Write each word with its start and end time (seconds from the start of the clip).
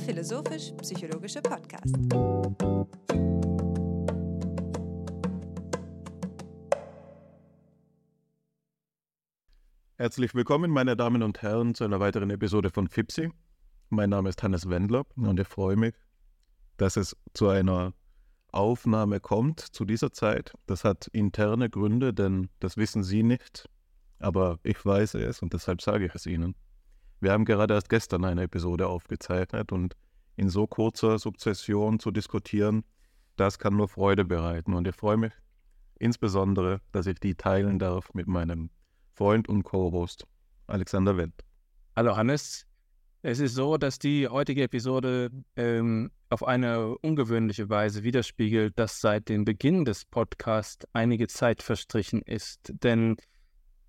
philosophisch-psychologische 0.00 1.42
Podcast. 1.42 1.94
Herzlich 9.96 10.34
willkommen, 10.34 10.70
meine 10.70 10.96
Damen 10.96 11.22
und 11.22 11.42
Herren, 11.42 11.74
zu 11.74 11.84
einer 11.84 12.00
weiteren 12.00 12.30
Episode 12.30 12.70
von 12.70 12.88
FIPSI. 12.88 13.30
Mein 13.90 14.10
Name 14.10 14.30
ist 14.30 14.42
Hannes 14.42 14.68
Wendler 14.70 15.04
und 15.16 15.38
ich 15.38 15.46
freue 15.46 15.76
mich, 15.76 15.94
dass 16.78 16.96
es 16.96 17.14
zu 17.34 17.48
einer 17.48 17.92
Aufnahme 18.50 19.20
kommt 19.20 19.60
zu 19.60 19.84
dieser 19.84 20.12
Zeit. 20.12 20.54
Das 20.66 20.84
hat 20.84 21.08
interne 21.08 21.68
Gründe, 21.68 22.14
denn 22.14 22.48
das 22.60 22.78
wissen 22.78 23.02
Sie 23.02 23.22
nicht, 23.22 23.68
aber 24.18 24.58
ich 24.62 24.84
weiß 24.84 25.14
es 25.14 25.42
und 25.42 25.52
deshalb 25.52 25.82
sage 25.82 26.06
ich 26.06 26.14
es 26.14 26.24
Ihnen. 26.24 26.54
Wir 27.20 27.32
haben 27.32 27.44
gerade 27.44 27.74
erst 27.74 27.90
gestern 27.90 28.24
eine 28.24 28.44
Episode 28.44 28.88
aufgezeichnet 28.88 29.72
und 29.72 29.94
in 30.36 30.48
so 30.48 30.66
kurzer 30.66 31.18
Sukzession 31.18 31.98
zu 31.98 32.10
diskutieren, 32.10 32.82
das 33.36 33.58
kann 33.58 33.76
nur 33.76 33.88
Freude 33.88 34.24
bereiten 34.24 34.72
und 34.72 34.88
ich 34.88 34.96
freue 34.96 35.18
mich 35.18 35.32
insbesondere, 35.98 36.80
dass 36.92 37.06
ich 37.06 37.20
die 37.20 37.34
teilen 37.34 37.78
darf 37.78 38.14
mit 38.14 38.26
meinem 38.26 38.70
Freund 39.12 39.50
und 39.50 39.64
Co-Host 39.64 40.26
Alexander 40.66 41.18
Wendt. 41.18 41.44
Hallo 41.94 42.16
Hannes, 42.16 42.66
es 43.20 43.38
ist 43.38 43.54
so, 43.54 43.76
dass 43.76 43.98
die 43.98 44.26
heutige 44.26 44.62
Episode 44.62 45.30
ähm, 45.56 46.10
auf 46.30 46.42
eine 46.42 46.96
ungewöhnliche 46.98 47.68
Weise 47.68 48.02
widerspiegelt, 48.02 48.78
dass 48.78 48.98
seit 48.98 49.28
dem 49.28 49.44
Beginn 49.44 49.84
des 49.84 50.06
Podcasts 50.06 50.86
einige 50.94 51.26
Zeit 51.28 51.62
verstrichen 51.62 52.22
ist. 52.22 52.72
Denn 52.82 53.18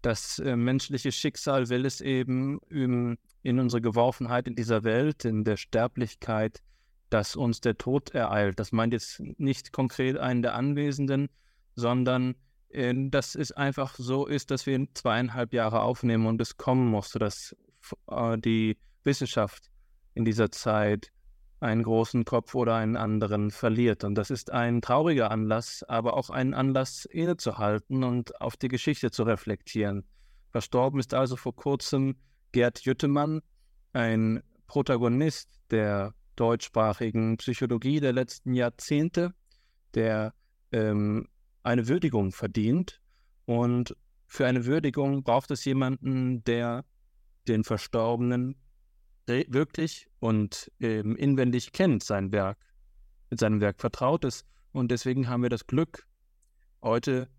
das 0.01 0.39
äh, 0.39 0.55
menschliche 0.55 1.11
Schicksal 1.11 1.69
will 1.69 1.85
es 1.85 2.01
eben 2.01 2.59
in, 2.69 3.17
in 3.43 3.59
unsere 3.59 3.81
Geworfenheit 3.81 4.47
in 4.47 4.55
dieser 4.55 4.83
Welt, 4.83 5.25
in 5.25 5.43
der 5.43 5.57
Sterblichkeit, 5.57 6.61
dass 7.09 7.35
uns 7.35 7.61
der 7.61 7.77
Tod 7.77 8.11
ereilt. 8.11 8.59
Das 8.59 8.71
meint 8.71 8.93
jetzt 8.93 9.19
nicht 9.37 9.71
konkret 9.71 10.17
einen 10.17 10.41
der 10.41 10.55
Anwesenden, 10.55 11.29
sondern 11.75 12.35
äh, 12.69 12.93
dass 12.95 13.35
es 13.35 13.51
einfach 13.51 13.95
so 13.95 14.25
ist, 14.25 14.51
dass 14.51 14.65
wir 14.65 14.87
zweieinhalb 14.93 15.53
Jahre 15.53 15.81
aufnehmen 15.81 16.25
und 16.25 16.41
es 16.41 16.57
kommen 16.57 16.87
musste, 16.87 17.19
dass 17.19 17.55
äh, 18.07 18.37
die 18.37 18.77
Wissenschaft 19.03 19.71
in 20.13 20.25
dieser 20.25 20.51
Zeit 20.51 21.11
einen 21.61 21.83
großen 21.83 22.25
Kopf 22.25 22.55
oder 22.55 22.75
einen 22.75 22.97
anderen 22.97 23.51
verliert. 23.51 24.03
Und 24.03 24.15
das 24.15 24.31
ist 24.31 24.51
ein 24.51 24.81
trauriger 24.81 25.29
Anlass, 25.31 25.83
aber 25.87 26.17
auch 26.17 26.29
ein 26.29 26.53
Anlass, 26.53 27.05
innezuhalten 27.05 28.03
und 28.03 28.41
auf 28.41 28.57
die 28.57 28.67
Geschichte 28.67 29.11
zu 29.11 29.23
reflektieren. 29.23 30.03
Verstorben 30.49 30.99
ist 30.99 31.13
also 31.13 31.37
vor 31.37 31.55
kurzem 31.55 32.15
Gerd 32.51 32.81
Jüttemann, 32.81 33.41
ein 33.93 34.41
Protagonist 34.67 35.49
der 35.69 36.13
deutschsprachigen 36.35 37.37
Psychologie 37.37 37.99
der 37.99 38.13
letzten 38.13 38.53
Jahrzehnte, 38.53 39.33
der 39.93 40.33
ähm, 40.71 41.27
eine 41.61 41.87
Würdigung 41.87 42.31
verdient. 42.31 43.01
Und 43.45 43.95
für 44.25 44.47
eine 44.47 44.65
Würdigung 44.65 45.23
braucht 45.23 45.51
es 45.51 45.63
jemanden, 45.65 46.43
der 46.43 46.85
den 47.47 47.63
Verstorbenen 47.63 48.55
wirklich 49.47 50.07
und 50.19 50.71
ähm, 50.79 51.15
inwendig 51.15 51.71
kennt 51.71 52.03
sein 52.03 52.31
Werk, 52.31 52.57
mit 53.29 53.39
seinem 53.39 53.61
Werk 53.61 53.79
vertraut 53.79 54.25
ist. 54.25 54.45
Und 54.71 54.91
deswegen 54.91 55.27
haben 55.27 55.43
wir 55.43 55.49
das 55.49 55.67
Glück, 55.67 56.07
heute 56.81 57.29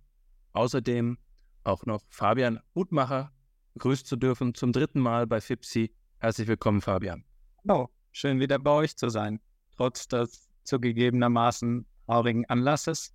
außerdem 0.53 1.19
auch 1.65 1.87
noch 1.87 2.03
Fabian 2.09 2.61
Hutmacher 2.75 3.33
grüßen 3.79 4.07
zu 4.07 4.17
dürfen, 4.17 4.55
zum 4.55 4.73
dritten 4.73 5.01
Mal 5.01 5.27
bei 5.27 5.41
FIPSI. 5.41 5.95
Herzlich 6.19 6.49
willkommen, 6.49 6.81
Fabian. 6.81 7.25
Hallo, 7.67 7.89
schön 8.11 8.41
wieder 8.41 8.59
bei 8.59 8.71
euch 8.71 8.97
zu 8.97 9.09
sein, 9.09 9.41
trotz 9.77 10.09
des 10.09 10.49
zugegebenermaßen 10.65 11.87
traurigen 12.07 12.45
Anlasses, 12.49 13.15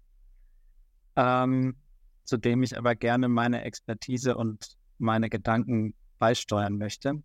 ähm, 1.16 1.76
zu 2.24 2.38
dem 2.38 2.64
ich 2.64 2.78
aber 2.78 2.96
gerne 2.96 3.28
meine 3.28 3.64
Expertise 3.64 4.36
und 4.36 4.78
meine 4.98 5.30
Gedanken 5.30 5.94
beisteuern 6.20 6.78
möchte. 6.78 7.22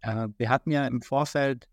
Äh, 0.00 0.28
wir 0.36 0.48
hatten 0.48 0.70
ja 0.70 0.86
im 0.86 1.02
Vorfeld 1.02 1.68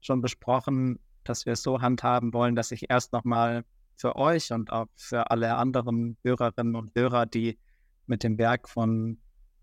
schon 0.00 0.20
besprochen, 0.20 0.98
dass 1.24 1.46
wir 1.46 1.54
es 1.54 1.62
so 1.62 1.80
handhaben 1.80 2.32
wollen, 2.32 2.56
dass 2.56 2.72
ich 2.72 2.90
erst 2.90 3.12
nochmal 3.12 3.64
für 3.96 4.16
euch 4.16 4.52
und 4.52 4.72
auch 4.72 4.86
für 4.96 5.30
alle 5.30 5.54
anderen 5.56 6.16
Hörerinnen 6.24 6.74
und 6.74 6.92
Hörer, 6.94 7.26
die 7.26 7.58
mit 8.06 8.24
dem 8.24 8.38
Werk 8.38 8.68
von 8.68 9.18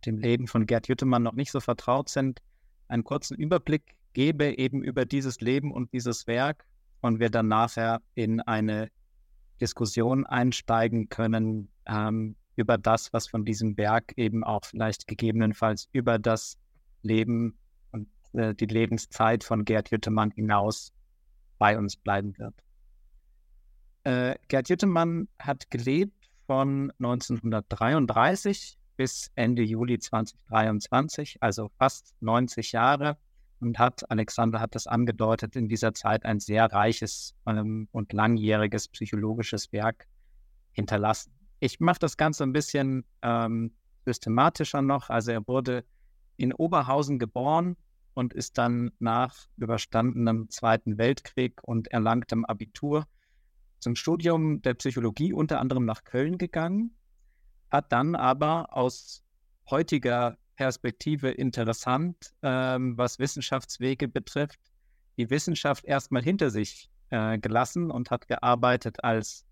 dem 0.05 0.17
Leben 0.17 0.47
von 0.47 0.65
Gerd 0.65 0.87
Jüttemann 0.87 1.23
noch 1.23 1.33
nicht 1.33 1.51
so 1.51 1.59
vertraut 1.59 2.09
sind, 2.09 2.41
einen 2.87 3.03
kurzen 3.03 3.35
Überblick 3.35 3.97
gebe 4.13 4.57
eben 4.57 4.83
über 4.83 5.05
dieses 5.05 5.41
Leben 5.41 5.71
und 5.71 5.93
dieses 5.93 6.25
Werk 6.27 6.65
und 7.01 7.19
wir 7.19 7.29
dann 7.29 7.47
nachher 7.47 8.01
in 8.15 8.41
eine 8.41 8.89
Diskussion 9.61 10.25
einsteigen 10.25 11.09
können 11.09 11.69
ähm, 11.85 12.35
über 12.55 12.77
das, 12.77 13.13
was 13.13 13.27
von 13.27 13.45
diesem 13.45 13.77
Werk 13.77 14.13
eben 14.17 14.43
auch 14.43 14.65
vielleicht 14.65 15.07
gegebenenfalls 15.07 15.87
über 15.91 16.17
das 16.17 16.57
Leben 17.01 17.57
äh, 18.33 18.53
die 18.53 18.65
Lebenszeit 18.65 19.43
von 19.43 19.65
Gerd 19.65 19.91
Jüttemann 19.91 20.31
hinaus 20.31 20.93
bei 21.57 21.77
uns 21.77 21.95
bleiben 21.95 22.37
wird. 22.37 22.55
Äh, 24.03 24.35
Gerd 24.47 24.69
Jüttemann 24.69 25.27
hat 25.39 25.69
gelebt 25.71 26.29
von 26.47 26.91
1933 26.99 28.77
bis 28.97 29.31
Ende 29.35 29.63
Juli 29.63 29.99
2023, 29.99 31.37
also 31.41 31.69
fast 31.77 32.15
90 32.21 32.71
Jahre 32.71 33.17
und 33.59 33.77
hat, 33.77 34.09
Alexander 34.09 34.59
hat 34.59 34.75
das 34.75 34.87
angedeutet, 34.87 35.55
in 35.55 35.67
dieser 35.67 35.93
Zeit 35.93 36.25
ein 36.25 36.39
sehr 36.39 36.71
reiches 36.71 37.35
ähm, 37.45 37.87
und 37.91 38.13
langjähriges 38.13 38.87
psychologisches 38.87 39.71
Werk 39.71 40.07
hinterlassen. 40.71 41.33
Ich 41.59 41.79
mache 41.79 41.99
das 41.99 42.17
Ganze 42.17 42.43
ein 42.43 42.53
bisschen 42.53 43.05
ähm, 43.21 43.73
systematischer 44.05 44.81
noch. 44.81 45.09
Also 45.09 45.31
er 45.31 45.45
wurde 45.47 45.83
in 46.37 46.53
Oberhausen 46.53 47.19
geboren 47.19 47.75
und 48.13 48.33
ist 48.33 48.57
dann 48.57 48.91
nach 48.99 49.47
überstandenem 49.57 50.49
Zweiten 50.49 50.97
Weltkrieg 50.97 51.59
und 51.63 51.87
erlangtem 51.89 52.45
Abitur 52.45 53.05
zum 53.79 53.95
Studium 53.95 54.61
der 54.61 54.73
Psychologie 54.73 55.33
unter 55.33 55.59
anderem 55.59 55.85
nach 55.85 56.03
Köln 56.03 56.37
gegangen, 56.37 56.95
hat 57.71 57.91
dann 57.91 58.15
aber 58.15 58.75
aus 58.75 59.23
heutiger 59.69 60.37
Perspektive 60.55 61.29
interessant, 61.29 62.33
ähm, 62.41 62.97
was 62.97 63.19
Wissenschaftswege 63.19 64.07
betrifft, 64.07 64.59
die 65.17 65.29
Wissenschaft 65.29 65.85
erstmal 65.85 66.21
hinter 66.21 66.49
sich 66.49 66.89
äh, 67.09 67.37
gelassen 67.39 67.91
und 67.91 68.11
hat 68.11 68.27
gearbeitet 68.27 69.03
als 69.03 69.45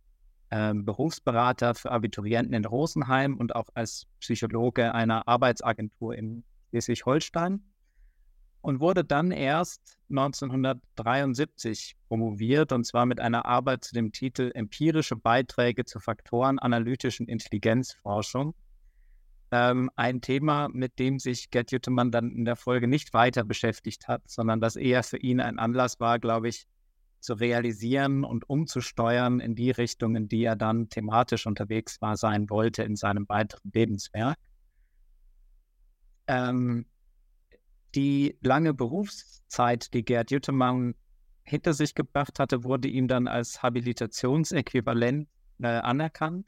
ähm, 0.52 0.86
Berufsberater 0.86 1.76
für 1.76 1.92
Abiturienten 1.92 2.54
in 2.54 2.66
Rosenheim 2.66 3.38
und 3.38 3.56
auch 3.56 3.70
als 3.74 4.08
Psychologe 4.20 4.94
einer 4.94 5.28
Arbeitsagentur 5.28 6.16
in 6.16 6.44
Schleswig-Holstein 6.70 7.62
und 8.68 8.82
wurde 8.82 9.06
dann 9.06 9.32
erst 9.32 9.98
1973 10.10 11.96
promoviert 12.10 12.74
und 12.74 12.84
zwar 12.84 13.06
mit 13.06 13.22
einer 13.22 13.46
Arbeit 13.46 13.86
zu 13.86 13.94
dem 13.94 14.12
Titel 14.12 14.52
Empirische 14.54 15.16
Beiträge 15.16 15.86
zur 15.86 16.02
faktorenanalytischen 16.02 17.30
Intelligenzforschung. 17.30 18.54
Ähm, 19.52 19.90
ein 19.96 20.20
Thema, 20.20 20.68
mit 20.68 21.00
dem 21.00 21.18
sich 21.18 21.50
Gerd 21.50 21.72
Jüttemann 21.72 22.12
dann 22.12 22.30
in 22.30 22.44
der 22.44 22.58
Folge 22.58 22.90
nicht 22.90 23.14
weiter 23.14 23.46
beschäftigt 23.46 24.10
hat, 24.10 24.22
sondern 24.28 24.60
das 24.60 24.76
eher 24.76 25.02
für 25.04 25.18
ihn 25.18 25.40
ein 25.40 25.60
Anlass 25.60 26.02
war, 26.02 26.20
glaube 26.20 26.50
ich, 26.50 26.68
zu 27.22 27.36
realisieren 27.36 28.26
und 28.26 28.50
umzusteuern 28.50 29.40
in 29.40 29.56
die 29.56 29.72
Richtung, 29.72 30.18
in 30.18 30.28
die 30.28 30.44
er 30.44 30.58
dann 30.58 30.90
thematisch 30.90 31.48
unterwegs 31.48 32.02
war, 32.02 32.18
sein 32.18 32.50
wollte 32.50 32.84
in 32.84 32.98
seinem 32.98 33.30
weiteren 33.30 33.72
Lebenswerk. 33.74 34.38
Ähm, 36.28 36.86
die 37.96 38.38
lange 38.42 38.74
Berufszeit, 38.74 39.94
die 39.94 40.04
Gerd 40.04 40.32
Jüttemann 40.32 40.96
hinter 41.44 41.74
sich 41.74 41.96
gebracht 41.96 42.40
hatte, 42.40 42.64
wurde 42.64 42.88
ihm 42.88 43.08
dann 43.08 43.28
als 43.28 43.64
Habilitationsäquivalent 43.64 45.28
äh, 45.62 45.68
anerkannt, 45.68 46.46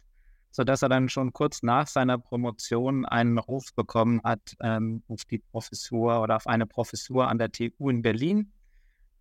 sodass 0.51 0.81
er 0.81 0.89
dann 0.89 1.09
schon 1.09 1.31
kurz 1.31 1.63
nach 1.63 1.87
seiner 1.87 2.17
Promotion 2.17 3.05
einen 3.05 3.37
Ruf 3.37 3.73
bekommen 3.75 4.21
hat 4.23 4.55
ähm, 4.61 5.03
auf 5.07 5.23
die 5.25 5.39
Professur 5.39 6.21
oder 6.21 6.35
auf 6.35 6.47
eine 6.47 6.65
Professur 6.65 7.27
an 7.27 7.37
der 7.37 7.51
TU 7.51 7.89
in 7.89 8.01
Berlin. 8.01 8.51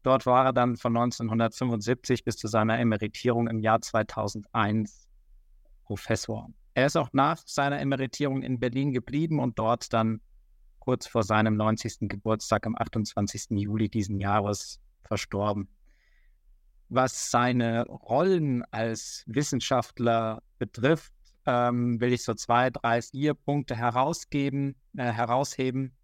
Dort 0.02 0.26
war 0.26 0.46
er 0.46 0.52
dann 0.52 0.76
von 0.76 0.96
1975 0.96 2.24
bis 2.24 2.36
zu 2.36 2.48
seiner 2.48 2.78
Emeritierung 2.78 3.48
im 3.48 3.60
Jahr 3.60 3.80
2001 3.80 5.08
Professor. 5.84 6.50
Er 6.74 6.86
ist 6.86 6.96
auch 6.96 7.10
nach 7.12 7.42
seiner 7.46 7.80
Emeritierung 7.80 8.42
in 8.42 8.60
Berlin 8.60 8.92
geblieben 8.92 9.40
und 9.40 9.58
dort 9.58 9.92
dann 9.92 10.20
kurz 10.88 11.06
vor 11.06 11.22
seinem 11.22 11.54
90. 11.54 12.08
Geburtstag 12.08 12.66
am 12.66 12.74
28. 12.74 13.50
Juli 13.50 13.90
diesen 13.90 14.20
Jahres 14.20 14.80
verstorben. 15.02 15.68
Was 16.88 17.30
seine 17.30 17.86
Rollen 17.88 18.64
als 18.70 19.22
Wissenschaftler 19.26 20.42
betrifft, 20.58 21.12
ähm, 21.44 22.00
will 22.00 22.14
ich 22.14 22.24
so 22.24 22.32
zwei, 22.32 22.70
drei, 22.70 23.02
vier 23.02 23.34
Punkte 23.34 23.76
herausgeben, 23.76 24.76
äh, 24.96 25.12
herausheben. 25.12 25.94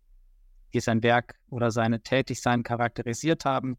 die 0.74 0.80
sein 0.80 1.02
Werk 1.02 1.36
oder 1.48 1.70
seine 1.70 2.02
Tätigsein 2.02 2.62
charakterisiert 2.62 3.46
haben. 3.46 3.78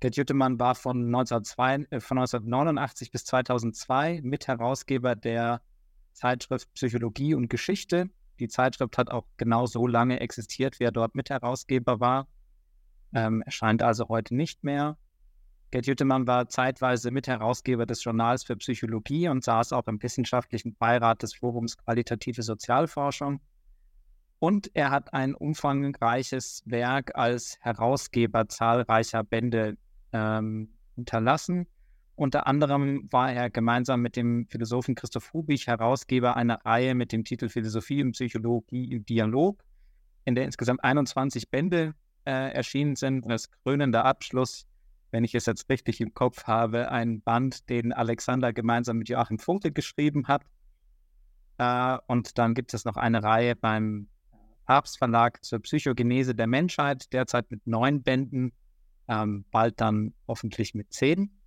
Gerd 0.00 0.16
Jüttemann 0.16 0.58
war 0.58 0.74
von, 0.74 1.04
1902, 1.04 1.86
äh, 1.90 2.00
von 2.00 2.16
1989 2.16 3.10
bis 3.10 3.26
2002 3.26 4.22
Mitherausgeber 4.22 5.16
der 5.16 5.60
Zeitschrift 6.14 6.72
Psychologie 6.72 7.34
und 7.34 7.50
Geschichte. 7.50 8.08
Die 8.40 8.48
Zeitschrift 8.48 8.96
hat 8.98 9.10
auch 9.10 9.26
genau 9.36 9.66
so 9.66 9.86
lange 9.86 10.18
existiert, 10.20 10.80
wie 10.80 10.84
er 10.84 10.92
dort 10.92 11.14
Mitherausgeber 11.14 12.00
war. 12.00 12.26
Ähm, 13.12 13.42
erscheint 13.42 13.82
also 13.82 14.08
heute 14.08 14.34
nicht 14.34 14.64
mehr. 14.64 14.96
Gerd 15.70 15.86
Jüttemann 15.86 16.26
war 16.26 16.48
zeitweise 16.48 17.10
Mitherausgeber 17.10 17.86
des 17.86 18.02
Journals 18.02 18.42
für 18.42 18.56
Psychologie 18.56 19.28
und 19.28 19.44
saß 19.44 19.72
auch 19.72 19.86
im 19.86 20.02
wissenschaftlichen 20.02 20.74
Beirat 20.74 21.22
des 21.22 21.34
Forums 21.34 21.76
Qualitative 21.76 22.42
Sozialforschung. 22.42 23.40
Und 24.40 24.70
er 24.74 24.90
hat 24.90 25.12
ein 25.12 25.34
umfangreiches 25.34 26.62
Werk 26.64 27.14
als 27.14 27.58
Herausgeber 27.60 28.48
zahlreicher 28.48 29.22
Bände 29.22 29.76
ähm, 30.12 30.70
hinterlassen. 30.94 31.68
Unter 32.20 32.46
anderem 32.46 33.10
war 33.10 33.32
er 33.32 33.48
gemeinsam 33.48 34.02
mit 34.02 34.14
dem 34.14 34.46
Philosophen 34.50 34.94
Christoph 34.94 35.32
Rubich 35.32 35.68
Herausgeber 35.68 36.36
einer 36.36 36.62
Reihe 36.66 36.94
mit 36.94 37.12
dem 37.12 37.24
Titel 37.24 37.48
Philosophie 37.48 38.02
und 38.02 38.12
Psychologie 38.12 38.92
im 38.92 39.06
Dialog, 39.06 39.64
in 40.26 40.34
der 40.34 40.44
insgesamt 40.44 40.84
21 40.84 41.48
Bände 41.48 41.94
äh, 42.26 42.52
erschienen 42.52 42.94
sind. 42.94 43.24
Und 43.24 43.32
als 43.32 43.50
krönender 43.50 44.04
Abschluss, 44.04 44.66
wenn 45.12 45.24
ich 45.24 45.34
es 45.34 45.46
jetzt 45.46 45.70
richtig 45.70 46.02
im 46.02 46.12
Kopf 46.12 46.44
habe, 46.44 46.90
ein 46.90 47.22
Band, 47.22 47.70
den 47.70 47.90
Alexander 47.94 48.52
gemeinsam 48.52 48.98
mit 48.98 49.08
Joachim 49.08 49.38
Funke 49.38 49.72
geschrieben 49.72 50.28
hat. 50.28 50.42
Äh, 51.56 51.96
und 52.06 52.36
dann 52.36 52.52
gibt 52.52 52.74
es 52.74 52.84
noch 52.84 52.98
eine 52.98 53.22
Reihe 53.22 53.56
beim 53.56 54.08
Papstverlag 54.66 55.42
zur 55.42 55.60
Psychogenese 55.60 56.34
der 56.34 56.48
Menschheit, 56.48 57.14
derzeit 57.14 57.50
mit 57.50 57.66
neun 57.66 58.02
Bänden, 58.02 58.52
ähm, 59.08 59.46
bald 59.50 59.80
dann 59.80 60.12
hoffentlich 60.28 60.74
mit 60.74 60.92
zehn. 60.92 61.39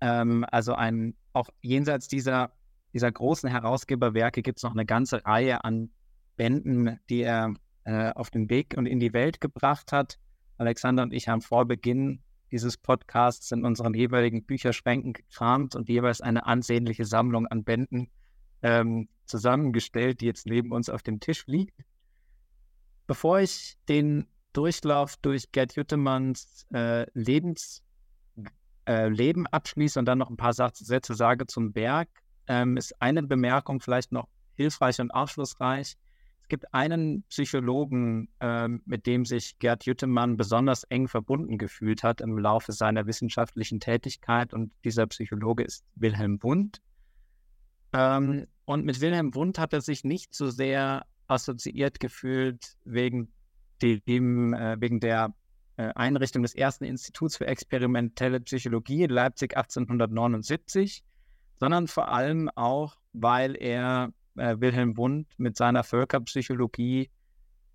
Ähm, 0.00 0.44
also 0.50 0.74
ein, 0.74 1.14
auch 1.32 1.48
jenseits 1.60 2.08
dieser, 2.08 2.52
dieser 2.92 3.10
großen 3.10 3.48
Herausgeberwerke 3.48 4.42
gibt 4.42 4.58
es 4.58 4.62
noch 4.62 4.72
eine 4.72 4.86
ganze 4.86 5.24
Reihe 5.24 5.64
an 5.64 5.90
Bänden, 6.36 6.98
die 7.08 7.22
er 7.22 7.54
äh, 7.84 8.12
auf 8.12 8.30
den 8.30 8.50
Weg 8.50 8.74
und 8.76 8.86
in 8.86 9.00
die 9.00 9.12
Welt 9.12 9.40
gebracht 9.40 9.92
hat. 9.92 10.18
Alexander 10.58 11.02
und 11.02 11.12
ich 11.12 11.28
haben 11.28 11.40
vor 11.40 11.66
Beginn 11.66 12.20
dieses 12.50 12.76
Podcasts 12.76 13.50
in 13.52 13.64
unseren 13.64 13.94
jeweiligen 13.94 14.44
Bücherschränken 14.44 15.12
gekramt 15.12 15.74
und 15.74 15.88
jeweils 15.88 16.20
eine 16.20 16.46
ansehnliche 16.46 17.04
Sammlung 17.04 17.46
an 17.46 17.64
Bänden 17.64 18.08
ähm, 18.62 19.08
zusammengestellt, 19.26 20.20
die 20.20 20.26
jetzt 20.26 20.46
neben 20.46 20.72
uns 20.72 20.88
auf 20.88 21.02
dem 21.02 21.20
Tisch 21.20 21.46
liegt. 21.46 21.84
Bevor 23.06 23.40
ich 23.40 23.76
den 23.88 24.26
Durchlauf 24.52 25.16
durch 25.18 25.52
Gerd 25.52 25.76
Jüttemanns 25.76 26.66
äh, 26.72 27.06
Lebens, 27.12 27.82
äh, 28.86 29.08
Leben 29.08 29.46
abschließe 29.46 29.98
und 29.98 30.06
dann 30.06 30.18
noch 30.18 30.30
ein 30.30 30.36
paar 30.36 30.52
Sätze 30.52 31.14
sage 31.14 31.46
zum 31.46 31.72
Berg, 31.72 32.08
ähm, 32.48 32.76
ist 32.76 33.00
eine 33.00 33.22
Bemerkung 33.22 33.80
vielleicht 33.80 34.12
noch 34.12 34.28
hilfreich 34.54 35.00
und 35.00 35.10
aufschlussreich. 35.10 35.96
Es 36.42 36.48
gibt 36.48 36.72
einen 36.72 37.24
Psychologen, 37.24 38.28
äh, 38.38 38.68
mit 38.68 39.06
dem 39.06 39.24
sich 39.24 39.58
Gerd 39.58 39.84
Jüttemann 39.84 40.36
besonders 40.36 40.84
eng 40.84 41.08
verbunden 41.08 41.58
gefühlt 41.58 42.04
hat 42.04 42.20
im 42.20 42.38
Laufe 42.38 42.72
seiner 42.72 43.06
wissenschaftlichen 43.06 43.80
Tätigkeit 43.80 44.54
und 44.54 44.72
dieser 44.84 45.06
Psychologe 45.08 45.64
ist 45.64 45.84
Wilhelm 45.96 46.40
Wundt. 46.42 46.80
Ähm, 47.92 48.46
und 48.64 48.84
mit 48.84 49.00
Wilhelm 49.00 49.34
Wundt 49.34 49.58
hat 49.58 49.72
er 49.72 49.80
sich 49.80 50.04
nicht 50.04 50.34
so 50.34 50.50
sehr 50.50 51.04
assoziiert 51.26 51.98
gefühlt 51.98 52.76
wegen 52.84 53.32
dem, 53.82 54.54
äh, 54.54 54.80
wegen 54.80 55.00
der 55.00 55.34
Einrichtung 55.82 56.42
des 56.42 56.54
ersten 56.54 56.84
Instituts 56.84 57.36
für 57.36 57.46
experimentelle 57.46 58.40
Psychologie 58.40 59.02
in 59.02 59.10
Leipzig 59.10 59.56
1879, 59.56 61.04
sondern 61.58 61.86
vor 61.86 62.08
allem 62.08 62.50
auch, 62.54 62.96
weil 63.12 63.56
er 63.56 64.12
äh, 64.36 64.56
Wilhelm 64.58 64.96
Wundt 64.96 65.28
mit 65.38 65.56
seiner 65.56 65.84
Völkerpsychologie 65.84 67.10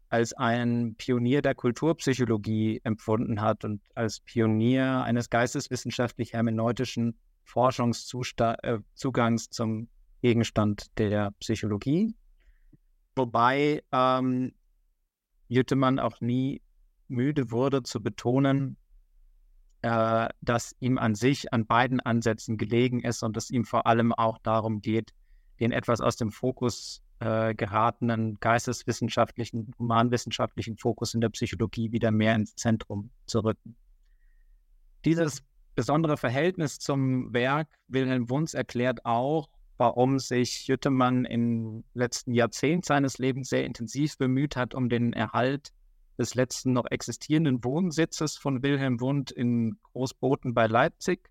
als 0.09 0.33
ein 0.33 0.95
Pionier 0.97 1.41
der 1.41 1.55
Kulturpsychologie 1.55 2.81
empfunden 2.83 3.41
hat 3.41 3.63
und 3.63 3.81
als 3.95 4.19
Pionier 4.19 5.03
eines 5.03 5.29
geisteswissenschaftlich-hermeneutischen 5.29 7.17
Forschungszugangs 7.43 9.45
äh, 9.47 9.51
zum 9.51 9.87
Gegenstand 10.21 10.87
der 10.97 11.31
Psychologie. 11.39 12.13
Wobei 13.15 13.83
ähm, 13.91 14.53
Jüttemann 15.47 15.99
auch 15.99 16.21
nie 16.21 16.61
müde 17.11 17.51
wurde 17.51 17.83
zu 17.83 18.01
betonen, 18.01 18.77
äh, 19.81 20.29
dass 20.41 20.75
ihm 20.79 20.97
an 20.97 21.15
sich 21.15 21.53
an 21.53 21.65
beiden 21.65 21.99
Ansätzen 21.99 22.57
gelegen 22.57 23.01
ist 23.01 23.23
und 23.23 23.37
es 23.37 23.49
ihm 23.49 23.65
vor 23.65 23.87
allem 23.87 24.13
auch 24.13 24.37
darum 24.39 24.81
geht, 24.81 25.11
den 25.59 25.71
etwas 25.71 26.01
aus 26.01 26.17
dem 26.17 26.31
Fokus 26.31 27.01
äh, 27.19 27.53
geratenen 27.53 28.39
geisteswissenschaftlichen, 28.39 29.73
humanwissenschaftlichen 29.77 30.77
Fokus 30.77 31.13
in 31.13 31.21
der 31.21 31.29
Psychologie 31.29 31.91
wieder 31.91 32.11
mehr 32.11 32.35
ins 32.35 32.55
Zentrum 32.55 33.11
zu 33.27 33.41
rücken. 33.41 33.75
Dieses 35.05 35.43
besondere 35.75 36.17
Verhältnis 36.17 36.79
zum 36.79 37.33
Werk 37.33 37.67
Wilhelm 37.87 38.29
Wunz 38.29 38.53
erklärt 38.53 39.05
auch, 39.05 39.49
warum 39.77 40.19
sich 40.19 40.67
Jüttemann 40.67 41.25
im 41.25 41.83
letzten 41.93 42.33
Jahrzehnt 42.33 42.85
seines 42.85 43.17
Lebens 43.17 43.49
sehr 43.49 43.65
intensiv 43.65 44.17
bemüht 44.17 44.55
hat 44.55 44.75
um 44.75 44.89
den 44.89 45.13
Erhalt 45.13 45.71
des 46.21 46.35
letzten 46.35 46.73
noch 46.73 46.85
existierenden 46.89 47.63
Wohnsitzes 47.63 48.37
von 48.37 48.63
Wilhelm 48.63 49.01
Wundt 49.01 49.31
in 49.31 49.77
Großboten 49.83 50.53
bei 50.53 50.67
Leipzig. 50.67 51.29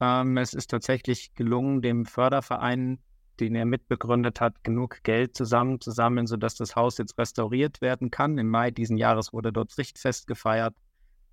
Ähm, 0.00 0.36
es 0.36 0.54
ist 0.54 0.70
tatsächlich 0.70 1.34
gelungen, 1.34 1.82
dem 1.82 2.06
Förderverein 2.06 2.98
den 3.40 3.54
er 3.54 3.66
mitbegründet 3.66 4.40
hat, 4.40 4.64
genug 4.64 5.02
Geld 5.02 5.36
zusammenzusammeln, 5.36 6.26
sodass 6.26 6.54
das 6.54 6.76
Haus 6.76 6.98
jetzt 6.98 7.18
restauriert 7.18 7.80
werden 7.80 8.10
kann. 8.10 8.38
Im 8.38 8.48
Mai 8.48 8.70
diesen 8.70 8.96
Jahres 8.96 9.32
wurde 9.32 9.52
dort 9.52 9.76
Richtfest 9.78 10.26
gefeiert. 10.26 10.74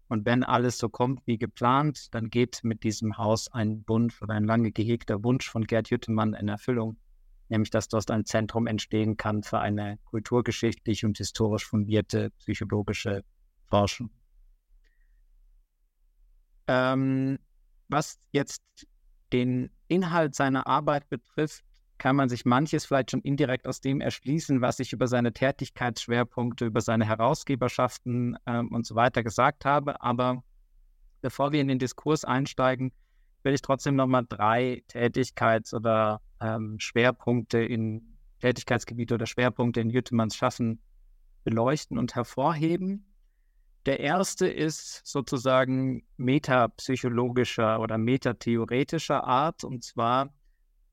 Und 0.09 0.25
wenn 0.25 0.43
alles 0.43 0.77
so 0.77 0.89
kommt 0.89 1.21
wie 1.25 1.37
geplant, 1.37 2.13
dann 2.13 2.29
geht 2.29 2.63
mit 2.63 2.83
diesem 2.83 3.17
Haus 3.17 3.51
ein 3.51 3.83
Wunsch 3.87 4.21
oder 4.21 4.33
ein 4.33 4.43
lange 4.43 4.71
gehegter 4.71 5.23
Wunsch 5.23 5.49
von 5.49 5.63
Gerd 5.63 5.89
Jüttemann 5.89 6.33
in 6.33 6.49
Erfüllung, 6.49 6.97
nämlich 7.53 7.69
dass 7.69 7.87
dort 7.87 8.09
ein 8.09 8.25
Zentrum 8.25 8.67
entstehen 8.67 9.15
kann 9.15 9.43
für 9.43 9.59
eine 9.59 9.99
kulturgeschichtlich 10.05 11.05
und 11.05 11.17
historisch 11.17 11.65
fundierte 11.65 12.31
psychologische 12.39 13.23
Forschung. 13.69 14.09
Ähm, 16.67 17.37
was 17.89 18.19
jetzt 18.31 18.63
den 19.31 19.69
Inhalt 19.87 20.33
seiner 20.33 20.65
Arbeit 20.65 21.07
betrifft, 21.09 21.63
kann 21.99 22.15
man 22.15 22.27
sich 22.27 22.43
manches 22.43 22.85
vielleicht 22.85 23.11
schon 23.11 23.21
indirekt 23.21 23.67
aus 23.67 23.81
dem 23.81 24.01
erschließen, 24.01 24.61
was 24.61 24.79
ich 24.79 24.91
über 24.91 25.07
seine 25.07 25.31
Tätigkeitsschwerpunkte, 25.31 26.65
über 26.65 26.81
seine 26.81 27.05
Herausgeberschaften 27.05 28.35
ähm, 28.47 28.69
und 28.71 28.87
so 28.87 28.95
weiter 28.95 29.23
gesagt 29.23 29.63
habe. 29.63 30.01
Aber 30.01 30.43
bevor 31.21 31.51
wir 31.51 31.61
in 31.61 31.67
den 31.67 31.79
Diskurs 31.79 32.25
einsteigen, 32.25 32.93
will 33.43 33.53
ich 33.53 33.61
trotzdem 33.61 33.95
nochmal 33.95 34.25
drei 34.27 34.83
Tätigkeits- 34.87 35.73
oder 35.73 36.21
ähm, 36.41 36.79
Schwerpunkte 36.79 37.59
in 37.59 38.17
Tätigkeitsgebiete 38.39 39.15
oder 39.15 39.25
Schwerpunkte 39.25 39.81
in 39.81 39.89
Jüttemanns 39.89 40.35
Schaffen 40.35 40.81
beleuchten 41.43 41.97
und 41.97 42.15
hervorheben. 42.15 43.05
Der 43.85 43.99
erste 43.99 44.47
ist 44.47 45.05
sozusagen 45.05 46.03
metapsychologischer 46.15 47.81
oder 47.81 47.97
metatheoretischer 47.97 49.25
Art, 49.25 49.63
und 49.65 49.83
zwar 49.83 50.33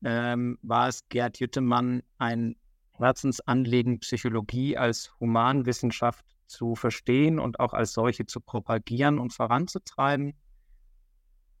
ähm, 0.03 0.57
war 0.61 0.89
es 0.89 1.07
Gerd 1.07 1.39
Jüttemann 1.39 2.03
ein 2.17 2.55
Herzensanliegen, 2.91 3.99
Psychologie 3.99 4.77
als 4.77 5.13
Humanwissenschaft 5.19 6.25
zu 6.47 6.75
verstehen 6.75 7.39
und 7.39 7.59
auch 7.59 7.73
als 7.73 7.93
solche 7.93 8.25
zu 8.25 8.41
propagieren 8.41 9.19
und 9.19 9.33
voranzutreiben. 9.33 10.33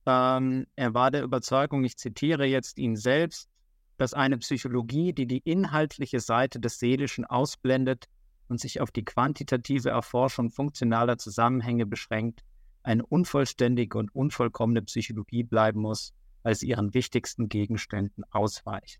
Ähm, 0.05 0.65
er 0.75 0.93
war 0.93 1.11
der 1.11 1.23
Überzeugung, 1.23 1.83
ich 1.83 1.97
zitiere 1.97 2.45
jetzt 2.45 2.77
ihn 2.77 2.95
selbst, 2.95 3.49
dass 3.97 4.13
eine 4.13 4.37
Psychologie, 4.39 5.13
die 5.13 5.27
die 5.27 5.39
inhaltliche 5.39 6.19
Seite 6.19 6.59
des 6.59 6.79
Seelischen 6.79 7.25
ausblendet 7.25 8.05
und 8.47 8.59
sich 8.59 8.81
auf 8.81 8.91
die 8.91 9.05
quantitative 9.05 9.89
Erforschung 9.89 10.49
funktionaler 10.49 11.17
Zusammenhänge 11.17 11.85
beschränkt, 11.85 12.43
eine 12.83 13.05
unvollständige 13.05 13.97
und 13.97 14.13
unvollkommene 14.13 14.81
Psychologie 14.81 15.43
bleiben 15.43 15.81
muss, 15.81 16.13
als 16.43 16.63
ihren 16.63 16.93
wichtigsten 16.93 17.47
Gegenständen 17.47 18.23
ausweicht. 18.31 18.99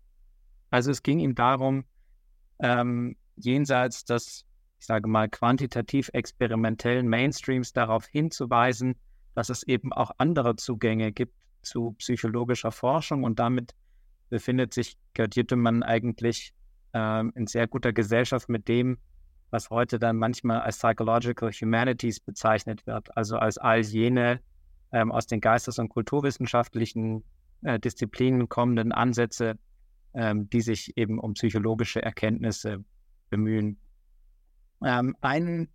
Also 0.70 0.90
es 0.90 1.02
ging 1.02 1.18
ihm 1.18 1.34
darum, 1.34 1.84
ähm, 2.60 3.16
jenseits 3.36 4.04
des, 4.04 4.46
ich 4.78 4.86
sage 4.86 5.08
mal, 5.08 5.28
quantitativ 5.28 6.10
experimentellen 6.12 7.08
Mainstreams 7.08 7.72
darauf 7.72 8.06
hinzuweisen, 8.06 8.94
dass 9.34 9.48
es 9.48 9.62
eben 9.62 9.92
auch 9.92 10.10
andere 10.18 10.56
Zugänge 10.56 11.12
gibt 11.12 11.34
zu 11.62 11.92
psychologischer 11.92 12.72
Forschung 12.72 13.24
und 13.24 13.38
damit 13.38 13.74
befindet 14.28 14.74
sich 14.74 14.96
Gerd 15.14 15.36
Jüttemann 15.36 15.82
eigentlich 15.82 16.54
ähm, 16.94 17.32
in 17.34 17.46
sehr 17.46 17.66
guter 17.66 17.92
Gesellschaft 17.92 18.48
mit 18.48 18.68
dem, 18.68 18.98
was 19.50 19.70
heute 19.70 19.98
dann 19.98 20.16
manchmal 20.16 20.60
als 20.60 20.78
Psychological 20.78 21.50
Humanities 21.50 22.20
bezeichnet 22.20 22.86
wird, 22.86 23.14
also 23.16 23.36
als 23.36 23.58
all 23.58 23.80
jene 23.80 24.40
ähm, 24.92 25.12
aus 25.12 25.26
den 25.26 25.40
geistes- 25.40 25.78
und 25.78 25.88
kulturwissenschaftlichen 25.90 27.24
äh, 27.62 27.78
Disziplinen 27.78 28.48
kommenden 28.48 28.92
Ansätze, 28.92 29.58
ähm, 30.14 30.48
die 30.50 30.62
sich 30.62 30.96
eben 30.96 31.18
um 31.18 31.34
psychologische 31.34 32.02
Erkenntnisse 32.02 32.84
bemühen. 33.30 33.78
Ähm, 34.84 35.16
einen 35.20 35.68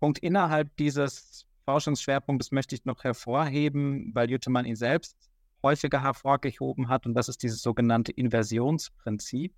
Punkt 0.00 0.18
innerhalb 0.20 0.76
dieses 0.76 1.47
Forschungsschwerpunktes 1.68 2.50
möchte 2.50 2.74
ich 2.74 2.86
noch 2.86 3.04
hervorheben, 3.04 4.10
weil 4.14 4.30
Jüttemann 4.30 4.64
ihn 4.64 4.74
selbst 4.74 5.18
häufiger 5.62 6.02
hervorgehoben 6.02 6.88
hat, 6.88 7.04
und 7.04 7.12
das 7.12 7.28
ist 7.28 7.42
dieses 7.42 7.60
sogenannte 7.60 8.10
Inversionsprinzip. 8.10 9.52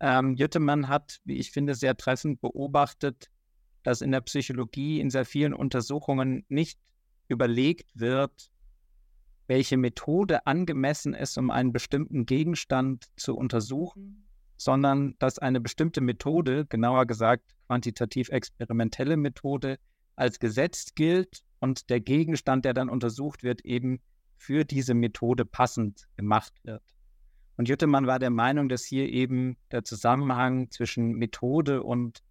Ähm, 0.00 0.34
Jüttemann 0.36 0.88
hat, 0.88 1.20
wie 1.24 1.36
ich 1.36 1.50
finde, 1.50 1.74
sehr 1.74 1.94
treffend 1.94 2.40
beobachtet, 2.40 3.30
dass 3.82 4.00
in 4.00 4.12
der 4.12 4.22
Psychologie 4.22 4.98
in 4.98 5.10
sehr 5.10 5.26
vielen 5.26 5.52
Untersuchungen 5.52 6.46
nicht 6.48 6.80
überlegt 7.28 7.90
wird, 7.92 8.50
welche 9.46 9.76
Methode 9.76 10.46
angemessen 10.46 11.12
ist, 11.12 11.36
um 11.36 11.50
einen 11.50 11.70
bestimmten 11.70 12.24
Gegenstand 12.24 13.08
zu 13.16 13.36
untersuchen, 13.36 14.24
sondern 14.56 15.16
dass 15.18 15.38
eine 15.38 15.60
bestimmte 15.60 16.00
Methode, 16.00 16.64
genauer 16.64 17.04
gesagt 17.04 17.54
quantitativ 17.66 18.30
experimentelle 18.30 19.18
Methode, 19.18 19.78
als 20.16 20.38
gesetzt 20.38 20.96
gilt 20.96 21.42
und 21.60 21.90
der 21.90 22.00
Gegenstand, 22.00 22.64
der 22.64 22.74
dann 22.74 22.88
untersucht 22.88 23.42
wird, 23.42 23.64
eben 23.64 24.00
für 24.36 24.64
diese 24.64 24.94
Methode 24.94 25.44
passend 25.44 26.08
gemacht 26.16 26.54
wird. 26.64 26.82
Und 27.56 27.68
Jüttemann 27.68 28.06
war 28.06 28.18
der 28.18 28.30
Meinung, 28.30 28.70
dass 28.70 28.84
hier 28.84 29.08
eben 29.10 29.58
der 29.70 29.84
Zusammenhang 29.84 30.70
zwischen 30.70 31.12
Methode 31.12 31.82
und 31.82 32.22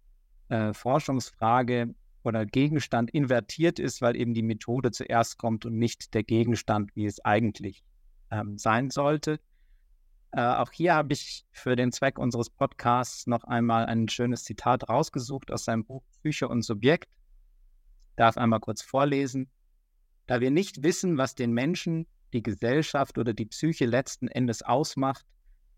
äh, 0.48 0.72
Forschungsfrage 0.72 1.94
oder 2.24 2.44
Gegenstand 2.44 3.10
invertiert 3.12 3.78
ist, 3.78 4.02
weil 4.02 4.16
eben 4.16 4.34
die 4.34 4.42
Methode 4.42 4.90
zuerst 4.90 5.38
kommt 5.38 5.64
und 5.64 5.78
nicht 5.78 6.14
der 6.14 6.24
Gegenstand, 6.24 6.94
wie 6.96 7.06
es 7.06 7.24
eigentlich 7.24 7.84
ähm, 8.32 8.58
sein 8.58 8.90
sollte. 8.90 9.38
Äh, 10.32 10.42
auch 10.42 10.72
hier 10.72 10.94
habe 10.94 11.12
ich 11.12 11.44
für 11.50 11.76
den 11.76 11.92
Zweck 11.92 12.18
unseres 12.18 12.50
Podcasts 12.50 13.26
noch 13.26 13.44
einmal 13.44 13.86
ein 13.86 14.08
schönes 14.08 14.44
Zitat 14.44 14.88
rausgesucht 14.88 15.50
aus 15.50 15.64
seinem 15.64 15.84
Buch 15.84 16.02
Psyche 16.10 16.48
und 16.48 16.62
Subjekt. 16.62 17.08
Darf 18.16 18.36
einmal 18.36 18.60
kurz 18.60 18.82
vorlesen. 18.82 19.50
Da 20.26 20.40
wir 20.40 20.50
nicht 20.50 20.82
wissen, 20.82 21.18
was 21.18 21.34
den 21.34 21.52
Menschen, 21.52 22.06
die 22.32 22.42
Gesellschaft 22.42 23.18
oder 23.18 23.32
die 23.34 23.46
Psyche 23.46 23.86
letzten 23.86 24.28
Endes 24.28 24.62
ausmacht 24.62 25.26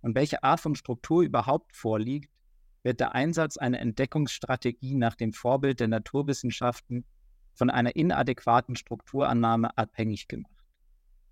und 0.03 0.15
welche 0.15 0.43
Art 0.43 0.61
von 0.61 0.75
Struktur 0.75 1.23
überhaupt 1.23 1.75
vorliegt, 1.75 2.31
wird 2.83 3.01
der 3.01 3.15
Einsatz 3.15 3.57
einer 3.57 3.81
Entdeckungsstrategie 3.81 4.95
nach 4.95 5.15
dem 5.15 5.33
Vorbild 5.33 5.81
der 5.81 5.89
Naturwissenschaften 5.89 7.05
von 7.55 7.71
einer 7.71 7.95
inadäquaten 7.97 8.77
Strukturannahme 8.77 9.77
abhängig 9.77 10.29
gemacht. 10.29 10.53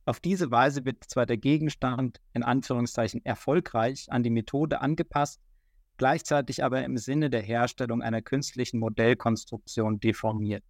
Auf 0.04 0.21
diese 0.21 0.50
Weise 0.50 0.85
wird 0.85 1.04
zwar 1.04 1.26
der 1.26 1.37
Gegenstand 1.37 2.21
in 2.33 2.42
Anführungszeichen 2.42 3.25
erfolgreich 3.25 4.07
an 4.11 4.23
die 4.23 4.30
Methode 4.30 4.80
angepasst, 4.80 5.40
gleichzeitig 5.99 6.64
aber 6.64 6.85
im 6.85 6.97
Sinne 6.97 7.30
der 7.30 7.42
Herstellung 7.42 8.02
einer 8.02 8.23
künstlichen 8.23 8.78
Modellkonstruktion 8.78 10.00
deformiert. 10.00 10.64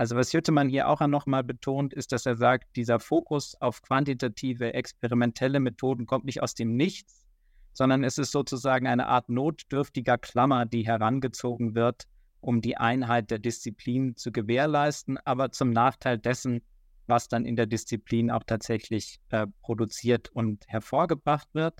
Also 0.00 0.16
was 0.16 0.32
Jüttemann 0.32 0.70
hier 0.70 0.88
auch 0.88 1.06
nochmal 1.06 1.44
betont, 1.44 1.92
ist, 1.92 2.12
dass 2.12 2.24
er 2.24 2.34
sagt, 2.34 2.74
dieser 2.74 3.00
Fokus 3.00 3.54
auf 3.60 3.82
quantitative, 3.82 4.72
experimentelle 4.72 5.60
Methoden 5.60 6.06
kommt 6.06 6.24
nicht 6.24 6.42
aus 6.42 6.54
dem 6.54 6.74
Nichts, 6.74 7.26
sondern 7.74 8.02
es 8.02 8.16
ist 8.16 8.32
sozusagen 8.32 8.86
eine 8.86 9.08
Art 9.08 9.28
notdürftiger 9.28 10.16
Klammer, 10.16 10.64
die 10.64 10.86
herangezogen 10.86 11.74
wird, 11.74 12.04
um 12.40 12.62
die 12.62 12.78
Einheit 12.78 13.30
der 13.30 13.40
Disziplin 13.40 14.16
zu 14.16 14.32
gewährleisten, 14.32 15.18
aber 15.26 15.52
zum 15.52 15.68
Nachteil 15.68 16.16
dessen, 16.16 16.62
was 17.06 17.28
dann 17.28 17.44
in 17.44 17.56
der 17.56 17.66
Disziplin 17.66 18.30
auch 18.30 18.44
tatsächlich 18.44 19.20
äh, 19.28 19.48
produziert 19.60 20.30
und 20.30 20.66
hervorgebracht 20.66 21.48
wird. 21.52 21.74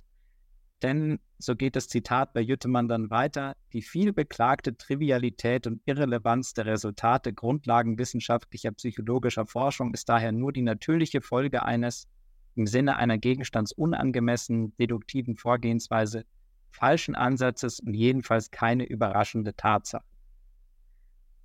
Denn, 0.82 1.18
so 1.38 1.56
geht 1.56 1.76
das 1.76 1.88
Zitat 1.88 2.32
bei 2.32 2.40
Jüttemann 2.40 2.88
dann 2.88 3.10
weiter, 3.10 3.54
die 3.72 3.82
viel 3.82 4.12
beklagte 4.12 4.76
Trivialität 4.76 5.66
und 5.66 5.82
Irrelevanz 5.84 6.54
der 6.54 6.66
Resultate 6.66 7.34
grundlagenwissenschaftlicher 7.34 8.72
psychologischer 8.72 9.46
Forschung 9.46 9.92
ist 9.92 10.08
daher 10.08 10.32
nur 10.32 10.52
die 10.52 10.62
natürliche 10.62 11.20
Folge 11.20 11.62
eines 11.62 12.08
im 12.56 12.66
Sinne 12.66 12.96
einer 12.96 13.18
gegenstandsunangemessenen 13.18 14.76
deduktiven 14.78 15.36
Vorgehensweise 15.36 16.24
falschen 16.70 17.14
Ansatzes 17.14 17.80
und 17.80 17.94
jedenfalls 17.94 18.50
keine 18.50 18.84
überraschende 18.84 19.54
Tatsache. 19.54 20.04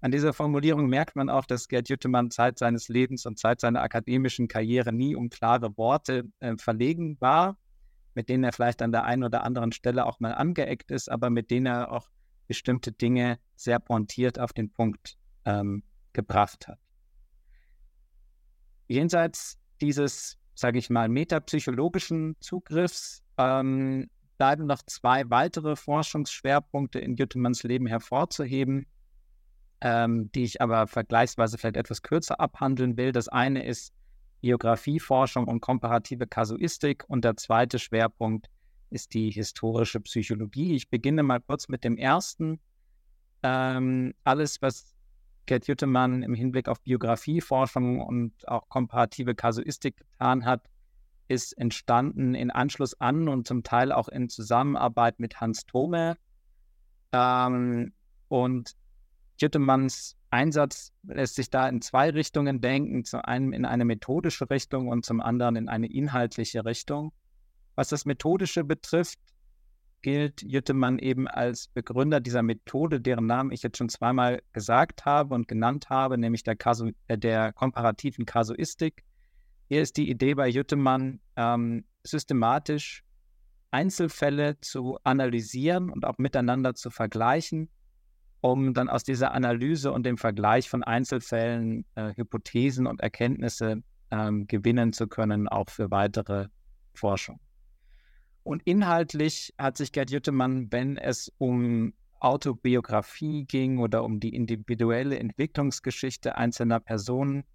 An 0.01 0.11
dieser 0.11 0.33
Formulierung 0.33 0.87
merkt 0.87 1.15
man 1.15 1.29
auch, 1.29 1.45
dass 1.45 1.67
Gerd 1.67 1.89
Jüttemann 1.89 2.29
Zeit 2.29 2.59
seines 2.59 2.89
Lebens 2.89 3.25
und 3.25 3.39
Zeit 3.39 3.59
seiner 3.59 3.81
akademischen 3.81 4.47
Karriere 4.47 4.93
nie 4.93 5.15
um 5.15 5.29
klare 5.29 5.75
Worte 5.77 6.25
äh, 6.39 6.55
verlegen 6.57 7.17
war, 7.19 7.57
mit 8.15 8.29
denen 8.29 8.43
er 8.43 8.53
vielleicht 8.53 8.81
an 8.81 8.91
der 8.91 9.03
einen 9.03 9.23
oder 9.23 9.43
anderen 9.43 9.71
Stelle 9.71 10.05
auch 10.05 10.19
mal 10.19 10.33
angeeckt 10.33 10.91
ist, 10.91 11.09
aber 11.11 11.29
mit 11.29 11.51
denen 11.51 11.67
er 11.67 11.91
auch 11.91 12.09
bestimmte 12.47 12.91
Dinge 12.91 13.39
sehr 13.55 13.79
pointiert 13.79 14.39
auf 14.39 14.53
den 14.53 14.71
Punkt 14.71 15.17
ähm, 15.45 15.83
gebracht 16.13 16.67
hat. 16.67 16.79
Jenseits 18.87 19.57
dieses 19.81 20.37
sage 20.55 20.79
ich 20.79 20.89
mal, 20.89 21.09
metapsychologischen 21.09 22.37
Zugriffs 22.39 23.23
ähm, 23.37 24.09
bleiben 24.37 24.65
noch 24.65 24.81
zwei 24.83 25.29
weitere 25.29 25.75
Forschungsschwerpunkte 25.75 26.99
in 26.99 27.15
Jüttemanns 27.15 27.63
Leben 27.63 27.87
hervorzuheben, 27.87 28.87
ähm, 29.81 30.31
die 30.31 30.43
ich 30.43 30.61
aber 30.61 30.87
vergleichsweise 30.87 31.57
vielleicht 31.57 31.77
etwas 31.77 32.01
kürzer 32.01 32.39
abhandeln 32.39 32.97
will. 32.97 33.11
Das 33.11 33.27
eine 33.27 33.65
ist 33.65 33.93
Biografieforschung 34.45 35.47
und 35.47 35.59
komparative 35.59 36.27
Kasuistik 36.27 37.03
und 37.07 37.25
der 37.25 37.35
zweite 37.35 37.79
Schwerpunkt 37.79 38.47
ist 38.91 39.15
die 39.15 39.31
historische 39.31 39.99
Psychologie. 40.01 40.75
Ich 40.75 40.87
beginne 40.87 41.23
mal 41.23 41.41
kurz 41.41 41.67
mit 41.67 41.83
dem 41.83 41.97
ersten. 41.97 42.59
Ähm, 43.41 44.13
alles, 44.23 44.61
was 44.61 44.93
Gerd 45.47 45.65
Jüttemann 45.65 46.21
im 46.21 46.35
Hinblick 46.35 46.69
auf 46.69 46.79
Biografieforschung 46.81 47.99
und 48.01 48.47
auch 48.47 48.69
komparative 48.69 49.33
Kasuistik 49.33 49.97
getan 49.97 50.45
hat, 50.45 50.69
ist 51.27 51.57
entstanden 51.57 52.35
in 52.35 52.51
Anschluss 52.51 52.93
an 53.01 53.27
und 53.27 53.47
zum 53.47 53.63
Teil 53.63 53.91
auch 53.91 54.09
in 54.09 54.29
Zusammenarbeit 54.29 55.19
mit 55.19 55.41
Hans 55.41 55.65
Thome. 55.65 56.17
Ähm, 57.13 57.93
und 58.27 58.73
Jüttemanns 59.37 60.15
Einsatz 60.29 60.91
lässt 61.03 61.35
sich 61.35 61.49
da 61.49 61.67
in 61.67 61.81
zwei 61.81 62.09
Richtungen 62.09 62.61
denken. 62.61 63.05
Zum 63.05 63.21
einen 63.21 63.53
in 63.53 63.65
eine 63.65 63.85
methodische 63.85 64.49
Richtung 64.49 64.87
und 64.87 65.05
zum 65.05 65.21
anderen 65.21 65.55
in 65.55 65.69
eine 65.69 65.91
inhaltliche 65.91 66.65
Richtung. 66.65 67.11
Was 67.75 67.89
das 67.89 68.05
Methodische 68.05 68.63
betrifft, 68.63 69.19
gilt 70.01 70.43
Jüttemann 70.43 70.99
eben 70.99 71.27
als 71.27 71.67
Begründer 71.67 72.19
dieser 72.19 72.43
Methode, 72.43 73.01
deren 73.01 73.25
Namen 73.25 73.51
ich 73.51 73.63
jetzt 73.63 73.77
schon 73.77 73.89
zweimal 73.89 74.41
gesagt 74.53 75.03
habe 75.03 75.33
und 75.33 75.47
genannt 75.47 75.89
habe, 75.89 76.17
nämlich 76.17 76.43
der, 76.43 76.55
Kasu 76.55 76.91
äh, 77.07 77.17
der 77.17 77.53
komparativen 77.53 78.25
Kasuistik. 78.25 79.03
Hier 79.67 79.81
ist 79.81 79.97
die 79.97 80.09
Idee 80.09 80.35
bei 80.35 80.47
Jüttemann, 80.47 81.19
ähm, 81.35 81.85
systematisch 82.03 83.03
Einzelfälle 83.71 84.59
zu 84.61 84.99
analysieren 85.03 85.89
und 85.89 86.05
auch 86.05 86.19
miteinander 86.19 86.75
zu 86.75 86.91
vergleichen, 86.91 87.69
um 88.45 88.75
dann 88.75 88.89
aus 88.89 89.03
dieser 89.03 89.31
Analyse 89.31 89.91
und 89.91 90.05
dem 90.05 90.19
Vergleich 90.19 90.69
von 90.69 90.83
Einzelfällen 90.83 91.83
äh, 91.95 92.13
Hypothesen 92.15 92.85
und 92.85 93.01
Erkenntnisse 93.01 93.81
ähm, 94.11 94.45
gewinnen 94.45 94.93
zu 94.93 95.07
können, 95.07 95.47
auch 95.47 95.71
für 95.71 95.89
weitere 95.89 96.49
Forschung. 96.93 97.39
Und 98.43 98.61
inhaltlich 98.65 99.51
hat 99.57 99.77
sich 99.77 99.91
Gerd 99.91 100.11
Jüttemann, 100.11 100.71
wenn 100.71 100.95
es 100.95 101.33
um 101.39 101.93
Autobiografie 102.19 103.45
ging 103.45 103.79
oder 103.79 104.03
um 104.03 104.19
die 104.19 104.35
individuelle 104.35 105.17
Entwicklungsgeschichte 105.17 106.37
einzelner 106.37 106.79
Personen, 106.79 107.45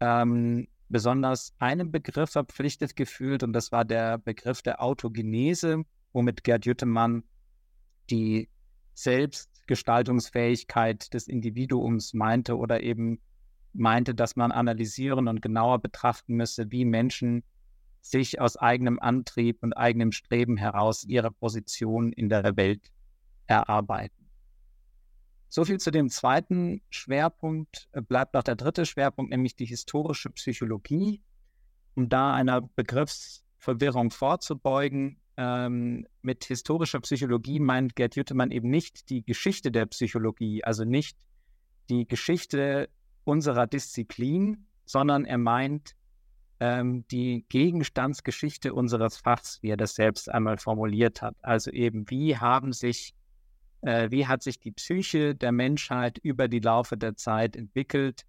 ähm, 0.00 0.68
besonders 0.88 1.52
einem 1.58 1.92
Begriff 1.92 2.30
verpflichtet 2.30 2.96
gefühlt 2.96 3.42
und 3.42 3.52
das 3.52 3.72
war 3.72 3.84
der 3.84 4.16
Begriff 4.16 4.62
der 4.62 4.82
Autogenese, 4.82 5.82
womit 6.14 6.44
Gerd 6.44 6.64
Jüttemann 6.64 7.24
die 8.08 8.48
Selbstgestaltungsfähigkeit 9.64 11.14
des 11.14 11.26
Individuums 11.26 12.12
meinte 12.12 12.56
oder 12.56 12.82
eben 12.82 13.20
meinte, 13.72 14.14
dass 14.14 14.36
man 14.36 14.52
analysieren 14.52 15.26
und 15.26 15.40
genauer 15.40 15.80
betrachten 15.80 16.34
müsse, 16.34 16.70
wie 16.70 16.84
Menschen 16.84 17.44
sich 18.00 18.40
aus 18.40 18.56
eigenem 18.56 18.98
Antrieb 18.98 19.62
und 19.62 19.72
eigenem 19.72 20.12
Streben 20.12 20.58
heraus 20.58 21.04
ihre 21.04 21.30
Position 21.30 22.12
in 22.12 22.28
der 22.28 22.56
Welt 22.56 22.92
erarbeiten. 23.46 24.28
So 25.48 25.64
viel 25.64 25.78
zu 25.78 25.90
dem 25.90 26.10
zweiten 26.10 26.82
Schwerpunkt. 26.90 27.88
Äh, 27.92 28.02
bleibt 28.02 28.34
noch 28.34 28.42
der 28.42 28.56
dritte 28.56 28.84
Schwerpunkt, 28.84 29.30
nämlich 29.30 29.56
die 29.56 29.66
historische 29.66 30.30
Psychologie. 30.30 31.22
Um 31.94 32.08
da 32.08 32.34
einer 32.34 32.60
Begriffsverwirrung 32.60 34.10
vorzubeugen, 34.10 35.20
ähm, 35.36 36.06
mit 36.22 36.44
historischer 36.44 37.00
Psychologie 37.00 37.60
meint 37.60 37.96
Gerd 37.96 38.16
Jüttemann 38.16 38.50
eben 38.50 38.70
nicht 38.70 39.10
die 39.10 39.24
Geschichte 39.24 39.72
der 39.72 39.86
Psychologie, 39.86 40.62
also 40.64 40.84
nicht 40.84 41.16
die 41.88 42.06
Geschichte 42.06 42.88
unserer 43.24 43.66
Disziplin, 43.66 44.66
sondern 44.84 45.24
er 45.24 45.38
meint 45.38 45.94
ähm, 46.60 47.04
die 47.08 47.44
Gegenstandsgeschichte 47.48 48.74
unseres 48.74 49.16
Fachs, 49.16 49.58
wie 49.62 49.70
er 49.70 49.76
das 49.76 49.94
selbst 49.94 50.30
einmal 50.30 50.58
formuliert 50.58 51.22
hat. 51.22 51.36
Also 51.42 51.70
eben, 51.70 52.08
wie 52.10 52.36
haben 52.36 52.72
sich, 52.72 53.14
äh, 53.82 54.10
wie 54.10 54.26
hat 54.26 54.42
sich 54.42 54.60
die 54.60 54.72
Psyche 54.72 55.34
der 55.34 55.52
Menschheit 55.52 56.18
über 56.18 56.48
die 56.48 56.60
Laufe 56.60 56.96
der 56.96 57.16
Zeit 57.16 57.56
entwickelt? 57.56 58.22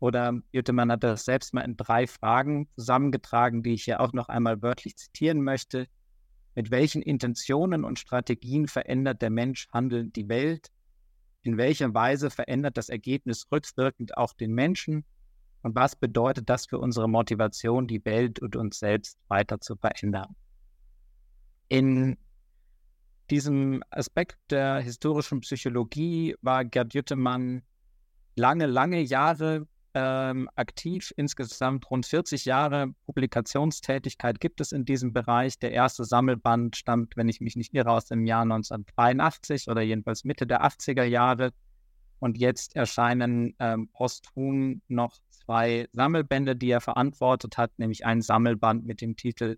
Oder 0.00 0.40
Jüttemann 0.52 0.90
hat 0.90 1.04
das 1.04 1.26
selbst 1.26 1.52
mal 1.52 1.60
in 1.60 1.76
drei 1.76 2.06
Fragen 2.06 2.68
zusammengetragen, 2.74 3.62
die 3.62 3.74
ich 3.74 3.84
hier 3.84 4.00
auch 4.00 4.14
noch 4.14 4.28
einmal 4.28 4.62
wörtlich 4.62 4.96
zitieren 4.96 5.42
möchte. 5.42 5.86
Mit 6.54 6.70
welchen 6.70 7.02
Intentionen 7.02 7.84
und 7.84 7.98
Strategien 7.98 8.66
verändert 8.66 9.22
der 9.22 9.30
Mensch 9.30 9.68
handelnd 9.72 10.16
die 10.16 10.28
Welt? 10.28 10.68
In 11.42 11.56
welcher 11.56 11.94
Weise 11.94 12.30
verändert 12.30 12.76
das 12.76 12.88
Ergebnis 12.88 13.46
rückwirkend 13.50 14.16
auch 14.16 14.34
den 14.34 14.52
Menschen? 14.52 15.04
Und 15.62 15.74
was 15.74 15.96
bedeutet 15.96 16.48
das 16.48 16.66
für 16.66 16.78
unsere 16.78 17.08
Motivation, 17.08 17.86
die 17.86 18.04
Welt 18.04 18.40
und 18.40 18.56
uns 18.56 18.78
selbst 18.78 19.18
weiter 19.28 19.60
zu 19.60 19.76
verändern? 19.76 20.34
In 21.68 22.16
diesem 23.30 23.82
Aspekt 23.90 24.38
der 24.50 24.80
historischen 24.80 25.40
Psychologie 25.40 26.34
war 26.42 26.64
Gerd 26.64 26.94
Jüttemann 26.94 27.62
lange, 28.34 28.66
lange 28.66 29.00
Jahre 29.00 29.68
ähm, 29.94 30.48
aktiv. 30.54 31.12
Insgesamt 31.16 31.90
rund 31.90 32.06
40 32.06 32.44
Jahre 32.44 32.92
Publikationstätigkeit 33.06 34.40
gibt 34.40 34.60
es 34.60 34.72
in 34.72 34.84
diesem 34.84 35.12
Bereich. 35.12 35.58
Der 35.58 35.72
erste 35.72 36.04
Sammelband 36.04 36.76
stammt, 36.76 37.16
wenn 37.16 37.28
ich 37.28 37.40
mich 37.40 37.56
nicht 37.56 37.74
irre, 37.74 37.90
aus 37.90 38.06
dem 38.06 38.26
Jahr 38.26 38.42
1983 38.42 39.68
oder 39.68 39.82
jedenfalls 39.82 40.24
Mitte 40.24 40.46
der 40.46 40.64
80er 40.64 41.04
Jahre. 41.04 41.52
Und 42.18 42.38
jetzt 42.38 42.76
erscheinen 42.76 43.54
ähm, 43.58 43.88
posthum 43.88 44.82
noch 44.88 45.16
zwei 45.30 45.88
Sammelbände, 45.92 46.54
die 46.54 46.70
er 46.70 46.80
verantwortet 46.80 47.56
hat, 47.56 47.78
nämlich 47.78 48.04
ein 48.04 48.20
Sammelband 48.20 48.84
mit 48.84 49.00
dem 49.00 49.16
Titel 49.16 49.56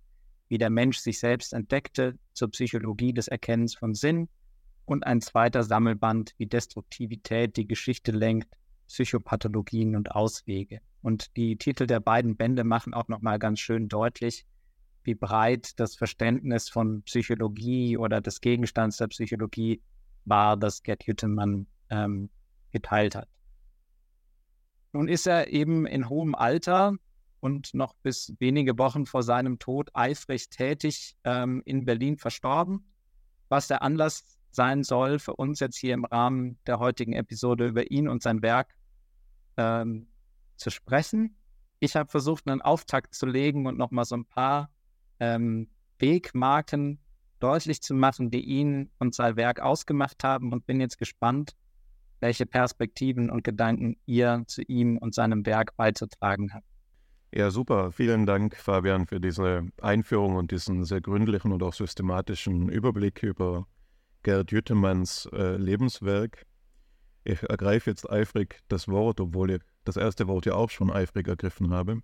Wie 0.48 0.58
der 0.58 0.70
Mensch 0.70 0.98
sich 0.98 1.18
selbst 1.18 1.52
entdeckte 1.52 2.18
zur 2.32 2.50
Psychologie 2.50 3.12
des 3.12 3.28
Erkennens 3.28 3.74
von 3.74 3.94
Sinn 3.94 4.28
und 4.84 5.04
ein 5.06 5.20
zweiter 5.20 5.64
Sammelband 5.64 6.34
Wie 6.38 6.46
Destruktivität 6.46 7.56
die 7.56 7.66
Geschichte 7.66 8.12
lenkt, 8.12 8.48
Psychopathologien 8.92 9.96
und 9.96 10.12
Auswege. 10.12 10.80
Und 11.00 11.36
die 11.36 11.56
Titel 11.56 11.86
der 11.86 12.00
beiden 12.00 12.36
Bände 12.36 12.62
machen 12.62 12.94
auch 12.94 13.08
nochmal 13.08 13.38
ganz 13.38 13.58
schön 13.58 13.88
deutlich, 13.88 14.46
wie 15.02 15.14
breit 15.14 15.80
das 15.80 15.96
Verständnis 15.96 16.68
von 16.68 17.02
Psychologie 17.02 17.96
oder 17.96 18.20
des 18.20 18.40
Gegenstands 18.40 18.98
der 18.98 19.08
Psychologie 19.08 19.82
war, 20.24 20.56
das 20.56 20.82
Gerd 20.82 21.04
Jüttemann 21.04 21.66
ähm, 21.90 22.30
geteilt 22.70 23.14
hat. 23.14 23.28
Nun 24.92 25.08
ist 25.08 25.26
er 25.26 25.48
eben 25.48 25.86
in 25.86 26.08
hohem 26.08 26.34
Alter 26.34 26.94
und 27.40 27.74
noch 27.74 27.94
bis 28.02 28.34
wenige 28.38 28.78
Wochen 28.78 29.06
vor 29.06 29.22
seinem 29.22 29.58
Tod 29.58 29.90
eifrig 29.94 30.50
tätig 30.50 31.16
ähm, 31.24 31.62
in 31.64 31.84
Berlin 31.84 32.18
verstorben, 32.18 32.84
was 33.48 33.66
der 33.66 33.82
Anlass 33.82 34.38
sein 34.50 34.84
soll 34.84 35.18
für 35.18 35.34
uns 35.34 35.60
jetzt 35.60 35.78
hier 35.78 35.94
im 35.94 36.04
Rahmen 36.04 36.58
der 36.66 36.78
heutigen 36.78 37.14
Episode 37.14 37.66
über 37.66 37.90
ihn 37.90 38.06
und 38.06 38.22
sein 38.22 38.42
Werk 38.42 38.74
ähm, 39.56 40.08
zu 40.56 40.70
sprechen. 40.70 41.36
Ich 41.80 41.96
habe 41.96 42.08
versucht, 42.08 42.46
einen 42.46 42.62
Auftakt 42.62 43.14
zu 43.14 43.26
legen 43.26 43.66
und 43.66 43.76
nochmal 43.76 44.04
so 44.04 44.16
ein 44.16 44.24
paar 44.24 44.70
ähm, 45.20 45.68
Wegmarken 45.98 46.98
deutlich 47.40 47.82
zu 47.82 47.94
machen, 47.94 48.30
die 48.30 48.44
ihn 48.44 48.90
und 48.98 49.14
sein 49.14 49.36
Werk 49.36 49.60
ausgemacht 49.60 50.22
haben 50.22 50.52
und 50.52 50.66
bin 50.66 50.80
jetzt 50.80 50.98
gespannt, 50.98 51.56
welche 52.20 52.46
Perspektiven 52.46 53.30
und 53.30 53.42
Gedanken 53.42 53.96
ihr 54.06 54.44
zu 54.46 54.62
ihm 54.62 54.96
und 54.96 55.14
seinem 55.14 55.44
Werk 55.44 55.76
beizutragen 55.76 56.54
habt. 56.54 56.66
Ja, 57.34 57.50
super. 57.50 57.90
Vielen 57.90 58.26
Dank, 58.26 58.56
Fabian, 58.56 59.06
für 59.06 59.18
diese 59.18 59.66
Einführung 59.80 60.36
und 60.36 60.50
diesen 60.50 60.84
sehr 60.84 61.00
gründlichen 61.00 61.50
und 61.50 61.62
auch 61.62 61.72
systematischen 61.72 62.68
Überblick 62.68 63.22
über 63.22 63.66
Gerd 64.22 64.52
Jüttemanns 64.52 65.28
äh, 65.32 65.56
Lebenswerk. 65.56 66.46
Ich 67.24 67.42
ergreife 67.42 67.90
jetzt 67.90 68.10
eifrig 68.10 68.60
das 68.68 68.88
Wort, 68.88 69.20
obwohl 69.20 69.52
ich 69.52 69.62
das 69.84 69.96
erste 69.96 70.26
Wort 70.28 70.46
ja 70.46 70.54
auch 70.54 70.70
schon 70.70 70.90
eifrig 70.90 71.28
ergriffen 71.28 71.70
habe, 71.70 72.02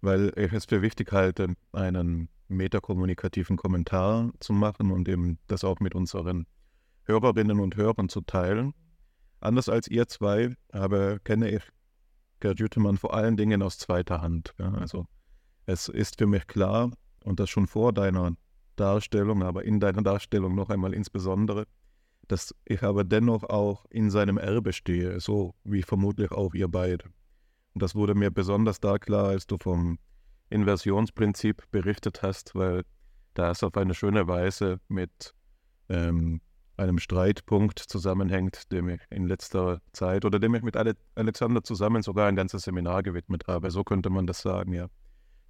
weil 0.00 0.32
ich 0.36 0.52
es 0.52 0.66
für 0.66 0.82
wichtig 0.82 1.12
halte, 1.12 1.54
einen 1.72 2.28
metakommunikativen 2.48 3.56
Kommentar 3.56 4.30
zu 4.40 4.52
machen 4.52 4.92
und 4.92 5.08
eben 5.08 5.38
das 5.48 5.64
auch 5.64 5.80
mit 5.80 5.94
unseren 5.94 6.46
Hörerinnen 7.04 7.60
und 7.60 7.76
Hörern 7.76 8.08
zu 8.08 8.20
teilen. 8.20 8.72
Anders 9.40 9.68
als 9.68 9.88
ihr 9.88 10.06
zwei 10.06 10.54
aber 10.70 11.18
kenne 11.20 11.50
ich 11.50 11.62
Gerd 12.40 12.60
Jüttemann 12.60 12.98
vor 12.98 13.14
allen 13.14 13.36
Dingen 13.36 13.62
aus 13.62 13.78
zweiter 13.78 14.20
Hand. 14.20 14.54
Ja, 14.58 14.72
also 14.74 15.06
es 15.64 15.88
ist 15.88 16.18
für 16.18 16.26
mich 16.26 16.46
klar, 16.46 16.90
und 17.24 17.40
das 17.40 17.50
schon 17.50 17.66
vor 17.66 17.92
deiner 17.92 18.36
Darstellung, 18.76 19.42
aber 19.42 19.64
in 19.64 19.80
deiner 19.80 20.02
Darstellung 20.02 20.54
noch 20.54 20.68
einmal 20.68 20.94
insbesondere, 20.94 21.66
dass 22.28 22.54
ich 22.64 22.82
aber 22.82 23.04
dennoch 23.04 23.44
auch 23.44 23.86
in 23.90 24.10
seinem 24.10 24.38
Erbe 24.38 24.72
stehe, 24.72 25.20
so 25.20 25.54
wie 25.64 25.82
vermutlich 25.82 26.32
auch 26.32 26.54
ihr 26.54 26.68
beide. 26.68 27.06
Und 27.74 27.82
das 27.82 27.94
wurde 27.94 28.14
mir 28.14 28.30
besonders 28.30 28.80
da 28.80 28.98
klar, 28.98 29.28
als 29.28 29.46
du 29.46 29.56
vom 29.60 29.98
Inversionsprinzip 30.50 31.70
berichtet 31.70 32.22
hast, 32.22 32.54
weil 32.54 32.84
das 33.34 33.62
auf 33.62 33.76
eine 33.76 33.94
schöne 33.94 34.28
Weise 34.28 34.80
mit 34.88 35.34
ähm, 35.88 36.40
einem 36.76 36.98
Streitpunkt 36.98 37.78
zusammenhängt, 37.78 38.70
dem 38.72 38.88
ich 38.88 39.00
in 39.10 39.26
letzter 39.26 39.80
Zeit 39.92 40.24
oder 40.24 40.38
dem 40.38 40.54
ich 40.54 40.62
mit 40.62 40.76
Alexander 41.14 41.62
zusammen 41.62 42.02
sogar 42.02 42.28
ein 42.28 42.36
ganzes 42.36 42.62
Seminar 42.62 43.02
gewidmet 43.02 43.44
habe. 43.46 43.70
So 43.70 43.84
könnte 43.84 44.10
man 44.10 44.26
das 44.26 44.40
sagen, 44.42 44.72
ja. 44.72 44.88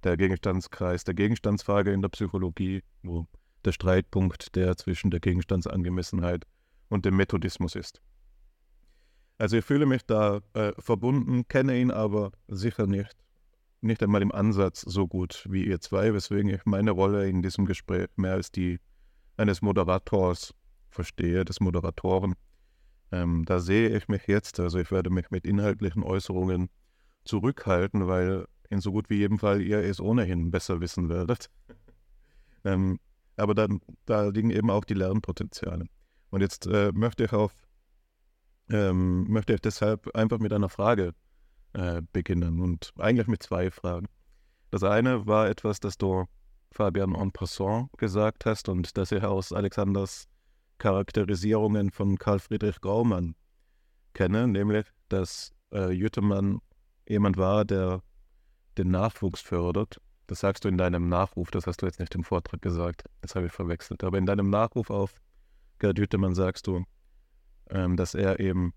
Der 0.03 0.15
Gegenstandskreis 0.15 1.03
der 1.03 1.15
Gegenstandsfrage 1.15 1.91
in 1.91 2.01
der 2.01 2.09
Psychologie, 2.09 2.83
wo 3.03 3.25
der 3.65 3.71
Streitpunkt, 3.71 4.55
der 4.55 4.77
zwischen 4.77 5.11
der 5.11 5.19
Gegenstandsangemessenheit 5.19 6.45
und 6.89 7.05
dem 7.05 7.15
Methodismus 7.15 7.75
ist. 7.75 8.01
Also 9.37 9.57
ich 9.57 9.65
fühle 9.65 9.85
mich 9.85 10.05
da 10.05 10.41
äh, 10.53 10.73
verbunden, 10.79 11.47
kenne 11.47 11.79
ihn 11.79 11.91
aber 11.91 12.31
sicher 12.47 12.87
nicht, 12.87 13.15
nicht 13.81 14.01
einmal 14.01 14.21
im 14.21 14.31
Ansatz 14.31 14.81
so 14.81 15.07
gut 15.07 15.45
wie 15.49 15.65
ihr 15.65 15.79
zwei, 15.79 16.13
weswegen 16.13 16.49
ich 16.49 16.65
meine 16.65 16.91
Rolle 16.91 17.29
in 17.29 17.43
diesem 17.43 17.65
Gespräch 17.65 18.07
mehr 18.15 18.33
als 18.33 18.51
die 18.51 18.79
eines 19.37 19.61
Moderators 19.61 20.53
verstehe, 20.89 21.45
des 21.45 21.59
Moderatoren. 21.59 22.33
Ähm, 23.11 23.45
da 23.45 23.59
sehe 23.59 23.95
ich 23.95 24.07
mich 24.07 24.27
jetzt, 24.27 24.59
also 24.59 24.79
ich 24.79 24.91
werde 24.91 25.11
mich 25.11 25.29
mit 25.29 25.45
inhaltlichen 25.45 26.03
Äußerungen 26.03 26.69
zurückhalten, 27.23 28.07
weil 28.07 28.47
in 28.69 28.81
so 28.81 28.91
gut 28.91 29.09
wie 29.09 29.17
jedem 29.17 29.37
Fall 29.37 29.61
ihr 29.61 29.79
es 29.79 30.01
ohnehin 30.01 30.49
besser 30.49 30.81
wissen 30.81 31.09
werdet. 31.09 31.49
ähm, 32.65 32.99
aber 33.35 33.53
dann, 33.53 33.81
da 34.05 34.27
liegen 34.27 34.49
eben 34.49 34.71
auch 34.71 34.83
die 34.83 34.95
Lernpotenziale. 34.95 35.85
Und 36.29 36.41
jetzt 36.41 36.67
äh, 36.67 36.91
möchte 36.93 37.25
ich 37.25 37.33
auf, 37.33 37.53
ähm, 38.69 39.25
möchte 39.29 39.53
ich 39.53 39.61
deshalb 39.61 40.13
einfach 40.15 40.39
mit 40.39 40.53
einer 40.53 40.69
Frage 40.69 41.13
äh, 41.73 42.01
beginnen 42.11 42.59
und 42.59 42.93
eigentlich 42.97 43.27
mit 43.27 43.43
zwei 43.43 43.71
Fragen. 43.71 44.07
Das 44.71 44.83
eine 44.83 45.25
war 45.25 45.47
etwas, 45.47 45.79
das 45.79 45.97
du 45.97 46.25
Fabian 46.71 47.15
en 47.15 47.31
passant 47.31 47.89
gesagt 47.97 48.45
hast 48.45 48.69
und 48.69 48.97
das 48.97 49.11
ich 49.11 49.23
aus 49.23 49.53
Alexanders 49.53 50.27
Charakterisierungen 50.79 51.91
von 51.91 52.17
Karl 52.17 52.39
Friedrich 52.39 52.81
Graumann 52.81 53.35
kenne, 54.13 54.47
nämlich, 54.47 54.85
dass 55.09 55.51
äh, 55.71 55.91
Jüttemann 55.91 56.59
jemand 57.07 57.37
war, 57.37 57.65
der 57.65 58.01
den 58.77 58.91
Nachwuchs 58.91 59.41
fördert. 59.41 59.99
Das 60.27 60.41
sagst 60.41 60.65
du 60.65 60.67
in 60.67 60.77
deinem 60.77 61.07
Nachruf, 61.07 61.51
das 61.51 61.67
hast 61.67 61.81
du 61.81 61.85
jetzt 61.85 61.99
nicht 61.99 62.13
im 62.13 62.23
Vortrag 62.23 62.61
gesagt, 62.61 63.05
das 63.21 63.35
habe 63.35 63.47
ich 63.47 63.51
verwechselt. 63.51 64.03
Aber 64.03 64.17
in 64.17 64.25
deinem 64.25 64.49
Nachruf 64.49 64.89
auf 64.89 65.15
Gerd 65.79 65.99
Jüttemann 65.99 66.35
sagst 66.35 66.67
du, 66.67 66.83
ähm, 67.69 67.97
dass 67.97 68.15
er 68.15 68.39
eben 68.39 68.73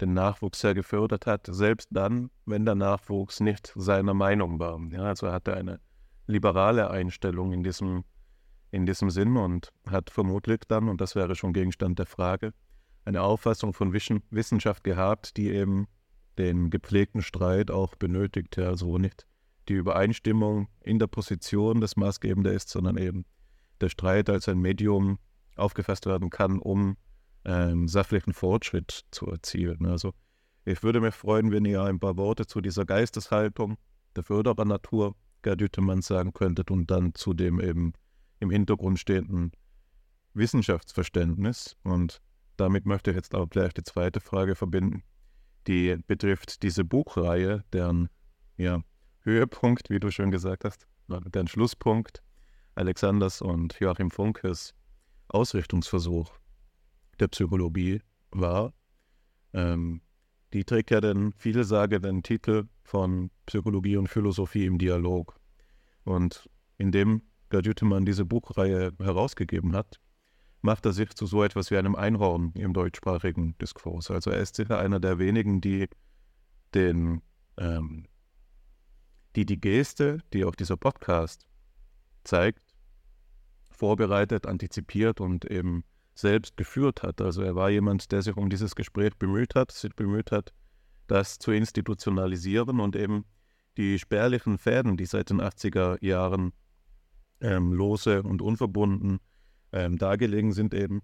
den 0.00 0.14
Nachwuchs 0.14 0.60
sehr 0.60 0.74
gefördert 0.74 1.26
hat, 1.26 1.46
selbst 1.48 1.88
dann, 1.92 2.30
wenn 2.44 2.64
der 2.64 2.74
Nachwuchs 2.74 3.40
nicht 3.40 3.72
seiner 3.76 4.14
Meinung 4.14 4.58
war. 4.58 4.80
Ja, 4.90 5.04
also 5.04 5.26
er 5.26 5.32
hatte 5.32 5.54
eine 5.54 5.80
liberale 6.26 6.90
Einstellung 6.90 7.52
in 7.52 7.62
diesem, 7.62 8.04
in 8.70 8.86
diesem 8.86 9.10
Sinn 9.10 9.36
und 9.36 9.72
hat 9.88 10.10
vermutlich 10.10 10.60
dann, 10.66 10.88
und 10.88 11.00
das 11.00 11.14
wäre 11.14 11.34
schon 11.36 11.52
Gegenstand 11.52 11.98
der 11.98 12.06
Frage, 12.06 12.52
eine 13.04 13.22
Auffassung 13.22 13.72
von 13.74 13.92
Wissenschaft 13.92 14.84
gehabt, 14.84 15.36
die 15.36 15.50
eben 15.50 15.86
den 16.38 16.70
gepflegten 16.70 17.22
Streit 17.22 17.70
auch 17.70 17.94
benötigt. 17.96 18.58
Also 18.58 18.98
nicht 18.98 19.26
die 19.68 19.74
Übereinstimmung 19.74 20.68
in 20.80 20.98
der 20.98 21.06
Position 21.06 21.80
das 21.80 21.96
Maßgebende 21.96 22.50
ist, 22.50 22.68
sondern 22.68 22.96
eben 22.96 23.24
der 23.80 23.88
Streit 23.88 24.30
als 24.30 24.48
ein 24.48 24.58
Medium 24.58 25.18
aufgefasst 25.56 26.06
werden 26.06 26.30
kann, 26.30 26.58
um 26.58 26.96
ähm, 27.44 27.88
sachlichen 27.88 28.32
Fortschritt 28.32 29.04
zu 29.10 29.26
erzielen. 29.26 29.86
Also 29.86 30.12
ich 30.64 30.82
würde 30.82 31.00
mich 31.00 31.14
freuen, 31.14 31.50
wenn 31.50 31.64
ihr 31.64 31.82
ein 31.82 31.98
paar 31.98 32.16
Worte 32.16 32.46
zu 32.46 32.60
dieser 32.60 32.84
Geisteshaltung 32.84 33.76
der 34.14 34.22
Förderernatur 34.22 35.16
Gerd 35.42 35.62
sagen 36.04 36.32
könntet 36.32 36.70
und 36.70 36.90
dann 36.90 37.14
zu 37.14 37.34
dem 37.34 37.60
eben 37.60 37.94
im 38.38 38.50
Hintergrund 38.50 38.98
stehenden 38.98 39.52
Wissenschaftsverständnis. 40.34 41.76
Und 41.82 42.20
damit 42.56 42.86
möchte 42.86 43.10
ich 43.10 43.16
jetzt 43.16 43.34
auch 43.34 43.48
gleich 43.48 43.74
die 43.74 43.82
zweite 43.82 44.20
Frage 44.20 44.54
verbinden. 44.54 45.02
Die 45.66 45.96
betrifft 46.06 46.62
diese 46.62 46.84
Buchreihe, 46.84 47.64
deren 47.72 48.08
ja, 48.56 48.82
Höhepunkt, 49.20 49.90
wie 49.90 50.00
du 50.00 50.10
schön 50.10 50.30
gesagt 50.30 50.64
hast, 50.64 50.86
deren 51.08 51.48
Schlusspunkt 51.48 52.22
Alexanders 52.74 53.42
und 53.42 53.78
Joachim 53.80 54.10
Funkes 54.10 54.74
Ausrichtungsversuch 55.28 56.30
der 57.20 57.28
Psychologie 57.28 58.00
war. 58.30 58.72
Ähm, 59.52 60.00
die 60.52 60.64
trägt 60.64 60.90
ja 60.90 61.00
den 61.00 61.32
vielsagenden 61.32 62.22
Titel 62.22 62.68
von 62.82 63.30
Psychologie 63.46 63.96
und 63.96 64.08
Philosophie 64.08 64.66
im 64.66 64.78
Dialog. 64.78 65.38
Und 66.04 66.48
indem 66.78 67.22
Gerd 67.48 67.66
diese 68.06 68.24
Buchreihe 68.24 68.92
herausgegeben 68.98 69.74
hat, 69.74 70.00
macht 70.62 70.86
er 70.86 70.92
sich 70.92 71.10
zu 71.10 71.26
so 71.26 71.42
etwas 71.42 71.70
wie 71.70 71.76
einem 71.76 71.94
Einhorn 71.94 72.52
im 72.54 72.72
deutschsprachigen 72.72 73.56
Diskurs. 73.58 74.10
Also 74.10 74.30
er 74.30 74.40
ist 74.40 74.56
sicher 74.56 74.78
einer 74.78 75.00
der 75.00 75.18
wenigen, 75.18 75.60
die 75.60 75.88
den, 76.74 77.20
ähm, 77.58 78.06
die 79.36 79.44
die 79.44 79.60
Geste, 79.60 80.20
die 80.32 80.44
auch 80.44 80.54
dieser 80.54 80.76
Podcast 80.76 81.46
zeigt, 82.24 82.71
vorbereitet, 83.82 84.46
antizipiert 84.46 85.20
und 85.20 85.44
eben 85.44 85.82
selbst 86.14 86.56
geführt 86.56 87.02
hat. 87.02 87.20
Also 87.20 87.42
er 87.42 87.56
war 87.56 87.68
jemand, 87.68 88.12
der 88.12 88.22
sich 88.22 88.36
um 88.36 88.48
dieses 88.48 88.76
Gespräch 88.76 89.18
bemüht 89.18 89.56
hat, 89.56 89.72
sich 89.72 89.92
bemüht 89.96 90.30
hat, 90.30 90.52
das 91.08 91.40
zu 91.40 91.50
institutionalisieren 91.50 92.78
und 92.78 92.94
eben 92.94 93.24
die 93.76 93.98
spärlichen 93.98 94.56
Fäden, 94.56 94.96
die 94.96 95.04
seit 95.04 95.30
den 95.30 95.40
80er 95.40 95.98
Jahren 96.00 96.52
ähm, 97.40 97.72
lose 97.72 98.22
und 98.22 98.40
unverbunden 98.40 99.18
ähm, 99.72 99.98
dargelegen 99.98 100.52
sind, 100.52 100.74
eben 100.74 101.02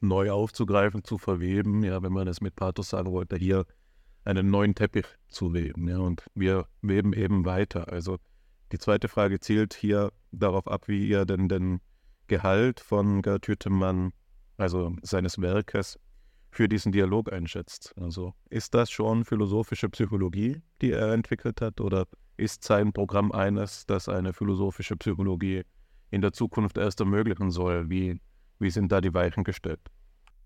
neu 0.00 0.32
aufzugreifen, 0.32 1.04
zu 1.04 1.16
verweben, 1.16 1.84
ja, 1.84 2.02
wenn 2.02 2.12
man 2.12 2.26
es 2.26 2.40
mit 2.40 2.56
Pathos 2.56 2.88
sagen 2.88 3.12
wollte, 3.12 3.36
hier 3.36 3.66
einen 4.24 4.50
neuen 4.50 4.74
Teppich 4.74 5.06
zu 5.28 5.54
weben. 5.54 5.86
Ja, 5.86 5.98
und 5.98 6.24
wir 6.34 6.66
weben 6.82 7.12
eben 7.12 7.44
weiter. 7.44 7.92
Also 7.92 8.18
die 8.72 8.78
zweite 8.78 9.08
Frage 9.08 9.40
zielt 9.40 9.74
hier 9.74 10.12
darauf 10.32 10.66
ab, 10.66 10.88
wie 10.88 11.06
ihr 11.06 11.24
denn 11.24 11.48
den 11.48 11.80
Gehalt 12.26 12.80
von 12.80 13.22
Gerd 13.22 13.46
Hüttemann, 13.46 14.12
also 14.56 14.96
seines 15.02 15.40
Werkes, 15.40 15.98
für 16.50 16.68
diesen 16.68 16.92
Dialog 16.92 17.32
einschätzt. 17.32 17.92
Also 18.00 18.34
ist 18.48 18.74
das 18.74 18.90
schon 18.90 19.24
philosophische 19.24 19.88
Psychologie, 19.88 20.62
die 20.80 20.92
er 20.92 21.12
entwickelt 21.12 21.60
hat, 21.60 21.80
oder 21.80 22.06
ist 22.36 22.64
sein 22.64 22.92
Programm 22.92 23.32
eines, 23.32 23.86
das 23.86 24.08
eine 24.08 24.32
philosophische 24.32 24.96
Psychologie 24.96 25.64
in 26.10 26.20
der 26.20 26.32
Zukunft 26.32 26.78
erst 26.78 27.00
ermöglichen 27.00 27.50
soll? 27.50 27.90
Wie, 27.90 28.20
wie 28.58 28.70
sind 28.70 28.92
da 28.92 29.00
die 29.00 29.12
Weichen 29.12 29.44
gestellt? 29.44 29.80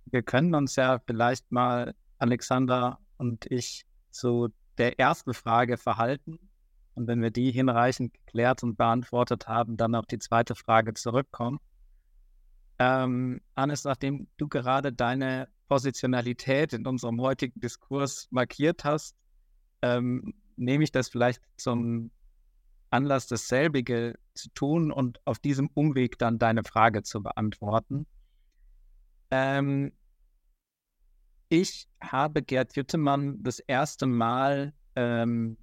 Wir 0.07 0.22
können 0.22 0.54
uns 0.54 0.76
ja 0.76 0.98
vielleicht 1.07 1.52
mal, 1.52 1.94
Alexander 2.18 2.98
und 3.18 3.46
ich, 3.50 3.85
zu 4.11 4.48
der 4.78 4.98
ersten 4.98 5.35
Frage 5.35 5.76
verhalten. 5.76 6.38
Und 6.98 7.06
wenn 7.06 7.22
wir 7.22 7.30
die 7.30 7.52
hinreichend 7.52 8.12
geklärt 8.12 8.64
und 8.64 8.76
beantwortet 8.76 9.46
haben, 9.46 9.76
dann 9.76 9.94
auf 9.94 10.06
die 10.06 10.18
zweite 10.18 10.56
Frage 10.56 10.94
zurückkommen. 10.94 11.61
Ähm, 12.80 13.40
Hannes, 13.56 13.84
nachdem 13.84 14.26
du 14.37 14.48
gerade 14.48 14.92
deine 14.92 15.48
Positionalität 15.68 16.72
in 16.72 16.84
unserem 16.84 17.20
heutigen 17.20 17.61
Diskurs 17.61 18.26
markiert 18.32 18.82
hast, 18.82 19.14
ähm, 19.80 20.34
nehme 20.56 20.82
ich 20.82 20.90
das 20.90 21.08
vielleicht 21.08 21.40
zum 21.56 22.11
Anlass, 22.90 23.28
dasselbige 23.28 24.18
zu 24.34 24.48
tun 24.54 24.90
und 24.90 25.20
auf 25.24 25.38
diesem 25.38 25.70
Umweg 25.74 26.18
dann 26.18 26.40
deine 26.40 26.64
Frage 26.64 27.04
zu 27.04 27.22
beantworten. 27.22 28.06
Ähm, 29.30 29.92
ich 31.48 31.87
habe 32.00 32.42
Gerd 32.42 32.74
Jüttemann 32.74 33.40
das 33.44 33.61
erste 33.61 34.06
Mal, 34.06 34.74
ähm, 34.96 35.58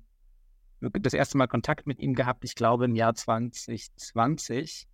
das 0.90 1.14
erste 1.14 1.38
Mal 1.38 1.48
Kontakt 1.48 1.88
mit 1.88 2.00
ihm 2.00 2.16
gehabt, 2.16 2.44
ich 2.44 2.56
glaube 2.56 2.86
im 2.86 2.96
Jahr 2.96 3.16
2020, 3.16 4.88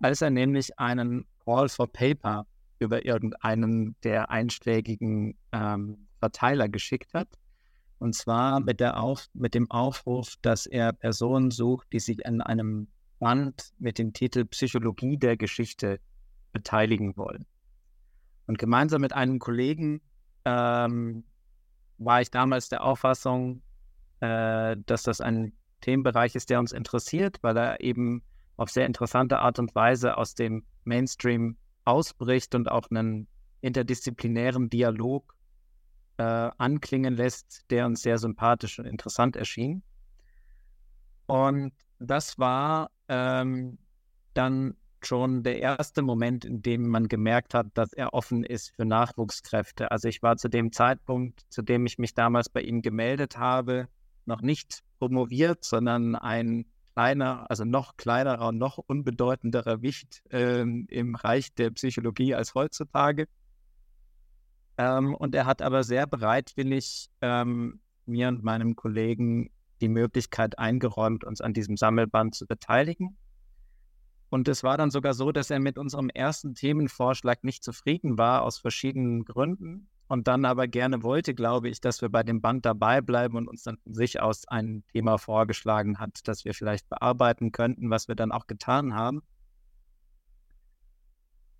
als 0.00 0.20
er 0.20 0.30
nämlich 0.30 0.78
einen 0.78 1.26
Call 1.44 1.68
for 1.68 1.90
Paper 1.90 2.46
über 2.78 3.04
irgendeinen 3.04 3.96
der 4.02 4.30
einschlägigen 4.30 5.36
ähm, 5.52 6.06
Verteiler 6.18 6.68
geschickt 6.68 7.14
hat. 7.14 7.28
Und 7.98 8.14
zwar 8.14 8.60
mit, 8.60 8.80
der 8.80 9.00
Auf, 9.00 9.28
mit 9.32 9.54
dem 9.54 9.70
Aufruf, 9.70 10.34
dass 10.42 10.66
er 10.66 10.92
Personen 10.92 11.50
sucht, 11.50 11.86
die 11.92 12.00
sich 12.00 12.26
an 12.26 12.40
einem 12.40 12.88
Band 13.18 13.72
mit 13.78 13.98
dem 13.98 14.12
Titel 14.12 14.44
Psychologie 14.44 15.16
der 15.16 15.36
Geschichte 15.36 16.00
beteiligen 16.52 17.16
wollen. 17.16 17.46
Und 18.46 18.58
gemeinsam 18.58 19.00
mit 19.00 19.14
einem 19.14 19.38
Kollegen 19.38 20.02
ähm, 20.44 21.24
war 21.98 22.20
ich 22.20 22.30
damals 22.30 22.68
der 22.68 22.84
Auffassung, 22.84 23.62
äh, 24.20 24.76
dass 24.86 25.02
das 25.02 25.20
ein 25.20 25.52
Themenbereich 25.80 26.34
ist, 26.34 26.50
der 26.50 26.60
uns 26.60 26.72
interessiert, 26.72 27.38
weil 27.42 27.56
er 27.56 27.80
eben 27.80 28.22
auf 28.56 28.70
sehr 28.70 28.86
interessante 28.86 29.40
Art 29.40 29.58
und 29.58 29.74
Weise 29.74 30.16
aus 30.16 30.34
dem 30.34 30.64
Mainstream 30.84 31.56
ausbricht 31.84 32.54
und 32.54 32.70
auch 32.70 32.90
einen 32.90 33.28
interdisziplinären 33.60 34.70
Dialog 34.70 35.34
äh, 36.16 36.22
anklingen 36.22 37.14
lässt, 37.14 37.64
der 37.70 37.86
uns 37.86 38.02
sehr 38.02 38.18
sympathisch 38.18 38.78
und 38.78 38.86
interessant 38.86 39.36
erschien. 39.36 39.82
Und 41.26 41.72
das 41.98 42.38
war 42.38 42.90
ähm, 43.08 43.78
dann 44.34 44.76
schon 45.02 45.42
der 45.42 45.60
erste 45.60 46.02
Moment, 46.02 46.44
in 46.44 46.62
dem 46.62 46.88
man 46.88 47.08
gemerkt 47.08 47.54
hat, 47.54 47.66
dass 47.74 47.92
er 47.92 48.14
offen 48.14 48.44
ist 48.44 48.70
für 48.74 48.84
Nachwuchskräfte. 48.84 49.90
Also 49.90 50.08
ich 50.08 50.22
war 50.22 50.36
zu 50.36 50.48
dem 50.48 50.72
Zeitpunkt, 50.72 51.44
zu 51.50 51.62
dem 51.62 51.84
ich 51.86 51.98
mich 51.98 52.14
damals 52.14 52.48
bei 52.48 52.62
ihm 52.62 52.80
gemeldet 52.80 53.36
habe, 53.36 53.88
noch 54.26 54.42
nicht 54.42 54.82
promoviert, 54.98 55.64
sondern 55.64 56.14
ein 56.14 56.66
kleiner, 56.94 57.50
also 57.50 57.64
noch 57.64 57.96
kleinerer 57.96 58.48
und 58.48 58.58
noch 58.58 58.78
unbedeutenderer 58.78 59.82
Wicht 59.82 60.22
ähm, 60.30 60.86
im 60.88 61.14
Reich 61.14 61.52
der 61.54 61.70
Psychologie 61.70 62.34
als 62.34 62.54
heutzutage. 62.54 63.26
Ähm, 64.78 65.14
und 65.14 65.34
er 65.34 65.46
hat 65.46 65.62
aber 65.62 65.82
sehr 65.82 66.06
bereitwillig 66.06 67.10
ähm, 67.20 67.80
mir 68.06 68.28
und 68.28 68.42
meinem 68.44 68.76
Kollegen 68.76 69.50
die 69.80 69.88
Möglichkeit 69.88 70.58
eingeräumt, 70.58 71.24
uns 71.24 71.40
an 71.40 71.52
diesem 71.52 71.76
Sammelband 71.76 72.34
zu 72.34 72.46
beteiligen. 72.46 73.16
Und 74.30 74.48
es 74.48 74.64
war 74.64 74.76
dann 74.76 74.90
sogar 74.90 75.14
so, 75.14 75.30
dass 75.30 75.50
er 75.50 75.60
mit 75.60 75.78
unserem 75.78 76.08
ersten 76.10 76.54
Themenvorschlag 76.54 77.44
nicht 77.44 77.62
zufrieden 77.62 78.18
war, 78.18 78.42
aus 78.42 78.58
verschiedenen 78.58 79.24
Gründen 79.24 79.88
und 80.14 80.28
dann 80.28 80.44
aber 80.44 80.68
gerne 80.68 81.02
wollte, 81.02 81.34
glaube 81.34 81.68
ich, 81.68 81.80
dass 81.80 82.00
wir 82.00 82.08
bei 82.08 82.22
dem 82.22 82.40
Band 82.40 82.64
dabei 82.64 83.00
bleiben 83.00 83.36
und 83.36 83.48
uns 83.48 83.64
dann 83.64 83.78
von 83.78 83.94
sich 83.94 84.20
aus 84.20 84.46
ein 84.46 84.84
Thema 84.92 85.18
vorgeschlagen 85.18 85.98
hat, 85.98 86.20
das 86.28 86.44
wir 86.44 86.54
vielleicht 86.54 86.88
bearbeiten 86.88 87.50
könnten, 87.50 87.90
was 87.90 88.06
wir 88.06 88.14
dann 88.14 88.30
auch 88.30 88.46
getan 88.46 88.94
haben. 88.94 89.22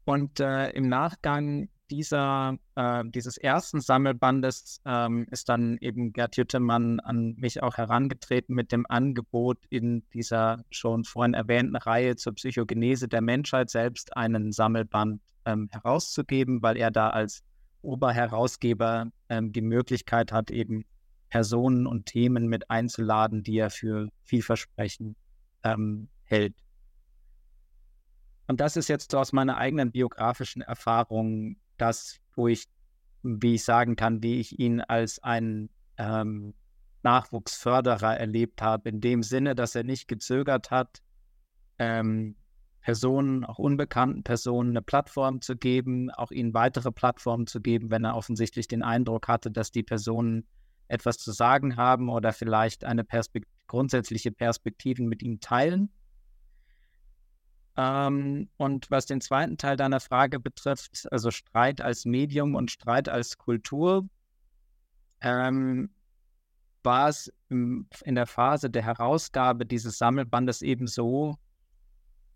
Und 0.05 0.39
äh, 0.39 0.71
im 0.71 0.89
Nachgang 0.89 1.69
dieser, 1.91 2.57
äh, 2.77 3.03
dieses 3.07 3.39
ersten 3.39 3.81
Sammelbandes 3.81 4.81
ähm, 4.85 5.27
ist 5.33 5.49
dann 5.49 5.77
eben 5.81 6.13
Gerd 6.13 6.37
Jüttemann 6.37 7.01
an 7.01 7.35
mich 7.37 7.61
auch 7.61 7.77
herangetreten 7.77 8.55
mit 8.55 8.71
dem 8.71 8.87
Angebot, 8.89 9.59
in 9.69 10.09
dieser 10.11 10.63
schon 10.71 11.03
vorhin 11.03 11.35
erwähnten 11.35 11.75
Reihe 11.75 12.15
zur 12.15 12.35
Psychogenese 12.35 13.09
der 13.09 13.21
Menschheit 13.21 13.69
selbst 13.69 14.17
einen 14.17 14.53
Sammelband 14.53 15.21
ähm, 15.45 15.69
herauszugeben, 15.73 16.63
weil 16.63 16.77
er 16.77 16.93
da 16.93 17.11
als 17.11 17.43
Oberherausgeber 17.85 19.11
ähm, 19.29 19.53
die 19.53 19.61
Möglichkeit 19.61 20.33
hat, 20.33 20.51
eben 20.51 20.85
Personen 21.31 21.87
und 21.87 22.07
Themen 22.07 22.49
mit 22.49 22.71
einzuladen, 22.71 23.43
die 23.43 23.59
er 23.59 23.71
für 23.71 24.09
vielversprechend 24.23 25.17
ähm, 25.63 26.09
hält. 26.25 26.55
Und 28.47 28.61
das 28.61 28.77
ist 28.77 28.89
jetzt 28.89 29.11
so 29.11 29.19
aus 29.19 29.33
meiner 29.33 29.57
eigenen 29.57 29.91
biografischen 29.91 30.63
Erfahrung 30.63 31.57
das, 31.77 32.19
wo 32.35 32.49
ich, 32.49 32.67
wie 33.23 33.55
ich 33.55 33.65
sagen 33.65 33.97
kann, 33.97 34.23
wie 34.23 34.39
ich 34.39 34.59
ihn 34.59 34.81
als 34.81 35.23
einen 35.23 35.71
ähm, 35.97 36.55
Nachwuchsförderer 37.03 38.17
erlebt 38.17 38.63
habe, 38.63 38.89
in 38.89 39.01
dem 39.01 39.23
Sinne, 39.23 39.55
dass 39.55 39.75
er 39.75 39.85
nicht 39.85 40.09
gezögert 40.09 40.71
hat, 40.71 41.03
ähm, 41.79 42.37
Personen, 42.85 43.45
auch 43.45 43.59
unbekannten 43.59 44.23
Personen, 44.23 44.71
eine 44.71 44.83
Plattform 44.83 45.41
zu 45.41 45.57
geben, 45.57 46.11
auch 46.11 46.31
ihnen 46.31 46.53
weitere 46.53 46.93
Plattformen 46.93 47.47
zu 47.47 47.63
geben, 47.63 47.91
wenn 47.91 48.05
er 48.05 48.15
offensichtlich 48.15 48.69
den 48.69 48.83
Eindruck 48.83 49.27
hatte, 49.27 49.51
dass 49.51 49.71
die 49.71 49.83
Personen 49.83 50.47
etwas 50.87 51.17
zu 51.17 51.33
sagen 51.33 51.77
haben 51.77 52.11
oder 52.11 52.35
vielleicht 52.35 52.85
eine 52.85 53.03
Perspekt 53.03 53.49
grundsätzliche 53.69 54.31
Perspektiven 54.31 55.09
mit 55.09 55.23
ihm 55.23 55.41
teilen. 55.41 55.89
Ähm, 57.79 58.51
und 58.59 58.91
was 58.91 59.07
den 59.07 59.23
zweiten 59.23 59.57
Teil 59.57 59.79
deiner 59.79 60.01
Frage 60.01 60.39
betrifft, 60.39 61.09
also 61.11 61.31
Streit 61.31 61.81
als 61.81 62.05
Medium 62.05 62.55
und 62.55 62.71
Streit 62.71 63.09
als 63.09 63.39
Kultur, 63.39 64.07
ähm, 65.23 65.89
war 66.83 67.09
es 67.09 67.33
in 67.49 68.15
der 68.15 68.27
Phase 68.27 68.69
der 68.69 68.83
Herausgabe 68.83 69.65
dieses 69.65 69.97
Sammelbandes 69.97 70.61
eben 70.61 70.87
so, 70.87 71.39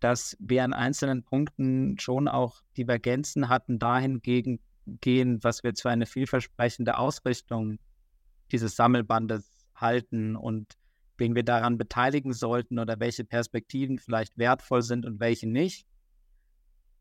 dass 0.00 0.36
wir 0.40 0.64
an 0.64 0.72
einzelnen 0.72 1.24
Punkten 1.24 1.98
schon 1.98 2.28
auch 2.28 2.62
Divergenzen 2.76 3.48
hatten 3.48 3.78
dahingegen 3.78 4.60
gehen, 5.00 5.42
was 5.42 5.62
wir 5.62 5.74
zu 5.74 5.88
einer 5.88 6.06
vielversprechende 6.06 6.98
Ausrichtung 6.98 7.78
dieses 8.52 8.76
Sammelbandes 8.76 9.66
halten 9.74 10.36
und 10.36 10.74
wen 11.18 11.34
wir 11.34 11.42
daran 11.42 11.78
beteiligen 11.78 12.32
sollten 12.32 12.78
oder 12.78 13.00
welche 13.00 13.24
Perspektiven 13.24 13.98
vielleicht 13.98 14.38
wertvoll 14.38 14.82
sind 14.82 15.04
und 15.04 15.20
welche 15.20 15.48
nicht. 15.48 15.86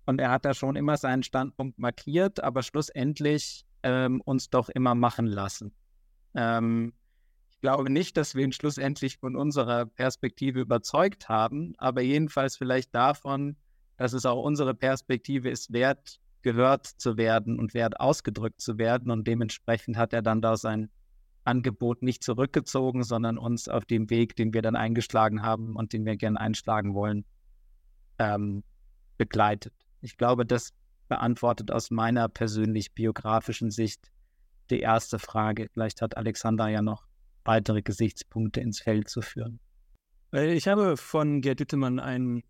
Und 0.05 0.19
er 0.19 0.31
hat 0.31 0.45
da 0.45 0.53
schon 0.53 0.75
immer 0.75 0.97
seinen 0.97 1.23
Standpunkt 1.23 1.77
markiert, 1.77 2.43
aber 2.43 2.63
schlussendlich 2.63 3.65
ähm, 3.83 4.21
uns 4.21 4.49
doch 4.49 4.69
immer 4.69 4.95
machen 4.95 5.27
lassen. 5.27 5.73
Ähm, 6.33 6.93
ich 7.57 7.61
glaube 7.61 7.89
nicht, 7.89 8.17
dass 8.17 8.35
wir 8.35 8.43
ihn 8.43 8.51
schlussendlich 8.51 9.17
von 9.17 9.35
unserer 9.35 9.87
Perspektive 9.87 10.59
überzeugt 10.59 11.27
haben, 11.27 11.73
aber 11.79 12.01
jedenfalls 12.01 12.55
vielleicht 12.55 12.93
davon, 12.93 13.55
dass 13.97 14.13
es 14.13 14.27
auch 14.27 14.43
unsere 14.43 14.75
Perspektive 14.75 15.49
ist, 15.49 15.73
wert 15.73 16.19
gehört 16.43 16.85
zu 16.85 17.17
werden 17.17 17.57
und 17.57 17.73
wert 17.73 17.99
ausgedrückt 17.99 18.61
zu 18.61 18.77
werden. 18.77 19.09
Und 19.09 19.27
dementsprechend 19.27 19.97
hat 19.97 20.13
er 20.13 20.21
dann 20.21 20.39
da 20.39 20.55
sein 20.55 20.91
Angebot 21.45 22.03
nicht 22.03 22.23
zurückgezogen, 22.23 23.01
sondern 23.01 23.39
uns 23.39 23.67
auf 23.67 23.85
dem 23.85 24.11
Weg, 24.11 24.35
den 24.35 24.53
wir 24.53 24.61
dann 24.61 24.75
eingeschlagen 24.75 25.41
haben 25.41 25.75
und 25.75 25.93
den 25.93 26.05
wir 26.05 26.15
gerne 26.15 26.39
einschlagen 26.39 26.93
wollen, 26.93 27.25
ähm, 28.19 28.63
begleitet. 29.17 29.73
Ich 30.01 30.15
glaube, 30.15 30.45
das 30.45 30.73
beantwortet 31.07 31.71
aus 31.71 31.89
meiner 31.89 32.29
persönlich 32.29 32.93
biografischen 32.93 33.71
Sicht 33.71 34.11
die 34.69 34.81
erste 34.81 35.17
Frage. 35.17 35.69
Vielleicht 35.73 36.03
hat 36.03 36.17
Alexander 36.17 36.67
ja 36.67 36.83
noch 36.83 37.07
weitere 37.47 37.81
Gesichtspunkte 37.81 38.59
ins 38.59 38.81
Feld 38.81 39.09
zu 39.09 39.21
führen. 39.21 39.59
Äh, 40.33 40.53
ich 40.53 40.67
habe 40.67 40.97
von 40.97 41.41
Gerd 41.41 41.59
Düttemann 41.59 41.99
einen, 41.99 42.43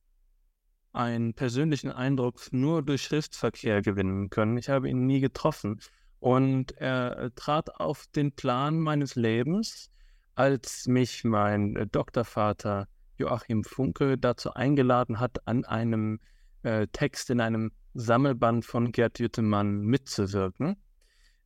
einen 0.92 1.34
persönlichen 1.34 1.92
Eindruck 1.92 2.52
nur 2.52 2.84
durch 2.84 3.04
Schriftverkehr 3.04 3.82
gewinnen 3.82 4.30
können. 4.30 4.58
Ich 4.58 4.70
habe 4.70 4.90
ihn 4.90 5.06
nie 5.06 5.22
getroffen. 5.22 5.80
Und 6.20 6.72
er 6.78 7.34
trat 7.36 7.80
auf 7.80 8.08
den 8.08 8.32
Plan 8.32 8.80
meines 8.80 9.16
Lebens, 9.16 9.92
als 10.36 10.88
mich 10.88 11.24
mein 11.24 11.76
äh, 11.76 11.88
Doktorvater 11.88 12.88
Joachim 13.18 13.64
Funke 13.64 14.18
dazu 14.18 14.54
eingeladen 14.54 15.20
hat, 15.20 15.48
an 15.48 15.66
einem 15.66 16.20
äh, 16.64 16.88
Text 16.88 17.30
in 17.30 17.40
einem 17.40 17.72
Sammelband 17.94 18.66
von 18.66 18.92
Gerd 18.92 19.20
Jüttemann 19.20 19.82
mitzuwirken. 19.82 20.78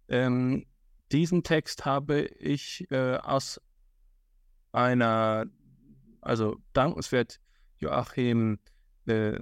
Ähm, 0.07 0.65
diesen 1.11 1.43
Text 1.43 1.85
habe 1.85 2.21
ich 2.21 2.89
äh, 2.91 3.17
aus 3.17 3.61
einer, 4.71 5.45
also 6.21 6.57
dankenswert 6.73 7.39
Joachim, 7.77 8.59
äh, 9.07 9.37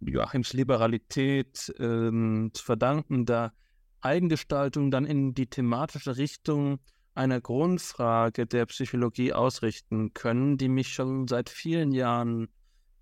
Joachims 0.00 0.52
Liberalität 0.52 1.68
äh, 1.78 2.10
zu 2.52 2.64
verdanken, 2.64 3.26
da 3.26 3.52
Eigengestaltung 4.00 4.90
dann 4.90 5.04
in 5.04 5.34
die 5.34 5.46
thematische 5.46 6.16
Richtung 6.16 6.80
einer 7.14 7.40
Grundfrage 7.40 8.46
der 8.46 8.66
Psychologie 8.66 9.32
ausrichten 9.32 10.12
können, 10.14 10.56
die 10.56 10.68
mich 10.68 10.92
schon 10.94 11.28
seit 11.28 11.50
vielen 11.50 11.92
Jahren 11.92 12.48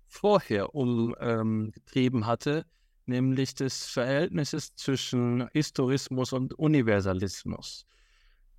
vorher 0.07 0.75
umgetrieben 0.75 2.21
ähm, 2.21 2.25
hatte, 2.25 2.65
nämlich 3.05 3.55
des 3.55 3.85
Verhältnisses 3.85 4.75
zwischen 4.75 5.47
Historismus 5.53 6.33
und 6.33 6.53
Universalismus. 6.53 7.87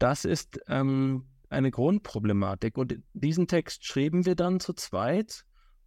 Das 0.03 0.25
ist 0.25 0.59
ähm, 0.67 1.27
eine 1.49 1.71
Grundproblematik. 1.71 2.77
Und 2.77 2.99
diesen 3.13 3.47
Text 3.47 3.87
schrieben 3.87 4.27
wir 4.27 4.35
dann 4.35 4.59
zu 4.59 4.73
zweit. 4.73 5.45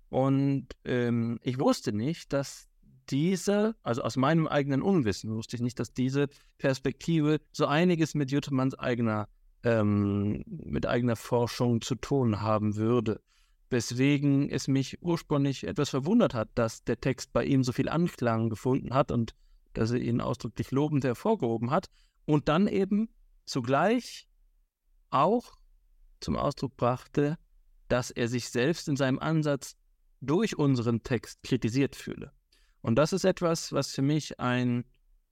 Und 0.07 0.69
ähm, 0.85 1.37
ich 1.43 1.59
wusste 1.59 1.91
nicht, 1.91 2.31
dass 2.31 2.69
diese, 3.09 3.75
also 3.83 4.03
aus 4.03 4.15
meinem 4.15 4.47
eigenen 4.47 4.81
Unwissen 4.81 5.35
wusste 5.35 5.57
ich 5.57 5.61
nicht, 5.61 5.77
dass 5.81 5.91
diese 5.91 6.29
Perspektive 6.59 7.41
so 7.51 7.65
einiges 7.65 8.15
mit 8.15 8.31
Juttemanns 8.31 8.79
eigener, 8.79 9.27
ähm, 9.63 10.45
mit 10.47 10.85
eigener 10.85 11.17
Forschung 11.17 11.81
zu 11.81 11.95
tun 11.95 12.39
haben 12.39 12.77
würde. 12.77 13.19
Weswegen 13.69 14.49
es 14.49 14.69
mich 14.69 15.01
ursprünglich 15.01 15.67
etwas 15.67 15.89
verwundert 15.89 16.33
hat, 16.33 16.47
dass 16.55 16.85
der 16.85 17.01
Text 17.01 17.33
bei 17.33 17.43
ihm 17.43 17.65
so 17.65 17.73
viel 17.73 17.89
Anklang 17.89 18.49
gefunden 18.49 18.93
hat 18.93 19.11
und 19.11 19.35
dass 19.73 19.91
er 19.91 19.99
ihn 19.99 20.21
ausdrücklich 20.21 20.71
lobend 20.71 21.03
hervorgehoben 21.03 21.69
hat 21.69 21.89
und 22.23 22.47
dann 22.47 22.69
eben 22.69 23.09
zugleich 23.45 24.27
auch 25.09 25.55
zum 26.19 26.35
Ausdruck 26.35 26.75
brachte, 26.75 27.37
dass 27.87 28.11
er 28.11 28.27
sich 28.27 28.49
selbst 28.49 28.87
in 28.87 28.95
seinem 28.95 29.19
Ansatz 29.19 29.75
durch 30.21 30.57
unseren 30.57 31.03
Text 31.03 31.43
kritisiert 31.43 31.95
fühle. 31.95 32.31
Und 32.81 32.95
das 32.95 33.13
ist 33.13 33.25
etwas, 33.25 33.71
was 33.71 33.91
für 33.91 34.01
mich 34.01 34.39
ein, 34.39 34.85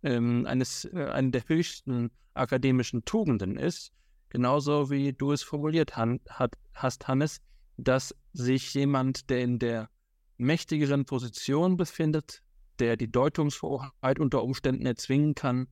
ähm, 0.04 0.46
eines, 0.46 0.86
äh, 0.86 1.10
eine 1.12 1.32
der 1.32 1.48
höchsten 1.48 2.12
akademischen 2.34 3.06
Tugenden 3.06 3.58
ist, 3.58 3.92
genauso 4.30 4.90
wie 4.90 5.14
du 5.14 5.32
es 5.32 5.44
formuliert 5.44 5.96
han, 5.96 6.20
hat, 6.30 6.56
hast, 6.74 7.08
Hannes, 7.08 7.42
dass 7.78 8.16
sich 8.34 8.74
jemand, 8.74 9.30
der 9.30 9.42
in 9.42 9.60
der 9.60 9.90
mächtigeren 10.38 11.06
Position 11.06 11.78
befindet, 11.78 12.42
der 12.80 12.98
die 12.98 13.12
Deutungshoheit 13.12 14.20
unter 14.20 14.44
Umständen 14.44 14.86
erzwingen 14.86 15.36
kann, 15.36 15.68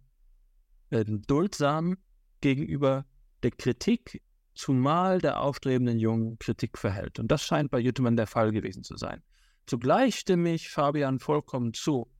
äh, 0.91 1.03
duldsam 1.05 1.97
gegenüber 2.41 3.05
der 3.43 3.51
Kritik, 3.51 4.21
zumal 4.53 5.19
der 5.19 5.39
aufstrebenden 5.39 5.99
Jungen 5.99 6.37
Kritik 6.39 6.77
verhält. 6.77 7.19
Und 7.19 7.31
das 7.31 7.43
scheint 7.43 7.71
bei 7.71 7.79
Jüttemann 7.79 8.17
der 8.17 8.27
Fall 8.27 8.51
gewesen 8.51 8.83
zu 8.83 8.97
sein. 8.97 9.23
Zugleich 9.65 10.15
stimme 10.15 10.53
ich 10.53 10.69
Fabian 10.69 11.19
vollkommen 11.19 11.73
zu. 11.73 12.11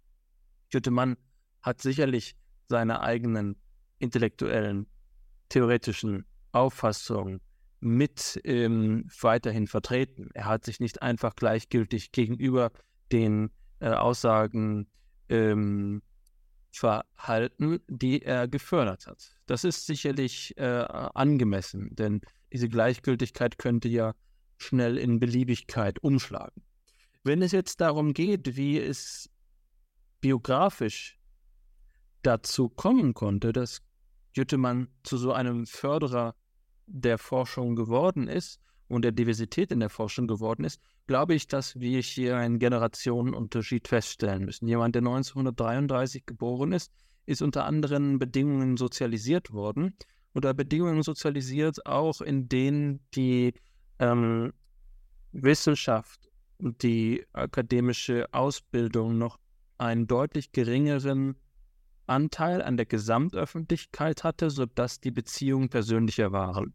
Jüttemann 0.71 1.17
hat 1.61 1.81
sicherlich 1.81 2.35
seine 2.69 3.01
eigenen 3.01 3.57
intellektuellen, 3.99 4.87
theoretischen 5.49 6.25
Auffassungen 6.51 7.41
mit 7.81 8.39
ähm, 8.43 9.09
weiterhin 9.19 9.67
vertreten. 9.67 10.29
Er 10.33 10.45
hat 10.45 10.63
sich 10.65 10.79
nicht 10.79 11.01
einfach 11.01 11.35
gleichgültig 11.35 12.11
gegenüber 12.11 12.71
den 13.11 13.51
äh, 13.79 13.89
Aussagen 13.89 14.87
ähm, 15.29 16.01
verhalten, 16.71 17.79
die 17.87 18.21
er 18.21 18.47
gefördert 18.47 19.07
hat. 19.07 19.35
Das 19.45 19.63
ist 19.63 19.85
sicherlich 19.85 20.57
äh, 20.57 20.63
angemessen, 20.63 21.95
denn 21.95 22.21
diese 22.51 22.69
Gleichgültigkeit 22.69 23.57
könnte 23.57 23.89
ja 23.89 24.13
schnell 24.57 24.97
in 24.97 25.19
Beliebigkeit 25.19 26.01
umschlagen. 26.03 26.63
Wenn 27.23 27.41
es 27.41 27.51
jetzt 27.51 27.81
darum 27.81 28.13
geht, 28.13 28.55
wie 28.55 28.79
es 28.79 29.29
biografisch 30.21 31.19
dazu 32.21 32.69
kommen 32.69 33.13
konnte, 33.13 33.51
dass 33.53 33.81
Jüttemann 34.33 34.87
zu 35.03 35.17
so 35.17 35.33
einem 35.33 35.65
Förderer 35.65 36.35
der 36.85 37.17
Forschung 37.17 37.75
geworden 37.75 38.27
ist 38.27 38.61
und 38.91 39.03
der 39.03 39.11
Diversität 39.11 39.71
in 39.71 39.79
der 39.79 39.89
Forschung 39.89 40.27
geworden 40.27 40.63
ist, 40.65 40.81
glaube 41.07 41.33
ich, 41.33 41.47
dass 41.47 41.79
wir 41.79 42.01
hier 42.01 42.37
einen 42.37 42.59
Generationenunterschied 42.59 43.87
feststellen 43.87 44.45
müssen. 44.45 44.67
Jemand, 44.67 44.95
der 44.95 45.01
1933 45.01 46.25
geboren 46.25 46.71
ist, 46.71 46.91
ist 47.25 47.41
unter 47.41 47.65
anderen 47.65 48.19
Bedingungen 48.19 48.77
sozialisiert 48.77 49.51
worden. 49.51 49.95
Unter 50.33 50.53
Bedingungen 50.53 51.03
sozialisiert 51.03 51.85
auch, 51.85 52.21
in 52.21 52.47
denen 52.47 52.99
die 53.15 53.53
ähm, 53.99 54.53
Wissenschaft 55.31 56.29
und 56.57 56.83
die 56.83 57.25
akademische 57.33 58.27
Ausbildung 58.33 59.17
noch 59.17 59.39
einen 59.77 60.07
deutlich 60.07 60.51
geringeren 60.51 61.35
Anteil 62.07 62.61
an 62.61 62.77
der 62.77 62.85
Gesamtöffentlichkeit 62.85 64.23
hatte, 64.23 64.49
sodass 64.49 64.99
die 64.99 65.11
Beziehungen 65.11 65.69
persönlicher 65.69 66.31
waren. 66.31 66.73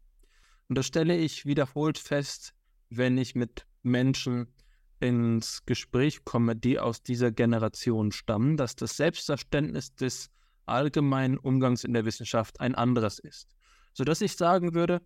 Und 0.69 0.77
das 0.77 0.87
stelle 0.87 1.15
ich 1.17 1.45
wiederholt 1.45 1.97
fest, 1.97 2.53
wenn 2.89 3.17
ich 3.17 3.35
mit 3.35 3.65
Menschen 3.83 4.53
ins 4.99 5.65
Gespräch 5.65 6.25
komme, 6.25 6.55
die 6.55 6.79
aus 6.79 7.03
dieser 7.03 7.31
Generation 7.31 8.11
stammen, 8.11 8.57
dass 8.57 8.75
das 8.75 8.97
Selbstverständnis 8.97 9.95
des 9.95 10.29
allgemeinen 10.65 11.37
Umgangs 11.37 11.83
in 11.83 11.93
der 11.93 12.05
Wissenschaft 12.05 12.59
ein 12.59 12.75
anderes 12.75 13.19
ist. 13.19 13.55
Sodass 13.93 14.21
ich 14.21 14.35
sagen 14.35 14.73
würde, 14.73 15.01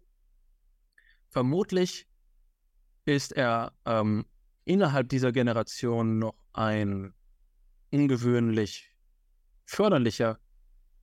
vermutlich 1.30 2.08
ist 3.06 3.34
er 3.34 3.74
ähm, 3.86 4.26
innerhalb 4.66 5.10
dieser 5.10 5.32
Generation 5.32 6.20
noch 6.20 6.36
ein 6.54 7.14
ungewöhnlich 7.92 8.96
förderlicher 9.66 10.40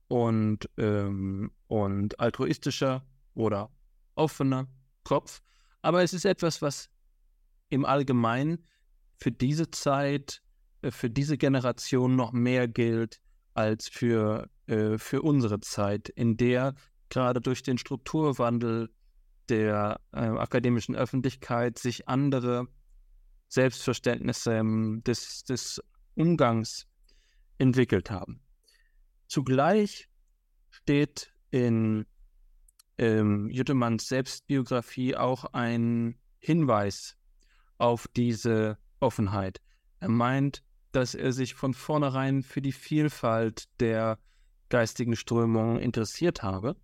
und, 0.07 0.69
ähm, 0.77 1.51
und 1.67 2.19
altruistischer 2.19 3.05
oder 3.35 3.71
offener 4.19 4.67
Kopf. 5.03 5.41
Aber 5.81 6.03
es 6.03 6.13
ist 6.13 6.25
etwas, 6.25 6.61
was 6.61 6.89
im 7.69 7.85
Allgemeinen 7.85 8.65
für 9.17 9.31
diese 9.31 9.71
Zeit, 9.71 10.41
äh, 10.81 10.91
für 10.91 11.09
diese 11.09 11.37
Generation 11.37 12.15
noch 12.15 12.31
mehr 12.31 12.67
gilt 12.67 13.19
als 13.53 13.89
für, 13.89 14.49
äh, 14.67 14.97
für 14.97 15.21
unsere 15.21 15.59
Zeit, 15.59 16.09
in 16.09 16.37
der 16.37 16.75
gerade 17.09 17.41
durch 17.41 17.63
den 17.63 17.77
Strukturwandel 17.77 18.89
der 19.49 19.99
äh, 20.11 20.19
akademischen 20.19 20.95
Öffentlichkeit 20.95 21.79
sich 21.79 22.07
andere 22.07 22.67
Selbstverständnis 23.47 24.45
ähm, 24.45 25.01
des, 25.05 25.43
des 25.43 25.81
Umgangs 26.15 26.87
entwickelt 27.57 28.11
haben. 28.11 28.41
Zugleich 29.27 30.07
steht 30.69 31.33
in 31.49 32.05
ähm, 32.99 33.49
Jüttemanns 33.49 34.07
Selbstbiografie 34.09 35.15
auch 35.15 35.45
ein 35.53 36.19
Hinweis 36.37 37.15
auf 37.77 38.07
diese 38.09 38.77
Offenheit. 38.99 39.61
Er 39.99 40.09
meint, 40.09 40.63
dass 40.91 41.15
er 41.15 41.31
sich 41.31 41.55
von 41.55 41.73
vornherein 41.73 42.43
für 42.43 42.61
die 42.61 42.73
Vielfalt 42.73 43.69
der 43.79 44.19
geistigen 44.67 45.15
Strömungen 45.15 45.79
interessiert 45.79 46.43
habe. 46.43 46.75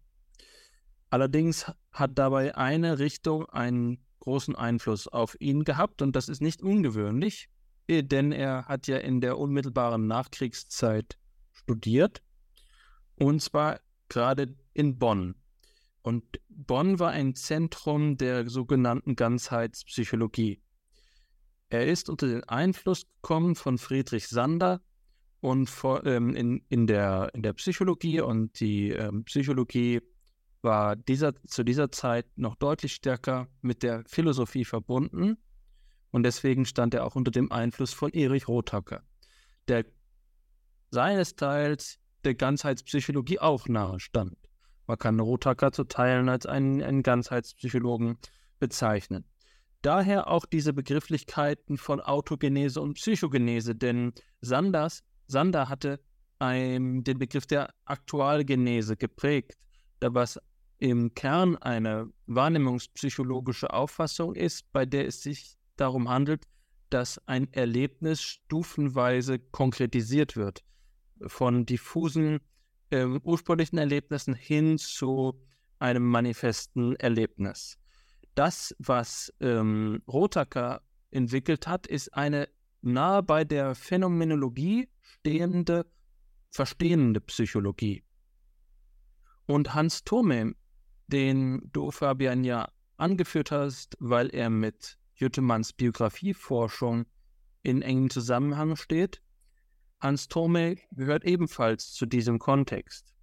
Allerdings 1.09 1.71
hat 1.91 2.17
dabei 2.17 2.55
eine 2.55 2.97
Richtung 2.97 3.47
einen 3.49 3.99
großen 4.19 4.55
Einfluss 4.55 5.07
auf 5.07 5.35
ihn 5.39 5.65
gehabt 5.65 6.01
und 6.01 6.15
das 6.15 6.29
ist 6.29 6.41
nicht 6.41 6.63
ungewöhnlich, 6.63 7.49
äh, 7.87 8.03
denn 8.03 8.31
er 8.31 8.65
hat 8.65 8.87
ja 8.87 8.97
in 8.97 9.21
der 9.21 9.37
unmittelbaren 9.37 10.07
Nachkriegszeit 10.07 11.17
studiert 11.51 12.23
und 13.15 13.41
zwar 13.41 13.81
gerade 14.07 14.55
in 14.73 14.97
Bonn. 14.97 15.35
Und 16.05 16.23
Bonn 16.49 16.99
war 16.99 17.09
ein 17.09 17.33
Zentrum 17.33 18.15
der 18.15 18.47
sogenannten 18.47 19.15
Ganzheitspsychologie. 19.15 20.61
Er 21.69 21.87
ist 21.87 22.11
unter 22.11 22.27
den 22.27 22.43
Einfluss 22.43 23.07
gekommen 23.07 23.55
von 23.55 23.79
Friedrich 23.79 24.27
Sander 24.27 24.81
und 25.41 25.67
vor, 25.67 26.05
ähm, 26.05 26.35
in, 26.35 26.63
in, 26.69 26.85
der, 26.85 27.31
in 27.33 27.41
der 27.41 27.53
Psychologie 27.53 28.21
und 28.21 28.59
die 28.59 28.91
ähm, 28.91 29.23
Psychologie 29.23 29.99
war 30.61 30.95
dieser, 30.95 31.33
zu 31.47 31.63
dieser 31.63 31.91
Zeit 31.91 32.27
noch 32.35 32.53
deutlich 32.53 32.93
stärker 32.93 33.47
mit 33.63 33.81
der 33.81 34.03
Philosophie 34.05 34.63
verbunden 34.63 35.37
und 36.11 36.21
deswegen 36.21 36.65
stand 36.65 36.93
er 36.93 37.03
auch 37.03 37.15
unter 37.15 37.31
dem 37.31 37.51
Einfluss 37.51 37.93
von 37.93 38.11
Erich 38.11 38.47
Rothacker, 38.47 39.01
der 39.67 39.85
seines 40.91 41.35
Teils 41.35 41.97
der 42.23 42.35
Ganzheitspsychologie 42.35 43.39
auch 43.39 43.67
nahe 43.67 43.99
stand. 43.99 44.44
Man 44.87 44.97
kann 44.97 45.19
Rothacker 45.19 45.71
zu 45.71 45.85
Teilen 45.85 46.29
als 46.29 46.45
einen, 46.45 46.81
einen 46.81 47.03
Ganzheitspsychologen 47.03 48.17
bezeichnen. 48.59 49.25
Daher 49.81 50.29
auch 50.29 50.45
diese 50.45 50.73
Begrifflichkeiten 50.73 51.77
von 51.77 52.01
Autogenese 52.01 52.81
und 52.81 52.95
Psychogenese, 52.95 53.75
denn 53.75 54.13
Sanders, 54.41 55.03
Sander 55.27 55.69
hatte 55.69 55.99
ein, 56.39 57.03
den 57.03 57.19
Begriff 57.19 57.45
der 57.45 57.73
Aktualgenese 57.85 58.97
geprägt, 58.97 59.57
da 59.99 60.13
was 60.13 60.39
im 60.77 61.13
Kern 61.13 61.55
eine 61.57 62.09
wahrnehmungspsychologische 62.25 63.71
Auffassung 63.71 64.35
ist, 64.35 64.71
bei 64.71 64.85
der 64.85 65.07
es 65.07 65.21
sich 65.21 65.55
darum 65.77 66.09
handelt, 66.09 66.45
dass 66.89 67.19
ein 67.27 67.51
Erlebnis 67.53 68.21
stufenweise 68.21 69.39
konkretisiert 69.39 70.35
wird. 70.35 70.63
Von 71.25 71.65
diffusen 71.65 72.39
äh, 72.89 73.05
ursprünglichen 73.05 73.77
Erlebnissen 73.77 74.33
hin 74.33 74.77
zu 74.77 75.39
einem 75.79 76.05
manifesten 76.07 76.95
Erlebnis. 76.95 77.77
Das, 78.35 78.75
was 78.79 79.33
ähm, 79.39 80.01
Rotacker 80.07 80.81
entwickelt 81.11 81.67
hat, 81.67 81.87
ist 81.87 82.13
eine 82.13 82.49
nahe 82.81 83.23
bei 83.23 83.43
der 83.43 83.75
Phänomenologie 83.75 84.89
stehende, 85.01 85.85
verstehende 86.51 87.21
Psychologie. 87.21 88.03
Und 89.47 89.73
Hans 89.73 90.03
Thome, 90.03 90.55
den 91.07 91.61
du, 91.71 91.91
Fabian, 91.91 92.43
ja 92.43 92.69
angeführt 92.97 93.51
hast, 93.51 93.95
weil 93.99 94.29
er 94.29 94.49
mit 94.49 94.97
Jüttemanns 95.15 95.73
Biografieforschung 95.73 97.05
in 97.63 97.81
engem 97.81 98.09
Zusammenhang 98.09 98.75
steht, 98.75 99.21
Hans 99.99 100.27
Thome 100.27 100.75
gehört 100.91 101.25
ebenfalls 101.25 101.93
zu 101.93 102.05
diesem 102.05 102.39
Kontext 102.39 103.13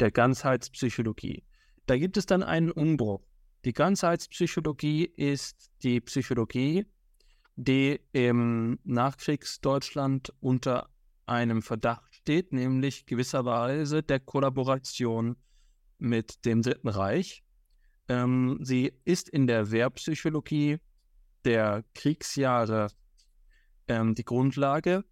der 0.00 0.10
Ganzheitspsychologie. 0.10 1.44
Da 1.86 1.96
gibt 1.96 2.16
es 2.16 2.26
dann 2.26 2.42
einen 2.42 2.70
Umbruch. 2.70 3.22
Die 3.64 3.72
Ganzheitspsychologie 3.72 5.04
ist 5.04 5.70
die 5.82 6.00
Psychologie, 6.00 6.86
die 7.56 8.00
im 8.12 8.78
Nachkriegsdeutschland 8.84 10.32
unter 10.40 10.88
einem 11.26 11.62
Verdacht 11.62 12.14
steht, 12.14 12.52
nämlich 12.52 13.06
gewisserweise 13.06 14.02
der 14.02 14.20
Kollaboration 14.20 15.36
mit 15.98 16.44
dem 16.44 16.62
Dritten 16.62 16.88
Reich. 16.88 17.44
Ähm, 18.08 18.58
sie 18.62 18.92
ist 19.04 19.28
in 19.28 19.46
der 19.46 19.70
Wehrpsychologie 19.70 20.78
der 21.44 21.84
Kriegsjahre 21.94 22.88
ähm, 23.86 24.14
die 24.14 24.24
Grundlage 24.24 25.04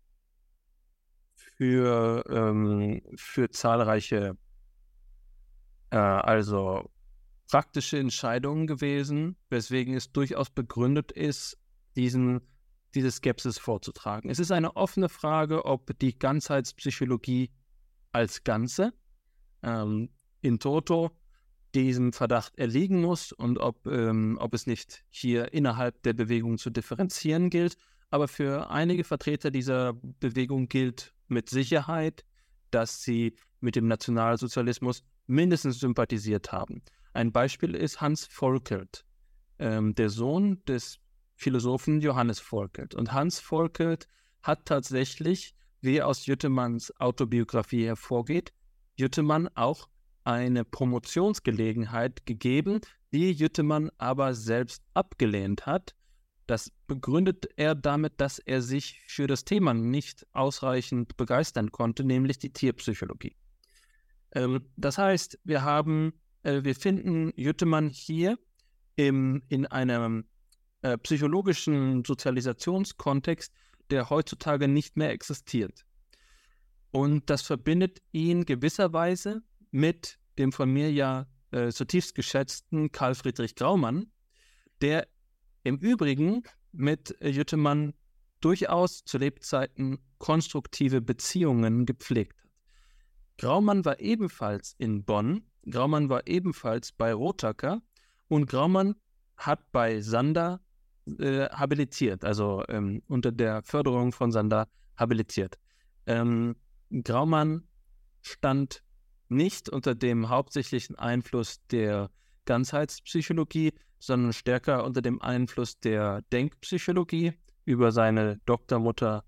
für, 1.60 2.24
ähm, 2.30 3.02
für 3.16 3.50
zahlreiche, 3.50 4.38
äh, 5.90 5.96
also 5.98 6.88
praktische 7.50 7.98
Entscheidungen 7.98 8.66
gewesen, 8.66 9.36
weswegen 9.50 9.92
es 9.92 10.10
durchaus 10.10 10.48
begründet 10.48 11.12
ist, 11.12 11.58
diesen, 11.96 12.40
diese 12.94 13.10
Skepsis 13.10 13.58
vorzutragen. 13.58 14.30
Es 14.30 14.38
ist 14.38 14.52
eine 14.52 14.74
offene 14.74 15.10
Frage, 15.10 15.66
ob 15.66 15.98
die 15.98 16.18
Ganzheitspsychologie 16.18 17.50
als 18.10 18.42
Ganze 18.42 18.94
ähm, 19.62 20.08
in 20.40 20.60
toto 20.60 21.10
diesem 21.74 22.14
Verdacht 22.14 22.56
erliegen 22.56 23.02
muss 23.02 23.32
und 23.32 23.58
ob, 23.58 23.86
ähm, 23.86 24.38
ob 24.40 24.54
es 24.54 24.66
nicht 24.66 25.04
hier 25.10 25.52
innerhalb 25.52 26.02
der 26.04 26.14
Bewegung 26.14 26.56
zu 26.56 26.70
differenzieren 26.70 27.50
gilt. 27.50 27.76
Aber 28.08 28.28
für 28.28 28.70
einige 28.70 29.04
Vertreter 29.04 29.50
dieser 29.50 29.92
Bewegung 29.92 30.66
gilt 30.66 31.12
mit 31.30 31.48
Sicherheit, 31.48 32.24
dass 32.70 33.02
sie 33.02 33.34
mit 33.60 33.76
dem 33.76 33.88
Nationalsozialismus 33.88 35.02
mindestens 35.26 35.80
sympathisiert 35.80 36.52
haben. 36.52 36.82
Ein 37.12 37.32
Beispiel 37.32 37.74
ist 37.74 38.00
Hans 38.00 38.26
Volkert, 38.26 39.04
ähm, 39.58 39.94
der 39.94 40.10
Sohn 40.10 40.62
des 40.66 40.98
Philosophen 41.34 42.00
Johannes 42.00 42.38
Volkert. 42.38 42.94
Und 42.94 43.12
Hans 43.12 43.40
Volkert 43.40 44.06
hat 44.42 44.66
tatsächlich, 44.66 45.54
wie 45.80 46.02
aus 46.02 46.26
Jüttemanns 46.26 46.94
Autobiografie 47.00 47.86
hervorgeht, 47.86 48.52
Jüttemann 48.96 49.48
auch 49.54 49.88
eine 50.24 50.64
Promotionsgelegenheit 50.64 52.26
gegeben, 52.26 52.80
die 53.12 53.32
Jüttemann 53.32 53.90
aber 53.98 54.34
selbst 54.34 54.82
abgelehnt 54.94 55.66
hat, 55.66 55.94
das 56.50 56.72
begründet 56.88 57.48
er 57.56 57.76
damit, 57.76 58.20
dass 58.20 58.40
er 58.40 58.60
sich 58.60 59.00
für 59.06 59.28
das 59.28 59.44
Thema 59.44 59.72
nicht 59.72 60.26
ausreichend 60.32 61.16
begeistern 61.16 61.70
konnte, 61.70 62.02
nämlich 62.02 62.40
die 62.40 62.52
Tierpsychologie. 62.52 63.36
Ähm, 64.32 64.66
das 64.76 64.98
heißt, 64.98 65.38
wir 65.44 65.62
haben, 65.62 66.12
äh, 66.42 66.64
wir 66.64 66.74
finden 66.74 67.32
Jüttemann 67.36 67.88
hier 67.88 68.36
im, 68.96 69.42
in 69.48 69.64
einem 69.66 70.24
äh, 70.82 70.98
psychologischen 70.98 72.04
Sozialisationskontext, 72.04 73.54
der 73.90 74.10
heutzutage 74.10 74.66
nicht 74.66 74.96
mehr 74.96 75.10
existiert. 75.10 75.86
Und 76.90 77.30
das 77.30 77.42
verbindet 77.42 78.02
ihn 78.10 78.44
gewisserweise 78.44 79.42
mit 79.70 80.18
dem 80.36 80.50
von 80.50 80.68
mir 80.72 80.90
ja 80.90 81.28
äh, 81.52 81.70
zutiefst 81.70 82.16
geschätzten 82.16 82.90
Karl 82.90 83.14
Friedrich 83.14 83.54
Graumann, 83.54 84.10
der 84.80 85.06
im 85.62 85.76
Übrigen 85.78 86.42
mit 86.72 87.16
Jüttemann 87.20 87.94
durchaus 88.40 89.04
zu 89.04 89.18
Lebzeiten 89.18 89.98
konstruktive 90.18 91.00
Beziehungen 91.00 91.86
gepflegt 91.86 92.38
hat. 92.38 92.50
Graumann 93.38 93.84
war 93.84 94.00
ebenfalls 94.00 94.74
in 94.78 95.04
Bonn, 95.04 95.44
Graumann 95.68 96.08
war 96.08 96.26
ebenfalls 96.26 96.92
bei 96.92 97.12
Rothacker 97.12 97.82
und 98.28 98.46
Graumann 98.46 98.96
hat 99.36 99.60
bei 99.72 100.00
Sander 100.00 100.60
äh, 101.18 101.48
habilitiert, 101.48 102.24
also 102.24 102.64
ähm, 102.68 103.02
unter 103.08 103.32
der 103.32 103.62
Förderung 103.62 104.12
von 104.12 104.32
Sander 104.32 104.68
habilitiert. 104.96 105.58
Ähm, 106.06 106.56
Graumann 106.90 107.66
stand 108.20 108.82
nicht 109.28 109.68
unter 109.68 109.94
dem 109.94 110.28
hauptsächlichen 110.28 110.96
Einfluss 110.96 111.64
der 111.68 112.10
Ganzheitspsychologie, 112.50 113.74
sondern 114.00 114.32
stärker 114.32 114.82
unter 114.82 115.02
dem 115.02 115.22
Einfluss 115.22 115.78
der 115.78 116.22
Denkpsychologie 116.32 117.34
über 117.64 117.92
seine 117.92 118.40
Doktormutter 118.44 119.24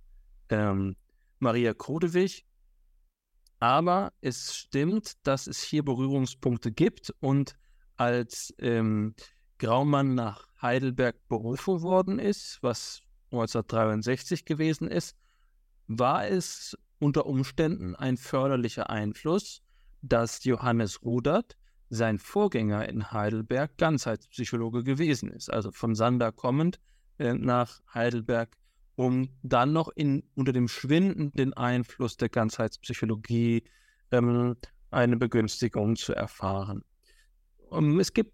ähm, 0.48 0.96
Maria 1.38 1.72
Krodewig. 1.72 2.44
Aber 3.60 4.12
es 4.22 4.56
stimmt, 4.56 5.24
dass 5.24 5.46
es 5.46 5.62
hier 5.62 5.84
Berührungspunkte 5.84 6.72
gibt 6.72 7.14
und 7.20 7.56
als 7.96 8.52
ähm, 8.58 9.14
Graumann 9.58 10.16
nach 10.16 10.48
Heidelberg 10.60 11.28
berufen 11.28 11.80
worden 11.82 12.18
ist, 12.18 12.58
was 12.60 13.02
1963 13.26 14.44
gewesen 14.44 14.88
ist, 14.88 15.16
war 15.86 16.26
es 16.26 16.76
unter 16.98 17.26
Umständen 17.26 17.94
ein 17.94 18.16
förderlicher 18.16 18.90
Einfluss, 18.90 19.62
dass 20.00 20.42
Johannes 20.42 21.04
Rudert 21.04 21.56
sein 21.93 22.18
Vorgänger 22.18 22.88
in 22.88 23.12
Heidelberg 23.12 23.76
Ganzheitspsychologe 23.76 24.82
gewesen 24.82 25.30
ist. 25.30 25.53
Also 25.53 25.72
von 25.72 25.95
Sander 25.95 26.32
kommend 26.32 26.80
äh, 27.18 27.34
nach 27.34 27.82
Heidelberg, 27.93 28.57
um 28.97 29.28
dann 29.43 29.74
noch 29.74 29.90
in, 29.95 30.22
unter 30.34 30.55
dem 30.55 30.68
schwindenden 30.68 31.53
Einfluss 31.53 32.16
der 32.16 32.30
Ganzheitspsychologie 32.30 33.64
ähm, 34.11 34.57
eine 34.90 35.18
Begünstigung 35.18 35.97
zu 35.97 36.14
erfahren. 36.14 36.82
Um, 37.68 37.93
ähm, 37.93 38.01
es 38.01 38.14
gibt 38.14 38.32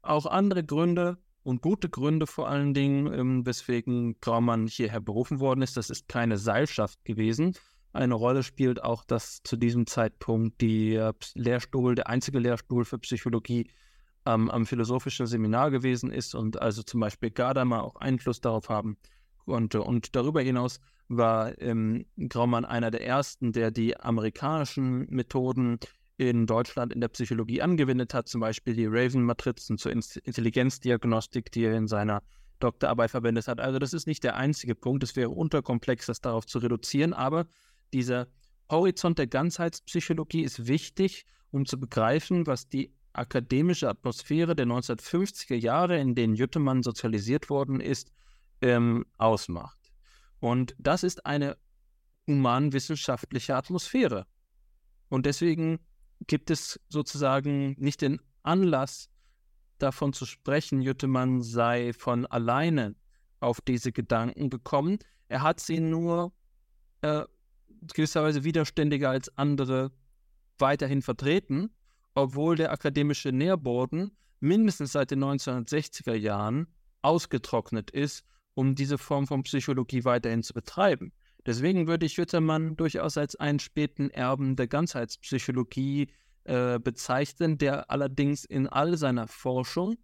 auch 0.00 0.24
andere 0.24 0.64
Gründe 0.64 1.18
und 1.42 1.60
gute 1.60 1.90
Gründe 1.90 2.26
vor 2.26 2.48
allen 2.48 2.72
Dingen, 2.72 3.12
ähm, 3.12 3.44
weswegen 3.44 4.18
Graumann 4.20 4.66
hierher 4.66 5.00
berufen 5.00 5.40
worden 5.40 5.60
ist. 5.60 5.76
Das 5.76 5.90
ist 5.90 6.08
keine 6.08 6.38
Seilschaft 6.38 7.04
gewesen. 7.04 7.54
Eine 7.92 8.14
Rolle 8.14 8.42
spielt 8.42 8.82
auch, 8.82 9.04
dass 9.04 9.42
zu 9.42 9.56
diesem 9.56 9.86
Zeitpunkt 9.86 10.60
der 10.60 11.14
Lehrstuhl, 11.34 11.94
der 11.94 12.08
einzige 12.08 12.38
Lehrstuhl 12.38 12.84
für 12.84 12.98
Psychologie 12.98 13.70
ähm, 14.26 14.50
am 14.50 14.66
philosophischen 14.66 15.26
Seminar 15.26 15.70
gewesen 15.70 16.12
ist 16.12 16.34
und 16.34 16.60
also 16.60 16.82
zum 16.82 17.00
Beispiel 17.00 17.30
Gadamer 17.30 17.82
auch 17.82 17.96
Einfluss 17.96 18.40
darauf 18.40 18.68
haben 18.68 18.98
konnte. 19.46 19.82
Und 19.82 20.14
darüber 20.14 20.42
hinaus 20.42 20.80
war 21.08 21.58
ähm, 21.60 22.04
Graumann 22.28 22.66
einer 22.66 22.90
der 22.90 23.04
ersten, 23.04 23.52
der 23.52 23.70
die 23.70 23.98
amerikanischen 23.98 25.06
Methoden 25.08 25.78
in 26.18 26.46
Deutschland 26.46 26.92
in 26.92 27.00
der 27.00 27.08
Psychologie 27.08 27.62
angewendet 27.62 28.12
hat, 28.12 28.28
zum 28.28 28.40
Beispiel 28.40 28.74
die 28.74 28.86
Raven-Matrizen 28.86 29.78
zur 29.78 29.92
Intelligenzdiagnostik, 29.92 31.50
die 31.52 31.64
er 31.64 31.76
in 31.76 31.86
seiner 31.86 32.22
Doktorarbeit 32.58 33.12
verwendet 33.12 33.46
hat. 33.46 33.60
Also 33.60 33.78
das 33.78 33.94
ist 33.94 34.06
nicht 34.06 34.24
der 34.24 34.36
einzige 34.36 34.74
Punkt, 34.74 35.04
es 35.04 35.14
wäre 35.14 35.30
unterkomplex, 35.30 36.06
das 36.06 36.20
darauf 36.20 36.44
zu 36.44 36.58
reduzieren, 36.58 37.12
aber 37.12 37.46
dieser 37.92 38.28
Horizont 38.70 39.18
der 39.18 39.26
Ganzheitspsychologie 39.26 40.42
ist 40.42 40.66
wichtig, 40.66 41.24
um 41.50 41.66
zu 41.66 41.78
begreifen, 41.78 42.46
was 42.46 42.68
die 42.68 42.92
akademische 43.12 43.88
Atmosphäre 43.88 44.54
der 44.54 44.66
1950er 44.66 45.54
Jahre, 45.54 45.98
in 45.98 46.14
denen 46.14 46.34
Jüttemann 46.34 46.82
sozialisiert 46.82 47.50
worden 47.50 47.80
ist, 47.80 48.12
ähm, 48.60 49.06
ausmacht. 49.16 49.90
Und 50.40 50.74
das 50.78 51.02
ist 51.02 51.26
eine 51.26 51.56
humanwissenschaftliche 52.26 53.56
Atmosphäre. 53.56 54.26
Und 55.08 55.26
deswegen 55.26 55.80
gibt 56.26 56.50
es 56.50 56.78
sozusagen 56.88 57.74
nicht 57.78 58.02
den 58.02 58.20
Anlass, 58.42 59.10
davon 59.78 60.12
zu 60.12 60.26
sprechen, 60.26 60.82
Jüttemann 60.82 61.42
sei 61.42 61.92
von 61.92 62.26
alleine 62.26 62.96
auf 63.40 63.60
diese 63.60 63.92
Gedanken 63.92 64.50
gekommen. 64.50 64.98
Er 65.28 65.42
hat 65.42 65.60
sie 65.60 65.80
nur 65.80 66.32
äh, 67.02 67.24
gewisserweise 67.94 68.44
widerständiger 68.44 69.10
als 69.10 69.36
andere 69.36 69.92
weiterhin 70.58 71.02
vertreten, 71.02 71.70
obwohl 72.14 72.56
der 72.56 72.72
akademische 72.72 73.32
Nährboden 73.32 74.16
mindestens 74.40 74.92
seit 74.92 75.10
den 75.10 75.24
1960er 75.24 76.14
Jahren 76.14 76.66
ausgetrocknet 77.02 77.90
ist, 77.90 78.24
um 78.54 78.74
diese 78.74 78.98
Form 78.98 79.26
von 79.26 79.42
Psychologie 79.44 80.04
weiterhin 80.04 80.42
zu 80.42 80.52
betreiben. 80.52 81.12
Deswegen 81.46 81.86
würde 81.86 82.06
ich 82.06 82.16
Jüttermann 82.16 82.76
durchaus 82.76 83.16
als 83.16 83.36
einen 83.36 83.60
späten 83.60 84.10
Erben 84.10 84.56
der 84.56 84.66
Ganzheitspsychologie 84.66 86.08
äh, 86.44 86.78
bezeichnen, 86.78 87.58
der 87.58 87.90
allerdings 87.90 88.44
in 88.44 88.66
all 88.66 88.96
seiner 88.96 89.28
Forschung 89.28 89.96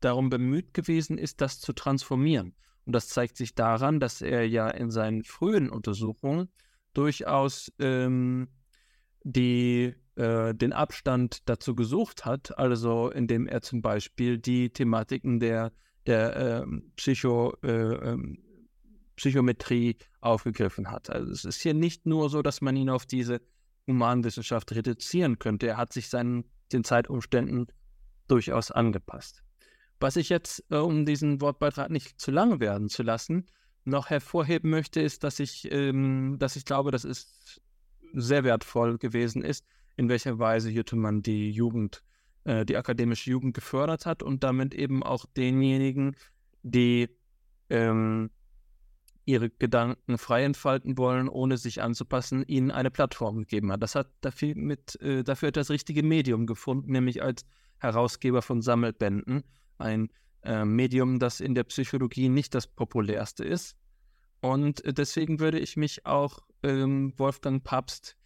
darum 0.00 0.28
bemüht 0.28 0.74
gewesen 0.74 1.18
ist, 1.18 1.40
das 1.40 1.60
zu 1.60 1.72
transformieren. 1.72 2.54
Und 2.84 2.92
das 2.92 3.08
zeigt 3.08 3.36
sich 3.36 3.54
daran, 3.54 3.98
dass 3.98 4.22
er 4.22 4.46
ja 4.46 4.68
in 4.68 4.90
seinen 4.90 5.24
frühen 5.24 5.70
Untersuchungen 5.70 6.48
durchaus 6.96 7.70
ähm, 7.78 8.48
die, 9.22 9.94
äh, 10.14 10.54
den 10.54 10.72
Abstand 10.72 11.48
dazu 11.48 11.74
gesucht 11.74 12.24
hat, 12.24 12.56
also 12.58 13.10
indem 13.10 13.46
er 13.46 13.60
zum 13.62 13.82
Beispiel 13.82 14.38
die 14.38 14.70
Thematiken 14.70 15.40
der, 15.40 15.72
der 16.06 16.36
äh, 16.36 16.66
Psycho, 16.96 17.54
äh, 17.62 17.70
ähm, 17.70 18.38
Psychometrie 19.16 19.96
aufgegriffen 20.20 20.90
hat. 20.90 21.10
Also 21.10 21.32
es 21.32 21.44
ist 21.44 21.60
hier 21.60 21.74
nicht 21.74 22.06
nur 22.06 22.30
so, 22.30 22.42
dass 22.42 22.60
man 22.60 22.76
ihn 22.76 22.90
auf 22.90 23.06
diese 23.06 23.40
Humanwissenschaft 23.86 24.72
reduzieren 24.72 25.38
könnte. 25.38 25.66
Er 25.66 25.76
hat 25.76 25.92
sich 25.92 26.08
seinen, 26.08 26.44
den 26.72 26.84
Zeitumständen 26.84 27.66
durchaus 28.28 28.70
angepasst. 28.70 29.42
Was 30.00 30.16
ich 30.16 30.28
jetzt, 30.28 30.64
äh, 30.70 30.76
um 30.76 31.04
diesen 31.04 31.40
Wortbeitrag 31.40 31.90
nicht 31.90 32.20
zu 32.20 32.30
lang 32.30 32.60
werden 32.60 32.88
zu 32.88 33.02
lassen, 33.02 33.46
noch 33.86 34.10
hervorheben 34.10 34.70
möchte, 34.70 35.00
ist, 35.00 35.24
dass 35.24 35.38
ich, 35.38 35.70
ähm, 35.70 36.36
dass 36.38 36.56
ich 36.56 36.64
glaube, 36.64 36.90
dass 36.90 37.04
es 37.04 37.60
sehr 38.12 38.44
wertvoll 38.44 38.98
gewesen 38.98 39.42
ist, 39.42 39.64
in 39.96 40.08
welcher 40.08 40.38
Weise 40.38 40.70
Jüttemann 40.70 41.22
die 41.22 41.50
Jugend, 41.50 42.02
äh, 42.44 42.64
die 42.64 42.76
akademische 42.76 43.30
Jugend 43.30 43.54
gefördert 43.54 44.06
hat 44.06 44.22
und 44.22 44.44
damit 44.44 44.74
eben 44.74 45.02
auch 45.02 45.26
denjenigen, 45.36 46.16
die 46.62 47.08
ähm, 47.70 48.30
ihre 49.24 49.50
Gedanken 49.50 50.18
frei 50.18 50.44
entfalten 50.44 50.96
wollen, 50.98 51.28
ohne 51.28 51.56
sich 51.56 51.82
anzupassen, 51.82 52.44
ihnen 52.46 52.70
eine 52.70 52.90
Plattform 52.90 53.38
gegeben 53.38 53.72
hat. 53.72 53.82
Das 53.82 53.94
hat 53.94 54.08
dafür, 54.20 54.54
mit, 54.54 55.00
äh, 55.00 55.24
dafür 55.24 55.50
das 55.50 55.68
richtige 55.68 56.02
Medium 56.02 56.46
gefunden, 56.46 56.92
nämlich 56.92 57.22
als 57.22 57.44
Herausgeber 57.78 58.40
von 58.40 58.62
Sammelbänden. 58.62 59.42
Ein 59.78 60.10
äh, 60.42 60.64
Medium, 60.64 61.18
das 61.18 61.40
in 61.40 61.54
der 61.54 61.64
Psychologie 61.64 62.28
nicht 62.28 62.54
das 62.54 62.66
populärste 62.66 63.44
ist. 63.44 63.76
Und 64.40 64.84
äh, 64.84 64.92
deswegen 64.92 65.40
würde 65.40 65.58
ich 65.58 65.76
mich 65.76 66.06
auch 66.06 66.40
ähm, 66.62 67.12
Wolfgang 67.16 67.62
Papst 67.62 68.16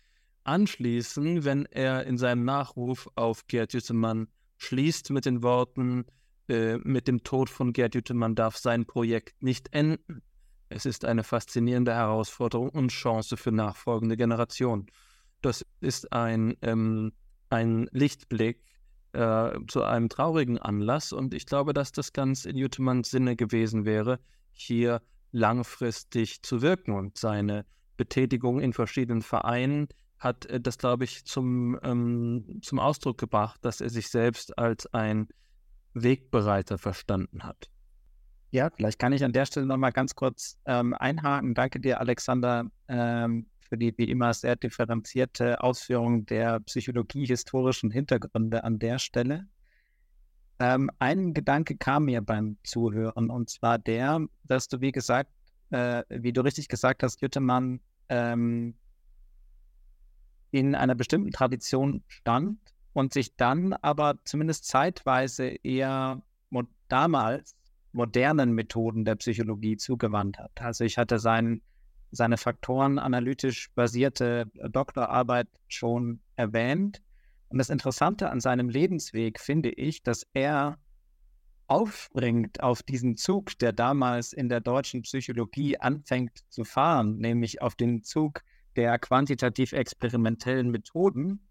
anschließen, 0.45 1.45
wenn 1.45 1.67
er 1.67 2.05
in 2.07 2.19
seinem 2.19 2.45
Nachruf 2.45 3.09
auf 3.15 3.47
Gerd 3.47 3.73
Jüttemann 3.73 4.29
schließt 4.59 5.11
mit 5.11 5.25
den 5.25 5.43
Worten, 5.43 6.05
äh, 6.49 6.79
mit 6.79 7.09
dem 7.09 7.23
Tod 7.23 7.51
von 7.51 7.73
Gerd 7.73 7.95
Jüttemann 7.95 8.35
darf 8.35 8.57
sein 8.57 8.87
Projekt 8.87 9.43
nicht 9.43 9.73
enden. 9.73 10.23
Es 10.69 10.87
ist 10.87 11.05
eine 11.05 11.25
faszinierende 11.25 11.95
Herausforderung 11.95 12.71
und 12.71 12.89
Chance 12.91 13.37
für 13.37 13.53
nachfolgende 13.53 14.17
Generationen. 14.17 14.87
Das 15.43 15.67
ist 15.81 16.13
ein, 16.13 16.57
ähm, 16.63 17.13
ein 17.49 17.89
Lichtblick 17.93 18.63
äh, 19.13 19.51
zu 19.67 19.83
einem 19.83 20.09
traurigen 20.09 20.59
Anlass 20.59 21.13
und 21.13 21.35
ich 21.35 21.47
glaube, 21.47 21.73
dass 21.73 21.93
das 21.93 22.13
ganz 22.13 22.45
in 22.45 22.57
Jüttemanns 22.57 23.11
Sinne 23.11 23.37
gewesen 23.37 23.85
wäre, 23.85 24.19
hier 24.53 25.03
langfristig 25.33 26.43
zu 26.43 26.63
wirken 26.63 26.93
und 26.93 27.19
seine 27.19 27.65
Betätigung 27.97 28.61
in 28.61 28.73
verschiedenen 28.73 29.23
Vereinen 29.23 29.89
hat 30.19 30.47
äh, 30.47 30.61
das, 30.61 30.79
glaube 30.79 31.05
ich, 31.05 31.25
zum, 31.25 31.79
ähm, 31.83 32.61
zum 32.63 32.79
Ausdruck 32.79 33.19
gebracht, 33.19 33.59
dass 33.63 33.81
er 33.81 33.91
sich 33.91 34.09
selbst 34.09 34.57
als 34.59 34.87
ein 34.93 35.29
Wegbereiter 35.95 36.79
verstanden 36.79 37.43
hat. 37.43 37.69
Ja, 38.53 38.71
vielleicht 38.71 38.99
kann 38.99 39.13
ich 39.13 39.25
an 39.25 39.33
der 39.33 39.47
Stelle 39.47 39.67
nochmal 39.67 39.93
ganz 39.93 40.15
kurz 40.15 40.59
ähm, 40.67 40.95
einhaken. 40.95 41.55
Danke 41.55 41.81
dir, 41.81 42.01
Alexander, 42.01 42.67
ähm, 42.89 43.47
für 43.71 43.79
die 43.79 43.97
wie 43.97 44.11
immer 44.11 44.35
sehr 44.35 44.57
differenzierte 44.57 45.63
Ausführung 45.63 46.27
der 46.27 46.61
psychologie-historischen 46.61 47.91
Hintergründe 47.91 48.65
an 48.65 48.79
der 48.79 48.99
Stelle. 48.99 49.47
Ähm, 50.59 50.91
ein 50.99 51.33
Gedanke 51.33 51.77
kam 51.77 52.05
mir 52.05 52.21
beim 52.21 52.59
Zuhören 52.65 53.31
und 53.31 53.49
zwar 53.49 53.79
der, 53.79 54.27
dass 54.45 54.69
du, 54.69 54.83
wie 54.83 54.93
gesagt, 54.93 55.31
äh, 55.71 56.03
wie 56.11 56.33
du 56.33 56.43
richtig 56.43 56.69
gesagt 56.69 57.03
hast, 57.03 57.23
Jüttemann 57.23 57.81
ähm, 58.11 58.75
in 60.51 60.75
einer 60.75 60.97
bestimmten 60.97 61.31
Tradition 61.31 62.03
stand 62.09 62.59
und 62.93 63.15
sich 63.15 63.37
dann 63.37 63.73
aber 63.73 64.19
zumindest 64.25 64.67
zeitweise 64.67 65.47
eher 65.47 66.23
damals 66.91 67.57
modernen 67.93 68.53
Methoden 68.53 69.05
der 69.05 69.17
Psychologie 69.17 69.77
zugewandt 69.77 70.39
hat. 70.39 70.61
Also 70.61 70.85
ich 70.85 70.99
hatte 70.99 71.19
sein, 71.19 71.63
seine 72.11 72.37
Faktoren 72.37 72.99
analytisch 72.99 73.71
basierte 73.75 74.51
Doktorarbeit 74.55 75.49
schon 75.69 76.21
erwähnt. 76.37 77.03
Und 77.49 77.59
das 77.59 77.71
Interessante 77.71 78.31
an 78.31 78.41
seinem 78.41 78.69
Lebensweg 78.69 79.41
finde 79.41 79.71
ich, 79.71 80.03
dass 80.03 80.27
er 80.33 80.79
aufspringt 81.67 82.63
auf 82.63 82.83
diesen 82.83 83.17
Zug, 83.17 83.57
der 83.59 83.73
damals 83.73 84.33
in 84.33 84.49
der 84.49 84.61
deutschen 84.61 85.03
Psychologie 85.03 85.79
anfängt 85.79 86.41
zu 86.49 86.65
fahren, 86.65 87.19
nämlich 87.19 87.63
auf 87.63 87.77
den 87.77 88.03
Zug 88.03 88.43
der 88.75 88.99
quantitativ 88.99 89.73
experimentellen 89.73 90.71
Methoden, 90.71 91.47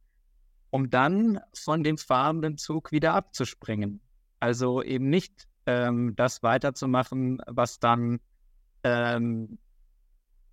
um 0.72 0.89
dann 0.89 1.39
von 1.53 1.84
dem 1.84 1.97
fahrenden 1.97 2.57
Zug 2.57 2.91
wieder 2.91 3.14
abzuspringen. 3.14 4.01
Also 4.39 4.84
eben 4.84 5.10
nicht 5.10 5.47
ähm, 5.66 6.16
das 6.16 6.43
weiterzumachen, 6.43 7.41
was 7.47 7.80
dann 7.80 8.20
ähm, 8.84 9.57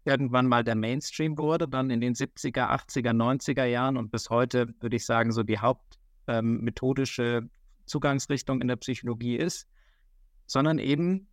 irgendwann 0.07 0.47
mal 0.47 0.65
der 0.65 0.77
Mainstream 0.77 1.39
wurde, 1.39 1.69
dann 1.69 1.91
in 1.91 2.01
den 2.01 2.15
70er, 2.15 2.71
80er, 2.71 3.11
90er 3.11 3.65
Jahren 3.65 3.97
und 3.97 4.11
bis 4.11 4.31
heute 4.31 4.69
würde 4.81 4.97
ich 4.97 5.05
sagen, 5.05 5.33
so 5.33 5.43
die 5.43 5.59
hauptmethodische 5.59 7.23
ähm, 7.23 7.51
Zugangsrichtung 7.87 8.61
in 8.61 8.69
der 8.69 8.77
Psychologie 8.77 9.37
ist, 9.37 9.67
sondern 10.47 10.79
eben 10.79 11.29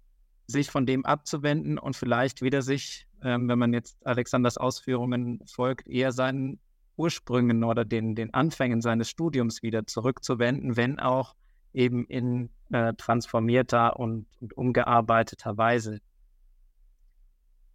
sich 0.47 0.69
von 0.69 0.85
dem 0.85 1.05
abzuwenden 1.05 1.77
und 1.77 1.95
vielleicht 1.95 2.41
wieder 2.41 2.61
sich, 2.61 3.07
ähm, 3.23 3.47
wenn 3.47 3.59
man 3.59 3.73
jetzt 3.73 4.05
Alexanders 4.05 4.57
Ausführungen 4.57 5.39
folgt, 5.45 5.87
eher 5.87 6.11
seinen 6.11 6.59
Ursprüngen 6.97 7.63
oder 7.63 7.85
den, 7.85 8.15
den 8.15 8.33
Anfängen 8.33 8.81
seines 8.81 9.09
Studiums 9.09 9.63
wieder 9.63 9.87
zurückzuwenden, 9.87 10.77
wenn 10.77 10.99
auch 10.99 11.35
eben 11.73 12.05
in 12.05 12.49
äh, 12.71 12.93
transformierter 12.93 13.99
und, 13.99 14.27
und, 14.39 14.55
umgearbeiteter 14.55 15.57
Weise. 15.57 15.99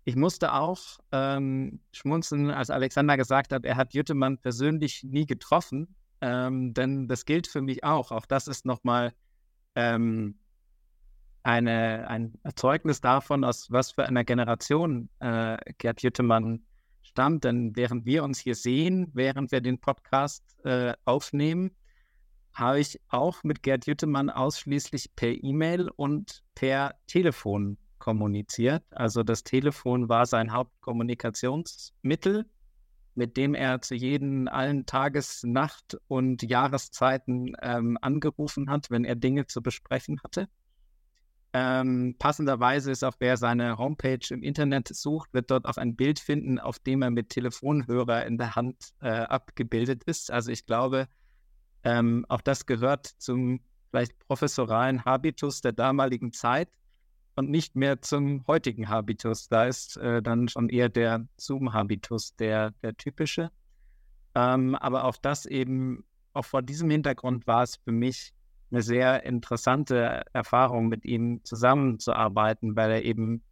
Ich 0.08 0.16
musste 0.16 0.54
auch 0.54 0.78
ähm, 1.12 1.80
schmunzeln, 1.92 2.50
als 2.50 2.70
Alexander 2.70 3.18
gesagt 3.18 3.52
hat, 3.52 3.66
er 3.66 3.76
hat 3.76 3.92
Jüttemann 3.92 4.38
persönlich 4.38 5.04
nie 5.04 5.26
getroffen, 5.26 5.96
ähm, 6.22 6.72
denn 6.72 7.08
das 7.08 7.26
gilt 7.26 7.46
für 7.46 7.60
mich 7.60 7.84
auch. 7.84 8.10
Auch 8.10 8.24
das 8.24 8.48
ist 8.48 8.64
nochmal 8.64 9.12
ähm, 9.74 10.38
eine, 11.42 12.08
ein 12.08 12.38
Erzeugnis 12.42 13.02
davon, 13.02 13.44
aus 13.44 13.70
was 13.70 13.90
für 13.90 14.06
einer 14.06 14.24
Generation 14.24 15.10
äh, 15.18 15.58
Gerd 15.76 16.00
Jüttemann 16.00 16.64
stammt. 17.02 17.44
Denn 17.44 17.76
während 17.76 18.06
wir 18.06 18.24
uns 18.24 18.38
hier 18.38 18.54
sehen, 18.54 19.10
während 19.12 19.52
wir 19.52 19.60
den 19.60 19.78
Podcast 19.78 20.42
äh, 20.64 20.94
aufnehmen, 21.04 21.76
habe 22.54 22.80
ich 22.80 22.98
auch 23.08 23.44
mit 23.44 23.62
Gerd 23.62 23.86
Jüttemann 23.86 24.30
ausschließlich 24.30 25.14
per 25.16 25.34
E-Mail 25.44 25.90
und 25.96 26.44
per 26.54 26.94
Telefon 27.06 27.76
kommuniziert. 27.98 28.84
Also 28.90 29.22
das 29.22 29.44
Telefon 29.44 30.08
war 30.08 30.26
sein 30.26 30.52
Hauptkommunikationsmittel, 30.52 32.46
mit 33.14 33.36
dem 33.36 33.54
er 33.54 33.80
zu 33.82 33.94
jeden 33.94 34.48
allen 34.48 34.86
Tages-, 34.86 35.42
Nacht- 35.44 35.98
und 36.06 36.42
Jahreszeiten 36.42 37.54
ähm, 37.62 37.98
angerufen 38.00 38.70
hat, 38.70 38.90
wenn 38.90 39.04
er 39.04 39.16
Dinge 39.16 39.46
zu 39.46 39.62
besprechen 39.62 40.20
hatte. 40.22 40.48
Ähm, 41.54 42.14
passenderweise 42.18 42.90
ist 42.92 43.02
auch, 43.02 43.16
wer 43.20 43.36
seine 43.36 43.78
Homepage 43.78 44.26
im 44.30 44.42
Internet 44.42 44.88
sucht, 44.88 45.32
wird 45.32 45.50
dort 45.50 45.64
auch 45.64 45.78
ein 45.78 45.96
Bild 45.96 46.18
finden, 46.18 46.58
auf 46.58 46.78
dem 46.78 47.02
er 47.02 47.10
mit 47.10 47.30
Telefonhörer 47.30 48.26
in 48.26 48.36
der 48.36 48.54
Hand 48.54 48.90
äh, 49.00 49.08
abgebildet 49.08 50.04
ist. 50.04 50.30
Also 50.30 50.52
ich 50.52 50.66
glaube, 50.66 51.08
ähm, 51.84 52.26
auch 52.28 52.42
das 52.42 52.66
gehört 52.66 53.06
zum 53.06 53.60
vielleicht 53.90 54.18
professoralen 54.18 55.04
Habitus 55.04 55.62
der 55.62 55.72
damaligen 55.72 56.32
Zeit 56.32 56.68
und 57.38 57.50
nicht 57.50 57.76
mehr 57.76 58.02
zum 58.02 58.44
heutigen 58.46 58.88
Habitus. 58.88 59.48
Da 59.48 59.64
ist 59.64 59.96
äh, 59.96 60.20
dann 60.20 60.48
schon 60.48 60.68
eher 60.68 60.88
der 60.88 61.26
Zoom-Habitus 61.36 62.34
der, 62.36 62.72
der 62.82 62.96
typische. 62.96 63.50
Ähm, 64.34 64.74
aber 64.74 65.04
auch 65.04 65.16
das 65.16 65.46
eben, 65.46 66.04
auch 66.32 66.44
vor 66.44 66.62
diesem 66.62 66.90
Hintergrund 66.90 67.46
war 67.46 67.62
es 67.62 67.76
für 67.76 67.92
mich 67.92 68.34
eine 68.70 68.82
sehr 68.82 69.24
interessante 69.24 70.24
Erfahrung, 70.32 70.88
mit 70.88 71.04
ihm 71.04 71.42
zusammenzuarbeiten, 71.44 72.76
weil 72.76 72.90
er 72.90 73.04
eben 73.04 73.42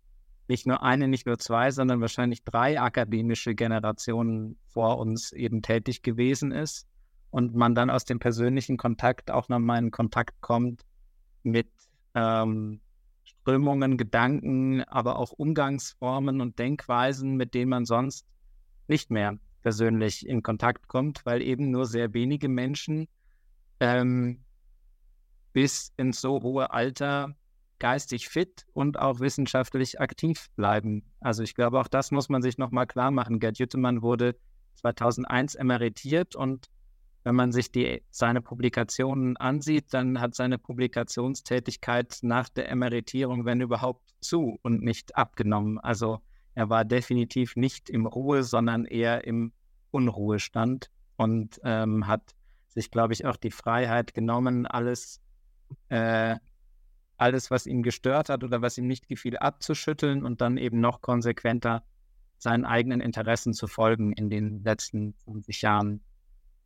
nicht 0.49 0.67
nur 0.67 0.83
eine, 0.83 1.09
nicht 1.09 1.27
nur 1.27 1.39
zwei, 1.39 1.71
sondern 1.71 2.01
wahrscheinlich 2.01 2.45
drei 2.45 2.81
akademische 2.81 3.55
Generationen 3.55 4.59
vor 4.67 4.99
uns 4.99 5.33
eben 5.33 5.63
tätig 5.63 6.03
gewesen 6.03 6.53
ist 6.53 6.87
und 7.31 7.55
man 7.55 7.75
dann 7.75 7.91
aus 7.91 8.05
dem 8.05 8.19
persönlichen 8.19 8.77
Kontakt 8.77 9.31
auch 9.31 9.49
nochmal 9.49 9.79
in 9.79 9.91
Kontakt 9.91 10.41
kommt 10.41 10.83
mit 11.43 11.69
ähm, 12.15 12.81
Strömungen, 13.47 13.97
Gedanken, 13.97 14.83
aber 14.89 15.21
auch 15.21 15.31
Umgangsformen 15.31 16.41
und 16.41 16.59
Denkweisen, 16.59 17.37
mit 17.37 17.55
denen 17.55 17.69
man 17.71 17.85
sonst 17.85 18.27
nicht 18.89 19.13
mehr 19.13 19.39
persönlich 19.63 20.27
in 20.27 20.43
Kontakt 20.43 20.89
kommt, 20.89 21.25
weil 21.25 21.41
eben 21.43 21.71
nur 21.71 21.87
sehr 21.87 22.13
wenige 22.13 22.49
Menschen 22.49 23.07
ähm, 23.79 24.43
bis 25.53 25.93
ins 25.97 26.21
so 26.21 26.43
hohe 26.43 26.73
Alter 26.73 27.37
geistig 27.79 28.29
fit 28.29 28.67
und 28.73 28.99
auch 28.99 29.21
wissenschaftlich 29.21 30.01
aktiv 30.01 30.49
bleiben. 30.57 31.05
Also 31.21 31.45
ich 31.45 31.55
glaube, 31.55 31.79
auch 31.79 31.89
das 31.89 32.11
muss 32.11 32.29
man 32.29 32.43
sich 32.43 32.59
nochmal 32.59 32.89
klar 32.89 33.13
machen. 33.13 33.39
Gerd 33.39 33.61
Jüttemann 33.61 34.03
wurde 34.03 34.35
2001 34.75 35.55
emeritiert 35.55 36.35
und 36.35 36.67
wenn 37.27 37.35
man 37.35 37.51
sich 37.51 37.73
die, 37.73 38.05
seine 38.09 38.41
Publikationen 38.41 39.37
ansieht, 39.37 39.87
dann 39.93 40.21
hat 40.21 40.37
seine 40.37 40.59
Publikationstätigkeit 40.59 42.21
nach 42.23 42.49
der 42.49 42.71
Emeritierung, 42.71 43.45
wenn 43.45 43.61
überhaupt, 43.61 44.15
zu 44.21 44.61
und 44.63 44.85
nicht 44.85 45.17
abgenommen. 45.17 45.81
Also 45.81 46.21
er 46.55 46.71
war 46.71 46.85
definitiv 46.85 47.57
nicht 47.57 47.91
im 47.91 48.07
Ruhe, 48.07 48.45
sondern 48.45 48.85
eher 48.85 49.25
im 49.25 49.53
Unruhestand 49.91 50.93
und 51.17 51.61
ähm, 51.65 52.07
hat 52.07 52.37
sich, 52.69 52.93
glaube 52.93 53.13
ich, 53.13 53.27
auch 53.27 53.37
die 53.37 53.51
Freiheit 53.51 54.15
genommen, 54.15 54.65
alles 54.65 55.21
äh, 55.89 56.37
alles, 57.17 57.51
was 57.51 57.67
ihn 57.67 57.83
gestört 57.83 58.29
hat 58.29 58.45
oder 58.45 58.63
was 58.63 58.79
ihm 58.79 58.87
nicht 58.87 59.09
gefiel, 59.09 59.37
abzuschütteln 59.37 60.25
und 60.25 60.41
dann 60.41 60.59
eben 60.59 60.79
noch 60.79 61.01
konsequenter 61.01 61.83
seinen 62.39 62.65
eigenen 62.65 63.01
Interessen 63.01 63.53
zu 63.53 63.67
folgen 63.67 64.13
in 64.13 64.31
den 64.31 64.63
letzten 64.63 65.15
50 65.25 65.63
Jahren 65.63 66.03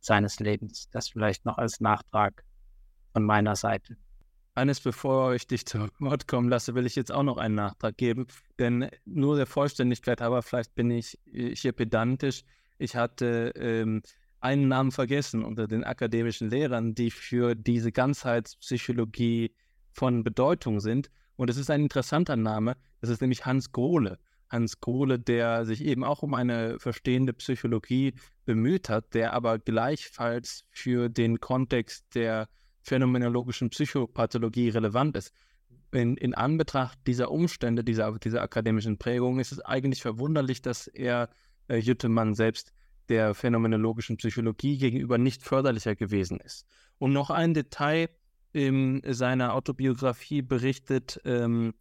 seines 0.01 0.39
Lebens. 0.39 0.89
Das 0.91 1.09
vielleicht 1.09 1.45
noch 1.45 1.57
als 1.57 1.79
Nachtrag 1.79 2.43
von 3.13 3.23
meiner 3.23 3.55
Seite. 3.55 3.95
Eines, 4.53 4.81
bevor 4.81 5.33
ich 5.33 5.47
dich 5.47 5.65
zu 5.65 5.87
Wort 5.99 6.27
kommen 6.27 6.49
lasse, 6.49 6.75
will 6.75 6.85
ich 6.85 6.95
jetzt 6.95 7.11
auch 7.11 7.23
noch 7.23 7.37
einen 7.37 7.55
Nachtrag 7.55 7.97
geben. 7.97 8.27
Denn 8.59 8.89
nur 9.05 9.37
der 9.37 9.45
Vollständigkeit, 9.45 10.21
aber 10.21 10.41
vielleicht 10.41 10.75
bin 10.75 10.91
ich 10.91 11.17
hier 11.25 11.71
pedantisch. 11.71 12.43
Ich 12.77 12.95
hatte 12.95 13.53
ähm, 13.55 14.01
einen 14.41 14.67
Namen 14.67 14.91
vergessen 14.91 15.45
unter 15.45 15.67
den 15.67 15.83
akademischen 15.83 16.49
Lehrern, 16.49 16.95
die 16.95 17.11
für 17.11 17.55
diese 17.55 17.91
Ganzheitspsychologie 17.91 19.55
von 19.93 20.23
Bedeutung 20.23 20.79
sind. 20.81 21.09
Und 21.37 21.49
es 21.49 21.57
ist 21.57 21.69
ein 21.69 21.81
interessanter 21.81 22.35
Name. 22.35 22.75
Das 22.99 23.09
ist 23.09 23.21
nämlich 23.21 23.45
Hans 23.45 23.71
Grohle. 23.71 24.19
Hans 24.51 24.79
Grohle, 24.79 25.17
der 25.17 25.65
sich 25.65 25.83
eben 25.85 26.03
auch 26.03 26.23
um 26.23 26.33
eine 26.33 26.79
verstehende 26.79 27.33
Psychologie 27.33 28.13
bemüht 28.45 28.89
hat, 28.89 29.13
der 29.13 29.33
aber 29.33 29.59
gleichfalls 29.59 30.65
für 30.69 31.09
den 31.09 31.39
Kontext 31.39 32.13
der 32.15 32.49
phänomenologischen 32.81 33.69
Psychopathologie 33.69 34.69
relevant 34.69 35.15
ist. 35.15 35.33
In, 35.91 36.17
in 36.17 36.33
Anbetracht 36.33 36.99
dieser 37.07 37.31
Umstände, 37.31 37.83
dieser, 37.83 38.17
dieser 38.19 38.41
akademischen 38.41 38.97
Prägung, 38.97 39.39
ist 39.39 39.51
es 39.51 39.59
eigentlich 39.59 40.01
verwunderlich, 40.01 40.61
dass 40.61 40.87
er 40.87 41.29
äh, 41.67 41.77
Jüttemann 41.77 42.33
selbst 42.33 42.73
der 43.09 43.33
phänomenologischen 43.33 44.17
Psychologie 44.17 44.77
gegenüber 44.77 45.17
nicht 45.17 45.43
förderlicher 45.43 45.95
gewesen 45.95 46.39
ist. 46.39 46.65
Und 46.97 47.13
noch 47.13 47.29
ein 47.29 47.53
Detail 47.53 48.09
in 48.53 49.01
seiner 49.05 49.53
Autobiografie 49.53 50.41
berichtet 50.41 51.19
ähm, 51.25 51.73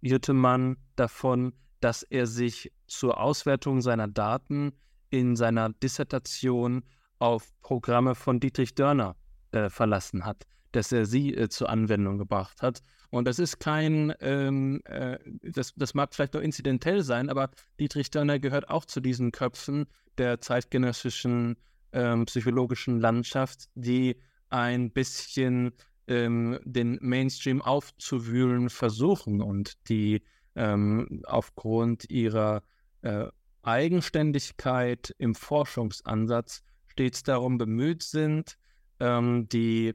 Jüttemann 0.00 0.76
davon, 0.96 1.54
dass 1.84 2.02
er 2.02 2.26
sich 2.26 2.72
zur 2.86 3.20
Auswertung 3.20 3.82
seiner 3.82 4.08
Daten 4.08 4.72
in 5.10 5.36
seiner 5.36 5.68
Dissertation 5.68 6.82
auf 7.18 7.52
Programme 7.60 8.14
von 8.14 8.40
Dietrich 8.40 8.74
Dörner 8.74 9.16
äh, 9.52 9.68
verlassen 9.68 10.24
hat, 10.24 10.46
dass 10.72 10.92
er 10.92 11.04
sie 11.04 11.34
äh, 11.34 11.50
zur 11.50 11.68
Anwendung 11.68 12.16
gebracht 12.16 12.62
hat. 12.62 12.80
Und 13.10 13.28
das 13.28 13.38
ist 13.38 13.58
kein, 13.60 14.14
ähm, 14.20 14.80
äh, 14.86 15.18
das, 15.42 15.74
das 15.76 15.92
mag 15.92 16.14
vielleicht 16.14 16.32
nur 16.32 16.42
inzidentell 16.42 17.02
sein, 17.02 17.28
aber 17.28 17.50
Dietrich 17.78 18.10
Dörner 18.10 18.38
gehört 18.38 18.70
auch 18.70 18.86
zu 18.86 19.00
diesen 19.00 19.30
Köpfen 19.30 19.84
der 20.16 20.40
zeitgenössischen 20.40 21.58
ähm, 21.92 22.24
psychologischen 22.24 22.98
Landschaft, 22.98 23.68
die 23.74 24.16
ein 24.48 24.90
bisschen 24.90 25.72
ähm, 26.08 26.58
den 26.64 26.98
Mainstream 27.02 27.60
aufzuwühlen 27.60 28.70
versuchen 28.70 29.42
und 29.42 29.86
die 29.90 30.22
ähm, 30.56 31.22
aufgrund 31.24 32.10
ihrer 32.10 32.62
äh, 33.02 33.26
Eigenständigkeit 33.62 35.14
im 35.18 35.34
Forschungsansatz 35.34 36.62
stets 36.86 37.22
darum 37.22 37.58
bemüht 37.58 38.02
sind, 38.02 38.56
ähm, 39.00 39.48
die 39.48 39.94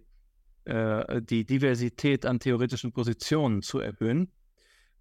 äh, 0.65 1.21
die 1.21 1.45
Diversität 1.45 2.25
an 2.25 2.39
theoretischen 2.39 2.91
Positionen 2.91 3.61
zu 3.61 3.79
erhöhen. 3.79 4.31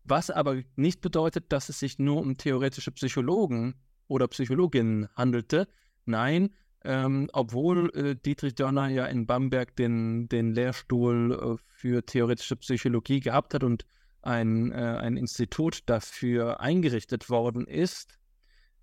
Was 0.05 0.31
aber 0.31 0.63
nicht 0.77 1.01
bedeutet, 1.03 1.53
dass 1.53 1.69
es 1.69 1.79
sich 1.79 1.99
nur 1.99 2.19
um 2.19 2.39
theoretische 2.39 2.93
Psychologen 2.93 3.75
oder 4.07 4.29
Psychologinnen 4.29 5.09
handelte. 5.15 5.69
Nein, 6.07 6.55
ähm, 6.85 7.29
obwohl 7.35 7.91
äh, 7.95 8.15
Dietrich 8.15 8.55
Dörner 8.55 8.89
ja 8.89 9.05
in 9.07 9.27
Bamberg 9.27 9.77
den, 9.77 10.29
den 10.29 10.55
Lehrstuhl 10.55 11.59
äh, 11.59 11.63
für 11.67 12.07
theoretische 12.07 12.57
Psychologie 12.57 13.21
gehabt 13.21 13.53
hat 13.53 13.63
und 13.63 13.85
ein, 14.29 14.73
äh, 14.73 14.75
ein 14.75 15.17
Institut 15.17 15.83
dafür 15.87 16.61
eingerichtet 16.61 17.31
worden 17.31 17.67
ist, 17.67 18.19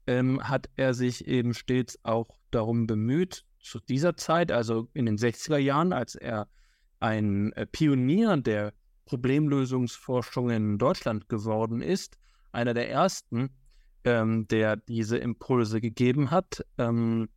ähm, 0.08 0.42
hat 0.44 0.70
er 0.76 0.94
sich 0.94 1.28
eben 1.28 1.54
stets 1.54 2.00
auch 2.04 2.40
darum 2.52 2.88
bemüht, 2.88 3.46
zu 3.60 3.80
dieser 3.80 4.18
Zeit, 4.18 4.52
also 4.52 4.90
in 4.94 5.06
den 5.06 5.18
60er 5.18 5.58
Jahren, 5.58 5.94
als 5.94 6.16
er 6.16 6.48
ein 7.00 7.54
äh, 7.54 7.66
Pionier 7.68 8.38
der 8.38 8.74
Problemlösungsforschung 9.06 10.50
in 10.50 10.78
Deutschland 10.80 11.30
geworden 11.30 11.82
ist, 11.82 12.18
einer 12.52 12.74
der 12.74 12.90
ersten, 12.90 13.50
ähm, 14.04 14.48
der 14.48 14.78
diese 14.78 15.18
Impulse 15.18 15.80
gegeben 15.80 16.32
hat, 16.32 16.66
ähm, 16.80 17.30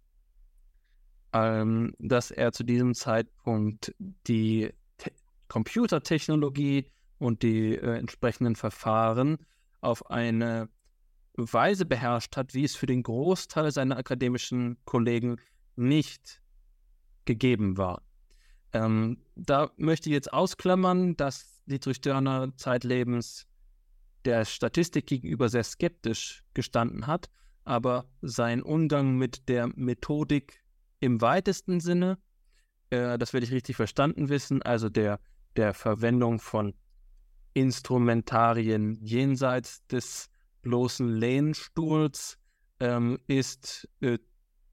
ähm, 1.35 1.95
dass 1.99 2.31
er 2.31 2.53
zu 2.53 2.65
diesem 2.65 2.95
Zeitpunkt 2.95 3.95
die 4.27 4.73
Te 4.97 5.13
Computertechnologie 5.49 6.91
und 7.19 7.43
die 7.43 7.75
äh, 7.75 7.99
entsprechenden 7.99 8.57
Verfahren 8.57 9.39
auf 9.81 10.11
eine 10.11 10.69
Weise 11.35 11.87
beherrscht 11.87 12.37
hat, 12.37 12.55
wie 12.55 12.65
es 12.65 12.75
für 12.75 12.87
den 12.87 13.03
Großteil 13.03 13.71
seiner 13.71 13.97
akademischen 13.97 14.77
Kollegen 14.85 15.37
nicht 15.77 16.43
gegeben 17.25 17.77
war. 17.77 18.03
Ähm, 18.73 19.19
da 19.37 19.71
möchte 19.77 20.09
ich 20.09 20.15
jetzt 20.15 20.33
ausklammern, 20.33 21.17
dass 21.17 21.63
Dietrich 21.67 22.01
Dörner 22.01 22.53
zeitlebens 22.57 23.47
der 24.25 24.45
Statistik 24.45 25.07
gegenüber 25.07 25.49
sehr 25.49 25.65
skeptisch 25.65 26.45
gestanden 26.55 27.07
hat, 27.07 27.31
aber 27.65 28.11
sein 28.21 28.63
Umgang 28.63 29.17
mit 29.17 29.49
der 29.49 29.69
Methodik 29.69 30.65
im 31.01 31.21
weitesten 31.21 31.81
Sinne, 31.81 32.19
äh, 32.91 33.17
das 33.19 33.33
werde 33.33 33.47
ich 33.47 33.53
richtig 33.53 33.77
verstanden 33.77 34.29
wissen, 34.29 34.63
also 34.63 34.89
der, 34.89 35.21
der 35.57 35.73
Verwendung 35.75 36.41
von 36.41 36.75
Instrumentarien 37.55 38.99
jenseits 39.03 39.87
des 39.87 40.29
bloßen 40.63 41.09
Lehnstuhls, 41.09 42.39
ähm, 42.81 43.19
ist 43.27 43.89
äh, 44.01 44.19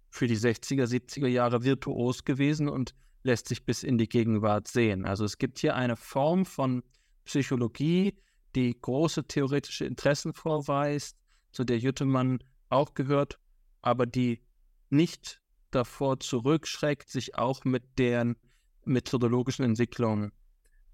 für 0.09 0.27
die 0.27 0.37
60er, 0.37 0.85
70er 0.85 1.27
Jahre 1.27 1.63
virtuos 1.63 2.23
gewesen 2.23 2.69
und 2.69 2.93
lässt 3.23 3.47
sich 3.47 3.65
bis 3.65 3.83
in 3.83 3.97
die 3.97 4.07
Gegenwart 4.07 4.67
sehen. 4.67 5.05
Also 5.05 5.25
es 5.25 5.37
gibt 5.37 5.59
hier 5.59 5.75
eine 5.75 5.97
Form 5.97 6.45
von 6.45 6.83
Psychologie, 7.25 8.15
die 8.55 8.79
große 8.79 9.25
theoretische 9.27 9.85
Interessen 9.85 10.33
vorweist, 10.33 11.17
zu 11.51 11.63
der 11.63 11.79
Jüttemann 11.79 12.39
auch 12.69 12.93
gehört, 12.93 13.39
aber 13.81 14.05
die 14.05 14.41
nicht 14.89 15.41
davor 15.71 16.19
zurückschreckt, 16.19 17.09
sich 17.09 17.35
auch 17.35 17.65
mit 17.65 17.97
deren 17.97 18.37
methodologischen 18.85 19.65
Entwicklungen 19.65 20.31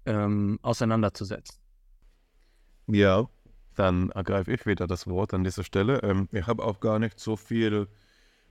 ähm, 0.06 0.58
auseinanderzusetzen. 0.62 1.61
Ja, 2.92 3.26
dann 3.74 4.10
ergreife 4.10 4.52
ich 4.52 4.66
wieder 4.66 4.86
das 4.86 5.06
Wort 5.06 5.32
an 5.32 5.44
dieser 5.44 5.64
Stelle. 5.64 6.02
Ähm, 6.02 6.28
ich 6.30 6.46
habe 6.46 6.62
auch 6.62 6.78
gar 6.78 6.98
nicht 6.98 7.18
so 7.18 7.36
viel 7.36 7.88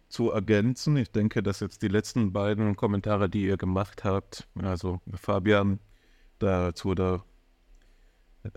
zu 0.09 0.31
ergänzen. 0.31 0.97
Ich 0.97 1.11
denke, 1.11 1.43
dass 1.43 1.59
jetzt 1.59 1.83
die 1.83 1.87
letzten 1.87 2.33
beiden 2.33 2.75
Kommentare, 2.75 3.29
die 3.29 3.45
ihr 3.45 3.57
gemacht 3.57 4.03
habt, 4.03 4.47
also 4.55 4.99
Fabian 5.13 5.79
dazu 6.39 6.95
der 6.95 7.23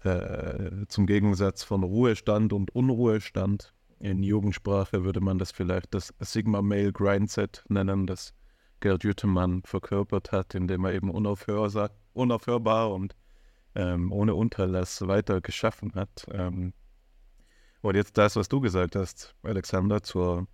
äh, 0.04 0.86
zum 0.88 1.06
Gegensatz 1.06 1.64
von 1.64 1.82
Ruhestand 1.82 2.54
und 2.54 2.74
Unruhestand. 2.74 3.74
In 4.00 4.22
Jugendsprache 4.22 5.04
würde 5.04 5.20
man 5.20 5.38
das 5.38 5.52
vielleicht 5.52 5.92
das 5.92 6.14
Sigma 6.18 6.62
Male 6.62 6.92
Grindset 6.92 7.62
nennen, 7.68 8.06
das 8.06 8.32
Gerd 8.80 9.04
Jüttemann 9.04 9.62
verkörpert 9.64 10.32
hat, 10.32 10.54
indem 10.54 10.86
er 10.86 10.94
eben 10.94 11.10
unaufhörbar, 11.10 11.90
unaufhörbar 12.14 12.90
und 12.90 13.14
ähm, 13.74 14.12
ohne 14.12 14.34
Unterlass 14.34 15.06
weiter 15.06 15.40
geschaffen 15.40 15.94
hat. 15.94 16.26
Ähm, 16.30 16.74
und 17.82 17.96
jetzt 17.96 18.16
das, 18.16 18.36
was 18.36 18.48
du 18.48 18.60
gesagt 18.60 18.96
hast, 18.96 19.34
Alexander, 19.42 20.02
zur 20.02 20.46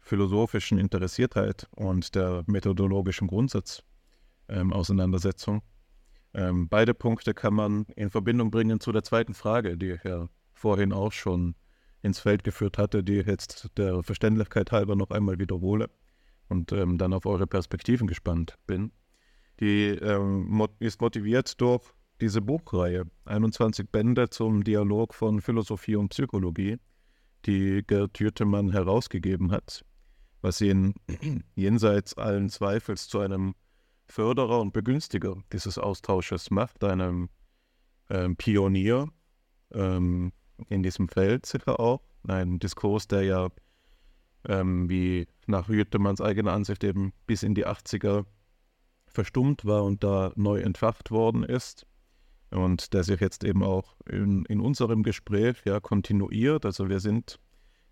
philosophischen 0.00 0.78
Interessiertheit 0.78 1.68
und 1.74 2.14
der 2.14 2.44
methodologischen 2.46 3.28
Grundsatzauseinandersetzung. 3.28 5.56
Ähm, 5.56 5.62
ähm, 6.36 6.68
beide 6.68 6.94
Punkte 6.94 7.34
kann 7.34 7.54
man 7.54 7.86
in 7.96 8.10
Verbindung 8.10 8.50
bringen 8.50 8.78
zu 8.78 8.92
der 8.92 9.02
zweiten 9.02 9.34
Frage, 9.34 9.76
die 9.76 9.92
ich 9.92 10.04
ja 10.04 10.28
vorhin 10.52 10.92
auch 10.92 11.12
schon 11.12 11.54
ins 12.02 12.20
Feld 12.20 12.44
geführt 12.44 12.78
hatte, 12.78 13.02
die 13.02 13.20
ich 13.20 13.26
jetzt 13.26 13.70
der 13.76 14.02
Verständlichkeit 14.02 14.70
halber 14.70 14.96
noch 14.96 15.10
einmal 15.10 15.38
wiederhole 15.38 15.90
und 16.48 16.72
ähm, 16.72 16.98
dann 16.98 17.12
auf 17.12 17.26
eure 17.26 17.46
Perspektiven 17.46 18.06
gespannt 18.06 18.58
bin. 18.66 18.92
Die 19.60 19.88
ähm, 19.88 20.68
ist 20.78 21.00
motiviert 21.00 21.60
durch 21.60 21.82
diese 22.20 22.40
Buchreihe, 22.40 23.04
21 23.24 23.90
Bände 23.90 24.30
zum 24.30 24.64
Dialog 24.64 25.14
von 25.14 25.40
Philosophie 25.40 25.96
und 25.96 26.08
Psychologie, 26.08 26.78
die 27.44 27.82
Gerd 27.86 28.18
Jüttemann 28.18 28.72
herausgegeben 28.72 29.52
hat, 29.52 29.84
was 30.40 30.60
ihn 30.60 30.94
jenseits 31.54 32.14
allen 32.14 32.48
Zweifels 32.48 33.08
zu 33.08 33.20
einem 33.20 33.54
Förderer 34.06 34.60
und 34.60 34.72
Begünstiger 34.72 35.36
dieses 35.52 35.78
Austausches 35.78 36.50
macht, 36.50 36.84
einem 36.84 37.28
ähm, 38.08 38.36
Pionier 38.36 39.08
ähm, 39.72 40.32
in 40.68 40.82
diesem 40.82 41.08
Feld 41.08 41.46
sicher 41.46 41.80
auch. 41.80 42.02
Ein 42.26 42.58
Diskurs, 42.58 43.08
der 43.08 43.22
ja, 43.22 43.48
ähm, 44.48 44.88
wie 44.88 45.26
nach 45.46 45.68
Jüttemanns 45.68 46.20
eigener 46.20 46.52
Ansicht 46.52 46.82
eben 46.84 47.12
bis 47.26 47.42
in 47.42 47.54
die 47.54 47.66
80er 47.66 48.24
verstummt 49.06 49.64
war 49.64 49.84
und 49.84 50.02
da 50.04 50.32
neu 50.36 50.60
entfacht 50.60 51.10
worden 51.10 51.42
ist. 51.42 51.86
Und 52.56 52.94
der 52.94 53.04
sich 53.04 53.20
jetzt 53.20 53.44
eben 53.44 53.62
auch 53.62 53.96
in, 54.08 54.44
in 54.46 54.60
unserem 54.60 55.02
Gespräch 55.02 55.56
ja 55.66 55.78
kontinuiert. 55.78 56.64
Also 56.64 56.88
wir 56.88 57.00
sind 57.00 57.38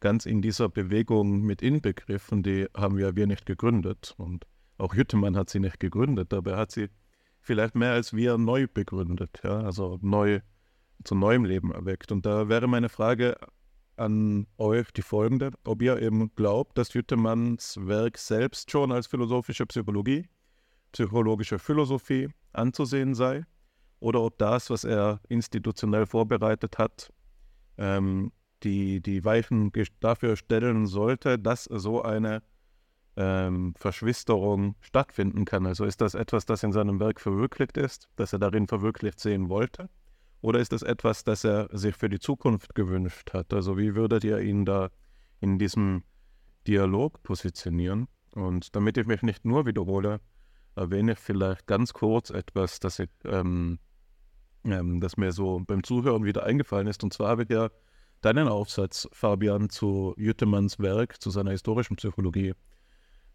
ganz 0.01 0.27
in 0.27 0.43
dieser 0.43 0.69
Bewegung 0.69 1.43
mit 1.43 1.62
inbegriffen, 1.62 2.43
die 2.43 2.67
haben 2.75 2.99
ja 2.99 3.15
wir 3.15 3.27
nicht 3.27 3.47
gegründet. 3.47 4.15
Und 4.17 4.47
auch 4.79 4.95
Jüttemann 4.95 5.37
hat 5.37 5.51
sie 5.51 5.61
nicht 5.61 5.81
gegründet, 5.81 6.33
dabei 6.33 6.57
hat 6.57 6.73
sie 6.73 6.89
vielleicht 7.41 7.75
mehr 7.75 7.93
als 7.93 8.15
wir 8.15 8.39
neu 8.39 8.67
begründet, 8.67 9.41
ja, 9.45 9.61
also 9.61 9.99
neu 10.01 10.41
zu 11.05 11.15
neuem 11.15 11.45
Leben 11.45 11.73
erweckt. 11.73 12.11
Und 12.11 12.25
da 12.25 12.49
wäre 12.49 12.67
meine 12.67 12.89
Frage 12.89 13.37
an 13.97 14.47
euch 14.59 14.91
die 14.93 15.03
folgende, 15.03 15.51
ob 15.65 15.83
ihr 15.83 16.01
eben 16.01 16.35
glaubt, 16.35 16.79
dass 16.79 16.95
Jüttemanns 16.95 17.79
Werk 17.81 18.19
selbst 18.19 18.71
schon 18.71 18.93
als 18.93 19.07
philosophische 19.07 19.67
Psychologie, 19.67 20.27
psychologische 20.93 21.59
Philosophie 21.59 22.29
anzusehen 22.53 23.15
sei, 23.15 23.45
oder 24.05 24.21
ob 24.21 24.37
das, 24.37 24.69
was 24.69 24.85
er 24.85 25.19
institutionell 25.31 26.05
vorbereitet 26.05 26.77
hat, 26.77 27.11
ähm, 27.79 28.33
die, 28.63 29.01
die 29.01 29.25
Weichen 29.25 29.73
dafür 30.01 30.37
stellen 30.37 30.87
sollte, 30.87 31.39
dass 31.39 31.65
so 31.65 32.03
eine 32.03 32.43
ähm, 33.17 33.73
Verschwisterung 33.77 34.77
stattfinden 34.81 35.47
kann. 35.47 35.65
Also 35.67 35.87
ist 35.87 36.03
das 36.03 36.15
etwas, 36.15 36.45
das 36.45 36.63
in 36.63 36.73
seinem 36.73 37.01
Werk 37.01 37.19
verwirklicht 37.19 37.79
ist, 37.79 38.11
das 38.17 38.35
er 38.35 38.39
darin 38.41 38.67
verwirklicht 38.67 39.21
sehen 39.21 39.49
wollte? 39.49 39.89
Oder 40.43 40.59
ist 40.59 40.73
das 40.73 40.83
etwas, 40.83 41.25
das 41.25 41.43
er 41.43 41.71
sich 41.73 41.97
für 41.97 42.11
die 42.11 42.19
Zukunft 42.19 42.75
gewünscht 42.75 43.33
hat? 43.33 43.55
Also 43.55 43.79
wie 43.79 43.95
würdet 43.95 44.23
ihr 44.25 44.39
ihn 44.41 44.67
da 44.67 44.91
in 45.41 45.59
diesem 45.59 46.03
Dialog 46.67 47.23
positionieren? 47.23 48.09
Und 48.35 48.77
damit 48.77 48.99
ich 48.99 49.07
mich 49.07 49.23
nicht 49.23 49.47
nur 49.47 49.65
wiederhole, 49.65 50.21
erwähne 50.77 51.13
ich 51.13 51.19
vielleicht 51.19 51.67
ganz 51.67 51.95
kurz 51.95 52.29
etwas, 52.29 52.81
das, 52.81 52.99
ich, 52.99 53.09
ähm, 53.25 53.79
ähm, 54.65 55.01
das 55.01 55.17
mir 55.17 55.33
so 55.33 55.61
beim 55.67 55.83
Zuhören 55.83 56.25
wieder 56.25 56.45
eingefallen 56.45 56.87
ist. 56.87 57.03
Und 57.05 57.12
zwar 57.12 57.29
habe 57.29 57.45
ich 57.45 57.51
ja 57.51 57.71
deinen 58.21 58.49
Aufsatz, 58.49 59.09
Fabian, 59.12 59.69
zu 59.69 60.15
Jüttemanns 60.17 60.79
Werk, 60.79 61.21
zu 61.21 61.31
seiner 61.31 61.51
historischen 61.51 61.97
Psychologie 61.97 62.55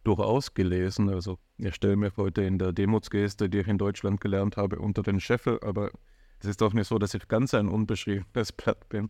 durchaus 0.03 0.53
gelesen. 0.53 1.09
Also 1.09 1.37
ich 1.57 1.75
stelle 1.75 1.95
mir 1.95 2.11
heute 2.17 2.41
in 2.41 2.57
der 2.57 2.73
Demutsgeste, 2.73 3.49
die 3.49 3.59
ich 3.59 3.67
in 3.67 3.77
Deutschland 3.77 4.21
gelernt 4.21 4.57
habe, 4.57 4.79
unter 4.79 5.03
den 5.03 5.19
Scheffel, 5.19 5.59
aber 5.61 5.91
es 6.39 6.47
ist 6.47 6.61
doch 6.61 6.73
nicht 6.73 6.87
so, 6.87 6.97
dass 6.97 7.13
ich 7.13 7.27
ganz 7.27 7.53
ein 7.53 7.67
unbeschriebenes 7.67 8.51
Blatt 8.53 8.87
bin. 8.89 9.09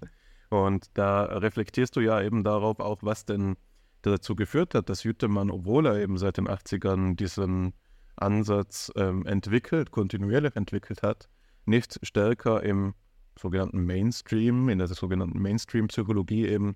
Und 0.50 0.90
da 0.96 1.26
reflektierst 1.26 1.96
du 1.96 2.02
ja 2.02 2.22
eben 2.22 2.44
darauf 2.44 2.80
auch, 2.80 3.00
was 3.02 3.26
denn 3.26 3.56
dazu 4.02 4.36
geführt 4.36 4.74
hat, 4.74 4.90
dass 4.90 5.04
Jüttemann, 5.04 5.52
obwohl 5.52 5.86
er 5.86 5.98
eben 5.98 6.18
seit 6.18 6.38
den 6.38 6.48
80ern 6.48 7.16
diesen 7.16 7.74
Ansatz 8.16 8.92
ähm, 8.96 9.26
entwickelt, 9.26 9.92
kontinuierlich 9.92 10.56
entwickelt 10.56 11.04
hat, 11.04 11.30
nicht 11.70 12.00
stärker 12.04 12.64
im 12.64 12.94
sogenannten 13.40 13.86
Mainstream, 13.86 14.70
in 14.70 14.80
der 14.80 14.88
sogenannten 14.88 15.40
Mainstream-Psychologie 15.40 16.48
eben 16.48 16.76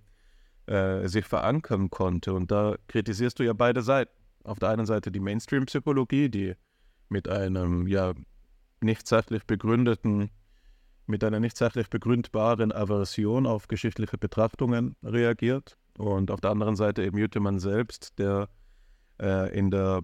äh, 0.66 1.08
sich 1.08 1.26
verankern 1.26 1.90
konnte. 1.90 2.34
Und 2.34 2.52
da 2.52 2.76
kritisierst 2.88 3.40
du 3.40 3.44
ja 3.44 3.54
beide 3.54 3.82
Seiten. 3.82 4.12
Auf 4.44 4.60
der 4.60 4.70
einen 4.70 4.86
Seite 4.86 5.12
die 5.12 5.20
Mainstream-Psychologie, 5.20 6.30
die 6.30 6.54
mit 7.10 7.28
einem 7.28 7.88
ja 7.88 8.14
nicht 8.82 9.08
sachlich 9.08 9.46
begründeten, 9.46 10.30
mit 11.06 11.24
einer 11.24 11.40
nicht 11.40 11.58
sachlich 11.58 11.90
begründbaren 11.90 12.72
Aversion 12.72 13.46
auf 13.46 13.68
geschichtliche 13.68 14.18
Betrachtungen 14.18 14.96
reagiert. 15.04 15.78
Und 15.98 16.32
auf 16.32 16.42
der 16.42 16.52
anderen 16.52 16.76
Seite 16.76 17.04
eben 17.04 17.18
Jüttemann 17.18 17.60
selbst, 17.60 18.18
der 18.20 18.50
äh, 19.22 19.58
in 19.58 19.70
der 19.70 20.02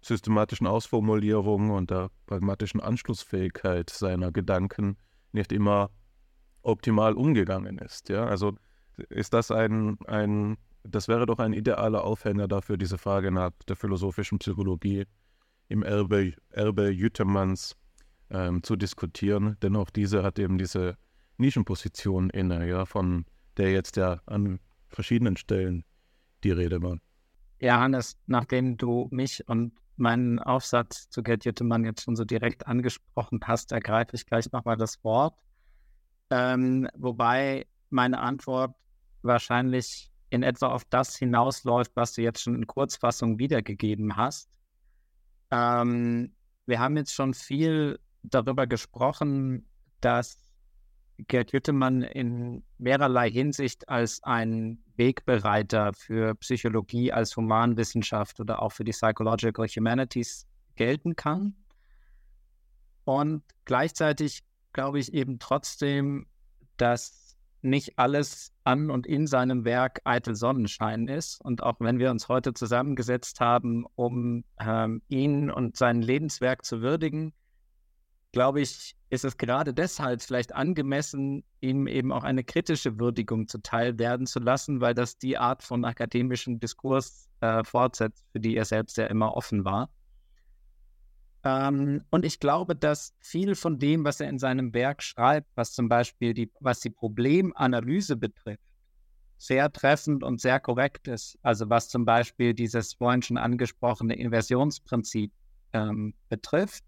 systematischen 0.00 0.66
Ausformulierung 0.66 1.70
und 1.70 1.90
der 1.90 2.10
pragmatischen 2.26 2.80
Anschlussfähigkeit 2.80 3.90
seiner 3.90 4.32
Gedanken 4.32 4.96
nicht 5.32 5.52
immer 5.52 5.90
optimal 6.62 7.14
umgegangen 7.14 7.78
ist. 7.78 8.08
Ja? 8.08 8.26
Also 8.26 8.54
ist 9.08 9.34
das 9.34 9.50
ein, 9.50 9.98
ein, 10.06 10.56
das 10.82 11.08
wäre 11.08 11.26
doch 11.26 11.38
ein 11.38 11.52
idealer 11.52 12.04
Aufhänger 12.04 12.48
dafür, 12.48 12.76
diese 12.76 12.98
Frage 12.98 13.30
nach 13.30 13.50
der 13.68 13.76
philosophischen 13.76 14.38
Psychologie 14.38 15.06
im 15.68 15.82
Erbe, 15.82 16.32
Erbe 16.50 16.90
Jütemanns 16.90 17.76
ähm, 18.30 18.62
zu 18.62 18.76
diskutieren, 18.76 19.56
denn 19.62 19.76
auch 19.76 19.90
diese 19.90 20.22
hat 20.22 20.38
eben 20.38 20.58
diese 20.58 20.96
Nischenposition 21.36 22.30
inne, 22.30 22.68
ja, 22.68 22.84
von 22.84 23.24
der 23.56 23.72
jetzt 23.72 23.96
ja 23.96 24.20
an 24.26 24.60
verschiedenen 24.88 25.36
Stellen 25.36 25.84
die 26.44 26.50
Rede 26.50 26.82
war. 26.82 26.98
Ja, 27.60 27.80
Hannes, 27.80 28.16
nachdem 28.26 28.76
du 28.76 29.08
mich 29.10 29.46
und 29.48 29.72
meinen 29.98 30.38
Aufsatz 30.38 31.08
zu 31.10 31.22
Gerd 31.22 31.44
Jüttemann 31.44 31.84
jetzt 31.84 32.02
schon 32.02 32.16
so 32.16 32.24
direkt 32.24 32.66
angesprochen 32.66 33.40
hast, 33.44 33.72
ergreife 33.72 34.16
ich 34.16 34.26
gleich 34.26 34.50
nochmal 34.52 34.76
das 34.76 35.02
Wort. 35.04 35.38
Ähm, 36.30 36.88
wobei 36.94 37.66
meine 37.90 38.20
Antwort 38.20 38.74
wahrscheinlich 39.22 40.10
in 40.30 40.42
etwa 40.42 40.68
auf 40.68 40.84
das 40.84 41.16
hinausläuft, 41.16 41.92
was 41.94 42.12
du 42.12 42.22
jetzt 42.22 42.42
schon 42.42 42.54
in 42.54 42.66
Kurzfassung 42.66 43.38
wiedergegeben 43.38 44.16
hast. 44.16 44.50
Ähm, 45.50 46.34
wir 46.66 46.80
haben 46.80 46.96
jetzt 46.96 47.14
schon 47.14 47.34
viel 47.34 47.98
darüber 48.22 48.66
gesprochen, 48.66 49.66
dass 50.00 50.38
Gerd 51.26 51.52
Jüttemann 51.52 52.02
in 52.02 52.62
mehrerlei 52.76 53.30
Hinsicht 53.30 53.88
als 53.88 54.22
ein 54.22 54.84
Wegbereiter 54.98 55.92
für 55.94 56.34
Psychologie 56.34 57.12
als 57.12 57.36
Humanwissenschaft 57.36 58.40
oder 58.40 58.60
auch 58.60 58.72
für 58.72 58.84
die 58.84 58.92
Psychological 58.92 59.66
Humanities 59.66 60.46
gelten 60.74 61.16
kann. 61.16 61.54
Und 63.04 63.42
gleichzeitig 63.64 64.42
glaube 64.72 64.98
ich 64.98 65.14
eben 65.14 65.38
trotzdem, 65.38 66.26
dass 66.76 67.36
nicht 67.62 67.98
alles 67.98 68.52
an 68.64 68.90
und 68.90 69.06
in 69.06 69.26
seinem 69.26 69.64
Werk 69.64 70.00
eitel 70.04 70.34
Sonnenschein 70.34 71.08
ist. 71.08 71.40
Und 71.44 71.62
auch 71.62 71.80
wenn 71.80 71.98
wir 71.98 72.10
uns 72.10 72.28
heute 72.28 72.54
zusammengesetzt 72.54 73.40
haben, 73.40 73.84
um 73.94 74.44
ähm, 74.60 75.02
ihn 75.08 75.50
und 75.50 75.76
sein 75.76 76.02
Lebenswerk 76.02 76.64
zu 76.64 76.80
würdigen, 76.82 77.32
glaube 78.32 78.60
ich, 78.60 78.97
ist 79.10 79.24
es 79.24 79.36
gerade 79.36 79.72
deshalb 79.72 80.22
vielleicht 80.22 80.54
angemessen, 80.54 81.42
ihm 81.60 81.86
eben 81.86 82.12
auch 82.12 82.24
eine 82.24 82.44
kritische 82.44 82.98
Würdigung 82.98 83.48
zuteil 83.48 83.98
werden 83.98 84.26
zu 84.26 84.38
lassen, 84.38 84.80
weil 84.80 84.94
das 84.94 85.16
die 85.18 85.38
Art 85.38 85.62
von 85.62 85.84
akademischem 85.84 86.60
Diskurs 86.60 87.28
äh, 87.40 87.64
fortsetzt, 87.64 88.24
für 88.32 88.40
die 88.40 88.56
er 88.56 88.64
selbst 88.64 88.96
ja 88.98 89.06
immer 89.06 89.34
offen 89.34 89.64
war. 89.64 89.88
Ähm, 91.44 92.04
und 92.10 92.24
ich 92.24 92.38
glaube, 92.40 92.76
dass 92.76 93.14
viel 93.20 93.54
von 93.54 93.78
dem, 93.78 94.04
was 94.04 94.20
er 94.20 94.28
in 94.28 94.38
seinem 94.38 94.74
Werk 94.74 95.02
schreibt, 95.02 95.48
was 95.54 95.72
zum 95.72 95.88
Beispiel 95.88 96.34
die, 96.34 96.50
was 96.60 96.80
die 96.80 96.90
Problemanalyse 96.90 98.16
betrifft, 98.16 98.62
sehr 99.38 99.72
treffend 99.72 100.22
und 100.22 100.40
sehr 100.40 100.60
korrekt 100.60 101.08
ist. 101.08 101.38
Also 101.42 101.70
was 101.70 101.88
zum 101.88 102.04
Beispiel 102.04 102.52
dieses 102.52 102.94
vorhin 102.94 103.22
schon 103.22 103.38
angesprochene 103.38 104.16
Inversionsprinzip 104.16 105.32
ähm, 105.72 106.12
betrifft 106.28 106.84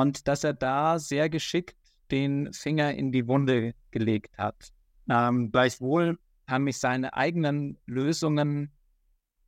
und 0.00 0.28
dass 0.28 0.44
er 0.44 0.54
da 0.54 0.98
sehr 0.98 1.28
geschickt 1.28 1.76
den 2.10 2.52
Finger 2.52 2.94
in 2.94 3.12
die 3.12 3.26
Wunde 3.26 3.74
gelegt 3.90 4.38
hat. 4.38 4.72
Ähm, 5.08 5.50
gleichwohl 5.50 6.18
haben 6.48 6.64
mich 6.64 6.78
seine 6.78 7.14
eigenen 7.14 7.78
Lösungen 7.86 8.70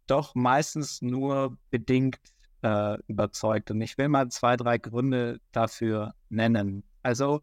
doch 0.06 0.34
meistens 0.34 1.02
nur 1.02 1.56
bedingt 1.70 2.18
äh, 2.62 2.98
überzeugt. 3.06 3.70
Und 3.70 3.80
ich 3.80 3.96
will 3.98 4.08
mal 4.08 4.28
zwei, 4.28 4.56
drei 4.56 4.78
Gründe 4.78 5.40
dafür 5.52 6.14
nennen. 6.28 6.82
Also 7.02 7.42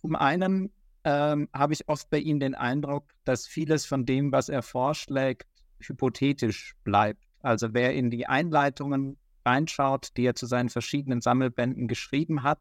zum 0.00 0.16
einen 0.16 0.72
ähm, 1.04 1.48
habe 1.52 1.74
ich 1.74 1.88
oft 1.88 2.10
bei 2.10 2.18
ihm 2.18 2.40
den 2.40 2.54
Eindruck, 2.54 3.12
dass 3.24 3.46
vieles 3.46 3.84
von 3.84 4.06
dem, 4.06 4.32
was 4.32 4.48
er 4.48 4.62
vorschlägt, 4.62 5.46
hypothetisch 5.78 6.74
bleibt. 6.82 7.22
Also 7.40 7.74
wer 7.74 7.94
in 7.94 8.10
die 8.10 8.26
Einleitungen 8.26 9.18
reinschaut, 9.44 10.16
die 10.16 10.24
er 10.24 10.34
zu 10.34 10.46
seinen 10.46 10.68
verschiedenen 10.68 11.20
Sammelbänden 11.20 11.88
geschrieben 11.88 12.42
hat, 12.42 12.60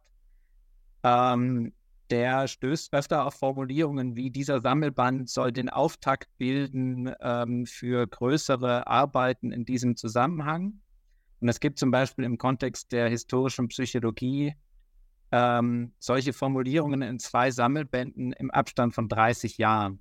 ähm, 1.04 1.74
der 2.10 2.48
stößt 2.48 2.94
öfter 2.94 3.26
auf 3.26 3.36
Formulierungen 3.36 4.16
wie 4.16 4.30
dieser 4.30 4.62
Sammelband 4.62 5.30
soll 5.30 5.52
den 5.52 5.70
Auftakt 5.70 6.30
bilden 6.38 7.12
ähm, 7.22 7.66
für 7.66 8.06
größere 8.06 8.88
Arbeiten 8.88 9.52
in 9.52 9.66
diesem 9.66 9.96
Zusammenhang. 9.96 10.80
Und 11.40 11.50
es 11.50 11.60
gibt 11.60 11.80
zum 11.80 11.92
Beispiel 11.92 12.26
im 12.26 12.38
Kontext 12.38 12.92
der 12.92 13.10
historischen 13.10 13.68
Psychologie 13.70 14.54
ähm, 15.32 15.94
solche 15.98 16.34
Formulierungen 16.34 17.02
in 17.02 17.20
zwei 17.20 17.50
Sammelbänden 17.50 18.34
im 18.34 18.52
Abstand 18.52 18.94
von 18.94 19.10
30 19.10 19.58
Jahren. 19.58 20.00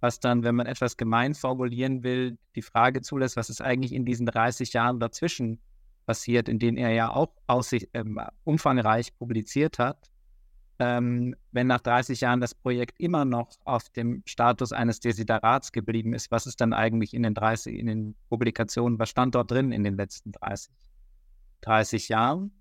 Was 0.00 0.20
dann, 0.20 0.44
wenn 0.44 0.54
man 0.54 0.66
etwas 0.66 0.96
gemein 0.96 1.34
formulieren 1.34 2.04
will, 2.04 2.38
die 2.54 2.62
Frage 2.62 3.02
zulässt, 3.02 3.36
was 3.36 3.50
ist 3.50 3.62
eigentlich 3.62 3.92
in 3.92 4.04
diesen 4.04 4.26
30 4.26 4.72
Jahren 4.74 5.00
dazwischen 5.00 5.60
passiert, 6.06 6.48
in 6.48 6.58
denen 6.58 6.78
er 6.78 6.92
ja 6.92 7.10
auch 7.10 7.32
aussicht, 7.46 7.88
ähm, 7.92 8.20
umfangreich 8.44 9.16
publiziert 9.18 9.78
hat. 9.78 10.10
Ähm, 10.78 11.34
wenn 11.52 11.66
nach 11.66 11.80
30 11.80 12.20
Jahren 12.20 12.40
das 12.40 12.54
Projekt 12.54 13.00
immer 13.00 13.24
noch 13.24 13.50
auf 13.64 13.88
dem 13.90 14.22
Status 14.26 14.72
eines 14.72 15.00
Desiderats 15.00 15.72
geblieben 15.72 16.12
ist, 16.12 16.30
was 16.30 16.46
ist 16.46 16.60
dann 16.60 16.72
eigentlich 16.72 17.14
in 17.14 17.22
den 17.22 17.34
30, 17.34 17.78
in 17.78 17.86
den 17.86 18.14
Publikationen, 18.28 18.98
was 18.98 19.08
stand 19.08 19.34
dort 19.34 19.50
drin 19.50 19.72
in 19.72 19.84
den 19.84 19.96
letzten 19.96 20.32
30, 20.32 20.72
30 21.62 22.08
Jahren? 22.08 22.52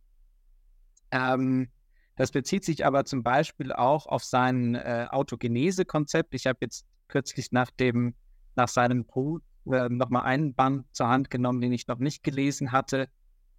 Ähm, 1.12 1.70
das 2.16 2.32
bezieht 2.32 2.64
sich 2.64 2.86
aber 2.86 3.04
zum 3.04 3.22
Beispiel 3.22 3.74
auch 3.74 4.06
auf 4.06 4.24
sein 4.24 4.76
äh, 4.76 5.08
Autogenese-Konzept. 5.10 6.34
Ich 6.34 6.48
habe 6.48 6.60
jetzt 6.62 6.86
kürzlich 7.10 7.52
nach 7.52 7.70
dem, 7.72 8.16
nach 8.56 8.70
seinem 8.70 9.04
Buch 9.04 9.42
äh, 9.70 9.90
nochmal 9.90 10.24
einen 10.24 10.56
Band 10.56 10.86
zur 10.96 11.10
Hand 11.10 11.30
genommen, 11.30 11.60
den 11.60 11.74
ich 11.74 11.88
noch 11.88 12.00
nicht 12.00 12.24
gelesen 12.24 12.72
hatte 12.72 13.10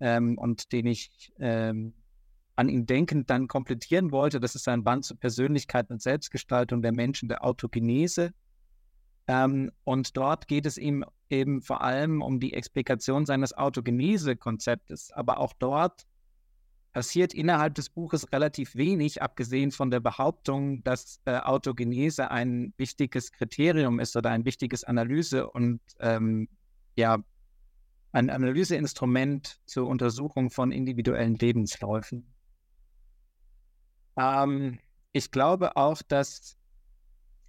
ähm, 0.00 0.38
und 0.38 0.72
den 0.72 0.86
ich 0.86 1.32
ähm, 1.38 1.94
an 2.56 2.68
ihn 2.68 2.86
denkend 2.86 3.28
dann 3.30 3.48
komplettieren 3.48 4.10
wollte. 4.12 4.40
Das 4.40 4.54
ist 4.54 4.66
ein 4.68 4.82
Band 4.82 5.04
zur 5.04 5.18
Persönlichkeit 5.18 5.90
und 5.90 6.00
Selbstgestaltung 6.02 6.82
der 6.82 6.92
Menschen, 6.92 7.28
der 7.28 7.44
Autogenese. 7.44 8.32
Ähm, 9.28 9.70
und 9.84 10.16
dort 10.16 10.48
geht 10.48 10.66
es 10.66 10.78
ihm 10.78 11.04
eben 11.28 11.60
vor 11.60 11.82
allem 11.82 12.22
um 12.22 12.40
die 12.40 12.54
Explikation 12.54 13.26
seines 13.26 13.52
Autogenese-Konzeptes. 13.52 15.12
Aber 15.12 15.38
auch 15.38 15.52
dort 15.52 16.06
passiert 16.92 17.34
innerhalb 17.34 17.74
des 17.74 17.90
Buches 17.90 18.32
relativ 18.32 18.74
wenig, 18.74 19.20
abgesehen 19.20 19.70
von 19.70 19.90
der 19.90 20.00
Behauptung, 20.00 20.82
dass 20.82 21.20
äh, 21.26 21.36
Autogenese 21.36 22.30
ein 22.30 22.72
wichtiges 22.78 23.32
Kriterium 23.32 24.00
ist 24.00 24.16
oder 24.16 24.30
ein 24.30 24.46
wichtiges 24.46 24.82
Analyse- 24.82 25.50
und 25.50 25.80
ähm, 26.00 26.48
ja, 26.96 27.18
ein 28.16 28.30
Analyseinstrument 28.30 29.60
zur 29.66 29.86
Untersuchung 29.88 30.48
von 30.48 30.72
individuellen 30.72 31.34
Lebensläufen. 31.34 32.32
Ähm, 34.16 34.78
ich 35.12 35.30
glaube 35.30 35.76
auch, 35.76 36.00
dass, 36.00 36.56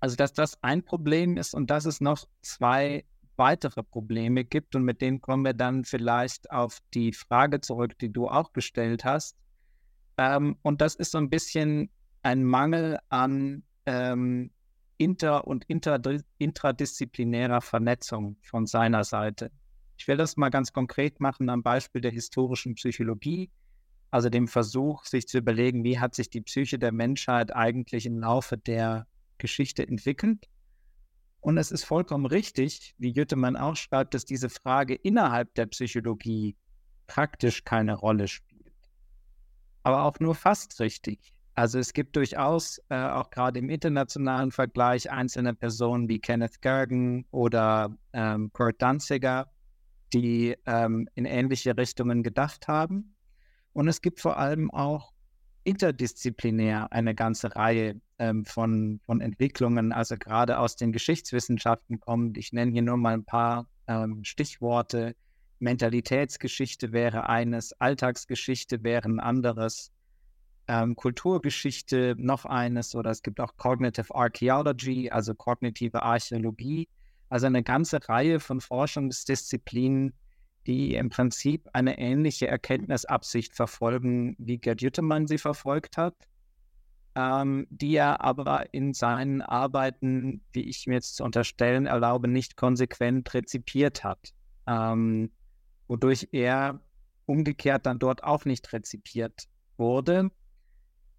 also 0.02 0.18
dass 0.18 0.34
das 0.34 0.62
ein 0.62 0.84
Problem 0.84 1.38
ist 1.38 1.54
und 1.54 1.70
dass 1.70 1.86
es 1.86 2.02
noch 2.02 2.28
zwei 2.42 3.06
weitere 3.38 3.82
Probleme 3.82 4.44
gibt 4.44 4.76
und 4.76 4.84
mit 4.84 5.02
denen 5.02 5.22
kommen 5.22 5.46
wir 5.46 5.54
dann 5.54 5.86
vielleicht 5.86 6.52
auf 6.52 6.80
die 6.94 7.14
Frage 7.14 7.62
zurück, 7.62 7.98
die 8.00 8.12
du 8.12 8.28
auch 8.28 8.52
gestellt 8.52 9.06
hast. 9.06 9.38
Ähm, 10.18 10.58
und 10.64 10.82
das 10.82 10.96
ist 10.96 11.12
so 11.12 11.18
ein 11.18 11.30
bisschen 11.30 11.90
ein 12.24 12.44
Mangel 12.44 13.00
an 13.08 13.64
ähm, 13.86 14.52
inter- 14.98 15.48
und 15.48 15.66
intradisziplinärer 15.70 17.62
Vernetzung 17.62 18.36
von 18.42 18.66
seiner 18.66 19.06
Seite. 19.06 19.50
Ich 19.98 20.08
will 20.08 20.18
das 20.18 20.38
mal 20.38 20.50
ganz 20.50 20.74
konkret 20.74 21.20
machen 21.20 21.50
am 21.50 21.64
Beispiel 21.64 22.02
der 22.02 22.12
historischen 22.12 22.76
Psychologie, 22.76 23.50
also 24.12 24.30
dem 24.30 24.48
Versuch, 24.48 25.06
sich 25.06 25.28
zu 25.28 25.40
überlegen, 25.40 25.84
wie 25.84 26.00
hat 26.00 26.16
sich 26.16 26.30
die 26.30 26.42
Psyche 26.42 26.80
der 26.80 26.92
Menschheit 26.92 27.54
eigentlich 27.54 28.06
im 28.06 28.20
Laufe 28.20 28.58
der 28.58 29.08
Geschichte 29.38 29.88
entwickelt. 29.88 30.48
Und 31.42 31.58
es 31.58 31.72
ist 31.72 31.84
vollkommen 31.84 32.26
richtig, 32.26 32.96
wie 32.98 33.12
Jüttemann 33.12 33.56
auch 33.56 33.76
schreibt, 33.76 34.14
dass 34.14 34.26
diese 34.26 34.50
Frage 34.50 34.96
innerhalb 34.96 35.54
der 35.56 35.66
Psychologie 35.68 36.56
praktisch 37.08 37.64
keine 37.64 37.96
Rolle 37.96 38.28
spielt. 38.28 38.74
Aber 39.84 40.04
auch 40.04 40.20
nur 40.20 40.36
fast 40.36 40.80
richtig. 40.80 41.34
Also 41.56 41.80
es 41.80 41.94
gibt 41.94 42.16
durchaus 42.16 42.80
äh, 42.90 43.02
auch 43.02 43.32
gerade 43.32 43.60
im 43.60 43.70
internationalen 43.70 44.52
Vergleich 44.52 45.10
einzelne 45.10 45.56
Personen 45.56 46.08
wie 46.08 46.20
Kenneth 46.20 46.62
Gergen 46.62 47.26
oder 47.32 47.98
ähm, 48.14 48.52
Kurt 48.54 48.82
Danziger, 48.82 49.50
die 50.14 50.56
ähm, 50.66 51.08
in 51.16 51.26
ähnliche 51.26 51.76
Richtungen 51.78 52.24
gedacht 52.24 52.68
haben. 52.68 53.16
Und 53.74 53.88
es 53.88 54.02
gibt 54.02 54.20
vor 54.20 54.38
allem 54.38 54.72
auch 54.72 55.14
interdisziplinär 55.64 56.92
eine 56.92 57.14
ganze 57.14 57.56
Reihe 57.56 58.00
ähm, 58.20 58.46
von, 58.46 59.02
von 59.06 59.22
Entwicklungen, 59.22 59.92
also 59.92 60.16
gerade 60.18 60.60
aus 60.60 60.78
den 60.78 60.92
Geschichtswissenschaften 60.92 62.00
kommt. 62.00 62.38
Ich 62.38 62.54
nenne 62.54 62.72
hier 62.72 62.82
nur 62.82 62.98
mal 62.98 63.14
ein 63.14 63.26
paar 63.26 63.68
ähm, 63.88 64.24
Stichworte. 64.24 65.16
Mentalitätsgeschichte 65.60 66.94
wäre 66.94 67.28
eines, 67.28 67.74
Alltagsgeschichte 67.74 68.84
wäre 68.84 69.10
ein 69.10 69.20
anderes, 69.20 69.92
ähm, 70.68 70.96
Kulturgeschichte 70.96 72.16
noch 72.18 72.46
eines 72.46 72.96
oder 72.96 73.12
es 73.12 73.22
gibt 73.22 73.40
auch 73.40 73.56
Cognitive 73.58 74.14
Archaeology, 74.14 75.10
also 75.10 75.34
kognitive 75.34 76.04
Archäologie. 76.04 76.88
Also 77.30 77.46
eine 77.48 77.64
ganze 77.64 78.08
Reihe 78.08 78.40
von 78.40 78.62
Forschungsdisziplinen, 78.62 80.14
die 80.66 80.96
im 80.96 81.10
Prinzip 81.10 81.68
eine 81.74 81.98
ähnliche 81.98 82.48
Erkenntnisabsicht 82.48 83.56
verfolgen, 83.56 84.36
wie 84.38 84.58
Gerd 84.58 84.82
Jüttemann 84.82 85.28
sie 85.28 85.38
verfolgt 85.38 85.98
hat, 85.98 86.16
ähm, 87.16 87.68
die 87.70 87.96
er 87.96 88.22
aber 88.22 88.74
in 88.74 88.94
seinen 88.94 89.42
Arbeiten, 89.42 90.42
wie 90.52 90.64
ich 90.64 90.86
mir 90.88 90.96
jetzt 90.96 91.16
zu 91.16 91.24
unterstellen 91.24 91.86
erlaube, 91.86 92.28
nicht 92.28 92.58
konsequent 92.58 93.34
rezipiert 93.34 94.04
hat, 94.04 94.34
ähm, 94.68 95.32
wodurch 95.88 96.30
er 96.32 96.82
umgekehrt 97.26 97.86
dann 97.86 98.00
dort 98.00 98.24
auch 98.24 98.46
nicht 98.46 98.72
rezipiert 98.74 99.46
wurde, 99.78 100.32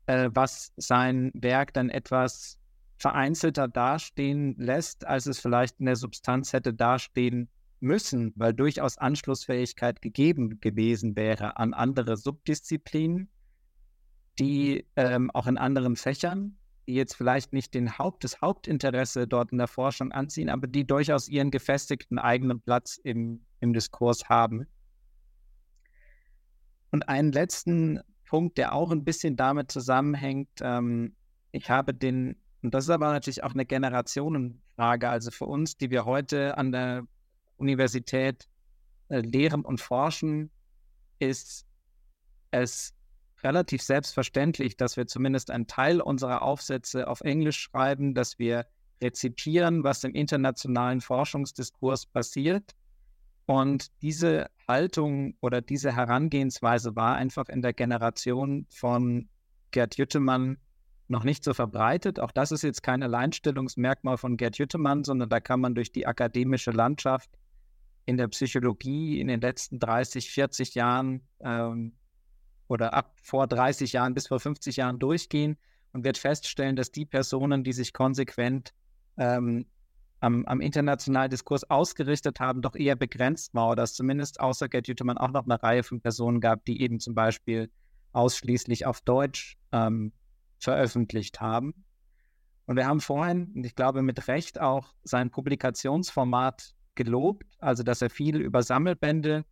äh, 0.06 0.30
was 0.32 0.72
sein 0.76 1.30
Werk 1.34 1.72
dann 1.74 1.90
etwas 1.90 2.57
vereinzelter 2.98 3.68
dastehen 3.68 4.54
lässt, 4.58 5.06
als 5.06 5.26
es 5.26 5.38
vielleicht 5.38 5.78
in 5.80 5.86
der 5.86 5.96
Substanz 5.96 6.52
hätte 6.52 6.74
dastehen 6.74 7.48
müssen, 7.80 8.32
weil 8.36 8.52
durchaus 8.52 8.98
Anschlussfähigkeit 8.98 10.02
gegeben 10.02 10.60
gewesen 10.60 11.16
wäre 11.16 11.56
an 11.56 11.74
andere 11.74 12.16
Subdisziplinen, 12.16 13.28
die 14.38 14.86
ähm, 14.96 15.30
auch 15.30 15.46
in 15.46 15.58
anderen 15.58 15.96
Fächern, 15.96 16.58
die 16.88 16.94
jetzt 16.94 17.14
vielleicht 17.14 17.52
nicht 17.52 17.74
den 17.74 17.98
Haupt, 17.98 18.24
das 18.24 18.40
Hauptinteresse 18.40 19.28
dort 19.28 19.52
in 19.52 19.58
der 19.58 19.68
Forschung 19.68 20.10
anziehen, 20.10 20.48
aber 20.48 20.66
die 20.66 20.86
durchaus 20.86 21.28
ihren 21.28 21.50
gefestigten 21.50 22.18
eigenen 22.18 22.60
Platz 22.60 22.98
im, 23.02 23.44
im 23.60 23.72
Diskurs 23.72 24.28
haben. 24.28 24.66
Und 26.90 27.08
einen 27.08 27.32
letzten 27.32 28.00
Punkt, 28.24 28.58
der 28.58 28.74
auch 28.74 28.90
ein 28.90 29.04
bisschen 29.04 29.36
damit 29.36 29.70
zusammenhängt, 29.70 30.48
ähm, 30.60 31.14
ich 31.52 31.70
habe 31.70 31.94
den, 31.94 32.36
und 32.62 32.74
das 32.74 32.84
ist 32.84 32.90
aber 32.90 33.12
natürlich 33.12 33.44
auch 33.44 33.54
eine 33.54 33.66
Generationenfrage, 33.66 35.08
also 35.08 35.30
für 35.30 35.46
uns, 35.46 35.76
die 35.76 35.90
wir 35.90 36.04
heute 36.04 36.58
an 36.58 36.72
der 36.72 37.04
Universität 37.56 38.48
äh, 39.08 39.20
lehren 39.20 39.64
und 39.64 39.80
forschen, 39.80 40.50
ist 41.18 41.66
es 42.50 42.94
relativ 43.42 43.82
selbstverständlich, 43.82 44.76
dass 44.76 44.96
wir 44.96 45.06
zumindest 45.06 45.50
einen 45.50 45.66
Teil 45.66 46.00
unserer 46.00 46.42
Aufsätze 46.42 47.06
auf 47.06 47.20
Englisch 47.20 47.58
schreiben, 47.58 48.14
dass 48.14 48.38
wir 48.38 48.66
rezipieren, 49.00 49.84
was 49.84 50.02
im 50.02 50.14
internationalen 50.14 51.00
Forschungsdiskurs 51.00 52.06
passiert. 52.06 52.74
Und 53.46 53.88
diese 54.02 54.50
Haltung 54.66 55.36
oder 55.40 55.62
diese 55.62 55.94
Herangehensweise 55.94 56.96
war 56.96 57.14
einfach 57.14 57.48
in 57.48 57.62
der 57.62 57.72
Generation 57.72 58.66
von 58.70 59.28
Gerd 59.70 59.96
Jüttemann 59.96 60.58
noch 61.08 61.24
nicht 61.24 61.42
so 61.42 61.54
verbreitet. 61.54 62.20
Auch 62.20 62.30
das 62.30 62.52
ist 62.52 62.62
jetzt 62.62 62.82
kein 62.82 63.02
Alleinstellungsmerkmal 63.02 64.18
von 64.18 64.36
Gerd 64.36 64.58
Jüttemann, 64.58 65.04
sondern 65.04 65.28
da 65.28 65.40
kann 65.40 65.60
man 65.60 65.74
durch 65.74 65.90
die 65.90 66.06
akademische 66.06 66.70
Landschaft 66.70 67.30
in 68.04 68.16
der 68.16 68.28
Psychologie 68.28 69.20
in 69.20 69.28
den 69.28 69.40
letzten 69.40 69.78
30, 69.78 70.30
40 70.30 70.74
Jahren 70.74 71.22
ähm, 71.40 71.92
oder 72.68 72.94
ab 72.94 73.16
vor 73.22 73.46
30 73.46 73.92
Jahren 73.92 74.14
bis 74.14 74.28
vor 74.28 74.40
50 74.40 74.76
Jahren 74.76 74.98
durchgehen 74.98 75.56
und 75.92 76.04
wird 76.04 76.18
feststellen, 76.18 76.76
dass 76.76 76.92
die 76.92 77.06
Personen, 77.06 77.64
die 77.64 77.72
sich 77.72 77.92
konsequent 77.92 78.74
ähm, 79.16 79.66
am, 80.20 80.44
am, 80.46 80.60
internationalen 80.60 81.30
Diskurs 81.30 81.64
ausgerichtet 81.64 82.40
haben, 82.40 82.60
doch 82.60 82.74
eher 82.74 82.96
begrenzt 82.96 83.54
war, 83.54 83.68
oder 83.68 83.82
dass 83.82 83.94
zumindest 83.94 84.40
außer 84.40 84.68
Gerd 84.68 84.88
Jütemann 84.88 85.18
auch 85.18 85.30
noch 85.30 85.44
eine 85.44 85.62
Reihe 85.62 85.82
von 85.82 86.00
Personen 86.00 86.40
gab, 86.40 86.64
die 86.64 86.82
eben 86.82 87.00
zum 87.00 87.14
Beispiel 87.14 87.70
ausschließlich 88.12 88.84
auf 88.86 89.00
Deutsch 89.00 89.56
ähm, 89.72 90.12
veröffentlicht 90.58 91.40
haben. 91.40 91.84
Und 92.66 92.76
wir 92.76 92.86
haben 92.86 93.00
vorhin, 93.00 93.52
und 93.54 93.64
ich 93.64 93.74
glaube 93.74 94.02
mit 94.02 94.28
Recht, 94.28 94.60
auch 94.60 94.94
sein 95.02 95.30
Publikationsformat 95.30 96.74
gelobt, 96.94 97.46
also 97.60 97.82
dass 97.82 98.02
er 98.02 98.10
viel 98.10 98.36
über 98.36 98.62
Sammelbände 98.62 99.46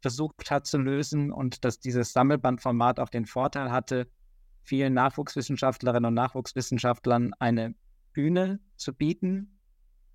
versucht 0.00 0.50
hat 0.50 0.66
zu 0.66 0.78
lösen 0.78 1.30
und 1.30 1.64
dass 1.64 1.78
dieses 1.78 2.12
Sammelbandformat 2.12 2.98
auch 2.98 3.10
den 3.10 3.26
Vorteil 3.26 3.70
hatte, 3.70 4.10
vielen 4.62 4.94
Nachwuchswissenschaftlerinnen 4.94 6.06
und 6.06 6.14
Nachwuchswissenschaftlern 6.14 7.34
eine 7.38 7.76
Bühne 8.12 8.58
zu 8.76 8.92
bieten. 8.94 9.58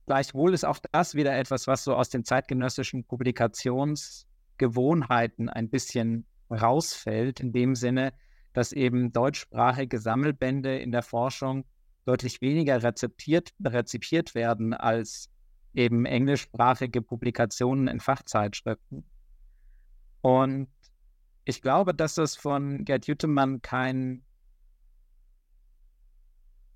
Gleichwohl 0.05 0.53
ist 0.53 0.65
auch 0.65 0.79
das 0.91 1.15
wieder 1.15 1.37
etwas, 1.37 1.67
was 1.67 1.83
so 1.83 1.95
aus 1.95 2.09
den 2.09 2.25
zeitgenössischen 2.25 3.05
Publikationsgewohnheiten 3.05 5.49
ein 5.49 5.69
bisschen 5.69 6.27
rausfällt, 6.49 7.39
in 7.39 7.53
dem 7.53 7.75
Sinne, 7.75 8.13
dass 8.55 8.71
eben 8.71 9.11
deutschsprachige 9.11 9.99
Sammelbände 9.99 10.79
in 10.79 10.91
der 10.91 11.03
Forschung 11.03 11.65
deutlich 12.05 12.39
weniger 12.39 12.81
rezeptiert, 12.81 13.53
rezipiert 13.63 14.33
werden 14.33 14.73
als 14.73 15.29
eben 15.73 16.05
englischsprachige 16.05 17.01
Publikationen 17.01 17.89
in 17.89 17.99
Fachzeitschriften. 17.99 19.03
Und 20.21 20.69
ich 21.43 21.61
glaube, 21.61 21.93
dass 21.93 22.15
das 22.15 22.37
von 22.37 22.85
Gerd 22.85 23.07
Jüttemann 23.07 23.61
kein, 23.61 24.23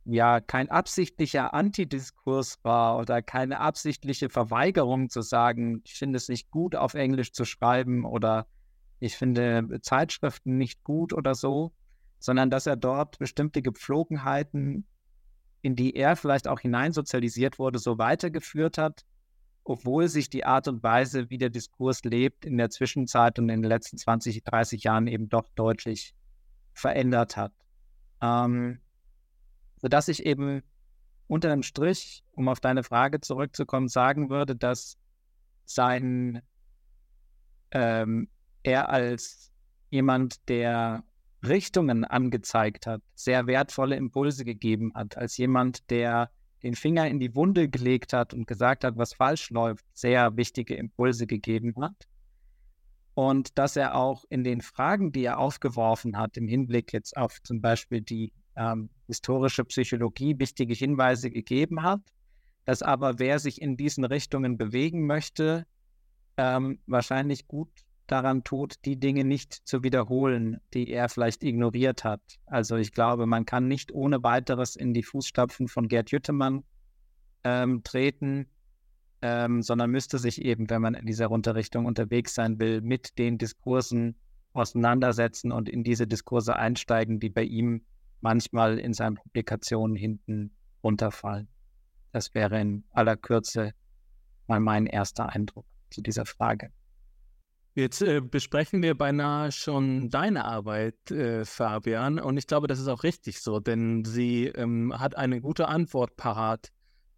ja, 0.03 0.41
kein 0.41 0.69
absichtlicher 0.69 1.53
Antidiskurs 1.53 2.59
war 2.63 2.97
oder 2.97 3.21
keine 3.21 3.61
absichtliche 3.61 4.29
Verweigerung 4.29 5.09
zu 5.09 5.21
sagen, 5.21 5.81
ich 5.85 5.93
finde 5.93 6.17
es 6.17 6.27
nicht 6.27 6.51
gut, 6.51 6.75
auf 6.75 6.93
Englisch 6.93 7.31
zu 7.31 7.45
schreiben 7.45 8.03
oder 8.03 8.47
ich 8.99 9.15
finde 9.15 9.79
Zeitschriften 9.81 10.57
nicht 10.57 10.83
gut 10.83 11.13
oder 11.13 11.35
so, 11.35 11.71
sondern 12.19 12.49
dass 12.49 12.65
er 12.65 12.75
dort 12.75 13.17
bestimmte 13.19 13.61
Gepflogenheiten, 13.61 14.85
in 15.61 15.75
die 15.75 15.95
er 15.95 16.15
vielleicht 16.15 16.47
auch 16.47 16.59
hineinsozialisiert 16.59 17.59
wurde, 17.59 17.79
so 17.79 17.97
weitergeführt 17.97 18.77
hat 18.77 19.05
obwohl 19.69 20.07
sich 20.07 20.31
die 20.31 20.45
Art 20.45 20.67
und 20.67 20.81
Weise, 20.81 21.29
wie 21.29 21.37
der 21.37 21.51
Diskurs 21.51 22.03
lebt, 22.03 22.43
in 22.43 22.57
der 22.57 22.71
Zwischenzeit 22.71 23.37
und 23.37 23.49
in 23.49 23.61
den 23.61 23.69
letzten 23.69 23.97
20, 23.97 24.43
30 24.43 24.83
Jahren 24.83 25.05
eben 25.05 25.29
doch 25.29 25.47
deutlich 25.53 26.15
verändert 26.73 27.37
hat. 27.37 27.53
Ähm, 28.19 28.79
sodass 29.77 30.07
ich 30.07 30.25
eben 30.25 30.63
unter 31.27 31.49
dem 31.49 31.61
Strich, 31.61 32.23
um 32.31 32.49
auf 32.49 32.59
deine 32.59 32.83
Frage 32.83 33.21
zurückzukommen, 33.21 33.89
sagen 33.89 34.31
würde, 34.31 34.55
dass 34.55 34.97
sein 35.65 36.41
ähm, 37.69 38.27
er 38.63 38.89
als 38.89 39.51
jemand, 39.89 40.47
der 40.49 41.03
Richtungen 41.45 42.03
angezeigt 42.03 42.85
hat, 42.85 43.01
sehr 43.15 43.47
wertvolle 43.47 43.95
Impulse 43.95 44.45
gegeben 44.45 44.91
hat, 44.93 45.17
als 45.17 45.37
jemand, 45.37 45.89
der 45.89 46.29
den 46.63 46.75
Finger 46.75 47.07
in 47.07 47.19
die 47.19 47.33
Wunde 47.35 47.69
gelegt 47.69 48.11
hat 48.11 48.33
und 48.33 48.45
gesagt 48.45 48.83
hat, 48.83 48.97
was 48.97 49.13
falsch 49.13 49.49
läuft, 49.49 49.85
sehr 49.93 50.35
wichtige 50.35 50.75
Impulse 50.75 51.25
gegeben 51.25 51.73
hat. 51.79 52.07
Und 53.13 53.57
dass 53.57 53.75
er 53.75 53.95
auch 53.95 54.25
in 54.29 54.43
den 54.43 54.61
Fragen, 54.61 55.11
die 55.11 55.23
er 55.23 55.39
aufgeworfen 55.39 56.17
hat, 56.17 56.37
im 56.37 56.47
Hinblick 56.47 56.93
jetzt 56.93 57.15
auf 57.17 57.41
zum 57.43 57.61
Beispiel 57.61 58.01
die 58.01 58.33
ähm, 58.55 58.89
historische 59.07 59.63
Psychologie, 59.65 60.37
wichtige 60.37 60.73
Hinweise 60.73 61.31
gegeben 61.31 61.83
hat, 61.83 62.01
dass 62.65 62.81
aber 62.81 63.19
wer 63.19 63.39
sich 63.39 63.61
in 63.61 63.77
diesen 63.77 64.03
Richtungen 64.03 64.57
bewegen 64.57 65.05
möchte, 65.05 65.65
ähm, 66.37 66.79
wahrscheinlich 66.87 67.47
gut 67.47 67.69
daran 68.11 68.43
tut, 68.43 68.75
die 68.85 68.99
Dinge 68.99 69.23
nicht 69.23 69.53
zu 69.53 69.83
wiederholen, 69.83 70.59
die 70.73 70.89
er 70.89 71.09
vielleicht 71.09 71.43
ignoriert 71.43 72.03
hat. 72.03 72.21
Also 72.45 72.75
ich 72.75 72.91
glaube, 72.91 73.25
man 73.25 73.45
kann 73.45 73.67
nicht 73.67 73.91
ohne 73.91 74.23
weiteres 74.23 74.75
in 74.75 74.93
die 74.93 75.03
Fußstapfen 75.03 75.67
von 75.67 75.87
Gerd 75.87 76.11
Jüttemann 76.11 76.63
ähm, 77.43 77.83
treten, 77.83 78.47
ähm, 79.21 79.61
sondern 79.61 79.91
müsste 79.91 80.17
sich 80.17 80.41
eben, 80.43 80.69
wenn 80.69 80.81
man 80.81 80.93
in 80.93 81.05
dieser 81.05 81.27
Runterrichtung 81.27 81.85
unterwegs 81.85 82.33
sein 82.33 82.59
will, 82.59 82.81
mit 82.81 83.17
den 83.17 83.37
Diskursen 83.37 84.15
auseinandersetzen 84.53 85.51
und 85.51 85.69
in 85.69 85.83
diese 85.83 86.07
Diskurse 86.07 86.55
einsteigen, 86.55 87.19
die 87.19 87.29
bei 87.29 87.43
ihm 87.43 87.83
manchmal 88.21 88.79
in 88.79 88.93
seinen 88.93 89.15
Publikationen 89.15 89.95
hinten 89.95 90.51
runterfallen. 90.83 91.47
Das 92.11 92.33
wäre 92.33 92.59
in 92.59 92.83
aller 92.91 93.17
Kürze 93.17 93.73
mal 94.47 94.59
mein 94.59 94.87
erster 94.87 95.29
Eindruck 95.29 95.65
zu 95.91 96.01
dieser 96.01 96.25
Frage. 96.25 96.71
Jetzt 97.75 98.01
äh, 98.01 98.19
besprechen 98.19 98.81
wir 98.81 98.97
beinahe 98.97 99.51
schon 99.51 100.09
deine 100.09 100.45
Arbeit, 100.45 101.11
äh, 101.11 101.45
Fabian, 101.45 102.19
und 102.19 102.37
ich 102.37 102.47
glaube, 102.47 102.67
das 102.67 102.79
ist 102.79 102.87
auch 102.87 103.03
richtig 103.03 103.41
so, 103.41 103.59
denn 103.59 104.03
sie 104.03 104.47
ähm, 104.47 104.93
hat 104.97 105.15
eine 105.15 105.39
gute 105.39 105.67
Antwort 105.67 106.15
parat 106.17 106.71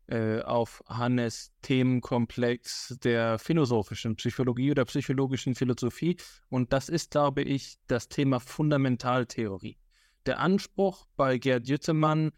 äh, 0.08 0.42
auf 0.42 0.84
Hannes 0.88 1.52
Themenkomplex 1.62 2.98
der 3.02 3.40
philosophischen 3.40 4.18
Psychologie 4.18 4.72
oder 4.72 4.84
psychologischen 4.86 5.56
Philosophie, 5.56 6.18
und 6.50 6.74
das 6.74 6.90
ist, 6.90 7.12
glaube 7.12 7.44
ich, 7.44 7.78
das 7.88 8.10
Thema 8.10 8.42
Fundamentaltheorie. 8.42 9.78
Der 10.26 10.40
Anspruch 10.40 11.08
bei 11.16 11.38
Gerd 11.38 11.68
Jüttemann 11.68 12.32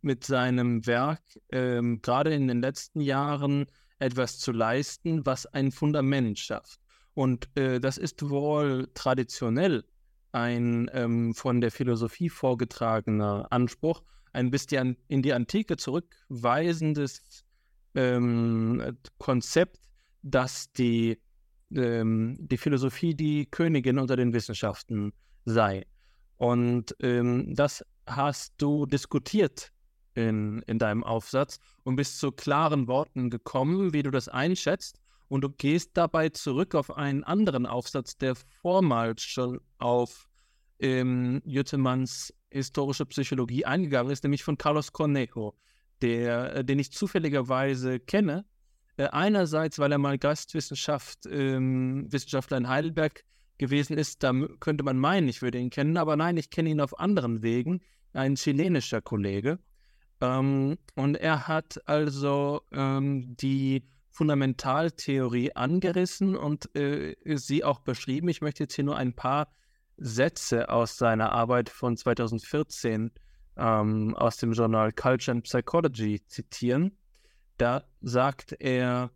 mit 0.00 0.24
seinem 0.24 0.86
Werk, 0.86 1.22
ähm, 1.50 2.00
gerade 2.02 2.32
in 2.32 2.46
den 2.46 2.62
letzten 2.62 3.00
Jahren, 3.00 3.66
etwas 3.98 4.38
zu 4.38 4.52
leisten, 4.52 5.26
was 5.26 5.44
ein 5.46 5.72
Fundament 5.72 6.38
schafft. 6.38 6.78
Und 7.18 7.48
äh, 7.56 7.80
das 7.80 7.98
ist 7.98 8.30
wohl 8.30 8.88
traditionell 8.94 9.82
ein 10.30 10.88
ähm, 10.92 11.34
von 11.34 11.60
der 11.60 11.72
Philosophie 11.72 12.28
vorgetragener 12.28 13.48
Anspruch, 13.50 14.04
ein 14.32 14.52
bisschen 14.52 14.96
in 15.08 15.22
die 15.22 15.32
Antike 15.32 15.76
zurückweisendes 15.76 17.44
ähm, 17.96 18.96
Konzept, 19.18 19.80
dass 20.22 20.70
die, 20.70 21.18
ähm, 21.74 22.36
die 22.38 22.56
Philosophie 22.56 23.16
die 23.16 23.46
Königin 23.46 23.98
unter 23.98 24.14
den 24.14 24.32
Wissenschaften 24.32 25.12
sei. 25.44 25.86
Und 26.36 26.94
ähm, 27.00 27.52
das 27.52 27.84
hast 28.06 28.54
du 28.58 28.86
diskutiert 28.86 29.72
in, 30.14 30.62
in 30.68 30.78
deinem 30.78 31.02
Aufsatz 31.02 31.58
und 31.82 31.96
bist 31.96 32.20
zu 32.20 32.30
klaren 32.30 32.86
Worten 32.86 33.28
gekommen, 33.28 33.92
wie 33.92 34.04
du 34.04 34.12
das 34.12 34.28
einschätzt 34.28 35.00
und 35.28 35.42
du 35.42 35.50
gehst 35.50 35.90
dabei 35.94 36.30
zurück 36.30 36.74
auf 36.74 36.96
einen 36.96 37.24
anderen 37.24 37.66
Aufsatz, 37.66 38.16
der 38.16 38.34
vormals 38.34 39.22
schon 39.22 39.60
auf 39.78 40.28
ähm, 40.80 41.42
Jüttemanns 41.44 42.34
historische 42.50 43.06
Psychologie 43.06 43.64
eingegangen 43.64 44.12
ist, 44.12 44.24
nämlich 44.24 44.42
von 44.44 44.56
Carlos 44.58 44.92
Cornejo, 44.92 45.54
der, 46.02 46.56
äh, 46.56 46.64
den 46.64 46.78
ich 46.78 46.92
zufälligerweise 46.92 48.00
kenne, 48.00 48.44
Äh, 48.98 49.10
einerseits, 49.12 49.78
weil 49.78 49.92
er 49.92 49.98
mal 49.98 50.18
Gastwissenschaft, 50.18 51.20
ähm, 51.30 52.10
Wissenschaftler 52.10 52.58
in 52.58 52.68
Heidelberg 52.68 53.22
gewesen 53.56 53.96
ist, 53.96 54.24
da 54.24 54.32
könnte 54.58 54.82
man 54.82 54.98
meinen, 54.98 55.28
ich 55.28 55.40
würde 55.40 55.58
ihn 55.58 55.70
kennen, 55.70 55.96
aber 55.96 56.16
nein, 56.16 56.36
ich 56.36 56.50
kenne 56.50 56.70
ihn 56.70 56.80
auf 56.80 56.98
anderen 56.98 57.40
Wegen, 57.42 57.80
ein 58.12 58.34
chilenischer 58.34 59.00
Kollege. 59.00 59.60
Ähm, 60.20 60.78
und 60.96 61.14
er 61.14 61.46
hat 61.46 61.80
also 61.86 62.62
ähm, 62.72 63.36
die 63.36 63.84
Fundamentaltheorie 64.18 65.52
angerissen 65.54 66.34
und 66.34 66.74
äh, 66.74 67.14
sie 67.24 67.62
auch 67.62 67.78
beschrieben. 67.78 68.28
Ich 68.28 68.40
möchte 68.40 68.64
jetzt 68.64 68.74
hier 68.74 68.84
nur 68.84 68.96
ein 68.96 69.12
paar 69.12 69.54
Sätze 69.96 70.70
aus 70.70 70.96
seiner 70.96 71.30
Arbeit 71.30 71.68
von 71.68 71.96
2014 71.96 73.12
ähm, 73.56 74.16
aus 74.16 74.36
dem 74.38 74.54
Journal 74.54 74.92
Culture 74.92 75.36
and 75.36 75.44
Psychology 75.44 76.20
zitieren. 76.26 76.98
Da 77.58 77.84
sagt 78.00 78.56
er, 78.58 79.12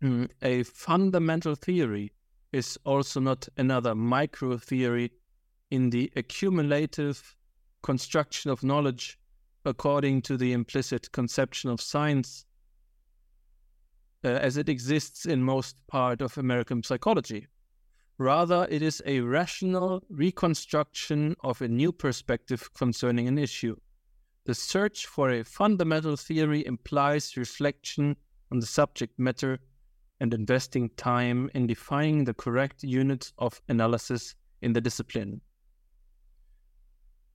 hm, 0.00 0.28
a 0.42 0.64
fundamental 0.64 1.56
theory 1.56 2.12
is 2.50 2.80
also 2.84 3.20
not 3.20 3.48
another 3.56 3.94
micro 3.94 4.56
theory 4.58 5.12
in 5.68 5.92
the 5.92 6.10
accumulative 6.16 7.36
construction 7.82 8.50
of 8.50 8.60
knowledge 8.62 9.20
according 9.62 10.20
to 10.20 10.36
the 10.36 10.52
implicit 10.52 11.12
conception 11.12 11.70
of 11.70 11.80
science 11.80 12.44
uh, 14.24 14.28
as 14.28 14.56
it 14.56 14.68
exists 14.68 15.26
in 15.26 15.42
most 15.42 15.76
part 15.86 16.20
of 16.20 16.36
American 16.36 16.82
psychology. 16.82 17.46
Rather, 18.18 18.66
it 18.70 18.82
is 18.82 19.02
a 19.06 19.20
rational 19.20 20.02
reconstruction 20.10 21.34
of 21.40 21.62
a 21.62 21.68
new 21.68 21.90
perspective 21.90 22.72
concerning 22.74 23.26
an 23.28 23.38
issue. 23.38 23.76
The 24.44 24.54
search 24.54 25.06
for 25.06 25.30
a 25.30 25.44
fundamental 25.44 26.16
theory 26.16 26.66
implies 26.66 27.36
reflection 27.36 28.16
on 28.52 28.58
the 28.58 28.66
subject 28.66 29.18
matter 29.18 29.58
and 30.20 30.34
investing 30.34 30.90
time 30.96 31.50
in 31.54 31.66
defining 31.66 32.24
the 32.24 32.34
correct 32.34 32.82
units 32.82 33.32
of 33.38 33.62
analysis 33.68 34.34
in 34.60 34.74
the 34.74 34.80
discipline. 34.80 35.40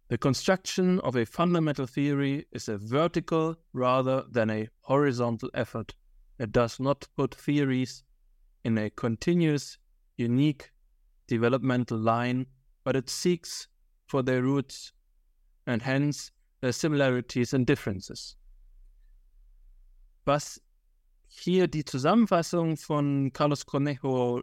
The 0.07 0.19
construction 0.19 0.99
of 0.99 1.15
a 1.15 1.25
fundamental 1.25 1.87
theory 1.87 2.45
is 2.51 2.69
a 2.69 2.77
vertical 2.77 3.55
rather 3.73 4.23
than 4.29 4.51
a 4.51 4.69
horizontal 4.81 5.49
effort. 5.55 5.95
It 6.37 6.51
does 6.51 6.79
not 6.79 7.07
put 7.15 7.35
theories 7.35 8.03
in 8.63 8.77
a 8.77 8.89
continuous, 8.89 9.77
unique 10.17 10.71
developmental 11.27 11.97
line, 11.97 12.47
but 12.83 12.95
it 12.95 13.09
seeks 13.09 13.67
for 14.07 14.23
their 14.23 14.41
roots 14.41 14.91
and 15.65 15.81
hence 15.81 16.31
their 16.61 16.73
similarities 16.73 17.53
and 17.53 17.65
differences. 17.65 18.35
Was 20.25 20.61
hier 21.27 21.67
die 21.67 21.85
Zusammenfassung 21.85 22.77
von 22.77 23.31
Carlos 23.31 23.65
Cornejo 23.65 24.41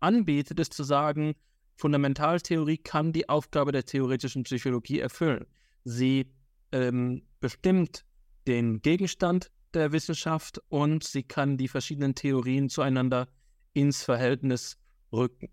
anbietet, 0.00 0.58
ist 0.58 0.74
zu 0.74 0.84
sagen, 0.84 1.34
Fundamentaltheorie 1.76 2.78
kann 2.78 3.12
die 3.12 3.28
Aufgabe 3.28 3.72
der 3.72 3.84
theoretischen 3.84 4.44
Psychologie 4.44 5.00
erfüllen. 5.00 5.46
Sie 5.84 6.26
ähm, 6.72 7.22
bestimmt 7.40 8.04
den 8.46 8.82
Gegenstand 8.82 9.50
der 9.74 9.92
Wissenschaft 9.92 10.60
und 10.68 11.04
sie 11.04 11.22
kann 11.22 11.56
die 11.56 11.68
verschiedenen 11.68 12.14
Theorien 12.14 12.68
zueinander 12.68 13.28
ins 13.72 14.02
Verhältnis 14.02 14.78
rücken. 15.12 15.50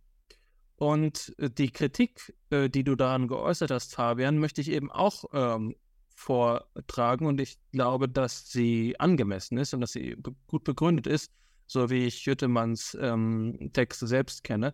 Und 0.75 1.33
äh, 1.37 1.49
die 1.49 1.71
Kritik, 1.71 2.33
äh, 2.49 2.69
die 2.69 2.83
du 2.83 2.95
daran 2.95 3.27
geäußert 3.27 3.71
hast, 3.71 3.95
Fabian, 3.95 4.37
möchte 4.37 4.61
ich 4.61 4.71
eben 4.71 4.91
auch 4.91 5.25
ähm, 5.33 5.75
vortragen 6.15 7.25
und 7.25 7.39
ich 7.39 7.57
glaube, 7.71 8.09
dass 8.09 8.49
sie 8.49 8.99
angemessen 8.99 9.57
ist 9.57 9.73
und 9.73 9.81
dass 9.81 9.93
sie 9.93 10.17
gut 10.47 10.63
begründet 10.63 11.07
ist, 11.07 11.31
so 11.65 11.89
wie 11.89 12.05
ich 12.05 12.25
Jüttemanns 12.25 12.97
ähm, 12.99 13.71
Texte 13.73 14.07
selbst 14.07 14.43
kenne. 14.43 14.73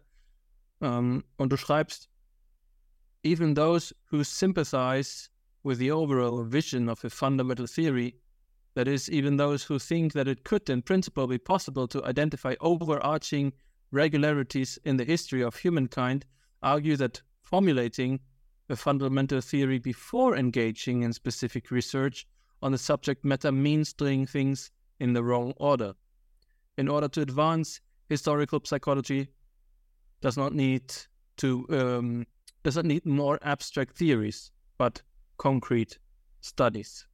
Ähm, 0.81 1.23
und 1.37 1.51
du 1.51 1.57
schreibst, 1.57 2.09
even 3.23 3.55
those 3.55 3.95
who 4.11 4.23
sympathize 4.23 5.29
with 5.63 5.79
the 5.79 5.91
overall 5.91 6.45
vision 6.45 6.89
of 6.89 7.03
a 7.03 7.09
fundamental 7.09 7.67
theory, 7.67 8.19
that 8.75 8.87
is, 8.87 9.09
even 9.09 9.37
those 9.37 9.63
who 9.63 9.79
think 9.79 10.13
that 10.13 10.27
it 10.27 10.43
could 10.43 10.69
in 10.69 10.81
principle 10.81 11.27
be 11.27 11.37
possible 11.37 11.87
to 11.87 12.05
identify 12.05 12.55
overarching 12.59 13.53
regularities 13.91 14.77
in 14.83 14.97
the 14.97 15.05
history 15.05 15.41
of 15.41 15.55
humankind, 15.55 16.25
argue 16.61 16.97
that 16.97 17.21
formulating 17.41 18.19
a 18.69 18.75
fundamental 18.75 19.41
theory 19.41 19.79
before 19.79 20.35
engaging 20.35 21.03
in 21.03 21.13
specific 21.13 21.71
research 21.71 22.27
on 22.61 22.71
the 22.71 22.77
subject 22.77 23.23
matter 23.23 23.51
means 23.51 23.93
doing 23.93 24.25
things 24.25 24.71
in 24.99 25.13
the 25.13 25.23
wrong 25.23 25.53
order. 25.57 25.93
In 26.77 26.87
order 26.87 27.07
to 27.09 27.21
advance, 27.21 27.79
historical 28.09 28.59
psychology 28.63 29.29
does 30.21 30.37
not 30.37 30.53
need 30.53 30.93
to 31.37 31.65
um, 31.69 32.25
does 32.63 32.75
not 32.75 32.85
need 32.85 33.05
more 33.05 33.37
abstract 33.43 33.95
theories, 33.97 34.51
but 34.77 35.01
concrete 35.37 35.99
studies. 36.41 37.05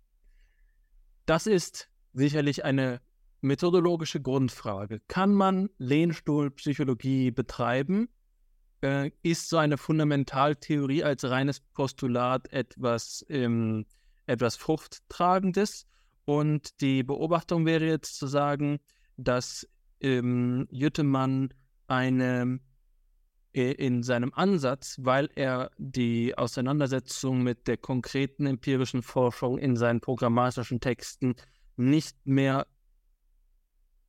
Das 1.32 1.48
ist 1.48 1.90
sicherlich 2.12 2.66
eine 2.66 3.00
methodologische 3.40 4.22
Grundfrage. 4.22 5.00
Kann 5.08 5.34
man 5.34 5.70
Lehnstuhlpsychologie 5.78 7.32
betreiben? 7.32 8.10
äh, 8.82 9.12
ist 9.24 9.48
so 9.48 9.56
eine 9.58 9.78
Fundamentaltheorie 9.78 11.06
als 11.06 11.24
reines 11.30 11.62
Postulat 11.62 12.52
etwas, 12.52 13.26
ähm, 13.30 13.86
etwas 14.26 14.58
Fruchttragendes. 14.58 15.88
Und 16.26 16.82
die 16.82 17.02
Beobachtung 17.02 17.66
wäre 17.66 17.86
jetzt 17.86 18.18
zu 18.18 18.28
sagen, 18.28 18.80
dass 19.16 19.66
ähm, 20.02 20.68
Jüttemann 20.70 21.54
eine 21.88 22.60
in 23.54 24.02
seinem 24.04 24.34
Ansatz, 24.34 24.98
weil 25.02 25.30
er 25.36 25.72
die 25.78 26.38
Auseinandersetzung 26.38 27.44
mit 27.44 27.68
der 27.68 27.78
konkreten 27.78 28.46
empirischen 28.46 29.04
Forschung 29.04 29.58
in 29.58 29.76
seinen 29.76 30.00
programmatischen 30.00 30.80
Texten 30.80 31.36
nicht 31.76 32.16
mehr 32.26 32.68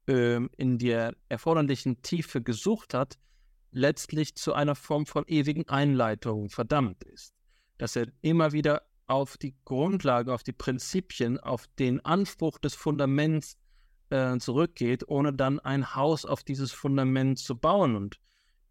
äh, 0.06 0.40
in 0.56 0.78
der 0.78 1.16
erforderlichen 1.28 2.02
Tiefe 2.02 2.40
gesucht 2.42 2.94
hat, 2.94 3.18
letztlich 3.72 4.36
zu 4.36 4.52
einer 4.52 4.74
Form 4.74 5.06
von 5.06 5.24
ewigen 5.26 5.68
Einleitung 5.68 6.48
verdammt 6.48 7.02
ist. 7.04 7.34
Dass 7.78 7.96
er 7.96 8.06
immer 8.20 8.52
wieder 8.52 8.82
auf 9.06 9.36
die 9.36 9.56
Grundlage, 9.64 10.32
auf 10.32 10.42
die 10.42 10.52
Prinzipien, 10.52 11.40
auf 11.40 11.66
den 11.78 12.04
Anspruch 12.04 12.58
des 12.58 12.74
Fundaments 12.74 13.56
äh, 14.10 14.38
zurückgeht, 14.38 15.08
ohne 15.08 15.32
dann 15.32 15.58
ein 15.58 15.96
Haus 15.96 16.24
auf 16.24 16.44
dieses 16.44 16.72
Fundament 16.72 17.38
zu 17.38 17.56
bauen. 17.58 17.96
Und 17.96 18.20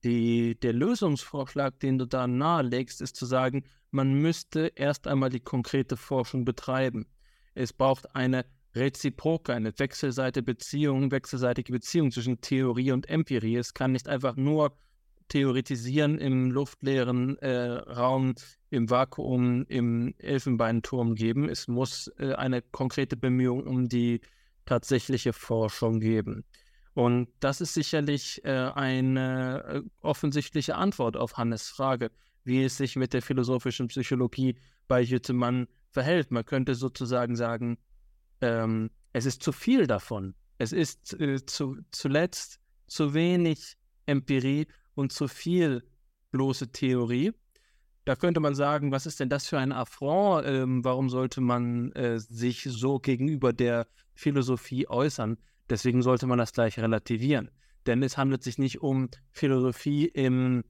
die, 0.03 0.59
der 0.59 0.73
Lösungsvorschlag, 0.73 1.79
den 1.79 1.97
du 1.97 2.05
da 2.05 2.27
nahelegst, 2.27 3.01
ist 3.01 3.15
zu 3.15 3.25
sagen, 3.25 3.63
man 3.91 4.13
müsste 4.13 4.71
erst 4.75 5.07
einmal 5.07 5.29
die 5.29 5.39
konkrete 5.39 5.97
Forschung 5.97 6.45
betreiben. 6.45 7.07
Es 7.53 7.73
braucht 7.73 8.15
eine 8.15 8.45
reziproke, 8.73 9.53
eine 9.53 9.77
wechselseitige 9.77 10.43
Beziehung, 10.43 11.11
wechselseitige 11.11 11.73
Beziehung 11.73 12.11
zwischen 12.11 12.39
Theorie 12.41 12.91
und 12.91 13.09
Empirie. 13.09 13.57
Es 13.57 13.73
kann 13.73 13.91
nicht 13.91 14.07
einfach 14.07 14.35
nur 14.35 14.77
Theoretisieren 15.27 16.17
im 16.17 16.51
luftleeren 16.51 17.37
äh, 17.39 17.71
Raum, 17.71 18.35
im 18.69 18.89
Vakuum, 18.89 19.65
im 19.67 20.13
Elfenbeinturm 20.17 21.15
geben. 21.15 21.47
Es 21.47 21.67
muss 21.67 22.11
äh, 22.17 22.33
eine 22.33 22.61
konkrete 22.61 23.15
Bemühung 23.15 23.65
um 23.65 23.87
die 23.87 24.21
tatsächliche 24.65 25.31
Forschung 25.31 25.99
geben. 25.99 26.43
Und 26.93 27.29
das 27.39 27.61
ist 27.61 27.73
sicherlich 27.73 28.43
äh, 28.43 28.49
eine 28.49 29.63
äh, 29.63 29.81
offensichtliche 30.01 30.75
Antwort 30.75 31.15
auf 31.15 31.37
Hannes 31.37 31.69
Frage, 31.69 32.11
wie 32.43 32.63
es 32.63 32.77
sich 32.77 32.95
mit 32.95 33.13
der 33.13 33.21
philosophischen 33.21 33.87
Psychologie 33.87 34.57
bei 34.87 35.01
Jüttemann 35.01 35.67
verhält. 35.89 36.31
Man 36.31 36.45
könnte 36.45 36.75
sozusagen 36.75 37.35
sagen, 37.35 37.77
ähm, 38.41 38.89
es 39.13 39.25
ist 39.25 39.41
zu 39.43 39.51
viel 39.51 39.87
davon. 39.87 40.35
Es 40.57 40.73
ist 40.73 41.19
äh, 41.19 41.45
zu, 41.45 41.77
zuletzt 41.91 42.59
zu 42.87 43.13
wenig 43.13 43.77
Empirie 44.05 44.67
und 44.95 45.13
zu 45.13 45.27
viel 45.27 45.83
bloße 46.31 46.71
Theorie. 46.71 47.31
Da 48.03 48.15
könnte 48.15 48.39
man 48.39 48.55
sagen, 48.55 48.91
was 48.91 49.05
ist 49.05 49.19
denn 49.19 49.29
das 49.29 49.47
für 49.47 49.59
ein 49.59 49.71
Affront? 49.71 50.45
Ähm, 50.45 50.83
warum 50.83 51.09
sollte 51.09 51.39
man 51.39 51.91
äh, 51.93 52.19
sich 52.19 52.63
so 52.63 52.99
gegenüber 52.99 53.53
der 53.53 53.87
Philosophie 54.13 54.87
äußern? 54.87 55.37
Deswegen 55.71 56.01
sollte 56.01 56.27
man 56.27 56.37
das 56.37 56.51
gleich 56.51 56.77
relativieren. 56.77 57.49
Denn 57.85 58.03
es 58.03 58.17
handelt 58.17 58.43
sich 58.43 58.57
nicht 58.57 58.81
um 58.81 59.07
Philosophie 59.31 60.05
im 60.05 60.65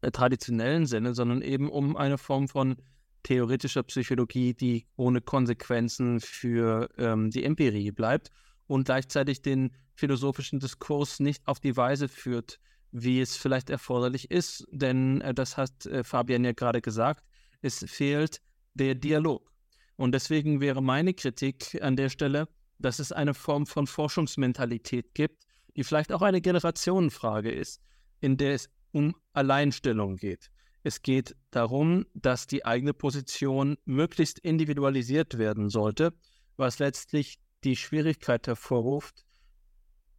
äh, 0.00 0.10
traditionellen 0.10 0.86
Sinne, 0.86 1.14
sondern 1.14 1.42
eben 1.42 1.68
um 1.68 1.98
eine 1.98 2.16
Form 2.16 2.48
von 2.48 2.76
theoretischer 3.24 3.82
Psychologie, 3.82 4.54
die 4.54 4.86
ohne 4.96 5.20
Konsequenzen 5.20 6.20
für 6.20 6.88
ähm, 6.96 7.30
die 7.30 7.44
Empirie 7.44 7.90
bleibt 7.90 8.30
und 8.66 8.86
gleichzeitig 8.86 9.42
den 9.42 9.76
philosophischen 9.94 10.60
Diskurs 10.60 11.20
nicht 11.20 11.46
auf 11.46 11.60
die 11.60 11.76
Weise 11.76 12.08
führt, 12.08 12.58
wie 12.92 13.20
es 13.20 13.36
vielleicht 13.36 13.68
erforderlich 13.68 14.30
ist. 14.30 14.66
Denn 14.72 15.20
äh, 15.20 15.34
das 15.34 15.58
hat 15.58 15.84
äh, 15.84 16.02
Fabian 16.04 16.42
ja 16.42 16.52
gerade 16.52 16.80
gesagt, 16.80 17.22
es 17.60 17.84
fehlt 17.86 18.40
der 18.72 18.94
Dialog. 18.94 19.52
Und 19.96 20.12
deswegen 20.12 20.62
wäre 20.62 20.82
meine 20.82 21.12
Kritik 21.12 21.78
an 21.82 21.96
der 21.96 22.08
Stelle, 22.08 22.48
dass 22.78 22.98
es 22.98 23.12
eine 23.12 23.34
Form 23.34 23.66
von 23.66 23.86
Forschungsmentalität 23.86 25.14
gibt, 25.14 25.44
die 25.76 25.84
vielleicht 25.84 26.12
auch 26.12 26.22
eine 26.22 26.40
Generationenfrage 26.40 27.50
ist, 27.50 27.80
in 28.20 28.36
der 28.36 28.54
es 28.54 28.68
um 28.92 29.14
Alleinstellung 29.32 30.16
geht. 30.16 30.50
Es 30.82 31.02
geht 31.02 31.34
darum, 31.50 32.06
dass 32.14 32.46
die 32.46 32.64
eigene 32.64 32.94
Position 32.94 33.76
möglichst 33.84 34.38
individualisiert 34.38 35.36
werden 35.36 35.68
sollte, 35.68 36.12
was 36.56 36.78
letztlich 36.78 37.38
die 37.64 37.76
Schwierigkeit 37.76 38.46
hervorruft, 38.46 39.26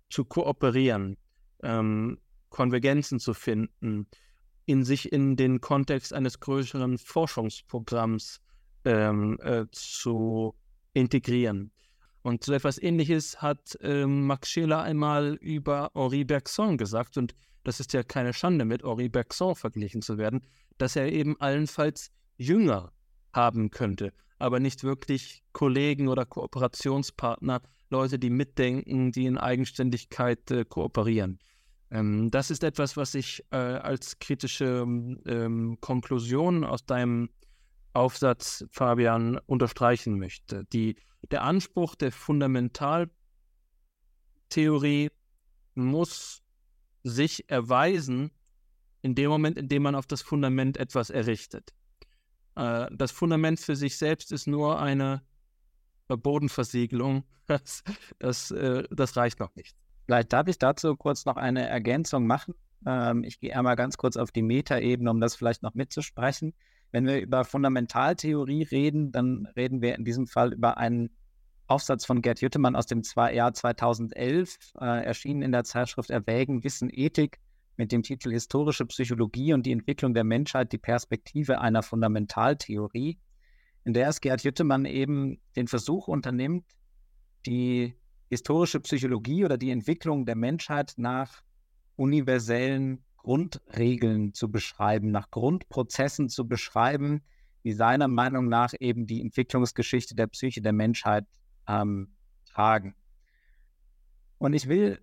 zu 0.10 0.26
kooperieren, 0.26 1.18
ähm, 1.64 2.20
Konvergenzen 2.50 3.20
zu 3.20 3.34
finden, 3.34 4.08
in 4.66 4.84
sich 4.84 5.12
in 5.12 5.36
den 5.38 5.62
Kontext 5.62 6.14
eines 6.14 6.40
größeren 6.40 6.98
Forschungsprogramms 6.98 8.42
ähm, 8.86 9.40
äh, 9.42 9.66
zu 9.72 10.54
integrieren. 10.94 11.72
Und 12.28 12.44
so 12.44 12.52
etwas 12.52 12.78
Ähnliches 12.78 13.42
hat 13.42 13.78
ähm, 13.80 14.28
Max 14.28 14.50
Scheler 14.50 14.82
einmal 14.82 15.36
über 15.36 15.92
Henri 15.96 16.26
Bergson 16.26 16.78
gesagt. 16.78 17.18
Und 17.18 17.34
das 17.64 17.80
ist 17.80 17.94
ja 17.94 18.04
keine 18.04 18.34
Schande, 18.34 18.66
mit 18.66 18.84
Henri 18.84 19.08
Bergson 19.08 19.56
verglichen 19.56 20.02
zu 20.02 20.18
werden, 20.18 20.42
dass 20.78 20.98
er 20.98 21.10
eben 21.10 21.40
allenfalls 21.40 22.12
Jünger 22.36 22.92
haben 23.32 23.72
könnte, 23.72 24.12
aber 24.40 24.60
nicht 24.60 24.84
wirklich 24.84 25.42
Kollegen 25.54 26.10
oder 26.10 26.26
Kooperationspartner, 26.26 27.62
Leute, 27.90 28.20
die 28.20 28.30
mitdenken, 28.30 29.14
die 29.14 29.26
in 29.26 29.38
Eigenständigkeit 29.38 30.52
äh, 30.52 30.66
kooperieren. 30.66 31.40
Ähm, 31.92 32.30
das 32.30 32.52
ist 32.52 32.66
etwas, 32.66 32.98
was 32.98 33.16
ich 33.16 33.46
äh, 33.52 33.56
als 33.56 34.20
kritische 34.20 34.84
ähm, 34.86 35.78
Konklusion 35.80 36.66
aus 36.66 36.86
deinem 36.86 37.30
Aufsatz, 37.98 38.66
Fabian, 38.72 39.40
unterstreichen 39.48 40.20
möchte. 40.20 40.66
Die, 40.66 40.98
der 41.32 41.42
Anspruch 41.44 41.96
der 41.96 42.12
Fundamentaltheorie 42.12 45.10
muss 45.74 46.44
sich 47.04 47.50
erweisen 47.50 48.30
in 49.02 49.16
dem 49.16 49.30
Moment, 49.30 49.58
in 49.58 49.68
dem 49.68 49.82
man 49.84 49.96
auf 49.96 50.06
das 50.06 50.22
Fundament 50.22 50.78
etwas 50.78 51.10
errichtet. 51.10 51.74
Äh, 52.56 52.88
das 52.92 53.12
Fundament 53.12 53.60
für 53.60 53.76
sich 53.76 53.98
selbst 53.98 54.32
ist 54.32 54.48
nur 54.48 54.80
eine 54.80 55.24
Bodenversiegelung. 56.08 57.24
Das, 57.48 57.82
das, 58.20 58.52
äh, 58.52 58.84
das 58.92 59.16
reicht 59.16 59.40
noch 59.40 59.56
nicht. 59.56 59.78
Vielleicht 60.04 60.34
darf 60.34 60.50
ich 60.50 60.60
dazu 60.60 60.98
kurz 60.98 61.24
noch 61.24 61.38
eine 61.38 61.66
Ergänzung 61.66 62.28
machen. 62.28 62.56
Ähm, 62.86 63.24
ich 63.24 63.40
gehe 63.40 63.56
einmal 63.56 63.78
ganz 63.78 63.96
kurz 63.96 64.18
auf 64.18 64.34
die 64.34 64.42
Metaebene, 64.42 65.10
um 65.10 65.22
das 65.22 65.38
vielleicht 65.38 65.64
noch 65.64 65.74
mitzusprechen. 65.74 66.54
Wenn 66.92 67.06
wir 67.06 67.22
über 67.22 67.44
Fundamentaltheorie 67.44 68.64
reden, 68.64 69.12
dann 69.12 69.48
reden 69.56 69.82
wir 69.82 69.96
in 69.96 70.06
diesem 70.06 70.28
Fall 70.28 70.54
über 70.54 70.78
einen 70.78 71.10
Aufsatz 71.68 72.06
von 72.06 72.22
Gerd 72.22 72.40
Jüttemann 72.40 72.76
aus 72.76 72.86
dem 72.86 73.02
Jahr 73.34 73.54
2011, 73.54 74.74
äh, 74.80 75.06
erschienen 75.06 75.42
in 75.42 75.52
der 75.52 75.66
Zeitschrift 75.66 76.10
Erwägen, 76.10 76.64
Wissen, 76.64 76.90
Ethik 76.92 77.40
mit 77.76 77.92
dem 77.92 78.04
Titel 78.04 78.32
Historische 78.32 78.86
Psychologie 78.86 79.54
und 79.54 79.66
die 79.66 79.74
Entwicklung 79.74 80.14
der 80.14 80.24
Menschheit, 80.24 80.72
die 80.72 80.78
Perspektive 80.78 81.60
einer 81.60 81.84
Fundamentaltheorie, 81.84 83.20
in 83.84 83.94
der 83.94 84.08
es 84.08 84.22
Gerd 84.22 84.44
Jüttemann 84.44 84.86
eben 84.86 85.40
den 85.56 85.68
Versuch 85.68 86.08
unternimmt, 86.08 86.66
die 87.46 87.96
historische 88.30 88.80
Psychologie 88.80 89.46
oder 89.46 89.58
die 89.58 89.72
Entwicklung 89.72 90.26
der 90.26 90.36
Menschheit 90.36 90.94
nach 90.98 91.42
universellen 91.96 93.04
Grundregeln 93.28 94.34
zu 94.34 94.50
beschreiben, 94.50 95.12
nach 95.12 95.30
Grundprozessen 95.32 96.30
zu 96.30 96.48
beschreiben, 96.48 97.24
die 97.66 97.74
seiner 97.74 98.08
Meinung 98.08 98.48
nach 98.48 98.74
eben 98.80 99.06
die 99.06 99.20
Entwicklungsgeschichte 99.20 100.16
der 100.16 100.28
Psyche 100.28 100.62
der 100.62 100.72
Menschheit 100.72 101.26
ähm, 101.68 102.16
tragen. 102.46 102.96
Und 104.38 104.54
ich 104.54 104.70
will 104.70 105.02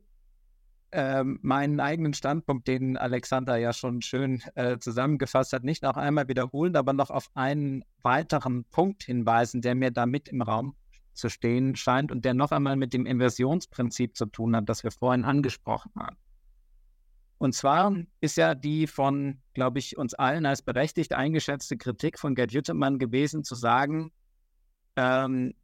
ähm, 0.90 1.38
meinen 1.42 1.80
eigenen 1.80 2.14
Standpunkt, 2.14 2.66
den 2.66 2.96
Alexander 2.96 3.58
ja 3.58 3.74
schon 3.74 4.00
schön 4.00 4.40
äh, 4.54 4.78
zusammengefasst 4.78 5.52
hat, 5.52 5.62
nicht 5.62 5.82
noch 5.82 5.98
einmal 5.98 6.26
wiederholen, 6.26 6.76
aber 6.76 6.94
noch 6.94 7.10
auf 7.10 7.28
einen 7.34 7.84
weiteren 8.00 8.64
Punkt 8.70 9.02
hinweisen, 9.02 9.60
der 9.60 9.74
mir 9.74 9.90
da 9.90 10.06
mit 10.06 10.28
im 10.28 10.40
Raum 10.40 10.76
zu 11.12 11.28
stehen 11.28 11.76
scheint 11.76 12.10
und 12.10 12.24
der 12.24 12.32
noch 12.32 12.52
einmal 12.52 12.76
mit 12.76 12.94
dem 12.94 13.04
Inversionsprinzip 13.04 14.16
zu 14.16 14.24
tun 14.24 14.56
hat, 14.56 14.66
das 14.70 14.82
wir 14.82 14.92
vorhin 14.92 15.26
angesprochen 15.26 15.92
haben. 15.98 16.16
Und 17.38 17.54
zwar 17.54 17.94
ist 18.20 18.36
ja 18.36 18.54
die 18.54 18.86
von, 18.86 19.40
glaube 19.54 19.78
ich, 19.78 19.96
uns 19.96 20.14
allen 20.14 20.46
als 20.46 20.62
berechtigt 20.62 21.12
eingeschätzte 21.12 21.76
Kritik 21.76 22.18
von 22.18 22.34
Gerd 22.34 22.52
Jüttemann 22.52 22.98
gewesen, 22.98 23.44
zu 23.44 23.54
sagen, 23.54 24.12
ähm, 24.96 25.54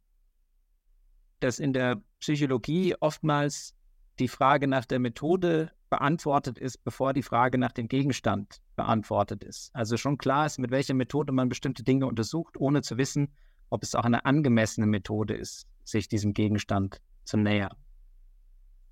dass 1.39 1.59
in 1.59 1.73
der 1.73 2.01
Psychologie 2.19 2.95
oftmals 2.99 3.73
die 4.19 4.27
Frage 4.27 4.67
nach 4.67 4.85
der 4.85 4.99
Methode 4.99 5.71
beantwortet 5.89 6.57
ist, 6.57 6.83
bevor 6.83 7.13
die 7.13 7.23
Frage 7.23 7.57
nach 7.57 7.71
dem 7.71 7.87
Gegenstand 7.87 8.61
beantwortet 8.75 9.43
ist. 9.43 9.75
Also 9.75 9.97
schon 9.97 10.17
klar 10.17 10.45
ist, 10.45 10.59
mit 10.59 10.71
welcher 10.71 10.93
Methode 10.93 11.33
man 11.33 11.49
bestimmte 11.49 11.83
Dinge 11.83 12.05
untersucht, 12.05 12.57
ohne 12.57 12.81
zu 12.81 12.97
wissen, 12.97 13.33
ob 13.69 13.83
es 13.83 13.95
auch 13.95 14.05
eine 14.05 14.25
angemessene 14.25 14.85
Methode 14.85 15.33
ist, 15.33 15.67
sich 15.83 16.07
diesem 16.07 16.33
Gegenstand 16.33 17.01
zu 17.23 17.37
nähern. 17.37 17.75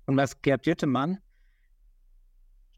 Und 0.06 0.16
was 0.16 0.42
Gerd 0.42 0.66
Jüttemann 0.66 1.18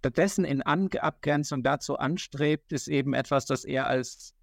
stattdessen 0.03 0.45
in 0.45 0.63
Abgrenzung 0.63 1.63
dazu 1.63 1.97
anstrebt, 1.97 2.73
ist 2.73 2.89
eben 2.89 3.15
etwas, 3.15 3.47
das 3.47 3.65
er 3.65 3.87
als 3.87 4.35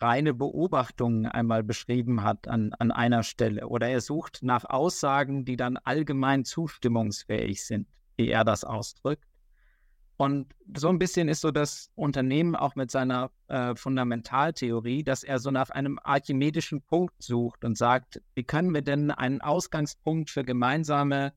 reine 0.00 0.32
Beobachtungen 0.32 1.26
einmal 1.26 1.62
beschrieben 1.62 2.22
hat 2.22 2.48
an, 2.48 2.72
an 2.78 2.90
einer 2.90 3.22
Stelle. 3.22 3.68
Oder 3.68 3.88
er 3.88 4.00
sucht 4.00 4.38
nach 4.40 4.64
Aussagen, 4.64 5.44
die 5.44 5.58
dann 5.58 5.76
allgemein 5.76 6.46
zustimmungsfähig 6.46 7.62
sind, 7.62 7.86
wie 8.16 8.28
er 8.28 8.42
das 8.42 8.64
ausdrückt. 8.64 9.26
Und 10.16 10.54
so 10.74 10.88
ein 10.88 10.98
bisschen 10.98 11.28
ist 11.28 11.42
so 11.42 11.50
das 11.50 11.90
Unternehmen 11.94 12.56
auch 12.56 12.74
mit 12.74 12.90
seiner 12.90 13.30
äh, 13.48 13.74
Fundamentaltheorie, 13.76 15.04
dass 15.04 15.24
er 15.24 15.38
so 15.40 15.50
nach 15.50 15.68
einem 15.68 15.98
archimedischen 16.02 16.80
Punkt 16.80 17.22
sucht 17.22 17.66
und 17.66 17.76
sagt, 17.76 18.22
wie 18.34 18.44
können 18.44 18.72
wir 18.72 18.80
denn 18.80 19.10
einen 19.10 19.42
Ausgangspunkt 19.42 20.30
für 20.30 20.42
gemeinsame 20.42 21.34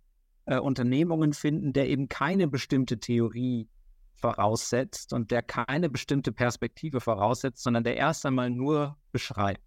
äh, 0.50 0.58
Unternehmungen 0.58 1.34
finden, 1.34 1.74
der 1.74 1.88
eben 1.90 2.10
keine 2.10 2.48
bestimmte 2.48 3.00
Theorie 3.00 3.70
voraussetzt 4.16 5.14
und 5.14 5.30
der 5.30 5.44
keine 5.44 5.90
bestimmte 5.90 6.32
Perspektive 6.32 7.00
voraussetzt, 7.00 7.62
sondern 7.64 7.84
der 7.84 7.96
erst 7.96 8.26
einmal 8.26 8.50
nur 8.50 8.98
beschreibt. 9.12 9.62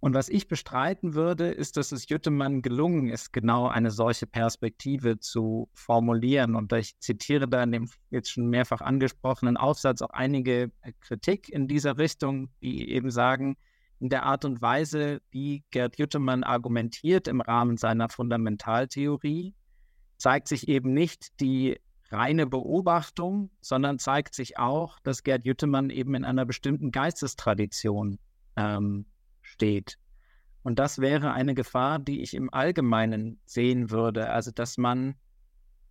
Und 0.00 0.14
was 0.14 0.28
ich 0.30 0.48
bestreiten 0.48 1.14
würde, 1.14 1.50
ist, 1.50 1.76
dass 1.76 1.92
es 1.92 2.08
Jüttemann 2.08 2.62
gelungen 2.62 3.08
ist, 3.08 3.32
genau 3.32 3.68
eine 3.68 3.90
solche 3.90 4.26
Perspektive 4.26 5.20
zu 5.20 5.68
formulieren. 5.74 6.56
Und 6.56 6.72
ich 6.72 6.98
zitiere 6.98 7.46
da 7.46 7.62
in 7.62 7.70
dem 7.70 7.90
jetzt 8.08 8.30
schon 8.30 8.48
mehrfach 8.48 8.80
angesprochenen 8.80 9.56
Aufsatz 9.56 10.02
auch 10.02 10.10
einige 10.10 10.72
äh, 10.80 10.92
Kritik 11.00 11.50
in 11.50 11.68
dieser 11.68 11.98
Richtung, 11.98 12.48
die 12.62 12.90
eben 12.90 13.10
sagen, 13.10 13.56
in 14.00 14.08
der 14.08 14.24
Art 14.24 14.44
und 14.44 14.62
Weise, 14.62 15.20
wie 15.30 15.62
Gerd 15.70 15.98
Jüttemann 15.98 16.42
argumentiert 16.42 17.28
im 17.28 17.40
Rahmen 17.40 17.76
seiner 17.76 18.08
Fundamentaltheorie, 18.08 19.54
zeigt 20.16 20.48
sich 20.48 20.68
eben 20.68 20.94
nicht 20.94 21.38
die 21.40 21.78
reine 22.10 22.46
Beobachtung, 22.46 23.50
sondern 23.60 23.98
zeigt 23.98 24.34
sich 24.34 24.58
auch, 24.58 24.98
dass 25.00 25.22
Gerd 25.22 25.44
Jüttemann 25.44 25.90
eben 25.90 26.14
in 26.14 26.24
einer 26.24 26.46
bestimmten 26.46 26.90
Geistestradition 26.90 28.18
ähm, 28.56 29.04
steht. 29.42 29.98
Und 30.62 30.78
das 30.78 30.98
wäre 30.98 31.32
eine 31.32 31.54
Gefahr, 31.54 31.98
die 31.98 32.22
ich 32.22 32.34
im 32.34 32.52
Allgemeinen 32.52 33.38
sehen 33.44 33.90
würde. 33.90 34.30
Also, 34.30 34.50
dass 34.50 34.76
man, 34.78 35.14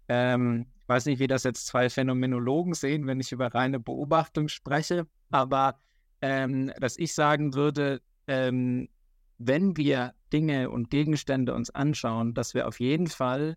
ähm, 0.08 0.68
ich 0.82 0.90
weiß 0.90 1.06
nicht, 1.06 1.20
wie 1.20 1.28
das 1.28 1.44
jetzt 1.44 1.68
zwei 1.68 1.90
Phänomenologen 1.90 2.74
sehen, 2.74 3.08
wenn 3.08 3.20
ich 3.20 3.32
über 3.32 3.54
reine 3.54 3.80
Beobachtung 3.80 4.48
spreche, 4.48 5.08
aber 5.32 5.80
ähm, 6.22 6.72
dass 6.80 6.98
ich 6.98 7.14
sagen 7.14 7.54
würde, 7.54 8.02
ähm, 8.28 8.90
wenn 9.38 9.78
wir 9.78 10.14
Dinge 10.32 10.70
und 10.70 10.90
Gegenstände 10.90 11.54
uns 11.54 11.70
anschauen, 11.70 12.34
dass 12.34 12.54
wir 12.54 12.68
auf 12.68 12.80
jeden 12.80 13.08
Fall 13.08 13.56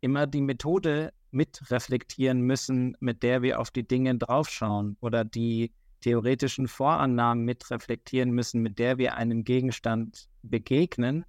immer 0.00 0.26
die 0.26 0.40
Methode 0.40 1.12
mitreflektieren 1.30 2.40
müssen, 2.40 2.96
mit 3.00 3.22
der 3.22 3.42
wir 3.42 3.60
auf 3.60 3.70
die 3.70 3.86
Dinge 3.86 4.16
draufschauen 4.16 4.96
oder 5.00 5.24
die 5.24 5.72
theoretischen 6.00 6.66
Vorannahmen 6.66 7.44
mitreflektieren 7.44 8.30
müssen, 8.30 8.62
mit 8.62 8.78
der 8.78 8.98
wir 8.98 9.14
einem 9.14 9.44
Gegenstand 9.44 10.28
begegnen, 10.42 11.24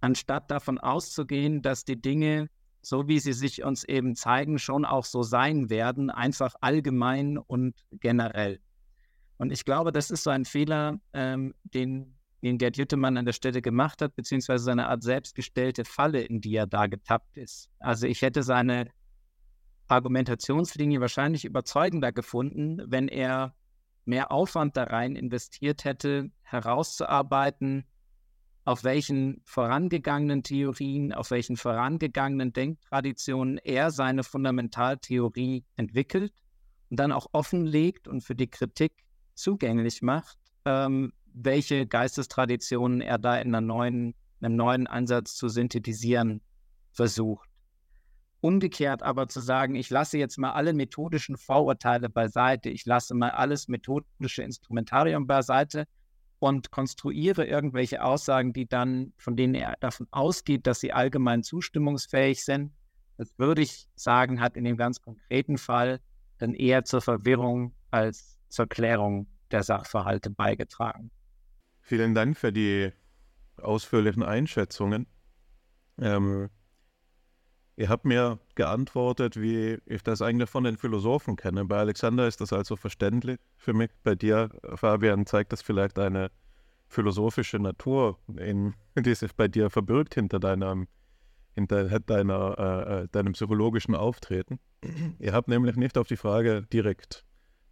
anstatt 0.00 0.50
davon 0.50 0.78
auszugehen, 0.78 1.62
dass 1.62 1.84
die 1.84 2.00
Dinge, 2.00 2.48
so 2.80 3.08
wie 3.08 3.18
sie 3.18 3.32
sich 3.32 3.64
uns 3.64 3.84
eben 3.84 4.14
zeigen, 4.14 4.58
schon 4.58 4.84
auch 4.84 5.04
so 5.04 5.22
sein 5.22 5.68
werden, 5.70 6.10
einfach 6.10 6.54
allgemein 6.60 7.38
und 7.38 7.74
generell. 7.90 8.60
Und 9.38 9.52
ich 9.52 9.64
glaube, 9.64 9.92
das 9.92 10.10
ist 10.10 10.22
so 10.22 10.30
ein 10.30 10.44
Fehler, 10.44 11.00
ähm, 11.12 11.54
den, 11.62 12.16
den 12.42 12.58
Gerd 12.58 12.76
Jüttemann 12.76 13.16
an 13.16 13.24
der 13.24 13.32
Stelle 13.32 13.62
gemacht 13.62 14.00
hat, 14.00 14.14
beziehungsweise 14.14 14.64
seine 14.64 14.88
Art 14.88 15.02
selbstgestellte 15.02 15.84
Falle, 15.84 16.22
in 16.22 16.40
die 16.40 16.54
er 16.54 16.66
da 16.66 16.86
getappt 16.86 17.36
ist. 17.36 17.68
Also 17.80 18.06
ich 18.06 18.22
hätte 18.22 18.42
seine 18.42 18.90
Argumentationslinie 19.88 21.00
wahrscheinlich 21.00 21.44
überzeugender 21.44 22.12
gefunden, 22.12 22.82
wenn 22.86 23.08
er 23.08 23.54
mehr 24.04 24.30
Aufwand 24.30 24.76
da 24.76 24.84
rein 24.84 25.16
investiert 25.16 25.84
hätte, 25.84 26.30
herauszuarbeiten, 26.42 27.84
auf 28.64 28.82
welchen 28.82 29.42
vorangegangenen 29.44 30.42
Theorien, 30.42 31.12
auf 31.12 31.30
welchen 31.30 31.56
vorangegangenen 31.56 32.52
Denktraditionen 32.52 33.58
er 33.58 33.90
seine 33.90 34.24
Fundamentaltheorie 34.24 35.64
entwickelt 35.76 36.32
und 36.88 36.98
dann 36.98 37.12
auch 37.12 37.26
offenlegt 37.32 38.08
und 38.08 38.22
für 38.22 38.34
die 38.34 38.48
Kritik 38.48 38.92
zugänglich 39.34 40.02
macht, 40.02 40.38
ähm, 40.64 41.12
welche 41.32 41.86
Geistestraditionen 41.86 43.00
er 43.00 43.18
da 43.18 43.36
in 43.36 43.48
einer 43.48 43.60
neuen, 43.60 44.14
einem 44.40 44.56
neuen 44.56 44.86
Ansatz 44.86 45.34
zu 45.34 45.48
synthetisieren 45.48 46.40
versucht. 46.92 47.48
Umgekehrt 48.40 49.02
aber 49.02 49.28
zu 49.28 49.40
sagen, 49.40 49.74
ich 49.74 49.90
lasse 49.90 50.18
jetzt 50.18 50.36
mal 50.36 50.52
alle 50.52 50.74
methodischen 50.74 51.36
Vorurteile 51.36 52.10
beiseite, 52.10 52.68
ich 52.68 52.84
lasse 52.84 53.14
mal 53.14 53.30
alles 53.30 53.68
methodische 53.68 54.42
Instrumentarium 54.42 55.26
beiseite 55.26 55.86
und 56.38 56.70
konstruiere 56.70 57.46
irgendwelche 57.46 58.04
Aussagen, 58.04 58.52
die 58.52 58.66
dann, 58.66 59.14
von 59.16 59.34
denen 59.34 59.54
er 59.54 59.76
davon 59.80 60.06
ausgeht, 60.10 60.66
dass 60.66 60.80
sie 60.80 60.92
allgemein 60.92 61.42
zustimmungsfähig 61.42 62.44
sind. 62.44 62.72
Das 63.16 63.32
würde 63.38 63.62
ich 63.62 63.88
sagen, 63.94 64.40
hat 64.40 64.56
in 64.56 64.64
dem 64.64 64.76
ganz 64.76 65.00
konkreten 65.00 65.56
Fall 65.56 66.00
dann 66.38 66.52
eher 66.52 66.84
zur 66.84 67.00
Verwirrung 67.00 67.74
als 67.90 68.33
zur 68.54 68.66
Klärung 68.66 69.26
der 69.50 69.62
Sachverhalte 69.62 70.30
beigetragen. 70.30 71.10
Vielen 71.80 72.14
Dank 72.14 72.36
für 72.36 72.52
die 72.52 72.92
ausführlichen 73.56 74.22
Einschätzungen. 74.22 75.06
Ähm, 76.00 76.48
Ihr 77.76 77.88
habt 77.88 78.04
mir 78.04 78.38
geantwortet, 78.54 79.40
wie 79.40 79.78
ich 79.86 80.04
das 80.04 80.22
eigentlich 80.22 80.48
von 80.48 80.62
den 80.62 80.76
Philosophen 80.76 81.34
kenne. 81.34 81.64
Bei 81.64 81.78
Alexander 81.78 82.28
ist 82.28 82.40
das 82.40 82.52
also 82.52 82.76
verständlich 82.76 83.40
für 83.56 83.72
mich. 83.72 83.90
Bei 84.04 84.14
dir, 84.14 84.50
Fabian, 84.76 85.26
zeigt 85.26 85.52
das 85.52 85.60
vielleicht 85.60 85.98
eine 85.98 86.30
philosophische 86.86 87.58
Natur, 87.58 88.18
in, 88.36 88.74
die 88.96 89.14
sich 89.14 89.34
bei 89.34 89.48
dir 89.48 89.70
verbirgt 89.70 90.14
hinter 90.14 90.38
deinem, 90.38 90.86
hinter 91.54 91.98
deiner, 91.98 92.58
äh, 92.58 93.02
äh, 93.02 93.08
deinem 93.10 93.32
psychologischen 93.32 93.96
Auftreten. 93.96 94.60
Ihr 95.18 95.32
habt 95.32 95.48
nämlich 95.48 95.74
nicht 95.74 95.98
auf 95.98 96.06
die 96.06 96.16
Frage 96.16 96.62
direkt 96.72 97.24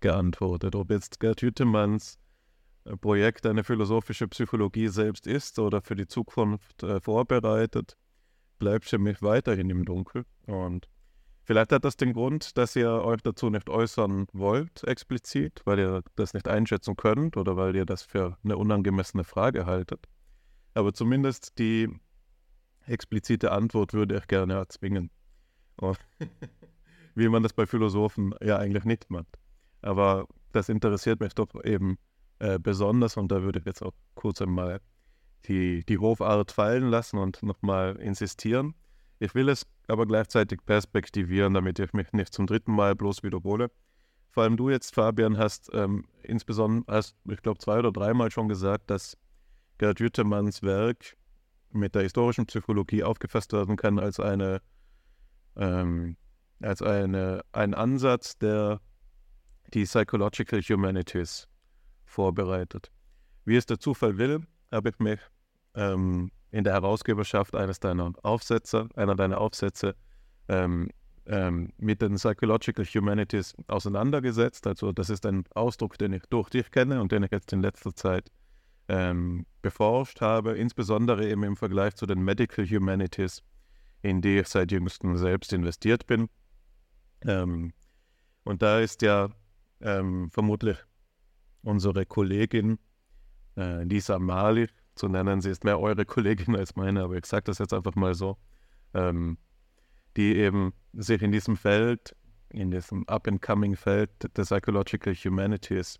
geantwortet, 0.03 0.75
ob 0.75 0.91
jetzt 0.91 1.19
Gerd 1.21 1.41
Hüttemanns 1.41 2.19
äh, 2.85 2.97
Projekt 2.97 3.47
eine 3.47 3.65
philosophische 3.65 4.29
Psychologie 4.29 4.89
selbst 4.89 5.27
ist 5.27 5.59
oder 5.59 5.81
für 5.81 5.95
die 5.97 6.07
Zukunft 6.07 6.83
äh, 6.83 7.01
vorbereitet 7.01 7.97
bleibt 8.63 8.85
für 8.85 8.99
mich 8.99 9.21
weiterhin 9.23 9.71
im 9.71 9.85
Dunkeln. 9.85 10.25
Und 10.47 10.89
vielleicht 11.43 11.73
hat 11.73 11.85
das 11.85 11.97
den 11.97 12.13
Grund, 12.13 12.57
dass 12.57 12.77
ihr 12.77 12.91
euch 12.91 13.21
dazu 13.21 13.51
nicht 13.51 13.69
äußern 13.69 14.27
wollt, 14.33 14.85
explizit, 14.85 15.63
weil 15.65 15.81
ihr 15.81 16.03
das 16.15 16.33
nicht 16.33 16.47
einschätzen 16.47 16.95
könnt 16.95 17.37
oder 17.37 17.57
weil 17.57 17.75
ihr 17.75 17.85
das 17.85 18.03
für 18.03 18.39
eine 18.45 18.57
unangemessene 18.57 19.25
Frage 19.25 19.67
haltet. 19.67 20.07
Aber 20.75 20.95
zumindest 20.95 21.59
die 21.59 21.89
explizite 22.87 23.51
Antwort 23.51 23.95
würde 23.95 24.17
ich 24.17 24.29
gerne 24.29 24.55
erzwingen. 24.55 25.11
Wie 27.17 27.29
man 27.29 27.43
das 27.43 27.55
bei 27.55 27.67
Philosophen 27.67 28.33
ja 28.41 28.59
eigentlich 28.59 28.85
nicht 28.85 29.11
macht. 29.11 29.42
Aber 29.83 30.27
das 30.53 30.69
interessiert 30.69 31.21
mich 31.21 31.35
doch 31.35 31.49
eben 31.65 31.99
äh, 32.39 32.59
besonders 32.59 33.17
und 33.17 33.31
da 33.31 33.43
würde 33.43 33.59
ich 33.61 33.67
jetzt 33.67 33.83
auch 33.83 33.95
kurz 34.15 34.41
einmal 34.41 34.81
die, 35.47 35.85
die 35.85 35.99
Hofart 35.99 36.53
fallen 36.53 36.89
lassen 36.89 37.19
und 37.19 37.43
nochmal 37.43 37.97
insistieren. 37.97 38.75
Ich 39.19 39.35
will 39.35 39.49
es 39.49 39.67
aber 39.89 40.07
gleichzeitig 40.07 40.61
perspektivieren, 40.65 41.55
damit 41.55 41.79
ich 41.79 41.93
mich 41.93 42.13
nicht 42.13 42.33
zum 42.33 42.47
dritten 42.47 42.73
Mal 42.73 42.95
bloß 42.95 43.23
wiederhole. 43.23 43.71
Vor 44.31 44.45
allem 44.45 44.57
du 44.57 44.71
jetzt, 44.71 44.95
Fabian, 44.95 45.37
hast 45.37 45.71
ähm, 45.75 46.07
insbesondere, 46.23 46.93
hast, 46.93 47.17
ich 47.29 47.43
glaube, 47.43 47.59
zwei 47.59 47.79
oder 47.79 47.93
dreimal 47.93 48.31
schon 48.31 48.49
gesagt, 48.49 48.91
dass 48.91 49.17
Gerd 49.79 50.01
Jüttemanns 50.01 50.63
Werk 50.63 51.17
mit 51.71 51.95
der 51.95 52.03
historischen 52.03 52.47
Psychologie 52.47 53.03
aufgefasst 53.03 53.53
werden 53.53 53.77
kann 53.77 53.99
als 53.99 54.21
eine, 54.21 54.61
ähm, 55.57 56.17
als 56.61 56.83
eine, 56.83 57.43
ein 57.53 57.75
Ansatz, 57.75 58.39
der 58.39 58.81
die 59.75 59.85
Psychological 59.85 60.61
Humanities 60.61 61.49
vorbereitet. 62.05 62.91
Wie 63.45 63.57
es 63.57 63.67
der 63.67 63.79
Zufall 63.79 64.19
will, 64.19 64.47
habe 64.71 64.91
ich 64.91 64.99
mich 64.99 65.21
ähm, 65.75 66.31
in 66.51 66.65
der 66.65 66.75
Herausgeberschaft 66.75 67.57
eines 67.57 67.81
deiner 67.81 68.13
Aufsätze, 68.23 68.89
einer 68.95 69.15
deiner 69.15 69.41
Aufsätze 69.41 69.97
ähm, 70.49 70.91
ähm, 71.27 71.73
mit 71.79 72.03
den 72.03 72.17
Psychological 72.17 72.85
Humanities 72.85 73.55
auseinandergesetzt. 73.69 74.67
Also 74.67 74.93
das 74.93 75.11
ist 75.11 75.25
ein 75.27 75.45
Ausdruck, 75.55 75.99
den 75.99 76.13
ich 76.13 76.23
durch 76.31 76.51
dich 76.51 76.71
kenne 76.71 77.01
und 77.01 77.13
den 77.13 77.23
ich 77.23 77.31
jetzt 77.31 77.53
in 77.53 77.63
letzter 77.63 77.95
Zeit 77.95 78.31
ähm, 78.89 79.47
beforscht 79.63 80.21
habe, 80.21 80.53
insbesondere 80.53 81.29
eben 81.29 81.45
im 81.45 81.57
Vergleich 81.57 81.95
zu 81.95 82.07
den 82.07 82.23
Medical 82.23 82.67
Humanities, 82.67 83.43
in 84.03 84.21
die 84.21 84.39
ich 84.41 84.49
seit 84.49 84.73
jüngstem 84.73 85.17
selbst 85.17 85.53
investiert 85.53 86.07
bin. 86.07 86.29
Ähm, 87.23 87.73
und 88.45 88.61
da 88.63 88.81
ist 88.81 89.03
ja 89.03 89.29
ähm, 89.83 90.31
vermutlich 90.31 90.79
unsere 91.63 92.07
Kollegin 92.07 92.79
äh, 93.57 93.85
Lisa 93.85 94.19
Mali 94.19 94.69
zu 94.95 95.09
nennen. 95.09 95.41
Sie 95.41 95.51
ist 95.51 95.65
mehr 95.65 95.81
eure 95.81 96.05
Kollegin 96.05 96.57
als 96.57 96.77
meine, 96.77 97.03
aber 97.03 97.17
ich 97.17 97.27
sage 97.27 97.45
das 97.45 97.59
jetzt 97.59 97.73
einfach 97.73 97.95
mal 97.95 98.15
so. 98.15 98.37
Ähm, 98.95 99.39
die 100.17 100.37
eben 100.37 100.73
sich 100.93 101.23
in 101.23 101.33
diesem 101.33 101.57
Feld, 101.57 102.15
in 102.51 102.71
diesem 102.71 103.09
Up-and-Coming-Feld 103.09 104.37
der 104.37 104.43
Psychological 104.43 105.15
Humanities 105.15 105.99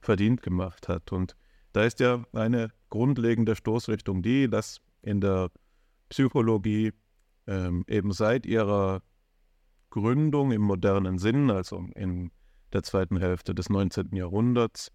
verdient 0.00 0.42
gemacht 0.42 0.88
hat. 0.88 1.12
Und 1.12 1.36
da 1.72 1.84
ist 1.84 2.00
ja 2.00 2.24
eine 2.32 2.70
grundlegende 2.90 3.56
Stoßrichtung 3.56 4.22
die, 4.22 4.48
dass 4.48 4.80
in 5.02 5.20
der 5.20 5.50
Psychologie 6.08 6.92
ähm, 7.46 7.84
eben 7.88 8.12
seit 8.12 8.46
ihrer 8.46 9.02
Gründung 9.90 10.52
im 10.52 10.62
modernen 10.62 11.18
Sinn, 11.18 11.50
also 11.50 11.86
in 11.94 12.30
der 12.72 12.82
zweiten 12.82 13.18
Hälfte 13.18 13.54
des 13.54 13.68
19. 13.68 14.14
Jahrhunderts, 14.14 14.92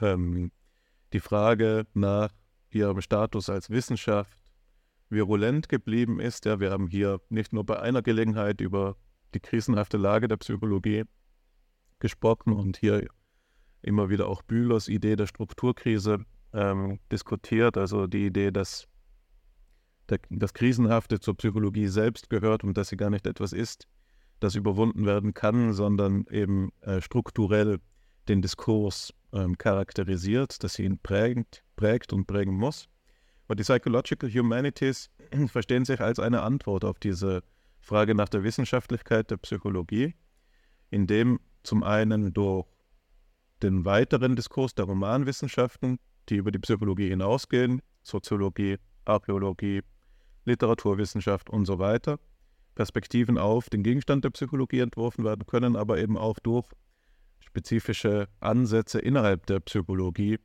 ähm, 0.00 0.50
die 1.12 1.20
Frage 1.20 1.86
nach 1.94 2.30
ihrem 2.70 3.00
Status 3.00 3.48
als 3.48 3.70
Wissenschaft 3.70 4.38
virulent 5.08 5.68
geblieben 5.68 6.20
ist. 6.20 6.44
Ja, 6.44 6.60
wir 6.60 6.70
haben 6.70 6.88
hier 6.88 7.20
nicht 7.28 7.52
nur 7.52 7.64
bei 7.64 7.80
einer 7.80 8.02
Gelegenheit 8.02 8.60
über 8.60 8.96
die 9.34 9.40
krisenhafte 9.40 9.96
Lage 9.96 10.28
der 10.28 10.36
Psychologie 10.36 11.04
gesprochen 11.98 12.52
und 12.52 12.76
hier 12.76 13.06
immer 13.82 14.08
wieder 14.08 14.28
auch 14.28 14.42
Bühlers 14.42 14.88
Idee 14.88 15.16
der 15.16 15.26
Strukturkrise 15.26 16.24
ähm, 16.52 16.98
diskutiert, 17.10 17.76
also 17.76 18.06
die 18.06 18.26
Idee, 18.26 18.50
dass 18.50 18.88
das 20.30 20.54
Krisenhafte 20.54 21.18
zur 21.18 21.36
Psychologie 21.36 21.88
selbst 21.88 22.30
gehört 22.30 22.62
und 22.62 22.76
dass 22.76 22.88
sie 22.88 22.96
gar 22.96 23.10
nicht 23.10 23.26
etwas 23.26 23.52
ist, 23.52 23.88
das 24.40 24.54
überwunden 24.54 25.06
werden 25.06 25.34
kann, 25.34 25.72
sondern 25.72 26.26
eben 26.30 26.72
äh, 26.82 27.00
strukturell 27.00 27.78
den 28.28 28.42
Diskurs 28.42 29.14
ähm, 29.32 29.56
charakterisiert, 29.56 30.62
dass 30.62 30.74
sie 30.74 30.84
ihn 30.84 30.98
prägt, 30.98 31.62
prägt 31.76 32.12
und 32.12 32.26
prägen 32.26 32.54
muss. 32.54 32.88
Und 33.48 33.60
die 33.60 33.64
Psychological 33.64 34.30
Humanities 34.30 35.10
verstehen 35.46 35.84
sich 35.84 36.00
als 36.00 36.18
eine 36.18 36.42
Antwort 36.42 36.84
auf 36.84 36.98
diese 36.98 37.42
Frage 37.80 38.14
nach 38.14 38.28
der 38.28 38.42
Wissenschaftlichkeit 38.42 39.30
der 39.30 39.36
Psychologie, 39.36 40.14
indem 40.90 41.40
zum 41.62 41.82
einen 41.82 42.32
durch 42.32 42.66
den 43.62 43.84
weiteren 43.84 44.36
Diskurs 44.36 44.74
der 44.74 44.86
Romanwissenschaften, 44.86 45.98
die 46.28 46.36
über 46.36 46.50
die 46.50 46.58
Psychologie 46.58 47.08
hinausgehen, 47.08 47.80
Soziologie, 48.02 48.78
Archäologie, 49.04 49.82
Literaturwissenschaft 50.44 51.48
und 51.48 51.64
so 51.64 51.78
weiter, 51.78 52.18
Perspektiven 52.76 53.38
auf 53.38 53.68
den 53.68 53.82
Gegenstand 53.82 54.24
der 54.24 54.30
Psychologie 54.30 54.80
entworfen 54.80 55.24
werden 55.24 55.46
können, 55.46 55.74
aber 55.74 55.98
eben 55.98 56.16
auch 56.16 56.38
durch 56.38 56.68
spezifische 57.40 58.28
Ansätze 58.38 59.00
innerhalb 59.00 59.46
der 59.46 59.60
Psychologie 59.60 60.38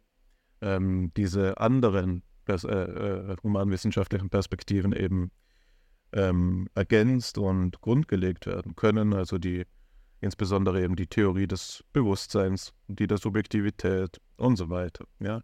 ähm, 0.61 1.11
diese 1.15 1.59
anderen 1.59 2.23
pers 2.45 2.63
äh, 2.63 2.69
äh, 2.73 3.35
humanwissenschaftlichen 3.43 4.29
Perspektiven 4.29 4.93
eben 4.93 5.31
ähm, 6.13 6.67
ergänzt 6.73 7.37
und 7.37 7.79
grundgelegt 7.81 8.47
werden 8.47 8.75
können. 8.75 9.13
Also 9.13 9.37
die 9.37 9.65
insbesondere 10.21 10.81
eben 10.83 10.95
die 10.95 11.07
Theorie 11.07 11.47
des 11.47 11.83
Bewusstseins, 11.93 12.73
die 12.87 13.07
der 13.07 13.17
Subjektivität 13.17 14.21
und 14.37 14.55
so 14.55 14.69
weiter. 14.69 15.05
Ja? 15.19 15.41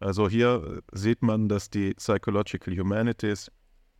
Also 0.00 0.28
hier 0.28 0.82
sieht 0.92 1.22
man, 1.22 1.48
dass 1.48 1.70
die 1.70 1.94
Psychological 1.94 2.76
Humanities 2.76 3.50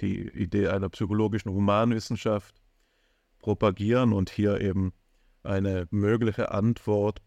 die 0.05 0.29
Idee 0.29 0.69
einer 0.69 0.89
psychologischen 0.91 1.51
Humanwissenschaft 1.51 2.55
propagieren 3.39 4.13
und 4.13 4.31
hier 4.31 4.61
eben 4.61 4.93
eine 5.43 5.87
mögliche 5.91 6.51
Antwort 6.53 7.21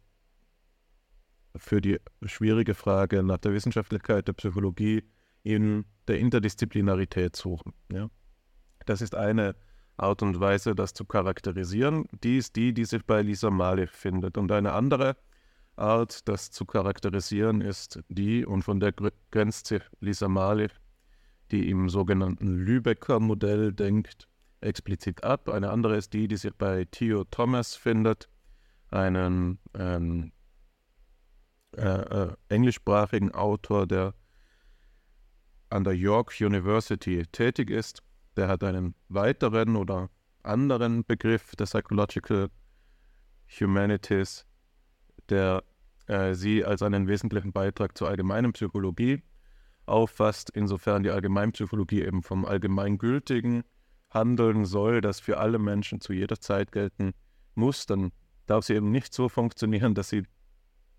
für 1.56 1.82
die 1.82 1.99
schwierige 2.24 2.76
Frage 2.76 3.24
nach 3.24 3.38
der 3.38 3.54
Wissenschaftlichkeit 3.54 4.28
der 4.28 4.34
Psychologie 4.34 5.04
in 5.44 5.86
der 6.08 6.20
Interdisziplinarität 6.20 7.36
suchen. 7.36 7.74
Ja? 7.91 8.10
Das 8.86 9.02
ist 9.02 9.16
eine 9.16 9.56
Art 9.98 10.22
und 10.22 10.40
Weise, 10.40 10.76
das 10.76 10.94
zu 10.94 11.06
charakterisieren. 11.06 12.06
Die 12.24 12.38
ist 12.38 12.56
die, 12.56 12.74
die 12.74 12.86
sich 12.86 13.04
bei 13.06 13.22
Lisa 13.22 13.49
Malik 13.49 13.90
findet. 13.90 14.38
Und 14.38 14.52
eine 14.52 14.74
andere 14.74 15.18
Art, 15.76 16.28
das 16.28 16.52
zu 16.52 16.66
charakterisieren, 16.66 17.62
ist 17.62 17.99
die, 18.08 18.45
und 18.45 18.64
von 18.64 18.80
der 18.80 18.94
grenzt 19.32 19.68
sich 19.68 19.82
Lisa 19.99 20.28
Malik, 20.28 20.72
die 21.52 21.69
im 21.69 21.90
sogenannten 21.90 22.48
Lübecker 22.48 23.19
Modell 23.19 23.74
denkt, 23.74 24.28
explizit 24.61 25.24
ab. 25.24 25.49
Eine 25.49 25.69
andere 25.69 25.98
ist 25.98 26.14
die, 26.14 26.28
die 26.28 26.38
sich 26.38 26.53
bei 26.56 26.86
Theo 26.86 27.24
Thomas 27.26 27.76
findet, 27.76 28.30
einen 28.90 29.60
ähm, 29.74 30.32
äh, 31.76 31.82
äh, 31.82 32.34
englischsprachigen 32.49 33.34
Autor, 33.34 33.88
der 33.88 34.14
an 35.69 35.84
der 35.84 35.94
York 35.94 36.34
University 36.40 37.26
tätig 37.32 37.69
ist. 37.69 38.02
Der 38.36 38.48
hat 38.48 38.64
einen 38.64 38.95
weiteren 39.10 39.76
oder 39.76 40.10
anderen 40.44 41.03
Begriff 41.06 41.56
der 41.56 41.65
Psychological 41.65 42.49
Humanities, 43.60 44.45
der 45.30 45.64
äh, 46.07 46.34
sie 46.34 46.64
als 46.64 46.82
einen 46.82 47.07
wesentlichen 47.07 47.52
Beitrag 47.52 47.98
zur 47.98 48.07
allgemeinen 48.07 48.53
Psychologie 48.53 49.22
auffasst, 49.88 50.50
insofern 50.54 51.04
die 51.04 51.10
Allgemeinpsychologie 51.10 52.04
eben 52.04 52.22
vom 52.22 52.46
Allgemeingültigen 52.46 53.64
handeln 54.10 54.66
soll, 54.66 55.02
das 55.02 55.20
für 55.20 55.38
alle 55.38 55.60
Menschen 55.60 56.02
zu 56.02 56.14
jeder 56.14 56.40
Zeit 56.40 56.72
gelten 56.72 57.14
muss, 57.56 57.86
dann 57.86 58.12
darf 58.46 58.66
sie 58.66 58.76
eben 58.76 58.92
nicht 58.92 59.14
so 59.14 59.30
funktionieren, 59.30 59.96
dass 59.96 60.10
sie 60.10 60.24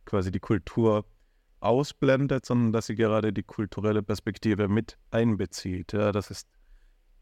quasi 0.04 0.30
die 0.30 0.40
Kultur 0.40 1.04
ausblendet, 1.60 2.46
sondern 2.46 2.72
dass 2.72 2.86
sie 2.86 2.94
gerade 2.94 3.32
die 3.32 3.42
kulturelle 3.42 4.02
Perspektive 4.02 4.68
mit 4.68 4.98
einbezieht. 5.10 5.92
Ja, 5.92 6.12
das 6.12 6.30
ist 6.30 6.48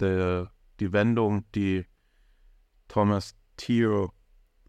der, 0.01 0.51
die 0.81 0.93
Wendung, 0.93 1.45
die 1.55 1.87
Thomas 2.89 3.35
Thiel 3.57 4.09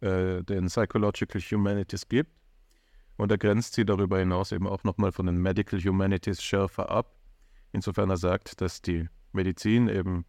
äh, 0.02 0.44
den 0.44 0.68
Psychological 0.68 1.42
Humanities 1.42 2.08
gibt. 2.08 2.32
Und 3.18 3.32
er 3.32 3.38
grenzt 3.38 3.74
sie 3.74 3.86
darüber 3.86 4.20
hinaus 4.20 4.52
eben 4.52 4.68
auch 4.68 4.84
nochmal 4.84 5.12
von 5.12 5.26
den 5.26 5.38
Medical 5.38 5.80
Humanities 5.80 6.42
schärfer 6.42 6.90
ab. 6.90 7.16
Insofern 7.72 8.10
er 8.10 8.18
sagt, 8.18 8.62
dass 8.62 8.82
die 8.82 9.10
Medizin 9.34 9.90
eben 9.90 10.26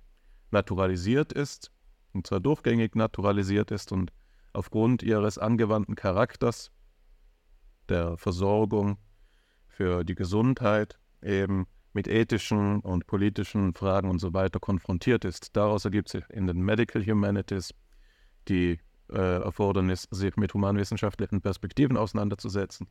naturalisiert 0.51 1.33
ist, 1.33 1.71
und 2.13 2.27
zwar 2.27 2.41
durchgängig 2.41 2.95
naturalisiert 2.97 3.71
ist 3.71 3.93
und 3.93 4.13
aufgrund 4.53 5.03
ihres 5.03 5.39
angewandten 5.39 5.95
Charakters 5.95 6.71
der 7.89 8.17
Versorgung 8.17 8.99
für 9.69 10.05
die 10.05 10.15
Gesundheit 10.15 10.99
eben 11.23 11.67
mit 11.93 12.09
ethischen 12.09 12.81
und 12.81 13.07
politischen 13.07 13.75
Fragen 13.75 14.11
und 14.11 14.19
so 14.19 14.33
weiter 14.33 14.61
konfrontiert 14.61 15.25
ist. 15.25 15.57
Daraus 15.57 15.85
ergibt 15.85 16.09
sich 16.09 16.25
in 16.31 16.47
den 16.47 16.61
Medical 16.61 17.05
Humanities 17.05 17.75
die 18.49 18.79
äh, 19.11 19.43
Erfordernis, 19.43 20.09
sich 20.11 20.37
mit 20.37 20.55
humanwissenschaftlichen 20.55 21.41
Perspektiven 21.41 21.97
auseinanderzusetzen. 21.97 22.89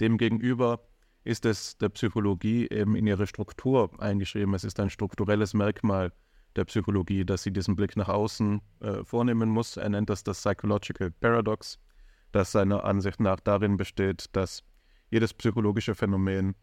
Demgegenüber 0.00 0.80
ist 1.24 1.44
es 1.44 1.76
der 1.78 1.90
Psychologie 1.90 2.68
eben 2.70 2.96
in 2.96 3.06
ihre 3.06 3.26
Struktur 3.26 3.90
eingeschrieben. 4.00 4.54
Es 4.54 4.64
ist 4.64 4.80
ein 4.80 4.90
strukturelles 4.90 5.54
Merkmal 5.54 6.12
der 6.56 6.64
Psychologie, 6.64 7.24
dass 7.24 7.42
sie 7.42 7.52
diesen 7.52 7.76
Blick 7.76 7.96
nach 7.96 8.08
außen 8.08 8.60
äh, 8.80 9.04
vornehmen 9.04 9.48
muss. 9.50 9.76
Er 9.76 9.88
nennt 9.88 10.10
das 10.10 10.24
das 10.24 10.38
Psychological 10.38 11.10
Paradox, 11.10 11.78
das 12.32 12.52
seiner 12.52 12.84
Ansicht 12.84 13.20
nach 13.20 13.40
darin 13.40 13.76
besteht, 13.76 14.26
dass 14.32 14.64
jedes 15.10 15.34
psychologische 15.34 15.94
Phänomen 15.94 16.54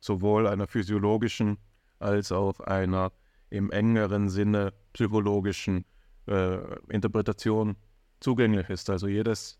sowohl 0.00 0.46
einer 0.46 0.66
physiologischen 0.66 1.58
als 1.98 2.30
auch 2.30 2.60
einer 2.60 3.12
im 3.50 3.70
engeren 3.70 4.28
Sinne 4.28 4.72
psychologischen 4.92 5.84
äh, 6.26 6.58
Interpretation 6.88 7.76
zugänglich 8.20 8.68
ist. 8.68 8.90
Also 8.90 9.08
jedes, 9.08 9.58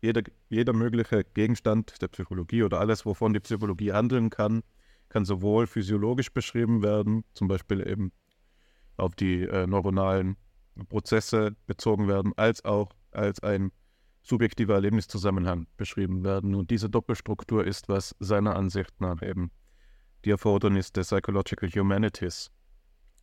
jeder, 0.00 0.22
jeder 0.48 0.72
mögliche 0.72 1.24
Gegenstand 1.24 2.00
der 2.00 2.08
Psychologie 2.08 2.62
oder 2.62 2.80
alles, 2.80 3.04
wovon 3.06 3.32
die 3.32 3.40
Psychologie 3.40 3.92
handeln 3.92 4.30
kann, 4.30 4.62
kann 5.08 5.24
sowohl 5.24 5.66
physiologisch 5.66 6.32
beschrieben 6.32 6.82
werden, 6.82 7.24
zum 7.34 7.48
Beispiel 7.48 7.86
eben 7.86 8.12
auf 8.96 9.14
die 9.14 9.42
äh, 9.42 9.66
neuronalen 9.66 10.36
Prozesse 10.88 11.56
bezogen 11.66 12.08
werden, 12.08 12.32
als 12.36 12.64
auch 12.64 12.94
als 13.10 13.42
ein 13.42 13.72
subjektiver 14.22 14.74
Erlebniszusammenhang 14.74 15.66
beschrieben 15.76 16.24
werden. 16.24 16.54
Und 16.54 16.70
diese 16.70 16.90
Doppelstruktur 16.90 17.64
ist, 17.64 17.88
was 17.88 18.14
seiner 18.20 18.56
Ansicht 18.56 19.00
nach 19.00 19.22
eben 19.22 19.50
die 20.24 20.30
Erfordernis 20.30 20.92
der 20.92 21.02
Psychological 21.02 21.70
Humanities 21.70 22.50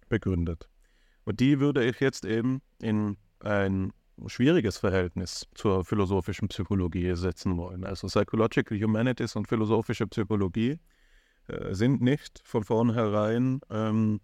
begründet. 0.10 0.69
Und 1.23 1.39
die 1.39 1.60
würde 1.60 1.84
ich 1.85 1.99
jetzt 1.99 2.26
eben 2.26 2.61
in 2.81 3.18
ein 3.39 3.91
schwieriges 4.28 4.78
Verhältnis 4.78 5.48
zur 5.54 5.84
philosophischen 5.84 6.48
Psychologie 6.48 7.16
setzen 7.16 7.58
wollen. 7.58 7.84
Also 7.84 8.08
Psychological 8.08 8.80
Humanities 8.80 9.36
und 9.36 9.48
philosophische 9.48 10.08
Psychologie 10.08 10.80
äh, 11.48 11.74
sind 11.74 12.02
nicht 12.02 12.42
von 12.44 12.64
vornherein 12.64 13.62
ähm, 13.70 14.22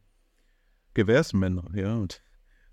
Gewährsmänner, 0.93 1.69
ja, 1.73 1.95
und 1.95 2.21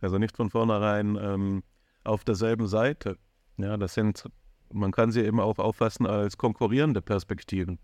also 0.00 0.18
nicht 0.18 0.36
von 0.36 0.50
vornherein 0.50 1.16
ähm, 1.20 1.62
auf 2.04 2.24
derselben 2.24 2.66
Seite. 2.66 3.18
Ja, 3.56 3.76
das 3.76 3.94
sind, 3.94 4.24
man 4.72 4.92
kann 4.92 5.10
sie 5.10 5.22
eben 5.22 5.40
auch 5.40 5.58
auffassen 5.58 6.06
als 6.06 6.36
konkurrierende 6.36 7.02
Perspektiven. 7.02 7.78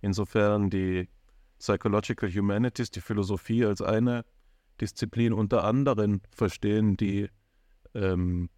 Insofern 0.00 0.68
die 0.68 1.08
Psychological 1.58 2.30
Humanities, 2.30 2.90
die 2.90 3.00
Philosophie 3.00 3.64
als 3.64 3.80
eine 3.80 4.24
Disziplin 4.80 5.32
unter 5.32 5.64
anderen 5.64 6.20
verstehen, 6.30 6.96
die 6.96 7.30
ähm, 7.94 8.50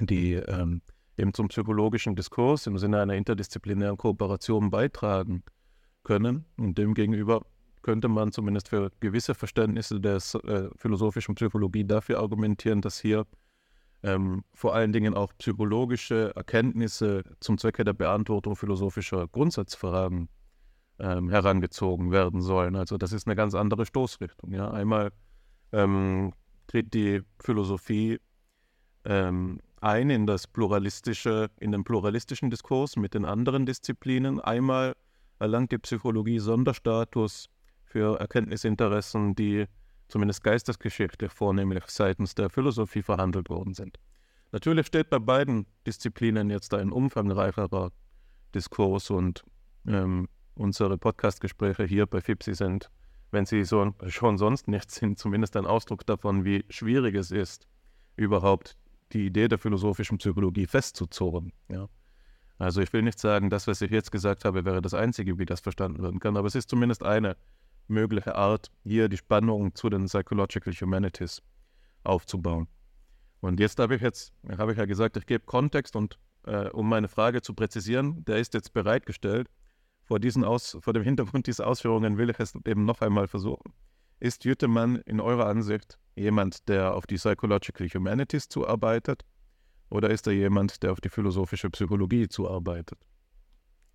die 0.00 0.34
ähm, 0.34 0.82
eben 1.16 1.34
zum 1.34 1.48
psychologischen 1.48 2.16
Diskurs 2.16 2.66
im 2.66 2.78
Sinne 2.78 3.00
einer 3.00 3.14
interdisziplinären 3.14 3.96
Kooperation 3.96 4.70
beitragen 4.70 5.42
können. 6.02 6.44
Und 6.56 6.78
demgegenüber 6.78 7.44
könnte 7.82 8.08
man 8.08 8.32
zumindest 8.32 8.68
für 8.68 8.90
gewisse 9.00 9.34
Verständnisse 9.34 10.00
der 10.00 10.16
äh, 10.16 10.68
philosophischen 10.76 11.34
Psychologie 11.34 11.84
dafür 11.84 12.20
argumentieren, 12.20 12.80
dass 12.80 13.00
hier 13.00 13.26
ähm, 14.02 14.44
vor 14.54 14.74
allen 14.74 14.92
Dingen 14.92 15.14
auch 15.14 15.32
psychologische 15.38 16.32
Erkenntnisse 16.34 17.22
zum 17.40 17.58
Zwecke 17.58 17.84
der 17.84 17.92
Beantwortung 17.92 18.56
philosophischer 18.56 19.28
Grundsatzfragen 19.28 20.28
ähm, 20.98 21.30
herangezogen 21.30 22.10
werden 22.10 22.40
sollen. 22.40 22.76
Also 22.76 22.96
das 22.96 23.12
ist 23.12 23.26
eine 23.26 23.36
ganz 23.36 23.54
andere 23.54 23.86
Stoßrichtung. 23.86 24.52
Ja? 24.52 24.70
Einmal 24.70 25.12
ähm, 25.72 26.32
tritt 26.66 26.94
die 26.94 27.22
Philosophie 27.40 28.18
ähm, 29.10 29.58
ein 29.80 30.08
in 30.08 30.26
das 30.26 30.46
pluralistische, 30.46 31.50
in 31.58 31.72
den 31.72 31.82
pluralistischen 31.82 32.48
Diskurs 32.48 32.96
mit 32.96 33.14
den 33.14 33.24
anderen 33.24 33.66
Disziplinen. 33.66 34.38
Einmal 34.38 34.94
erlangt 35.40 35.72
die 35.72 35.78
Psychologie 35.78 36.38
Sonderstatus 36.38 37.50
für 37.82 38.20
Erkenntnisinteressen, 38.20 39.34
die 39.34 39.66
zumindest 40.06 40.44
geistesgeschichtlich 40.44 41.32
vornehmlich 41.32 41.84
seitens 41.88 42.36
der 42.36 42.50
Philosophie 42.50 43.02
verhandelt 43.02 43.50
worden 43.50 43.74
sind. 43.74 43.98
Natürlich 44.52 44.86
steht 44.86 45.10
bei 45.10 45.18
beiden 45.18 45.66
Disziplinen 45.86 46.48
jetzt 46.48 46.72
ein 46.72 46.92
umfangreicherer 46.92 47.90
Diskurs 48.54 49.10
und 49.10 49.44
ähm, 49.88 50.28
unsere 50.54 50.98
Podcastgespräche 50.98 51.84
hier 51.84 52.06
bei 52.06 52.20
FIPSI 52.20 52.54
sind, 52.54 52.90
wenn 53.32 53.46
sie 53.46 53.64
so, 53.64 53.92
schon 54.06 54.38
sonst 54.38 54.68
nichts 54.68 54.96
sind, 54.96 55.18
zumindest 55.18 55.56
ein 55.56 55.66
Ausdruck 55.66 56.06
davon, 56.06 56.44
wie 56.44 56.64
schwierig 56.68 57.16
es 57.16 57.30
ist, 57.32 57.66
überhaupt 58.16 58.76
die 59.12 59.26
Idee 59.26 59.48
der 59.48 59.58
philosophischen 59.58 60.18
Psychologie 60.18 60.66
festzuzurren. 60.66 61.52
Ja. 61.68 61.88
Also 62.58 62.82
ich 62.82 62.92
will 62.92 63.02
nicht 63.02 63.18
sagen, 63.18 63.48
das, 63.48 63.66
was 63.66 63.80
ich 63.80 63.90
jetzt 63.90 64.12
gesagt 64.12 64.44
habe, 64.44 64.64
wäre 64.64 64.82
das 64.82 64.92
Einzige, 64.94 65.38
wie 65.38 65.46
das 65.46 65.60
verstanden 65.60 66.02
werden 66.02 66.20
kann, 66.20 66.36
aber 66.36 66.46
es 66.46 66.54
ist 66.54 66.68
zumindest 66.68 67.02
eine 67.02 67.36
mögliche 67.88 68.36
Art, 68.36 68.70
hier 68.84 69.08
die 69.08 69.16
Spannung 69.16 69.74
zu 69.74 69.88
den 69.88 70.04
Psychological 70.06 70.72
Humanities 70.74 71.42
aufzubauen. 72.04 72.68
Und 73.40 73.58
jetzt 73.60 73.78
habe 73.78 73.96
ich 73.96 74.02
jetzt, 74.02 74.32
habe 74.58 74.72
ich 74.72 74.78
ja 74.78 74.84
gesagt, 74.84 75.16
ich 75.16 75.26
gebe 75.26 75.44
Kontext 75.44 75.96
und 75.96 76.18
äh, 76.44 76.68
um 76.68 76.88
meine 76.88 77.08
Frage 77.08 77.42
zu 77.42 77.54
präzisieren, 77.54 78.24
der 78.24 78.38
ist 78.38 78.54
jetzt 78.54 78.72
bereitgestellt. 78.72 79.48
Vor, 80.02 80.18
diesen 80.18 80.44
Aus, 80.44 80.76
vor 80.80 80.92
dem 80.92 81.02
Hintergrund 81.02 81.46
dieser 81.46 81.66
Ausführungen 81.66 82.18
will 82.18 82.30
ich 82.30 82.38
es 82.38 82.54
eben 82.66 82.84
noch 82.84 83.00
einmal 83.00 83.28
versuchen. 83.28 83.72
Ist 84.20 84.44
Jüttemann 84.44 84.96
in 85.06 85.18
eurer 85.18 85.46
Ansicht 85.46 85.98
jemand, 86.14 86.68
der 86.68 86.94
auf 86.94 87.06
die 87.06 87.16
Psychological 87.16 87.88
Humanities 87.88 88.50
zuarbeitet? 88.50 89.24
Oder 89.88 90.10
ist 90.10 90.26
er 90.26 90.34
jemand, 90.34 90.82
der 90.82 90.92
auf 90.92 91.00
die 91.00 91.08
philosophische 91.08 91.70
Psychologie 91.70 92.28
zuarbeitet? 92.28 92.98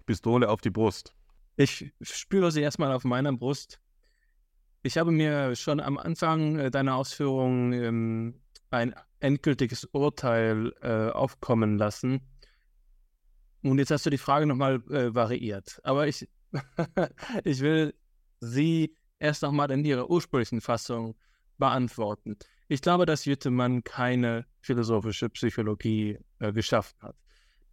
Pistole 0.08 0.50
auf 0.50 0.62
die 0.62 0.72
Brust. 0.72 1.14
Ich 1.58 1.94
spüre 2.02 2.52
sie 2.52 2.62
erstmal 2.62 2.92
auf 2.92 3.04
meiner 3.04 3.34
Brust. 3.34 3.80
Ich 4.82 4.98
habe 4.98 5.12
mir 5.12 5.56
schon 5.56 5.80
am 5.80 5.98
Anfang 6.00 6.58
äh, 6.58 6.72
deiner 6.72 6.96
Ausführungen 6.96 7.74
ähm, 7.74 8.42
ein 8.72 8.96
endgültiges 9.20 9.86
Urteil 9.86 10.74
äh, 10.82 11.12
aufkommen 11.12 11.78
lassen. 11.78 12.22
Und 13.62 13.78
jetzt 13.78 13.92
hast 13.92 14.08
du 14.08 14.10
die 14.10 14.18
Frage 14.18 14.48
nochmal 14.48 14.76
äh, 14.90 15.14
variiert. 15.14 15.80
Aber 15.84 16.08
ich, 16.08 16.28
ich 17.44 17.62
will 17.62 17.94
sie 18.40 18.96
erst 19.26 19.42
nochmal 19.42 19.72
in 19.72 19.84
ihrer 19.84 20.10
ursprünglichen 20.10 20.62
Fassung 20.62 21.16
beantworten. 21.58 22.38
Ich 22.68 22.82
glaube, 22.82 23.06
dass 23.06 23.26
Jüttemann 23.26 23.84
keine 23.84 24.46
philosophische 24.62 25.30
Psychologie 25.30 26.18
äh, 26.40 26.52
geschaffen 26.52 27.00
hat. 27.02 27.16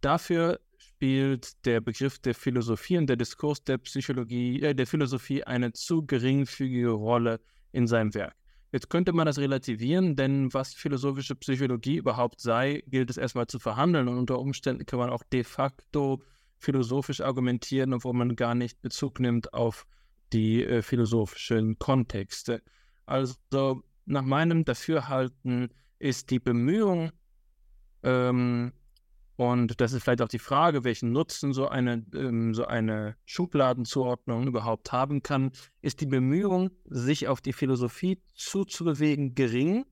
Dafür 0.01 0.59
spielt 0.77 1.65
der 1.65 1.81
Begriff 1.81 2.19
der 2.19 2.35
Philosophie 2.35 2.97
und 2.97 3.07
der 3.07 3.15
Diskurs 3.15 3.63
der 3.63 3.77
Psychologie, 3.79 4.61
äh, 4.61 4.75
der 4.75 4.87
Philosophie 4.87 5.43
eine 5.43 5.73
zu 5.73 6.05
geringfügige 6.05 6.91
Rolle 6.91 7.39
in 7.71 7.87
seinem 7.87 8.13
Werk. 8.13 8.35
Jetzt 8.71 8.89
könnte 8.89 9.13
man 9.13 9.27
das 9.27 9.37
relativieren, 9.37 10.15
denn 10.15 10.51
was 10.53 10.73
philosophische 10.73 11.35
Psychologie 11.35 11.97
überhaupt 11.97 12.41
sei, 12.41 12.83
gilt 12.87 13.09
es 13.09 13.17
erstmal 13.17 13.47
zu 13.47 13.59
verhandeln 13.59 14.07
und 14.07 14.17
unter 14.17 14.39
Umständen 14.39 14.85
kann 14.85 14.99
man 14.99 15.11
auch 15.11 15.23
de 15.31 15.43
facto 15.43 16.23
philosophisch 16.57 17.21
argumentieren, 17.21 17.93
obwohl 17.93 18.13
man 18.13 18.35
gar 18.35 18.55
nicht 18.55 18.81
Bezug 18.81 19.19
nimmt 19.19 19.53
auf 19.53 19.85
die 20.31 20.63
äh, 20.63 20.81
philosophischen 20.81 21.77
Kontexte. 21.77 22.61
Also 23.05 23.35
nach 24.05 24.23
meinem 24.23 24.65
Dafürhalten 24.65 25.69
ist 25.99 26.29
die 26.29 26.39
Bemühung, 26.39 27.11
ähm, 28.03 28.73
und 29.35 29.81
das 29.81 29.93
ist 29.93 30.03
vielleicht 30.03 30.21
auch 30.21 30.27
die 30.27 30.39
Frage, 30.39 30.83
welchen 30.83 31.11
Nutzen 31.11 31.53
so 31.53 31.67
eine, 31.67 32.05
ähm, 32.13 32.53
so 32.53 32.65
eine 32.65 33.15
Schubladenzuordnung 33.25 34.47
überhaupt 34.47 34.91
haben 34.91 35.23
kann, 35.23 35.51
ist 35.81 36.01
die 36.01 36.05
Bemühung, 36.05 36.69
sich 36.85 37.27
auf 37.27 37.41
die 37.41 37.53
Philosophie 37.53 38.21
zuzubewegen, 38.35 39.33
gering, 39.33 39.85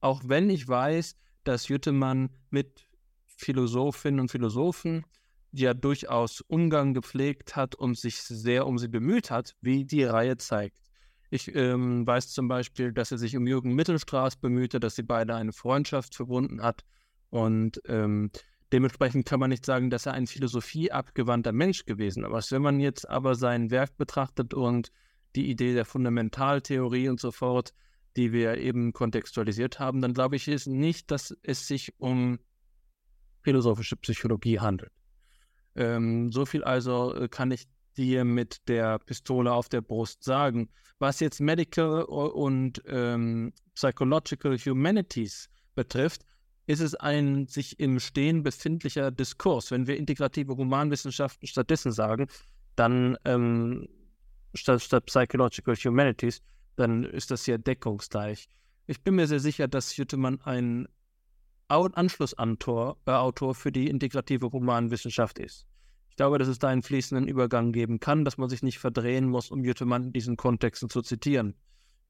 auch 0.00 0.22
wenn 0.26 0.50
ich 0.50 0.66
weiß, 0.66 1.16
dass 1.44 1.68
Jüttemann 1.68 2.30
mit 2.50 2.88
Philosophinnen 3.26 4.20
und 4.20 4.30
Philosophen 4.30 5.04
ja 5.52 5.74
durchaus 5.74 6.40
Umgang 6.42 6.94
gepflegt 6.94 7.56
hat 7.56 7.74
und 7.74 7.98
sich 7.98 8.16
sehr 8.22 8.66
um 8.66 8.78
sie 8.78 8.88
bemüht 8.88 9.30
hat, 9.30 9.56
wie 9.60 9.84
die 9.84 10.04
Reihe 10.04 10.36
zeigt. 10.36 10.78
Ich 11.30 11.54
ähm, 11.54 12.06
weiß 12.06 12.32
zum 12.32 12.48
Beispiel, 12.48 12.92
dass 12.92 13.12
er 13.12 13.18
sich 13.18 13.36
um 13.36 13.46
Jürgen 13.46 13.74
Mittelstraß 13.74 14.36
bemühte, 14.36 14.80
dass 14.80 14.96
sie 14.96 15.02
beide 15.02 15.34
eine 15.34 15.52
Freundschaft 15.52 16.14
verbunden 16.14 16.62
hat 16.62 16.84
und 17.30 17.80
ähm, 17.86 18.30
Dementsprechend 18.72 19.24
kann 19.24 19.40
man 19.40 19.48
nicht 19.48 19.64
sagen, 19.64 19.88
dass 19.88 20.04
er 20.04 20.12
ein 20.12 20.26
philosophieabgewandter 20.26 21.52
Mensch 21.52 21.86
gewesen 21.86 22.24
ist. 22.24 22.52
Wenn 22.52 22.62
man 22.62 22.80
jetzt 22.80 23.08
aber 23.08 23.34
sein 23.34 23.70
Werk 23.70 23.96
betrachtet 23.96 24.52
und 24.52 24.92
die 25.36 25.48
Idee 25.50 25.72
der 25.72 25.86
Fundamentaltheorie 25.86 27.08
und 27.08 27.18
so 27.18 27.30
fort, 27.30 27.72
die 28.16 28.32
wir 28.32 28.58
eben 28.58 28.92
kontextualisiert 28.92 29.78
haben, 29.78 30.02
dann 30.02 30.12
glaube 30.12 30.36
ich 30.36 30.48
ist 30.48 30.66
nicht, 30.66 31.10
dass 31.10 31.34
es 31.42 31.66
sich 31.66 31.94
um 31.98 32.38
philosophische 33.40 33.96
Psychologie 33.96 34.60
handelt. 34.60 34.92
Ähm, 35.78 36.32
so 36.32 36.44
viel 36.44 36.64
also 36.64 37.14
äh, 37.14 37.28
kann 37.28 37.52
ich 37.52 37.68
dir 37.96 38.24
mit 38.24 38.68
der 38.68 38.98
Pistole 38.98 39.52
auf 39.52 39.68
der 39.68 39.80
Brust 39.80 40.24
sagen. 40.24 40.68
Was 40.98 41.20
jetzt 41.20 41.40
Medical 41.40 42.02
und 42.02 42.82
ähm, 42.86 43.52
Psychological 43.74 44.58
Humanities 44.58 45.48
betrifft, 45.76 46.22
ist 46.66 46.80
es 46.80 46.96
ein 46.96 47.46
sich 47.46 47.78
im 47.78 48.00
Stehen 48.00 48.42
befindlicher 48.42 49.12
Diskurs. 49.12 49.70
Wenn 49.70 49.86
wir 49.86 49.96
integrative 49.96 50.56
Humanwissenschaften 50.56 51.46
stattdessen 51.46 51.92
sagen, 51.92 52.26
dann 52.74 53.16
ähm, 53.24 53.88
statt, 54.54 54.82
statt 54.82 55.06
Psychological 55.06 55.76
Humanities, 55.76 56.42
dann 56.74 57.04
ist 57.04 57.30
das 57.30 57.44
hier 57.44 57.58
deckungsgleich. 57.58 58.48
Ich 58.86 59.02
bin 59.02 59.14
mir 59.14 59.28
sehr 59.28 59.40
sicher, 59.40 59.68
dass 59.68 59.96
Jüttemann 59.96 60.40
ein 60.42 60.88
Anschlussautor 61.68 62.96
äh, 63.06 63.54
für 63.54 63.72
die 63.72 63.88
integrative 63.88 64.50
Humanwissenschaft 64.52 65.38
ist. 65.38 65.66
Ich 66.10 66.16
glaube, 66.16 66.38
dass 66.38 66.48
es 66.48 66.58
da 66.58 66.68
einen 66.68 66.82
fließenden 66.82 67.28
Übergang 67.28 67.72
geben 67.72 68.00
kann, 68.00 68.24
dass 68.24 68.38
man 68.38 68.48
sich 68.48 68.62
nicht 68.62 68.78
verdrehen 68.78 69.28
muss, 69.28 69.50
um 69.50 69.64
Jüttemann 69.64 70.04
in 70.04 70.12
diesen 70.12 70.36
Kontexten 70.36 70.88
zu 70.88 71.02
zitieren. 71.02 71.54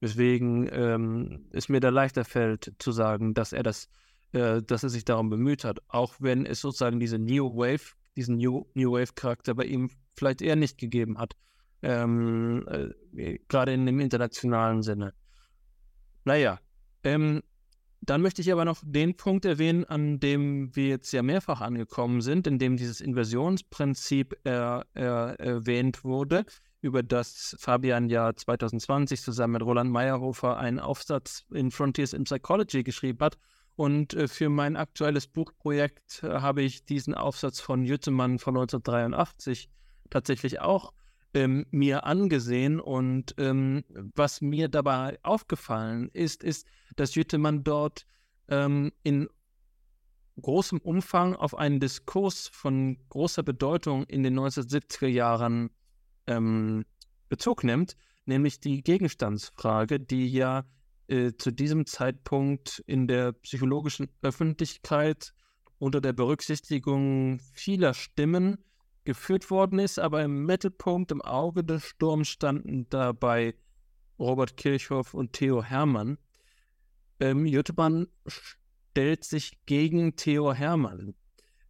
Deswegen 0.01 0.68
ähm, 0.70 1.48
ist 1.51 1.68
mir 1.68 1.80
da 1.80 1.90
leichter 1.90 2.24
fällt 2.24 2.72
zu 2.78 2.93
sagen, 2.93 3.35
dass 3.35 3.52
er 3.52 3.64
das 3.64 3.89
äh, 4.32 4.62
dass 4.62 4.82
er 4.82 4.90
sich 4.90 5.05
darum 5.05 5.30
bemüht 5.30 5.64
hat, 5.64 5.80
auch 5.89 6.14
wenn 6.18 6.44
es 6.44 6.60
sozusagen 6.60 7.01
diese 7.01 7.18
New 7.18 7.56
Wave, 7.56 7.94
diesen 8.16 8.36
New, 8.36 8.66
New 8.74 8.93
Wave-Charakter 8.93 9.55
bei 9.55 9.64
ihm 9.64 9.90
vielleicht 10.16 10.43
eher 10.43 10.56
nicht 10.56 10.76
gegeben 10.76 11.18
hat, 11.18 11.35
ähm, 11.80 12.66
äh, 12.68 13.39
gerade 13.48 13.72
in 13.72 13.86
dem 13.86 14.01
internationalen 14.01 14.82
Sinne. 14.82 15.14
Naja, 16.24 16.60
ähm, 17.05 17.43
dann 18.01 18.23
möchte 18.23 18.43
ich 18.43 18.53
aber 18.53 18.65
noch 18.65 18.81
den 18.85 19.16
Punkt 19.16 19.45
erwähnen, 19.45 19.85
an 19.85 20.20
dem 20.20 20.75
wir 20.75 20.89
jetzt 20.89 21.12
ja 21.12 21.23
mehrfach 21.23 21.61
angekommen 21.61 22.20
sind, 22.20 22.47
in 22.47 22.59
dem 22.59 22.77
dieses 22.77 23.01
Inversionsprinzip 23.01 24.39
er, 24.45 24.87
er, 24.95 25.39
erwähnt 25.41 26.05
wurde, 26.05 26.45
über 26.81 27.03
das 27.03 27.57
Fabian 27.59 28.09
ja 28.09 28.35
2020 28.35 29.20
zusammen 29.20 29.55
mit 29.55 29.62
Roland 29.62 29.91
Meyerhofer 29.91 30.59
einen 30.59 30.79
Aufsatz 30.79 31.45
in 31.53 31.70
Frontiers 31.70 32.12
in 32.12 32.25
Psychology 32.25 32.85
geschrieben 32.85 33.19
hat. 33.20 33.37
Und 33.75 34.15
äh, 34.15 34.27
für 34.27 34.49
mein 34.49 34.77
aktuelles 34.77 35.27
Buchprojekt 35.27 36.23
äh, 36.23 36.41
habe 36.41 36.62
ich 36.62 36.85
diesen 36.85 37.15
Aufsatz 37.15 37.61
von 37.61 37.85
Jüttemann 37.85 38.39
von 38.39 38.57
1983 38.57 39.70
tatsächlich 40.11 40.61
auch 40.61 40.93
ähm, 41.39 41.66
mir 41.70 42.05
angesehen. 42.05 42.81
Und 42.81 43.35
ähm, 43.39 43.85
was 44.15 44.40
mir 44.40 44.69
dabei 44.69 45.19
aufgefallen 45.23 46.10
ist, 46.12 46.43
ist, 46.43 46.66
dass 46.97 47.15
Jüttemann 47.15 47.62
dort 47.62 48.06
ähm, 48.48 48.93
in 49.05 49.28
großem 50.40 50.78
Umfang 50.78 51.35
auf 51.35 51.56
einen 51.56 51.81
Diskurs 51.81 52.48
von 52.48 52.98
großer 53.09 53.43
Bedeutung 53.43 54.05
in 54.05 54.23
den 54.23 54.39
1970er 54.39 55.06
Jahren 55.06 55.70
ähm, 56.27 56.85
Bezug 57.28 57.62
nimmt, 57.62 57.97
nämlich 58.24 58.60
die 58.60 58.82
Gegenstandsfrage, 58.82 60.01
die 60.01 60.28
ja 60.28 60.65
äh, 61.09 61.32
zu 61.39 61.52
diesem 61.52 61.86
Zeitpunkt 61.86 62.82
in 62.86 63.06
der 63.06 63.32
psychologischen 63.32 64.09
Öffentlichkeit 64.23 65.35
unter 65.78 66.01
der 66.01 66.12
Berücksichtigung 66.12 67.39
vieler 67.52 67.94
Stimmen 67.94 68.59
geführt 69.09 69.51
worden 69.51 69.78
ist, 69.78 69.98
aber 69.98 70.22
im 70.22 70.44
Mittelpunkt, 70.44 71.10
im 71.12 71.22
Auge 71.22 71.64
des 71.64 71.82
Sturms 71.82 72.28
standen 72.28 72.90
dabei 72.90 73.55
Robert 74.18 74.59
Kirchhoff 74.59 75.14
und 75.14 75.32
Theo 75.32 75.62
Hermann. 75.62 76.18
Ähm, 77.18 77.47
Jüttemann 77.47 78.09
stellt 78.26 79.24
sich 79.24 79.64
gegen 79.64 80.16
Theo 80.16 80.52
Hermann. 80.52 81.14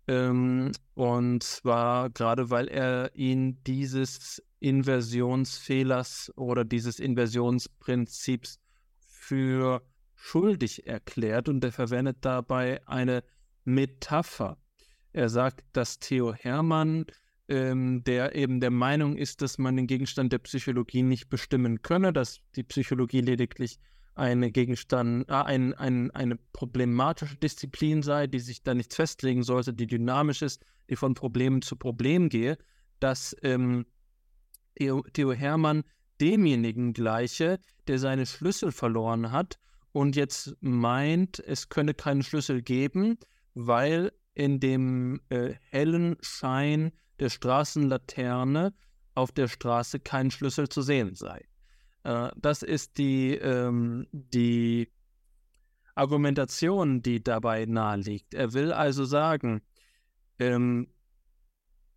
Ähm, 0.09 0.73
und 0.95 1.45
zwar 1.45 2.11
gerade, 2.11 2.51
weil 2.51 2.67
er 2.67 3.15
ihn 3.15 3.63
dieses 3.63 4.43
Inversionsfehlers 4.59 6.33
oder 6.35 6.65
dieses 6.65 6.99
Inversionsprinzips 6.99 8.59
für 9.07 9.81
schuldig 10.17 10.89
erklärt 10.89 11.49
und 11.49 11.63
er 11.63 11.71
verwendet 11.71 12.17
dabei 12.23 12.85
eine 12.89 13.23
Metapher. 13.63 14.59
Er 15.13 15.29
sagt, 15.29 15.65
dass 15.73 16.01
Theo 16.01 16.35
Hermann, 16.35 17.07
ähm, 17.49 18.05
der 18.05 18.35
eben 18.35 18.61
der 18.61 18.71
Meinung 18.71 19.17
ist, 19.17 19.43
dass 19.43 19.59
man 19.59 19.77
den 19.77 19.87
Gegenstand 19.87 20.33
der 20.33 20.39
Psychologie 20.39 21.03
nicht 21.03 21.29
bestimmen 21.29 21.83
könne, 21.83 22.13
dass 22.13 22.41
die 22.57 22.63
Psychologie 22.63 23.21
lediglich 23.21 23.79
eine 24.15 24.51
Gegenstand, 24.51 25.29
äh, 25.29 25.35
ein, 25.35 25.75
ein, 25.75 26.11
eine 26.11 26.37
problematische 26.53 27.37
Disziplin 27.37 28.03
sei, 28.03 28.27
die 28.27 28.41
sich 28.41 28.63
da 28.63 28.75
nichts 28.75 28.97
festlegen 28.97 29.43
sollte, 29.43 29.73
die 29.73 29.87
dynamisch 29.87 30.43
ist, 30.43 30.65
die 30.91 30.97
von 30.97 31.15
Problem 31.15 31.63
zu 31.63 31.77
Problem 31.77 32.29
gehe, 32.29 32.59
dass 33.01 33.35
ähm, 33.43 33.87
Theo, 34.79 35.33
Hermann 35.33 35.85
demjenigen 36.21 36.93
gleiche, 36.93 37.59
der 37.87 37.99
seine 37.99 38.27
Schlüssel 38.27 38.73
verloren 38.73 39.31
hat 39.33 39.59
und 39.93 40.17
jetzt 40.17 40.57
meint, 40.61 41.39
es 41.39 41.69
könne 41.69 41.95
keinen 41.95 42.23
Schlüssel 42.23 42.63
geben, 42.63 43.19
weil 43.55 44.13
in 44.35 44.61
dem 44.61 45.21
äh, 45.31 45.55
hellen 45.71 46.17
Schein 46.21 46.93
der 47.21 47.31
Straßenlaterne 47.31 48.73
auf 49.15 49.33
der 49.33 49.49
Straße 49.49 50.01
kein 50.01 50.31
Schlüssel 50.31 50.69
zu 50.69 50.83
sehen 50.83 51.15
sei. 51.15 51.45
Äh, 52.05 52.31
das 52.37 52.63
ist 52.63 52.99
die, 52.99 53.35
ähm, 53.35 54.07
die 54.13 54.91
Argumentation, 55.95 57.03
die 57.03 57.23
dabei 57.23 57.67
naheliegt. 57.67 58.35
Er 58.35 58.53
will 58.53 58.73
also 58.73 59.05
sagen, 59.05 59.63
ähm, 60.39 60.89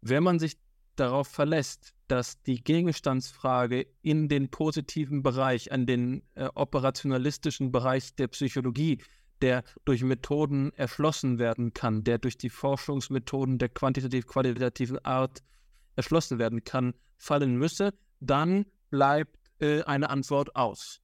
wenn 0.02 0.24
man 0.24 0.40
sich 0.40 0.58
darauf 0.96 1.28
verlässt, 1.28 1.94
dass 2.08 2.42
die 2.42 2.64
Gegenstandsfrage 2.64 3.88
in 4.02 4.28
den 4.28 4.50
positiven 4.50 5.24
Bereich, 5.24 5.72
an 5.72 5.86
den 5.86 6.24
äh, 6.36 6.50
operationalistischen 6.56 7.72
Bereich 7.72 8.16
der 8.16 8.28
Psychologie, 8.28 9.02
der 9.42 9.64
durch 9.86 10.04
Methoden 10.04 10.72
erschlossen 10.74 11.40
werden 11.40 11.74
kann, 11.74 12.04
der 12.04 12.18
durch 12.18 12.38
die 12.38 12.50
Forschungsmethoden 12.50 13.58
der 13.58 13.70
quantitativ-qualitativen 13.70 15.04
Art 15.06 15.44
erschlossen 15.96 16.40
werden 16.40 16.64
kann, 16.64 16.94
fallen 17.18 17.58
müsse, 17.58 17.94
dann 18.20 18.66
bleibt 18.90 19.38
äh, 19.60 19.84
eine 19.84 20.10
Antwort 20.10 20.56
aus. 20.56 21.02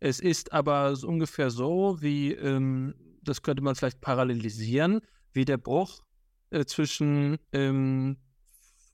Es 0.00 0.20
ist 0.20 0.52
aber 0.52 0.94
so 0.96 1.08
ungefähr 1.08 1.50
so, 1.50 1.96
wie, 2.00 2.32
ähm, 2.32 2.94
das 3.22 3.42
könnte 3.42 3.62
man 3.62 3.74
vielleicht 3.74 4.00
parallelisieren, 4.00 5.00
wie 5.32 5.44
der 5.44 5.56
Bruch 5.56 6.02
äh, 6.50 6.64
zwischen 6.64 7.38
ähm, 7.52 8.18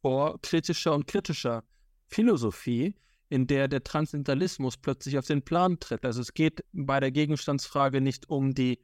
vor 0.00 0.40
kritischer 0.42 0.94
und 0.94 1.06
kritischer 1.06 1.64
Philosophie, 2.06 2.94
in 3.32 3.46
der 3.46 3.66
der 3.66 3.82
Transzendentalismus 3.82 4.76
plötzlich 4.76 5.16
auf 5.16 5.26
den 5.26 5.40
Plan 5.40 5.80
tritt. 5.80 6.04
Also 6.04 6.20
es 6.20 6.34
geht 6.34 6.62
bei 6.74 7.00
der 7.00 7.10
Gegenstandsfrage 7.10 8.02
nicht 8.02 8.28
um 8.28 8.52
die 8.52 8.78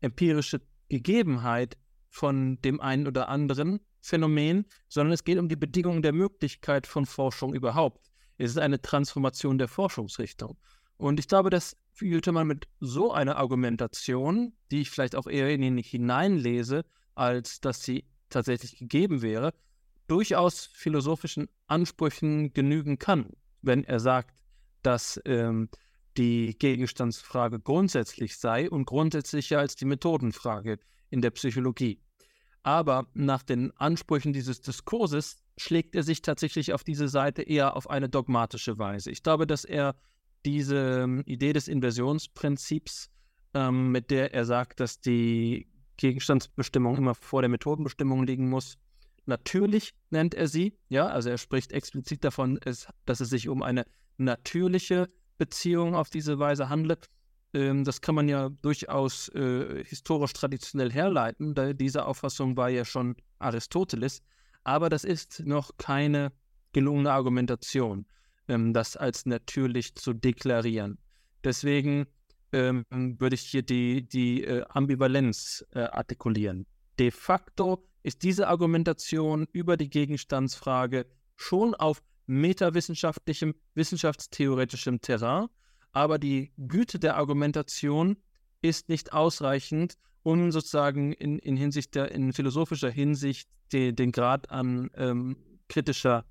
empirische 0.00 0.60
Gegebenheit 0.88 1.76
von 2.08 2.62
dem 2.62 2.80
einen 2.80 3.08
oder 3.08 3.28
anderen, 3.28 3.80
Phänomen, 4.00 4.66
sondern 4.88 5.12
es 5.12 5.24
geht 5.24 5.38
um 5.38 5.48
die 5.48 5.56
Bedingungen 5.56 6.02
der 6.02 6.12
Möglichkeit 6.12 6.86
von 6.86 7.06
Forschung 7.06 7.54
überhaupt. 7.54 8.12
Es 8.38 8.52
ist 8.52 8.58
eine 8.58 8.80
Transformation 8.80 9.58
der 9.58 9.66
Forschungsrichtung. 9.66 10.56
Und 10.96 11.18
ich 11.18 11.26
glaube, 11.26 11.50
dass 11.50 11.76
fühlte 11.92 12.30
man 12.30 12.46
mit 12.46 12.68
so 12.78 13.12
einer 13.12 13.36
Argumentation, 13.36 14.52
die 14.70 14.82
ich 14.82 14.90
vielleicht 14.90 15.16
auch 15.16 15.26
eher 15.26 15.50
in 15.50 15.62
ihn 15.62 15.78
hineinlese, 15.78 16.84
als 17.16 17.60
dass 17.60 17.82
sie 17.82 18.04
tatsächlich 18.30 18.78
gegeben 18.78 19.22
wäre, 19.22 19.52
durchaus 20.06 20.66
philosophischen 20.66 21.48
Ansprüchen 21.66 22.52
genügen 22.52 23.00
kann, 23.00 23.26
wenn 23.62 23.84
er 23.84 24.00
sagt, 24.00 24.36
dass 24.82 25.20
ähm, 25.24 25.68
die 26.16 26.56
Gegenstandsfrage 26.58 27.60
grundsätzlich 27.60 28.36
sei 28.36 28.68
und 28.68 28.84
grundsätzlicher 28.84 29.58
als 29.58 29.76
die 29.76 29.84
Methodenfrage 29.84 30.78
in 31.10 31.22
der 31.22 31.30
Psychologie. 31.30 32.00
Aber 32.62 33.08
nach 33.14 33.42
den 33.42 33.72
Ansprüchen 33.76 34.32
dieses 34.32 34.60
Diskurses 34.60 35.42
schlägt 35.56 35.94
er 35.94 36.02
sich 36.02 36.22
tatsächlich 36.22 36.72
auf 36.72 36.84
diese 36.84 37.08
Seite 37.08 37.42
eher 37.42 37.76
auf 37.76 37.90
eine 37.90 38.08
dogmatische 38.08 38.78
Weise. 38.78 39.10
Ich 39.10 39.22
glaube, 39.22 39.46
dass 39.46 39.64
er 39.64 39.96
diese 40.44 41.02
ähm, 41.02 41.22
Idee 41.26 41.52
des 41.52 41.68
Inversionsprinzips, 41.68 43.10
ähm, 43.54 43.90
mit 43.90 44.10
der 44.10 44.34
er 44.34 44.44
sagt, 44.44 44.80
dass 44.80 45.00
die 45.00 45.68
Gegenstandsbestimmung 45.96 46.96
immer 46.96 47.14
vor 47.14 47.42
der 47.42 47.48
Methodenbestimmung 47.48 48.24
liegen 48.24 48.48
muss, 48.48 48.78
natürlich 49.26 49.94
nennt 50.10 50.34
er 50.34 50.48
sie. 50.48 50.76
Ja, 50.88 51.06
also 51.06 51.30
er 51.30 51.38
spricht 51.38 51.72
explizit 51.72 52.24
davon, 52.24 52.58
dass 53.06 53.20
es 53.20 53.30
sich 53.30 53.48
um 53.48 53.62
eine 53.62 53.84
natürliche 54.16 55.08
Beziehung 55.38 55.94
auf 55.94 56.10
diese 56.10 56.38
Weise 56.38 56.68
handelt. 56.68 57.08
Ähm, 57.54 57.84
das 57.84 58.00
kann 58.00 58.14
man 58.14 58.28
ja 58.28 58.48
durchaus 58.48 59.28
äh, 59.30 59.84
historisch 59.84 60.32
traditionell 60.32 60.90
herleiten. 60.90 61.54
Diese 61.76 62.06
Auffassung 62.06 62.56
war 62.56 62.68
ja 62.68 62.84
schon 62.84 63.16
Aristoteles. 63.38 64.22
Aber 64.64 64.88
das 64.88 65.04
ist 65.04 65.40
noch 65.44 65.76
keine 65.76 66.32
gelungene 66.72 67.12
Argumentation, 67.12 68.06
ähm, 68.48 68.72
das 68.72 68.96
als 68.96 69.26
natürlich 69.26 69.94
zu 69.94 70.12
deklarieren. 70.12 70.98
Deswegen 71.44 72.06
ähm, 72.52 72.84
würde 72.90 73.34
ich 73.34 73.42
hier 73.42 73.62
die, 73.62 74.06
die 74.08 74.44
äh, 74.44 74.64
Ambivalenz 74.68 75.64
äh, 75.74 75.80
artikulieren. 75.80 76.66
De 76.98 77.10
facto 77.10 77.84
ist 78.02 78.22
diese 78.22 78.48
Argumentation 78.48 79.46
über 79.52 79.76
die 79.76 79.90
Gegenstandsfrage 79.90 81.06
schon 81.36 81.74
auf 81.74 82.02
metawissenschaftlichem, 82.26 83.54
wissenschaftstheoretischem 83.74 85.00
Terrain, 85.00 85.48
aber 85.92 86.18
die 86.18 86.52
Güte 86.56 86.98
der 86.98 87.16
Argumentation 87.16 88.16
ist 88.62 88.88
nicht 88.88 89.12
ausreichend, 89.12 89.96
um 90.22 90.52
sozusagen 90.52 91.12
in, 91.12 91.38
in 91.38 91.56
Hinsicht 91.56 91.94
der, 91.94 92.12
in 92.12 92.32
philosophischer 92.32 92.90
Hinsicht 92.90 93.48
de, 93.72 93.92
den 93.92 94.12
Grad 94.12 94.50
an 94.50 94.90
ähm, 94.94 95.36
kritischer 95.68 96.24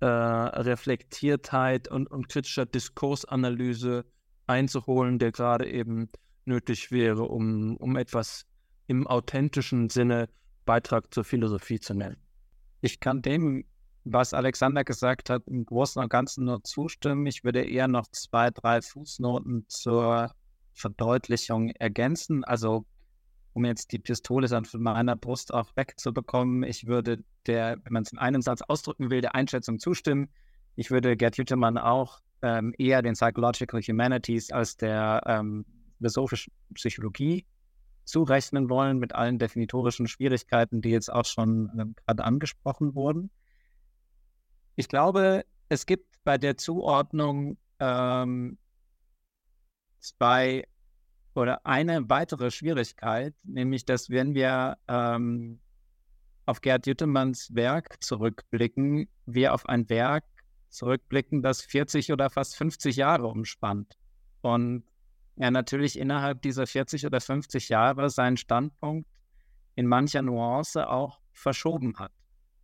äh, 0.00 0.06
Reflektiertheit 0.06 1.88
und, 1.88 2.10
und 2.10 2.28
kritischer 2.28 2.66
Diskursanalyse 2.66 4.04
einzuholen, 4.46 5.18
der 5.18 5.32
gerade 5.32 5.70
eben 5.70 6.08
nötig 6.44 6.90
wäre, 6.90 7.24
um, 7.24 7.76
um 7.76 7.96
etwas 7.96 8.46
im 8.86 9.06
authentischen 9.06 9.90
Sinne 9.90 10.28
Beitrag 10.66 11.14
zur 11.14 11.24
Philosophie 11.24 11.80
zu 11.80 11.94
nennen. 11.94 12.18
Ich 12.82 13.00
kann 13.00 13.22
dem, 13.22 13.64
was 14.04 14.34
Alexander 14.34 14.84
gesagt 14.84 15.30
hat, 15.30 15.44
im 15.46 15.64
Großen 15.64 16.02
und 16.02 16.10
Ganzen 16.10 16.44
nur 16.44 16.62
zustimmen. 16.62 17.24
Ich 17.26 17.42
würde 17.42 17.64
eher 17.64 17.88
noch 17.88 18.06
zwei, 18.08 18.50
drei 18.50 18.82
Fußnoten 18.82 19.64
zur 19.68 20.32
Verdeutlichung 20.74 21.70
ergänzen. 21.70 22.44
Also 22.44 22.84
um 23.54 23.64
jetzt 23.64 23.92
die 23.92 23.98
Pistole 23.98 24.48
von 24.48 24.82
meiner 24.82 25.16
Brust 25.16 25.54
auch 25.54 25.74
wegzubekommen, 25.76 26.62
ich 26.62 26.86
würde 26.86 27.24
der, 27.46 27.78
wenn 27.84 27.92
man 27.94 28.02
es 28.02 28.12
in 28.12 28.18
einem 28.18 28.42
Satz 28.42 28.60
ausdrücken 28.60 29.10
will, 29.10 29.22
der 29.22 29.34
Einschätzung 29.34 29.78
zustimmen. 29.78 30.28
Ich 30.74 30.90
würde 30.90 31.16
Gerd 31.16 31.38
Jüttemann 31.38 31.78
auch 31.78 32.20
ähm, 32.42 32.74
eher 32.76 33.00
den 33.00 33.14
Psychological 33.14 33.80
Humanities 33.80 34.52
als 34.52 34.76
der 34.76 35.22
ähm, 35.26 35.64
philosophischen 35.96 36.52
Psychologie 36.74 37.46
zurechnen 38.06 38.70
wollen, 38.70 38.98
mit 38.98 39.14
allen 39.14 39.38
definitorischen 39.38 40.06
Schwierigkeiten, 40.06 40.80
die 40.80 40.90
jetzt 40.90 41.12
auch 41.12 41.26
schon 41.26 41.70
ähm, 41.78 41.94
gerade 42.06 42.24
angesprochen 42.24 42.94
wurden. 42.94 43.30
Ich 44.76 44.88
glaube, 44.88 45.44
es 45.68 45.86
gibt 45.86 46.16
bei 46.24 46.38
der 46.38 46.56
Zuordnung 46.56 47.58
ähm, 47.80 48.58
zwei 49.98 50.66
oder 51.34 51.66
eine 51.66 52.08
weitere 52.08 52.50
Schwierigkeit, 52.50 53.34
nämlich 53.42 53.84
dass 53.84 54.08
wenn 54.08 54.34
wir 54.34 54.78
ähm, 54.88 55.60
auf 56.46 56.60
Gerd 56.60 56.86
Jüttemanns 56.86 57.54
Werk 57.54 58.02
zurückblicken, 58.02 59.08
wir 59.26 59.52
auf 59.52 59.66
ein 59.66 59.88
Werk 59.90 60.24
zurückblicken, 60.68 61.42
das 61.42 61.62
40 61.62 62.12
oder 62.12 62.30
fast 62.30 62.56
50 62.56 62.96
Jahre 62.96 63.26
umspannt. 63.26 63.98
Und 64.42 64.84
er 65.36 65.50
natürlich 65.50 65.98
innerhalb 65.98 66.42
dieser 66.42 66.66
40 66.66 67.06
oder 67.06 67.20
50 67.20 67.68
Jahre 67.68 68.10
seinen 68.10 68.36
Standpunkt 68.36 69.08
in 69.74 69.86
mancher 69.86 70.22
Nuance 70.22 70.88
auch 70.88 71.20
verschoben 71.32 71.98
hat. 71.98 72.12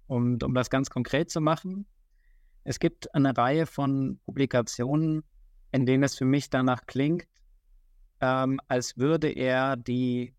Und 0.06 0.42
um 0.42 0.54
das 0.54 0.70
ganz 0.70 0.90
konkret 0.90 1.30
zu 1.30 1.40
machen, 1.40 1.86
es 2.64 2.78
gibt 2.78 3.14
eine 3.14 3.36
Reihe 3.36 3.66
von 3.66 4.20
Publikationen, 4.24 5.22
in 5.72 5.86
denen 5.86 6.02
es 6.02 6.16
für 6.16 6.24
mich 6.24 6.48
danach 6.48 6.86
klingt, 6.86 7.26
ähm, 8.20 8.60
als 8.68 8.96
würde 8.96 9.28
er 9.28 9.76
die, 9.76 10.34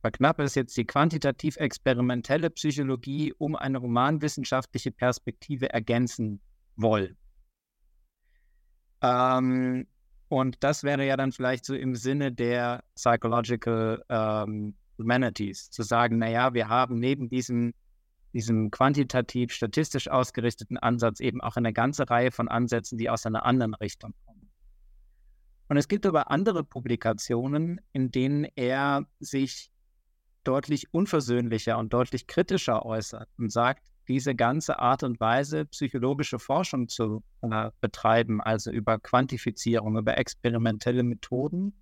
verknappe 0.00 0.42
es 0.42 0.54
jetzt, 0.54 0.76
die 0.76 0.84
quantitativ-experimentelle 0.84 2.50
Psychologie 2.50 3.32
um 3.38 3.56
eine 3.56 3.78
romanwissenschaftliche 3.78 4.90
Perspektive 4.90 5.72
ergänzen 5.72 6.40
wollen. 6.76 7.16
Ähm, 9.00 9.86
und 10.34 10.56
das 10.64 10.82
wäre 10.82 11.06
ja 11.06 11.16
dann 11.16 11.30
vielleicht 11.30 11.64
so 11.64 11.76
im 11.76 11.94
Sinne 11.94 12.32
der 12.32 12.82
Psychological 12.96 14.04
ähm, 14.08 14.74
Humanities, 14.98 15.70
zu 15.70 15.84
sagen, 15.84 16.18
naja, 16.18 16.54
wir 16.54 16.68
haben 16.68 16.98
neben 16.98 17.28
diesem, 17.28 17.72
diesem 18.32 18.72
quantitativ 18.72 19.52
statistisch 19.52 20.08
ausgerichteten 20.08 20.76
Ansatz 20.76 21.20
eben 21.20 21.40
auch 21.40 21.54
eine 21.54 21.72
ganze 21.72 22.10
Reihe 22.10 22.32
von 22.32 22.48
Ansätzen, 22.48 22.98
die 22.98 23.10
aus 23.10 23.26
einer 23.26 23.46
anderen 23.46 23.74
Richtung 23.74 24.12
kommen. 24.26 24.50
Und 25.68 25.76
es 25.76 25.86
gibt 25.86 26.04
aber 26.04 26.32
andere 26.32 26.64
Publikationen, 26.64 27.80
in 27.92 28.10
denen 28.10 28.44
er 28.56 29.06
sich 29.20 29.70
deutlich 30.42 30.92
unversöhnlicher 30.92 31.78
und 31.78 31.92
deutlich 31.92 32.26
kritischer 32.26 32.84
äußert 32.84 33.28
und 33.38 33.52
sagt, 33.52 33.84
diese 34.08 34.34
ganze 34.34 34.78
Art 34.78 35.02
und 35.02 35.20
Weise, 35.20 35.64
psychologische 35.66 36.38
Forschung 36.38 36.88
zu 36.88 37.22
äh, 37.42 37.70
betreiben, 37.80 38.40
also 38.40 38.70
über 38.70 38.98
Quantifizierung, 38.98 39.96
über 39.98 40.18
experimentelle 40.18 41.02
Methoden, 41.02 41.74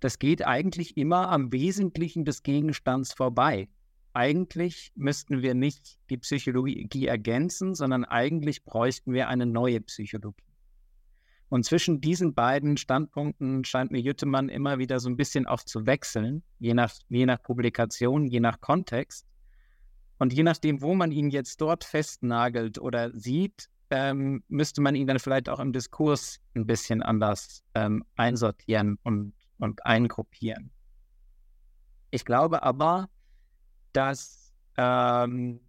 das 0.00 0.18
geht 0.18 0.46
eigentlich 0.46 0.96
immer 0.96 1.28
am 1.30 1.52
Wesentlichen 1.52 2.24
des 2.24 2.42
Gegenstands 2.42 3.12
vorbei. 3.12 3.68
Eigentlich 4.12 4.92
müssten 4.94 5.42
wir 5.42 5.54
nicht 5.54 5.98
die 6.08 6.18
Psychologie 6.18 7.06
ergänzen, 7.06 7.74
sondern 7.74 8.04
eigentlich 8.04 8.64
bräuchten 8.64 9.12
wir 9.12 9.28
eine 9.28 9.46
neue 9.46 9.80
Psychologie. 9.80 10.42
Und 11.48 11.64
zwischen 11.64 12.00
diesen 12.00 12.34
beiden 12.34 12.76
Standpunkten 12.76 13.64
scheint 13.64 13.90
mir 13.90 14.00
Jüttemann 14.00 14.48
immer 14.48 14.78
wieder 14.78 15.00
so 15.00 15.08
ein 15.08 15.16
bisschen 15.16 15.46
auch 15.46 15.62
zu 15.62 15.86
wechseln, 15.86 16.42
je 16.58 16.74
nach, 16.74 16.92
je 17.08 17.26
nach 17.26 17.42
Publikation, 17.42 18.26
je 18.26 18.40
nach 18.40 18.60
Kontext. 18.60 19.26
Und 20.18 20.32
je 20.32 20.42
nachdem, 20.42 20.82
wo 20.82 20.94
man 20.94 21.12
ihn 21.12 21.30
jetzt 21.30 21.60
dort 21.60 21.84
festnagelt 21.84 22.78
oder 22.78 23.10
sieht, 23.12 23.68
ähm, 23.90 24.42
müsste 24.48 24.80
man 24.80 24.94
ihn 24.94 25.06
dann 25.06 25.18
vielleicht 25.18 25.48
auch 25.48 25.60
im 25.60 25.72
Diskurs 25.72 26.40
ein 26.54 26.66
bisschen 26.66 27.02
anders 27.02 27.62
ähm, 27.74 28.04
einsortieren 28.16 28.98
und, 29.02 29.32
und 29.58 29.84
eingruppieren. 29.86 30.70
Ich 32.10 32.24
glaube 32.24 32.62
aber, 32.62 33.08
dass 33.92 34.52
ähm, 34.76 35.60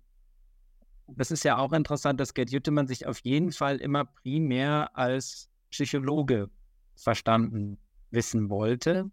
das 1.15 1.31
ist 1.31 1.43
ja 1.43 1.57
auch 1.57 1.73
interessant, 1.73 2.19
dass 2.19 2.33
Gerd 2.33 2.51
Jüttemann 2.51 2.87
sich 2.87 3.07
auf 3.07 3.19
jeden 3.19 3.51
Fall 3.51 3.77
immer 3.77 4.05
primär 4.05 4.95
als 4.97 5.49
Psychologe 5.71 6.49
verstanden 6.95 7.77
wissen 8.11 8.49
wollte. 8.49 9.09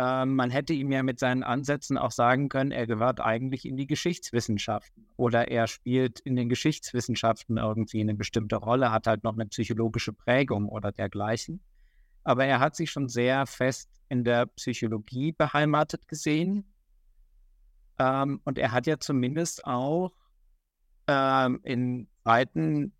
Ähm, 0.00 0.36
man 0.36 0.50
hätte 0.50 0.74
ihm 0.74 0.92
ja 0.92 1.02
mit 1.02 1.18
seinen 1.18 1.42
Ansätzen 1.42 1.98
auch 1.98 2.12
sagen 2.12 2.48
können, 2.48 2.70
er 2.70 2.86
gehört 2.86 3.20
eigentlich 3.20 3.64
in 3.64 3.76
die 3.76 3.88
Geschichtswissenschaften 3.88 5.08
oder 5.16 5.48
er 5.48 5.66
spielt 5.66 6.20
in 6.20 6.36
den 6.36 6.48
Geschichtswissenschaften 6.48 7.56
irgendwie 7.56 8.00
eine 8.00 8.14
bestimmte 8.14 8.54
Rolle, 8.54 8.92
hat 8.92 9.08
halt 9.08 9.24
noch 9.24 9.34
eine 9.34 9.46
psychologische 9.46 10.12
Prägung 10.12 10.68
oder 10.68 10.92
dergleichen. 10.92 11.60
Aber 12.22 12.44
er 12.44 12.60
hat 12.60 12.76
sich 12.76 12.92
schon 12.92 13.08
sehr 13.08 13.44
fest 13.46 13.90
in 14.08 14.22
der 14.22 14.46
Psychologie 14.46 15.32
beheimatet 15.32 16.06
gesehen. 16.06 16.72
Ähm, 17.98 18.40
und 18.44 18.56
er 18.56 18.70
hat 18.70 18.86
ja 18.86 19.00
zumindest 19.00 19.66
auch 19.66 20.12
ähm, 21.08 21.58
in 21.64 22.06
Zeiten 22.22 22.92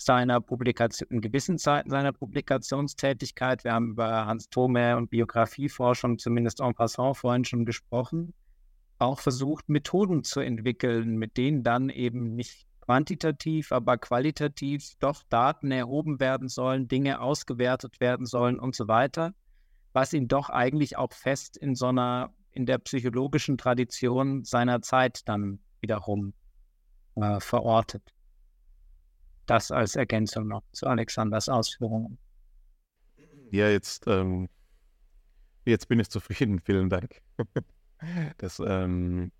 seiner 0.00 0.40
Publikation, 0.40 1.08
in 1.10 1.20
gewissen 1.20 1.58
Zeiten 1.58 1.90
seiner 1.90 2.12
Publikationstätigkeit. 2.12 3.64
Wir 3.64 3.72
haben 3.72 3.90
über 3.90 4.26
Hans 4.26 4.48
Thome 4.48 4.96
und 4.96 5.10
Biografieforschung 5.10 6.18
zumindest 6.18 6.60
en 6.60 6.74
passant 6.74 7.16
vorhin 7.16 7.44
schon 7.44 7.64
gesprochen. 7.64 8.32
auch 8.98 9.18
versucht, 9.18 9.68
Methoden 9.70 10.24
zu 10.24 10.40
entwickeln, 10.40 11.16
mit 11.16 11.38
denen 11.38 11.62
dann 11.62 11.88
eben 11.88 12.34
nicht 12.34 12.66
quantitativ, 12.82 13.72
aber 13.72 13.96
qualitativ 13.96 14.94
doch 14.98 15.22
Daten 15.30 15.70
erhoben 15.70 16.20
werden 16.20 16.48
sollen, 16.48 16.86
Dinge 16.86 17.20
ausgewertet 17.20 17.98
werden 18.00 18.26
sollen 18.26 18.58
und 18.58 18.74
so 18.74 18.88
weiter, 18.88 19.32
was 19.94 20.12
ihn 20.12 20.28
doch 20.28 20.50
eigentlich 20.50 20.98
auch 20.98 21.12
fest 21.12 21.56
in 21.56 21.74
so 21.74 21.86
einer, 21.86 22.34
in 22.50 22.66
der 22.66 22.76
psychologischen 22.78 23.56
Tradition 23.56 24.44
seiner 24.44 24.82
Zeit 24.82 25.22
dann 25.26 25.60
wiederum 25.80 26.34
äh, 27.14 27.40
verortet. 27.40 28.02
Das 29.50 29.72
als 29.72 29.96
Ergänzung 29.96 30.46
noch 30.46 30.62
zu 30.70 30.86
Alexanders 30.86 31.48
Ausführungen. 31.48 32.18
Ja, 33.50 33.68
jetzt, 33.68 34.06
ähm, 34.06 34.48
jetzt 35.64 35.88
bin 35.88 35.98
ich 35.98 36.08
zufrieden, 36.08 36.60
vielen 36.64 36.88
Dank. 36.88 37.20
Das, 38.38 38.62
ähm, 38.64 39.32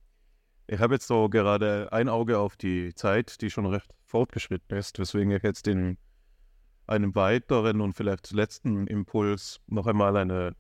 ich 0.67 0.81
habe 0.81 0.95
jetzt 0.95 1.07
so 1.07 1.29
gerade 1.29 1.93
ein 1.93 2.09
Auge 2.09 2.41
auf 2.41 2.57
die 2.57 2.93
Zeit, 2.97 3.41
die 3.41 3.51
schon 3.51 3.67
recht 3.67 3.89
fortgeschritten 4.05 4.77
ist, 4.77 4.99
weswegen 4.99 5.31
ich 5.31 5.45
jetzt 5.45 5.69
in 5.69 5.97
einem 6.89 7.15
weiteren 7.15 7.81
und 7.81 7.93
vielleicht 7.93 8.33
letzten 8.33 8.89
Impuls 8.89 9.61
noch 9.69 9.87
einmal 9.87 10.17
eine 10.17 10.57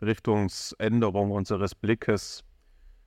Richtungsänderung 0.00 1.32
unseres 1.32 1.74
Blickes 1.74 2.44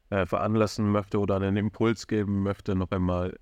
äh, 0.09 0.25
veranlassen 0.25 0.91
möchte 0.91 1.19
oder 1.21 1.37
einen 1.37 1.55
Impuls 1.55 2.05
geben 2.05 2.43
möchte, 2.43 2.75
noch 2.75 2.91
einmal 2.91 3.39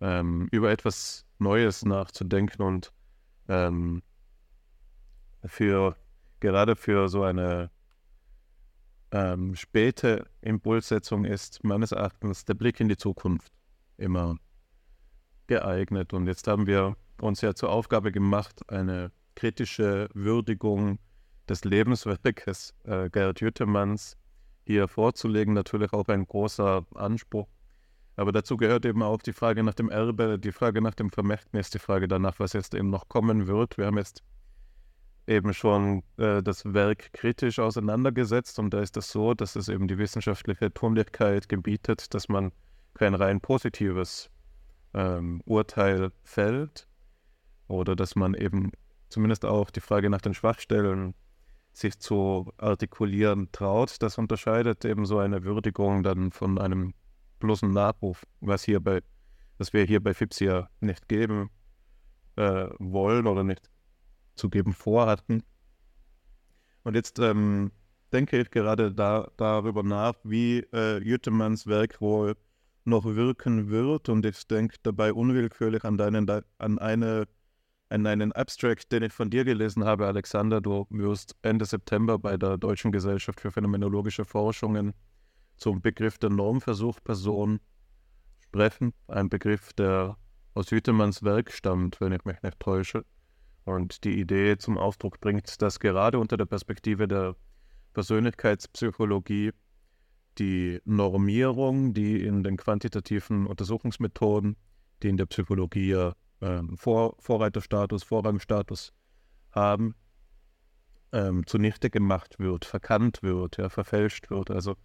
ähm, 0.00 0.48
über 0.50 0.70
etwas 0.70 1.26
Neues 1.38 1.84
nachzudenken 1.84 2.62
und 2.62 2.92
ähm, 3.48 4.02
für 5.44 5.96
gerade 6.40 6.76
für 6.76 7.08
so 7.08 7.22
eine 7.22 7.70
ähm, 9.10 9.54
späte 9.54 10.26
Impulssetzung 10.40 11.24
ist 11.24 11.64
meines 11.64 11.92
Erachtens 11.92 12.44
der 12.44 12.54
Blick 12.54 12.80
in 12.80 12.88
die 12.88 12.96
Zukunft 12.96 13.52
immer 13.96 14.36
geeignet. 15.46 16.12
Und 16.12 16.26
jetzt 16.26 16.46
haben 16.46 16.66
wir 16.66 16.96
uns 17.20 17.40
ja 17.40 17.54
zur 17.54 17.70
Aufgabe 17.70 18.12
gemacht, 18.12 18.60
eine 18.70 19.10
kritische 19.34 20.08
Würdigung 20.14 20.98
des 21.48 21.64
Lebenswerkes 21.64 22.74
äh, 22.84 23.08
Gerhard 23.10 23.40
Jüttemanns 23.40 24.16
hier 24.64 24.86
vorzulegen. 24.88 25.54
Natürlich 25.54 25.92
auch 25.92 26.08
ein 26.08 26.26
großer 26.26 26.84
Anspruch. 26.94 27.48
Aber 28.18 28.32
dazu 28.32 28.56
gehört 28.56 28.84
eben 28.84 29.04
auch 29.04 29.22
die 29.22 29.32
Frage 29.32 29.62
nach 29.62 29.74
dem 29.74 29.90
Erbe, 29.90 30.40
die 30.40 30.50
Frage 30.50 30.82
nach 30.82 30.94
dem 30.96 31.10
Vermächtnis, 31.10 31.70
die 31.70 31.78
Frage 31.78 32.08
danach, 32.08 32.40
was 32.40 32.52
jetzt 32.52 32.74
eben 32.74 32.90
noch 32.90 33.08
kommen 33.08 33.46
wird. 33.46 33.78
Wir 33.78 33.86
haben 33.86 33.96
jetzt 33.96 34.24
eben 35.28 35.54
schon 35.54 36.02
äh, 36.16 36.42
das 36.42 36.74
Werk 36.74 37.12
kritisch 37.12 37.60
auseinandergesetzt 37.60 38.58
und 38.58 38.74
da 38.74 38.80
ist 38.80 38.96
das 38.96 39.12
so, 39.12 39.34
dass 39.34 39.54
es 39.54 39.68
eben 39.68 39.86
die 39.86 39.98
wissenschaftliche 39.98 40.74
Tunlichkeit 40.74 41.48
gebietet, 41.48 42.12
dass 42.12 42.28
man 42.28 42.50
kein 42.94 43.14
rein 43.14 43.40
positives 43.40 44.30
ähm, 44.94 45.40
Urteil 45.44 46.10
fällt 46.24 46.88
oder 47.68 47.94
dass 47.94 48.16
man 48.16 48.34
eben 48.34 48.72
zumindest 49.10 49.44
auch 49.44 49.70
die 49.70 49.80
Frage 49.80 50.10
nach 50.10 50.22
den 50.22 50.34
Schwachstellen 50.34 51.14
sich 51.72 52.00
zu 52.00 52.52
artikulieren 52.56 53.52
traut. 53.52 54.02
Das 54.02 54.18
unterscheidet 54.18 54.84
eben 54.84 55.06
so 55.06 55.18
eine 55.18 55.44
Würdigung 55.44 56.02
dann 56.02 56.32
von 56.32 56.58
einem 56.58 56.94
bloßen 57.38 57.72
Nachruf, 57.72 58.24
was, 58.40 58.64
hier 58.64 58.80
bei, 58.80 59.00
was 59.58 59.72
wir 59.72 59.84
hier 59.84 60.02
bei 60.02 60.14
FIPS 60.14 60.40
ja 60.40 60.68
nicht 60.80 61.08
geben 61.08 61.50
äh, 62.36 62.68
wollen 62.78 63.26
oder 63.26 63.44
nicht 63.44 63.70
zu 64.34 64.48
geben 64.48 64.72
vorhatten. 64.72 65.42
Und 66.84 66.94
jetzt 66.94 67.18
ähm, 67.18 67.72
denke 68.12 68.40
ich 68.40 68.50
gerade 68.50 68.92
da, 68.92 69.30
darüber 69.36 69.82
nach, 69.82 70.14
wie 70.24 70.60
äh, 70.72 70.98
Jütemanns 71.02 71.66
Werk 71.66 72.00
wohl 72.00 72.36
noch 72.84 73.04
wirken 73.04 73.68
wird. 73.68 74.08
Und 74.08 74.24
ich 74.24 74.46
denke 74.46 74.76
dabei 74.82 75.12
unwillkürlich 75.12 75.84
an, 75.84 75.98
deinen, 75.98 76.28
an, 76.58 76.78
eine, 76.78 77.26
an 77.90 78.06
einen 78.06 78.32
Abstract, 78.32 78.90
den 78.92 79.02
ich 79.02 79.12
von 79.12 79.30
dir 79.30 79.44
gelesen 79.44 79.84
habe, 79.84 80.06
Alexander. 80.06 80.60
Du 80.60 80.86
wirst 80.90 81.36
Ende 81.42 81.64
September 81.64 82.18
bei 82.18 82.36
der 82.36 82.56
Deutschen 82.56 82.92
Gesellschaft 82.92 83.40
für 83.40 83.50
Phänomenologische 83.50 84.24
Forschungen 84.24 84.94
zum 85.58 85.80
Begriff 85.80 86.18
der 86.18 86.30
Normversuchperson 86.30 87.60
sprechen. 88.40 88.94
Ein 89.06 89.28
Begriff, 89.28 89.72
der 89.72 90.16
aus 90.54 90.70
Jütemanns 90.70 91.22
Werk 91.22 91.52
stammt, 91.52 92.00
wenn 92.00 92.12
ich 92.12 92.24
mich 92.24 92.42
nicht 92.42 92.58
täusche 92.60 93.04
und 93.64 94.04
die 94.04 94.18
Idee 94.18 94.56
zum 94.58 94.78
Ausdruck 94.78 95.20
bringt, 95.20 95.60
dass 95.60 95.78
gerade 95.78 96.18
unter 96.18 96.36
der 96.36 96.46
Perspektive 96.46 97.06
der 97.06 97.36
Persönlichkeitspsychologie 97.92 99.52
die 100.38 100.80
Normierung, 100.84 101.94
die 101.94 102.22
in 102.24 102.42
den 102.42 102.56
quantitativen 102.56 103.46
Untersuchungsmethoden, 103.46 104.56
die 105.02 105.08
in 105.08 105.16
der 105.16 105.26
Psychologie 105.26 105.90
ja 105.90 106.14
ähm, 106.40 106.76
Vor 106.76 107.16
Vorreiterstatus, 107.18 108.04
Vorrangstatus 108.04 108.92
haben, 109.50 109.94
ähm, 111.12 111.46
zunichte 111.46 111.90
gemacht 111.90 112.38
wird, 112.38 112.64
verkannt 112.64 113.22
wird, 113.22 113.56
ja, 113.56 113.68
verfälscht 113.68 114.30
wird. 114.30 114.50
Also 114.50 114.76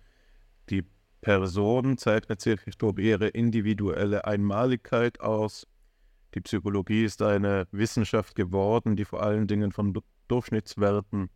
die 0.69 0.83
Person 1.21 1.97
zeichnet 1.97 2.41
sich 2.41 2.59
durch 2.77 2.99
ihre 2.99 3.27
individuelle 3.27 4.25
Einmaligkeit 4.25 5.21
aus, 5.21 5.67
die 6.33 6.41
Psychologie 6.41 7.03
ist 7.05 7.21
eine 7.21 7.67
Wissenschaft 7.71 8.35
geworden, 8.35 8.95
die 8.95 9.05
vor 9.05 9.21
allen 9.21 9.47
Dingen 9.47 9.71
von 9.71 9.93
Durchschnittswerten 10.27 11.29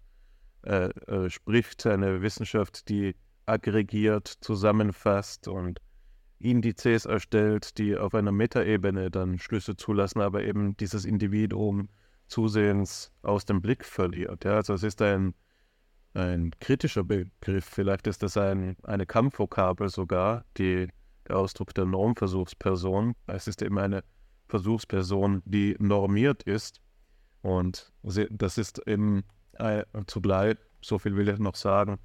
äh, 0.63 0.89
äh, 0.89 1.29
spricht, 1.29 1.85
eine 1.85 2.21
Wissenschaft, 2.21 2.89
die 2.89 3.15
aggregiert, 3.45 4.27
zusammenfasst 4.27 5.47
und 5.47 5.79
Indizes 6.39 7.05
erstellt, 7.05 7.77
die 7.77 7.95
auf 7.97 8.13
einer 8.13 8.31
Metaebene 8.31 9.09
dann 9.09 9.39
Schlüsse 9.39 9.75
zulassen, 9.75 10.21
aber 10.21 10.43
eben 10.43 10.75
dieses 10.77 11.05
Individuum 11.05 11.89
zusehends 12.27 13.11
aus 13.21 13.45
dem 13.45 13.61
Blick 13.61 13.85
verliert. 13.85 14.45
Ja? 14.45 14.55
Also 14.55 14.73
es 14.73 14.83
ist 14.83 15.01
ein, 15.01 15.33
ein 16.18 16.52
kritischer 16.60 17.03
Begriff, 17.03 17.65
vielleicht 17.65 18.07
ist 18.07 18.23
das 18.23 18.38
ein, 18.38 18.76
eine 18.84 19.06
Kampfvokabel 19.06 19.89
sogar, 19.89 20.44
die, 20.57 20.88
der 21.27 21.38
Ausdruck 21.38 21.73
der 21.76 21.85
Normversuchsperson. 21.85 23.14
Es 23.27 23.48
ist 23.48 23.61
eben 23.61 23.77
eine 23.77 24.03
Versuchsperson, 24.48 25.44
die 25.45 25.76
normiert 25.80 26.44
ist. 26.44 26.81
Und 27.41 27.94
das 28.02 28.57
ist 28.57 28.81
eben 28.88 29.23
äh, 29.53 29.84
zugleich, 30.07 30.57
so 30.81 30.98
viel 30.98 31.15
will 31.15 31.30
ich 31.30 31.39
noch 31.39 31.56
sagen, 31.56 31.99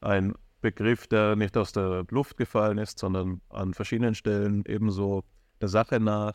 ein 0.00 0.34
Begriff, 0.60 1.06
der 1.06 1.36
nicht 1.36 1.56
aus 1.56 1.72
der 1.72 2.04
Luft 2.10 2.36
gefallen 2.36 2.78
ist, 2.78 2.98
sondern 2.98 3.40
an 3.48 3.74
verschiedenen 3.74 4.14
Stellen 4.14 4.64
ebenso 4.66 5.24
der 5.60 5.68
Sache 5.68 6.00
nach 6.00 6.34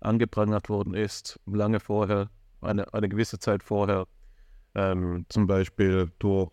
angeprangert 0.00 0.68
worden 0.68 0.94
ist, 0.94 1.40
lange 1.46 1.80
vorher, 1.80 2.30
eine, 2.60 2.92
eine 2.92 3.08
gewisse 3.08 3.38
Zeit 3.38 3.62
vorher, 3.62 4.06
ähm, 4.78 5.26
zum 5.28 5.48
Beispiel 5.48 6.12
durch 6.20 6.52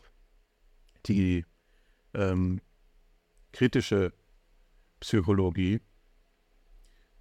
die 1.06 1.46
ähm, 2.16 2.60
kritische 3.52 4.14
Psychologie, 5.00 5.80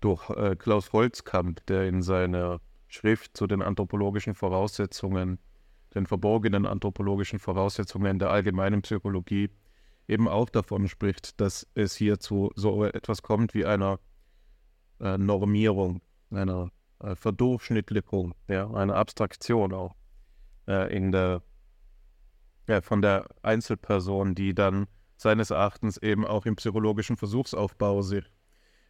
durch 0.00 0.30
äh, 0.30 0.56
Klaus 0.56 0.94
Holzkamp, 0.94 1.64
der 1.66 1.86
in 1.88 2.00
seiner 2.00 2.60
Schrift 2.88 3.36
zu 3.36 3.46
den 3.46 3.60
anthropologischen 3.60 4.34
Voraussetzungen, 4.34 5.38
den 5.94 6.06
verborgenen 6.06 6.64
anthropologischen 6.64 7.38
Voraussetzungen 7.38 8.18
der 8.18 8.30
allgemeinen 8.30 8.80
Psychologie 8.80 9.50
eben 10.08 10.26
auch 10.26 10.48
davon 10.48 10.88
spricht, 10.88 11.38
dass 11.38 11.66
es 11.74 11.94
hier 11.94 12.18
zu 12.18 12.50
so 12.56 12.82
etwas 12.84 13.22
kommt 13.22 13.52
wie 13.52 13.66
einer 13.66 14.00
äh, 15.00 15.18
Normierung, 15.18 16.00
einer 16.30 16.70
äh, 17.00 17.14
Verdurchschnittlichung, 17.14 18.34
ja, 18.48 18.70
einer 18.70 18.96
Abstraktion 18.96 19.74
auch 19.74 19.94
äh, 20.68 20.94
in 20.94 21.12
der, 21.12 21.42
ja, 22.68 22.80
von 22.80 23.02
der 23.02 23.26
Einzelperson, 23.42 24.34
die 24.34 24.54
dann 24.54 24.86
seines 25.16 25.50
Erachtens 25.50 25.96
eben 25.98 26.26
auch 26.26 26.46
im 26.46 26.56
psychologischen 26.56 27.16
Versuchsaufbau 27.16 28.02
sich 28.02 28.24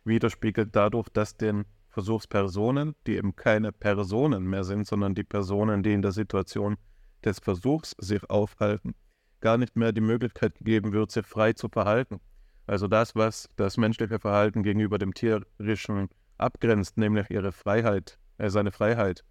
widerspiegelt 0.05 0.75
dadurch, 0.75 1.09
dass 1.09 1.37
den 1.37 1.65
Versuchspersonen, 1.89 2.95
die 3.07 3.17
eben 3.17 3.37
keine 3.37 3.73
Personen 3.73 4.45
mehr 4.45 4.65
sind, 4.65 4.87
sondern 4.87 5.15
die 5.15 5.23
Personen, 5.23 5.83
die 5.83 5.93
in 5.93 6.03
der 6.03 6.13
Situation 6.13 6.77
des 7.25 7.39
Versuchs 7.39 7.95
sich 7.99 8.29
aufhalten, 8.29 8.95
gar 9.41 9.59
nicht 9.59 9.77
mehr 9.77 9.93
die 9.93 10.01
Möglichkeit 10.01 10.55
geben 10.61 10.93
wird, 10.93 11.13
sich 11.13 11.27
frei 11.27 11.53
zu 11.53 11.69
verhalten. 11.69 12.21
Also 12.67 12.89
das, 12.89 13.15
was 13.15 13.49
das 13.57 13.77
menschliche 13.77 14.19
Verhalten 14.19 14.63
gegenüber 14.63 14.99
dem 14.99 15.15
tierischen 15.15 16.09
abgrenzt, 16.39 16.97
nämlich 16.97 17.31
ihre 17.31 17.53
Freiheit, 17.53 18.19
äh, 18.39 18.51
seine 18.51 18.73
Freiheit, 18.73 19.25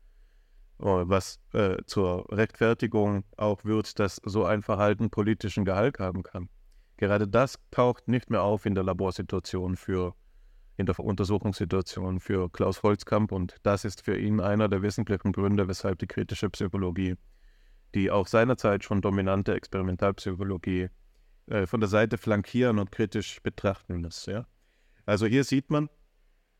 was 0.77 1.39
äh, 1.53 1.77
zur 1.85 2.25
Rechtfertigung 2.31 3.23
auch 3.37 3.63
wird, 3.63 3.99
dass 3.99 4.21
so 4.25 4.45
ein 4.45 4.61
Verhalten 4.61 5.09
politischen 5.09 5.65
Gehalt 5.65 5.99
haben 5.99 6.23
kann. 6.23 6.49
Gerade 6.97 7.27
das 7.27 7.59
taucht 7.71 8.07
nicht 8.07 8.29
mehr 8.29 8.43
auf 8.43 8.65
in 8.65 8.75
der 8.75 8.83
Laborsituation 8.83 9.75
für 9.75 10.15
in 10.77 10.85
der 10.87 10.99
Untersuchungssituation 10.99 12.19
für 12.19 12.49
Klaus 12.49 12.81
Holzkamp 12.81 13.31
und 13.31 13.57
das 13.63 13.85
ist 13.85 14.03
für 14.03 14.17
ihn 14.17 14.39
einer 14.39 14.67
der 14.67 14.81
wesentlichen 14.81 15.31
Gründe, 15.31 15.67
weshalb 15.67 15.99
die 15.99 16.07
kritische 16.07 16.49
Psychologie, 16.49 17.15
die 17.93 18.09
auch 18.09 18.27
seinerzeit 18.27 18.83
schon 18.83 19.01
dominante 19.01 19.53
Experimentalpsychologie 19.53 20.89
äh, 21.47 21.67
von 21.67 21.79
der 21.79 21.89
Seite 21.89 22.17
flankieren 22.17 22.79
und 22.79 22.91
kritisch 22.91 23.41
betrachten 23.43 24.01
muss. 24.01 24.25
Ja? 24.25 24.47
Also 25.05 25.25
hier 25.27 25.43
sieht 25.43 25.69
man 25.69 25.89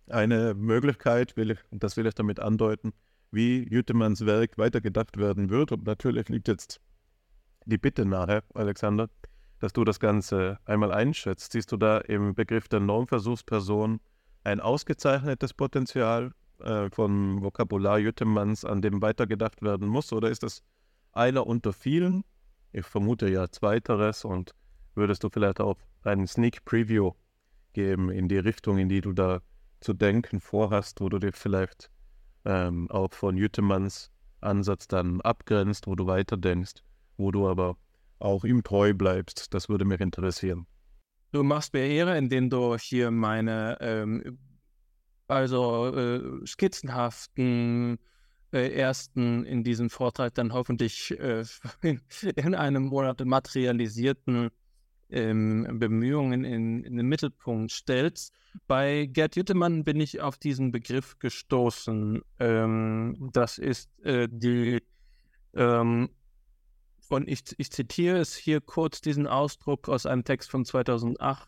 eine 0.08 0.54
Möglichkeit, 0.54 1.36
will 1.38 1.52
ich, 1.52 1.60
das 1.72 1.98
will 1.98 2.06
ich 2.06 2.14
damit 2.14 2.40
andeuten, 2.40 2.94
wie 3.34 3.68
Jütemanns 3.68 4.26
Werk 4.26 4.58
weitergedacht 4.58 5.18
werden 5.18 5.50
wird. 5.50 5.72
Und 5.72 5.86
natürlich 5.86 6.30
liegt 6.30 6.48
jetzt 6.48 6.80
die 7.66 7.78
Bitte 7.78 8.06
nahe, 8.06 8.44
Alexander, 8.54 9.10
dass 9.60 9.74
du 9.74 9.84
das 9.84 10.00
Ganze 10.00 10.60
einmal 10.66 10.94
einschätzt. 10.94 11.52
Siehst 11.52 11.72
du 11.72 11.78
da 11.78 11.98
im 11.98 12.36
Begriff 12.36 12.68
der 12.68 12.80
Normversuchsperson 12.80 14.00
ein 14.44 14.60
ausgezeichnetes 14.60 15.54
Potenzial 15.54 16.34
äh, 16.60 16.90
von 16.92 17.42
Vokabular 17.42 17.98
Jütemanns, 17.98 18.66
an 18.66 18.82
dem 18.82 19.02
weitergedacht 19.02 19.62
werden 19.62 19.88
muss? 19.88 20.14
Oder 20.14 20.30
ist 20.30 20.44
das 20.44 20.62
einer 21.12 21.48
unter 21.48 21.74
vielen? 21.74 22.24
Ich 22.72 22.86
vermute 22.86 23.30
ja 23.30 23.50
zweiteres 23.50 24.26
und 24.26 24.54
würdest 24.96 25.24
du 25.24 25.30
vielleicht 25.30 25.60
auch 25.60 25.78
einen 26.04 26.28
Sneak 26.28 26.66
Preview 26.66 27.14
geben 27.74 28.12
in 28.12 28.28
die 28.28 28.38
Richtung, 28.38 28.78
in 28.78 28.90
die 28.90 29.02
du 29.02 29.14
da 29.14 29.42
zu 29.80 29.94
denken 29.94 30.40
vorhast, 30.40 31.02
wo 31.02 31.10
du 31.10 31.20
dir 31.20 31.34
vielleicht 31.34 31.90
ähm, 32.46 32.90
auch 32.90 33.14
von 33.14 33.38
Jütemanns 33.38 34.12
Ansatz 34.42 34.88
dann 34.88 35.22
abgrenzt, 35.22 35.88
wo 35.88 35.96
du 35.96 36.06
weiterdenkst, 36.06 36.84
wo 37.18 37.32
du 37.32 37.48
aber 37.48 37.78
auch 38.20 38.44
ihm 38.44 38.64
treu 38.64 38.94
bleibst. 38.94 39.54
Das 39.54 39.70
würde 39.70 39.86
mich 39.86 40.02
interessieren. 40.02 40.68
Du 41.32 41.44
machst 41.44 41.74
mir 41.74 41.88
Ehre, 41.88 42.18
indem 42.18 42.50
du 42.50 42.76
hier 42.78 43.10
meine 43.10 43.78
ähm, 43.82 44.38
also 45.28 45.88
äh, 45.96 46.46
skizzenhaften 46.46 47.98
äh, 48.52 48.70
ersten 48.70 49.46
in 49.46 49.64
diesem 49.64 49.90
Vortrag 49.90 50.36
dann 50.36 50.54
hoffentlich 50.54 51.12
äh, 51.20 51.44
in, 52.36 52.56
einem 52.56 52.84
Monat 52.84 53.24
materialisierten 53.26 54.50
ähm, 55.14 55.80
Bemühungen 55.80 56.44
in, 56.44 56.84
in, 56.84 56.98
den 56.98 57.08
Mittelpunkt 57.08 57.72
stellst. 57.72 58.34
Bei 58.68 59.06
Gerd 59.06 59.36
Jüttemann 59.36 59.84
bin 59.84 60.00
ich 60.00 60.22
auf 60.22 60.38
diesen 60.38 60.72
Begriff 60.72 61.20
gestoßen. 61.20 62.22
Ähm, 62.40 63.30
das 63.34 63.58
ist 63.58 63.90
äh, 64.04 64.28
die, 64.30 64.82
ähm, 65.54 66.10
und 67.10 67.30
ich, 67.30 67.44
ich 67.58 67.72
zitiere 67.72 68.18
es 68.18 68.36
hier 68.36 68.60
kurz, 68.60 69.02
diesen 69.02 69.28
Ausdruck 69.28 69.88
aus 69.88 70.06
einem 70.06 70.24
Text 70.24 70.50
von 70.50 70.66
2008 70.66 71.48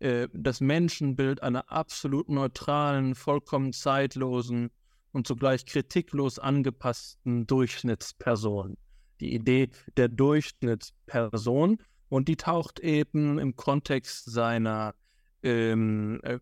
äh, 0.00 0.28
das 0.32 0.60
Menschenbild 0.60 1.42
einer 1.42 1.70
absolut 1.70 2.28
neutralen, 2.28 3.14
vollkommen 3.14 3.72
zeitlosen 3.72 4.70
und 5.12 5.26
zugleich 5.26 5.64
kritiklos 5.64 6.38
angepassten 6.38 7.46
Durchschnittsperson. 7.46 8.76
Die 9.20 9.34
Idee 9.34 9.70
der 9.96 10.08
Durchschnittsperson 10.08 11.78
und 12.12 12.28
die 12.28 12.36
taucht 12.36 12.78
eben 12.78 13.38
im 13.38 13.56
Kontext 13.56 14.30
seiner 14.30 14.94
ähm, 15.42 16.20
äh, 16.24 16.40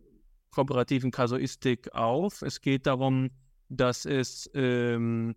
kooperativen 0.50 1.12
Kasuistik 1.12 1.94
auf. 1.94 2.42
Es 2.42 2.60
geht 2.60 2.88
darum, 2.88 3.30
dass 3.68 4.04
es 4.04 4.50
ähm, 4.54 5.36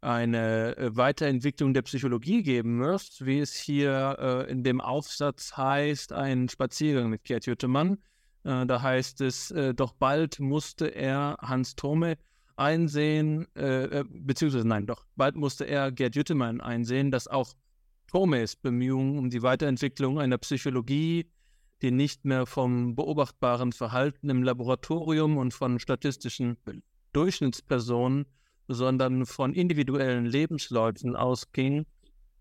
eine 0.00 0.76
äh, 0.76 0.96
Weiterentwicklung 0.96 1.72
der 1.72 1.82
Psychologie 1.82 2.42
geben 2.42 2.78
muss, 2.78 3.24
wie 3.24 3.38
es 3.38 3.54
hier 3.54 4.16
äh, 4.18 4.50
in 4.50 4.64
dem 4.64 4.80
Aufsatz 4.80 5.56
heißt, 5.56 6.12
ein 6.12 6.48
Spaziergang 6.48 7.08
mit 7.08 7.22
Gerd 7.22 7.46
Jüttemann. 7.46 7.98
Äh, 8.42 8.66
da 8.66 8.82
heißt 8.82 9.20
es, 9.20 9.52
äh, 9.52 9.72
doch 9.72 9.92
bald 9.92 10.40
musste 10.40 10.88
er 10.88 11.36
Hans 11.40 11.76
Thome 11.76 12.18
einsehen, 12.56 13.46
äh, 13.54 14.00
äh, 14.00 14.04
beziehungsweise 14.08 14.66
nein, 14.66 14.86
doch 14.86 15.06
bald 15.14 15.36
musste 15.36 15.64
er 15.64 15.92
Gerd 15.92 16.16
Jüttemann 16.16 16.60
einsehen, 16.60 17.12
dass 17.12 17.28
auch 17.28 17.54
Thomes 18.14 18.54
Bemühungen 18.54 19.18
um 19.18 19.28
die 19.28 19.42
Weiterentwicklung 19.42 20.20
einer 20.20 20.38
Psychologie, 20.38 21.26
die 21.82 21.90
nicht 21.90 22.24
mehr 22.24 22.46
vom 22.46 22.94
beobachtbaren 22.94 23.72
Verhalten 23.72 24.30
im 24.30 24.44
Laboratorium 24.44 25.36
und 25.36 25.52
von 25.52 25.80
statistischen 25.80 26.56
Durchschnittspersonen 27.12 28.26
sondern 28.68 29.26
von 29.26 29.52
individuellen 29.52 30.26
Lebensläufen 30.26 31.16
ausging 31.16 31.86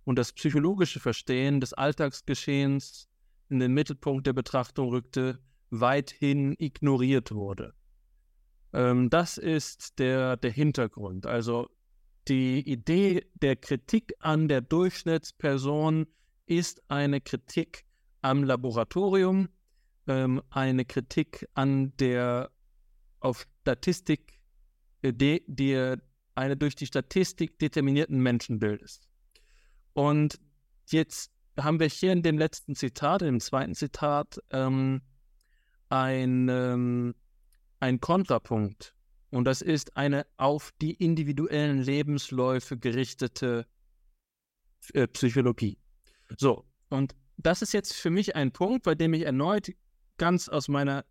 und 0.03 0.19
das 0.19 0.31
psychologische 0.33 0.99
Verstehen 0.99 1.59
des 1.59 1.73
Alltagsgeschehens 1.73 3.09
in 3.49 3.57
den 3.57 3.73
Mittelpunkt 3.73 4.27
der 4.27 4.33
Betrachtung 4.33 4.89
rückte, 4.89 5.39
weithin 5.71 6.55
ignoriert 6.59 7.31
wurde. 7.31 7.73
Ähm, 8.73 9.09
das 9.09 9.39
ist 9.39 9.97
der, 9.97 10.37
der 10.37 10.51
Hintergrund. 10.51 11.25
Also 11.25 11.67
die 12.27 12.59
Idee 12.59 13.25
der 13.33 13.55
Kritik 13.55 14.13
an 14.19 14.47
der 14.47 14.61
Durchschnittsperson 14.61 16.07
ist 16.45 16.81
eine 16.89 17.21
Kritik 17.21 17.85
am 18.21 18.43
Laboratorium, 18.43 19.49
ähm, 20.07 20.41
eine 20.49 20.85
Kritik 20.85 21.47
an 21.53 21.95
der 21.97 22.51
auf 23.19 23.47
Statistik, 23.61 24.39
äh, 25.01 25.13
die, 25.13 25.43
der, 25.47 26.01
eine 26.35 26.57
durch 26.57 26.75
die 26.75 26.85
Statistik 26.85 27.59
determinierten 27.59 28.19
Menschenbildes. 28.19 29.01
Und 29.93 30.39
jetzt 30.89 31.31
haben 31.57 31.79
wir 31.79 31.87
hier 31.87 32.11
in 32.11 32.23
dem 32.23 32.37
letzten 32.37 32.75
Zitat, 32.75 33.21
im 33.21 33.39
zweiten 33.39 33.75
Zitat, 33.75 34.39
ähm, 34.49 35.01
ein, 35.89 36.49
ähm, 36.49 37.15
ein 37.79 37.99
Kontrapunkt. 37.99 38.95
Und 39.33 39.45
das 39.45 39.63
ist 39.63 39.97
eine 39.97 40.27
auf 40.37 40.71
die 40.79 40.93
individuellen 40.93 41.81
Lebensläufe 41.81 42.77
gerichtete 42.77 43.65
äh, 44.93 45.07
Psychologie. 45.07 45.79
So, 46.37 46.65
und 46.89 47.15
das 47.37 47.63
ist 47.63 47.73
jetzt 47.73 47.93
für 47.93 48.11
mich 48.11 48.35
ein 48.35 48.51
Punkt, 48.51 48.83
bei 48.83 48.93
dem 48.93 49.15
ich 49.15 49.23
erneut 49.23 49.71
ganz 50.19 50.49
aus 50.49 50.67
meiner 50.67 51.03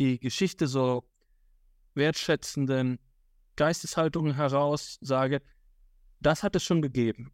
die 0.00 0.20
Geschichte 0.20 0.66
so 0.66 1.04
wertschätzenden 1.94 2.98
Geisteshaltung 3.56 4.34
heraus 4.34 4.96
sage, 5.02 5.42
das 6.20 6.42
hat 6.42 6.56
es 6.56 6.62
schon 6.62 6.80
gegeben. 6.80 7.30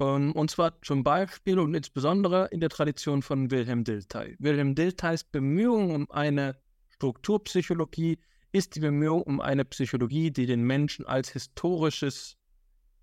Ähm, 0.00 0.32
und 0.32 0.50
zwar 0.50 0.80
zum 0.80 1.04
Beispiel 1.04 1.58
und 1.58 1.74
insbesondere 1.74 2.48
in 2.52 2.60
der 2.60 2.70
Tradition 2.70 3.20
von 3.20 3.50
Wilhelm 3.50 3.84
Dilthey. 3.84 4.34
Wilhelm 4.38 4.74
Diltheys 4.74 5.24
Bemühung 5.24 5.94
um 5.94 6.10
eine 6.10 6.56
Strukturpsychologie 6.88 8.18
ist 8.52 8.76
die 8.76 8.80
Bemühung 8.80 9.22
um 9.22 9.40
eine 9.40 9.64
Psychologie, 9.64 10.30
die 10.30 10.46
den 10.46 10.62
Menschen 10.62 11.06
als 11.06 11.30
historisches, 11.30 12.36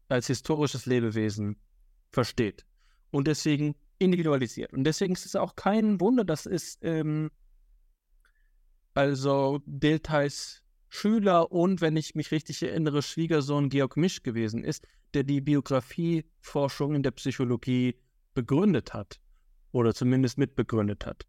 als 0.09 0.27
historisches 0.27 0.85
Lebewesen 0.85 1.57
versteht 2.11 2.65
und 3.11 3.27
deswegen 3.27 3.75
individualisiert. 3.99 4.73
Und 4.73 4.83
deswegen 4.83 5.13
ist 5.13 5.25
es 5.25 5.35
auch 5.35 5.55
kein 5.55 5.99
Wunder, 5.99 6.23
dass 6.23 6.45
es 6.45 6.77
ähm, 6.81 7.31
also 8.93 9.61
Diltheys 9.65 10.63
Schüler 10.89 11.51
und, 11.51 11.81
wenn 11.81 11.97
ich 11.97 12.13
mich 12.13 12.31
richtig 12.31 12.61
erinnere, 12.61 13.01
Schwiegersohn 13.01 13.69
Georg 13.69 13.97
Misch 13.97 14.21
gewesen 14.21 14.63
ist, 14.63 14.85
der 15.15 15.23
die 15.23 15.41
Biografieforschung 15.41 16.93
in 16.93 17.01
der 17.01 17.09
Psychologie 17.11 17.95
begründet 18.35 18.93
hat 18.93 19.19
oder 19.71 19.95
zumindest 19.95 20.37
mitbegründet 20.37 21.07
hat. 21.07 21.25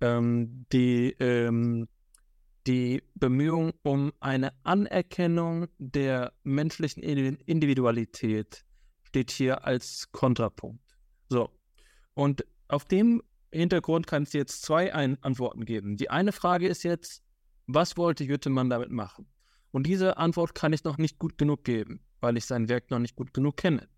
Ähm, 0.00 0.64
die, 0.72 1.14
ähm, 1.20 1.88
die 2.66 3.02
Bemühung 3.14 3.72
um 3.82 4.12
eine 4.20 4.52
Anerkennung 4.62 5.66
der 5.78 6.32
menschlichen 6.44 7.02
Individualität 7.02 8.64
steht 9.04 9.30
hier 9.30 9.64
als 9.66 10.10
Kontrapunkt. 10.12 10.96
So, 11.28 11.50
und 12.14 12.44
auf 12.68 12.84
dem 12.84 13.22
Hintergrund 13.50 14.06
kann 14.06 14.22
es 14.22 14.32
jetzt 14.32 14.62
zwei 14.62 14.94
Ein 14.94 15.22
Antworten 15.22 15.64
geben. 15.64 15.96
Die 15.96 16.10
eine 16.10 16.32
Frage 16.32 16.68
ist 16.68 16.84
jetzt, 16.84 17.22
was 17.66 17.96
wollte 17.96 18.24
Jüttemann 18.24 18.70
damit 18.70 18.90
machen? 18.90 19.26
Und 19.70 19.86
diese 19.86 20.16
Antwort 20.16 20.54
kann 20.54 20.72
ich 20.72 20.84
noch 20.84 20.98
nicht 20.98 21.18
gut 21.18 21.38
genug 21.38 21.64
geben, 21.64 22.00
weil 22.20 22.36
ich 22.36 22.46
sein 22.46 22.68
Werk 22.68 22.90
noch 22.90 22.98
nicht 22.98 23.16
gut 23.16 23.34
genug 23.34 23.56
kenne. 23.56 23.88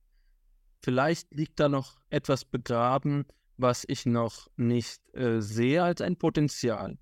Vielleicht 0.82 1.32
liegt 1.32 1.58
da 1.60 1.68
noch 1.68 2.00
etwas 2.10 2.44
begraben, 2.44 3.26
was 3.56 3.84
ich 3.86 4.06
noch 4.06 4.48
nicht 4.56 5.00
äh, 5.14 5.40
sehe 5.40 5.82
als 5.82 6.00
ein 6.00 6.16
Potenzial. 6.16 6.98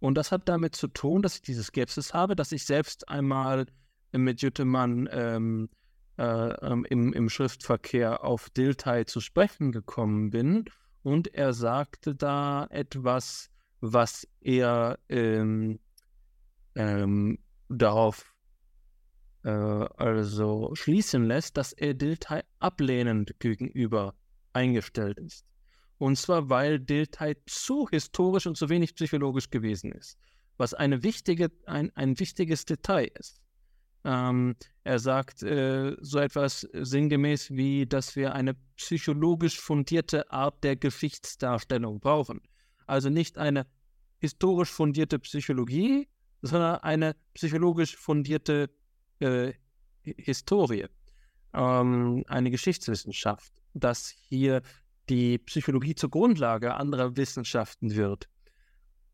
Und 0.00 0.14
das 0.14 0.30
hat 0.30 0.48
damit 0.48 0.76
zu 0.76 0.88
tun, 0.88 1.22
dass 1.22 1.36
ich 1.36 1.42
diese 1.42 1.64
Skepsis 1.64 2.14
habe, 2.14 2.36
dass 2.36 2.52
ich 2.52 2.64
selbst 2.64 3.08
einmal 3.08 3.66
mit 4.12 4.42
Jüttemann 4.42 5.08
ähm, 5.10 5.68
äh, 6.18 6.22
ähm, 6.22 6.84
im, 6.88 7.12
im, 7.12 7.28
Schriftverkehr 7.28 8.24
auf 8.24 8.50
Dilthey 8.50 9.04
zu 9.04 9.20
sprechen 9.20 9.72
gekommen 9.72 10.30
bin. 10.30 10.64
Und 11.02 11.34
er 11.34 11.52
sagte 11.52 12.14
da 12.14 12.66
etwas, 12.70 13.50
was 13.80 14.26
er 14.40 14.98
ähm, 15.08 15.78
ähm, 16.74 17.38
darauf 17.68 18.34
äh, 19.44 19.50
also 19.50 20.74
schließen 20.74 21.24
lässt, 21.24 21.56
dass 21.56 21.72
er 21.72 21.94
Dilthey 21.94 22.42
ablehnend 22.58 23.38
gegenüber 23.38 24.14
eingestellt 24.52 25.18
ist. 25.18 25.44
Und 25.98 26.16
zwar, 26.16 26.48
weil 26.48 26.78
Dilthey 26.78 27.36
zu 27.46 27.88
historisch 27.88 28.46
und 28.46 28.56
zu 28.56 28.68
wenig 28.68 28.94
psychologisch 28.94 29.50
gewesen 29.50 29.92
ist. 29.92 30.16
Was 30.56 30.74
eine 30.74 31.02
wichtige, 31.02 31.50
ein, 31.66 31.90
ein 31.96 32.18
wichtiges 32.18 32.64
Detail 32.64 33.10
ist. 33.18 33.40
Ähm, 34.04 34.54
er 34.84 34.98
sagt 35.00 35.42
äh, 35.42 35.96
so 36.00 36.18
etwas 36.18 36.60
sinngemäß 36.72 37.50
wie, 37.50 37.86
dass 37.86 38.14
wir 38.16 38.34
eine 38.34 38.54
psychologisch 38.76 39.60
fundierte 39.60 40.30
Art 40.30 40.62
der 40.62 40.76
Geschichtsdarstellung 40.76 42.00
brauchen. 42.00 42.40
Also 42.86 43.10
nicht 43.10 43.36
eine 43.38 43.66
historisch 44.20 44.70
fundierte 44.70 45.18
Psychologie, 45.18 46.08
sondern 46.42 46.76
eine 46.76 47.16
psychologisch 47.34 47.96
fundierte 47.96 48.70
äh, 49.18 49.52
Historie, 50.02 50.86
ähm, 51.52 52.24
eine 52.28 52.50
Geschichtswissenschaft, 52.50 53.52
dass 53.74 54.08
hier 54.08 54.62
die 55.08 55.38
Psychologie 55.38 55.94
zur 55.94 56.10
Grundlage 56.10 56.74
anderer 56.74 57.16
Wissenschaften 57.16 57.94
wird. 57.94 58.28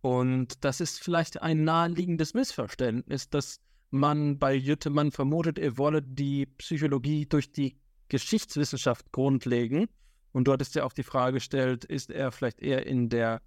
Und 0.00 0.64
das 0.64 0.80
ist 0.80 1.02
vielleicht 1.02 1.40
ein 1.40 1.64
naheliegendes 1.64 2.34
Missverständnis, 2.34 3.30
dass 3.30 3.60
man 3.90 4.38
bei 4.38 4.54
Jüttemann 4.54 5.12
vermutet, 5.12 5.58
er 5.58 5.78
wolle 5.78 6.02
die 6.02 6.46
Psychologie 6.46 7.26
durch 7.26 7.52
die 7.52 7.78
Geschichtswissenschaft 8.08 9.12
grundlegen. 9.12 9.88
Und 10.32 10.48
dort 10.48 10.60
ist 10.60 10.74
ja 10.74 10.84
auch 10.84 10.92
die 10.92 11.04
Frage 11.04 11.34
gestellt, 11.34 11.84
ist 11.84 12.10
er 12.10 12.32
vielleicht 12.32 12.60
eher 12.60 12.86
in 12.86 13.08
der 13.08 13.40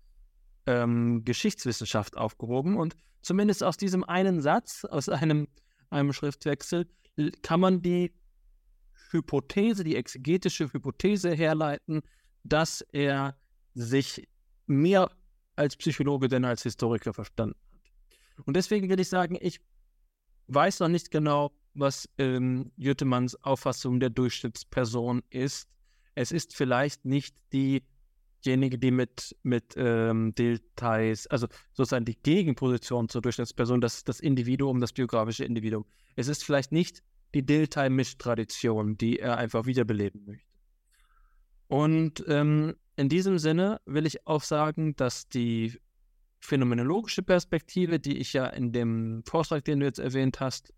ähm, 0.65 1.25
Geschichtswissenschaft 1.25 2.17
aufgehoben? 2.17 2.77
Und 2.77 2.95
zumindest 3.21 3.63
aus 3.63 3.77
diesem 3.77 4.03
einen 4.03 4.41
Satz, 4.41 4.85
aus 4.85 5.09
einem, 5.09 5.47
einem 5.89 6.13
Schriftwechsel, 6.13 6.87
kann 7.41 7.59
man 7.59 7.81
die 7.81 8.13
Hypothese, 9.11 9.83
die 9.83 9.95
exegetische 9.95 10.71
Hypothese 10.71 11.33
herleiten, 11.33 12.01
dass 12.49 12.81
er 12.91 13.37
sich 13.73 14.27
mehr 14.65 15.11
als 15.55 15.75
Psychologe 15.75 16.27
denn 16.27 16.45
als 16.45 16.63
Historiker 16.63 17.13
verstanden 17.13 17.55
hat. 17.71 18.45
Und 18.45 18.55
deswegen 18.55 18.89
will 18.89 18.99
ich 18.99 19.09
sagen, 19.09 19.37
ich 19.39 19.59
weiß 20.47 20.79
noch 20.79 20.87
nicht 20.87 21.11
genau, 21.11 21.51
was 21.73 22.09
ähm, 22.17 22.71
Jüttemanns 22.77 23.35
Auffassung 23.43 23.99
der 23.99 24.09
Durchschnittsperson 24.09 25.23
ist. 25.29 25.67
Es 26.15 26.31
ist 26.31 26.55
vielleicht 26.55 27.05
nicht 27.05 27.35
diejenige, 27.53 28.77
die 28.77 28.91
mit, 28.91 29.35
mit 29.43 29.73
ähm, 29.77 30.33
Details, 30.35 31.27
also 31.27 31.47
sozusagen 31.73 32.05
die 32.05 32.17
Gegenposition 32.17 33.09
zur 33.09 33.21
Durchschnittsperson, 33.21 33.81
das 33.81 34.03
das 34.03 34.19
Individuum, 34.19 34.79
das 34.79 34.93
biografische 34.93 35.45
Individuum. 35.45 35.85
Es 36.15 36.27
ist 36.27 36.43
vielleicht 36.43 36.71
nicht 36.71 37.03
die 37.35 37.45
Dilthey-Misch-Tradition, 37.45 38.97
die 38.97 39.19
er 39.19 39.37
einfach 39.37 39.65
wiederbeleben 39.65 40.25
möchte. 40.25 40.46
Und 41.67 42.23
ähm, 42.27 42.75
in 42.95 43.09
diesem 43.09 43.37
Sinne 43.37 43.79
will 43.85 44.05
ich 44.05 44.25
auch 44.25 44.43
sagen, 44.43 44.95
dass 44.95 45.27
die 45.29 45.79
phänomenologische 46.39 47.23
Perspektive, 47.23 47.99
die 47.99 48.17
ich 48.17 48.33
ja 48.33 48.47
in 48.47 48.71
dem 48.71 49.23
Vortrag, 49.25 49.65
den 49.65 49.79
du 49.79 49.85
jetzt 49.85 49.99
erwähnt 49.99 50.39
hast, 50.39 50.73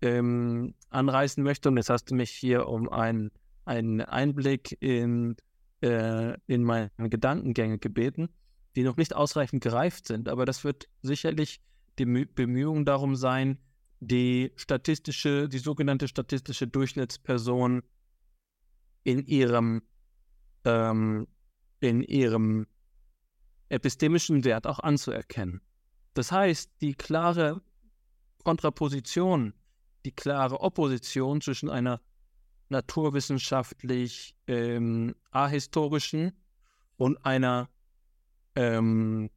ähm, 0.00 0.74
anreißen 0.90 1.42
möchte, 1.42 1.68
und 1.68 1.76
jetzt 1.76 1.90
hast 1.90 2.10
du 2.10 2.14
mich 2.14 2.30
hier 2.30 2.68
um 2.68 2.88
einen, 2.88 3.30
einen 3.64 4.00
Einblick 4.00 4.76
in, 4.80 5.36
äh, 5.82 6.34
in 6.46 6.62
meine 6.62 6.90
Gedankengänge 6.98 7.78
gebeten, 7.78 8.28
die 8.76 8.82
noch 8.82 8.96
nicht 8.96 9.14
ausreichend 9.14 9.62
gereift 9.62 10.06
sind, 10.06 10.28
aber 10.28 10.46
das 10.46 10.64
wird 10.64 10.88
sicherlich 11.02 11.60
die 11.98 12.06
Bemühung 12.06 12.84
darum 12.84 13.16
sein, 13.16 13.58
die 14.00 14.52
statistische, 14.56 15.48
die 15.48 15.58
sogenannte 15.58 16.08
statistische 16.08 16.66
Durchschnittsperson 16.66 17.82
in 19.04 19.24
ihrem, 19.26 19.82
ähm, 20.64 21.28
in 21.80 22.02
ihrem 22.02 22.66
epistemischen 23.68 24.44
Wert 24.44 24.66
auch 24.66 24.80
anzuerkennen. 24.80 25.60
Das 26.14 26.32
heißt, 26.32 26.72
die 26.80 26.94
klare 26.94 27.62
Kontraposition, 28.42 29.54
die 30.04 30.12
klare 30.12 30.60
Opposition 30.60 31.40
zwischen 31.40 31.70
einer 31.70 32.00
naturwissenschaftlich 32.68 34.34
ähm, 34.46 35.14
ahistorischen 35.30 36.32
und 36.96 37.24
einer 37.24 37.68
ähm, 38.54 39.30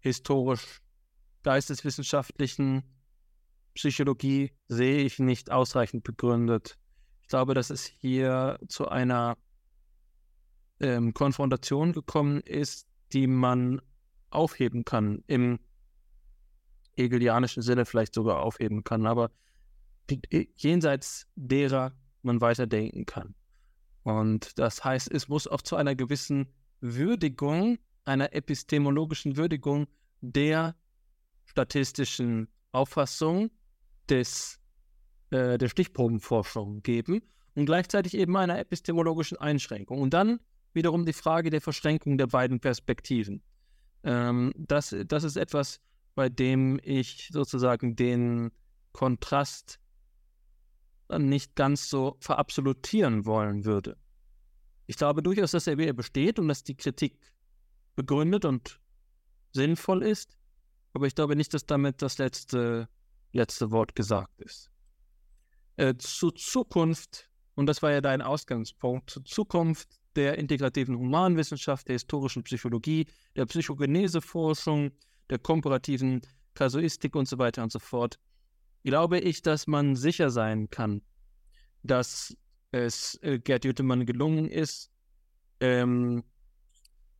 historisch 0.00 0.80
geisteswissenschaftlichen 1.42 2.82
Psychologie 3.74 4.52
sehe 4.68 4.98
ich 5.04 5.18
nicht 5.18 5.50
ausreichend 5.50 6.04
begründet. 6.04 6.78
Glaube, 7.30 7.54
dass 7.54 7.70
es 7.70 7.86
hier 7.86 8.58
zu 8.68 8.88
einer 8.88 9.38
ähm, 10.80 11.14
Konfrontation 11.14 11.92
gekommen 11.92 12.40
ist, 12.40 12.88
die 13.12 13.26
man 13.26 13.80
aufheben 14.30 14.84
kann, 14.84 15.22
im 15.26 15.60
hegelianischen 16.96 17.62
Sinne 17.62 17.86
vielleicht 17.86 18.14
sogar 18.14 18.40
aufheben 18.40 18.84
kann, 18.84 19.06
aber 19.06 19.30
jenseits 20.56 21.28
derer 21.36 21.92
man 22.22 22.40
weiterdenken 22.40 23.06
kann. 23.06 23.34
Und 24.02 24.58
das 24.58 24.84
heißt, 24.84 25.10
es 25.12 25.28
muss 25.28 25.46
auch 25.46 25.62
zu 25.62 25.76
einer 25.76 25.94
gewissen 25.94 26.52
Würdigung, 26.80 27.78
einer 28.04 28.32
epistemologischen 28.32 29.36
Würdigung 29.36 29.86
der 30.20 30.74
statistischen 31.44 32.48
Auffassung 32.72 33.50
des, 34.08 34.59
äh, 35.30 35.58
der 35.58 35.68
Stichprobenforschung 35.68 36.82
geben 36.82 37.22
und 37.54 37.66
gleichzeitig 37.66 38.14
eben 38.14 38.36
einer 38.36 38.58
epistemologischen 38.58 39.38
Einschränkung. 39.38 40.00
Und 40.00 40.14
dann 40.14 40.40
wiederum 40.72 41.04
die 41.04 41.12
Frage 41.12 41.50
der 41.50 41.60
Verschränkung 41.60 42.18
der 42.18 42.26
beiden 42.26 42.60
Perspektiven. 42.60 43.42
Ähm, 44.02 44.52
das, 44.56 44.94
das 45.06 45.24
ist 45.24 45.36
etwas, 45.36 45.80
bei 46.14 46.28
dem 46.28 46.80
ich 46.82 47.28
sozusagen 47.32 47.96
den 47.96 48.50
Kontrast 48.92 49.78
nicht 51.18 51.56
ganz 51.56 51.90
so 51.90 52.16
verabsolutieren 52.20 53.26
wollen 53.26 53.64
würde. 53.64 53.96
Ich 54.86 54.96
glaube 54.96 55.22
durchaus, 55.22 55.52
dass 55.52 55.66
er 55.66 55.78
wieder 55.78 55.92
besteht 55.92 56.38
und 56.38 56.48
dass 56.48 56.62
die 56.62 56.76
Kritik 56.76 57.32
begründet 57.96 58.44
und 58.44 58.80
sinnvoll 59.52 60.02
ist, 60.02 60.36
aber 60.92 61.06
ich 61.06 61.14
glaube 61.14 61.36
nicht, 61.36 61.54
dass 61.54 61.66
damit 61.66 62.02
das 62.02 62.18
letzte, 62.18 62.88
letzte 63.32 63.70
Wort 63.70 63.94
gesagt 63.94 64.40
ist. 64.40 64.69
Äh, 65.80 65.96
zur 65.96 66.34
Zukunft, 66.34 67.30
und 67.54 67.64
das 67.64 67.80
war 67.80 67.90
ja 67.90 68.02
dein 68.02 68.20
Ausgangspunkt, 68.20 69.08
zur 69.08 69.24
Zukunft 69.24 69.88
der 70.14 70.36
integrativen 70.36 70.94
Humanwissenschaft, 70.94 71.88
der 71.88 71.94
historischen 71.94 72.42
Psychologie, 72.42 73.06
der 73.34 73.46
Psychogeneseforschung, 73.46 74.90
der 75.30 75.38
komparativen 75.38 76.20
Kasuistik 76.52 77.16
und 77.16 77.26
so 77.26 77.38
weiter 77.38 77.62
und 77.62 77.72
so 77.72 77.78
fort, 77.78 78.18
glaube 78.84 79.20
ich, 79.20 79.40
dass 79.40 79.66
man 79.66 79.96
sicher 79.96 80.28
sein 80.28 80.68
kann, 80.68 81.00
dass 81.82 82.36
es 82.72 83.18
äh, 83.22 83.38
Gerd 83.38 83.64
Jüttemann 83.64 84.04
gelungen 84.04 84.50
ist, 84.50 84.90
ähm, 85.60 86.24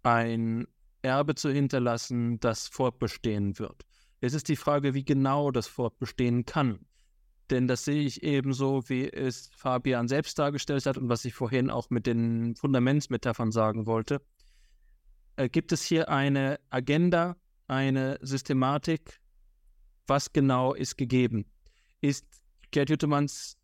ein 0.03 0.67
Erbe 1.01 1.35
zu 1.35 1.51
hinterlassen, 1.51 2.39
das 2.41 2.69
fortbestehen 2.69 3.59
wird. 3.59 3.87
Es 4.21 4.35
ist 4.35 4.51
die 4.51 4.57
Frage, 4.57 4.93
wie 4.93 5.05
genau 5.07 5.51
das 5.51 5.67
fortbestehen 5.67 6.45
kann. 6.45 6.85
Denn 7.51 7.67
das 7.67 7.85
sehe 7.85 8.03
ich 8.03 8.23
ebenso, 8.23 8.89
wie 8.89 9.09
es 9.11 9.51
Fabian 9.57 10.07
selbst 10.07 10.39
dargestellt 10.39 10.87
hat 10.87 10.97
und 10.97 11.09
was 11.09 11.25
ich 11.25 11.35
vorhin 11.35 11.69
auch 11.69 11.91
mit 11.91 12.07
den 12.07 12.55
Fundamentsmetaphern 12.55 13.51
sagen 13.51 13.87
wollte. 13.87 14.23
Äh, 15.37 15.49
gibt 15.49 15.73
es 15.73 15.83
hier 15.83 16.09
eine 16.09 16.61
Agenda, 16.71 17.37
eine 17.67 18.19
Systematik? 18.23 19.21
Was 20.07 20.33
genau 20.33 20.75
ist 20.75 20.97
gegeben? 20.97 21.45
Ist 22.01 22.25
Gerd 22.71 22.91
Jüttemanns 22.91 23.57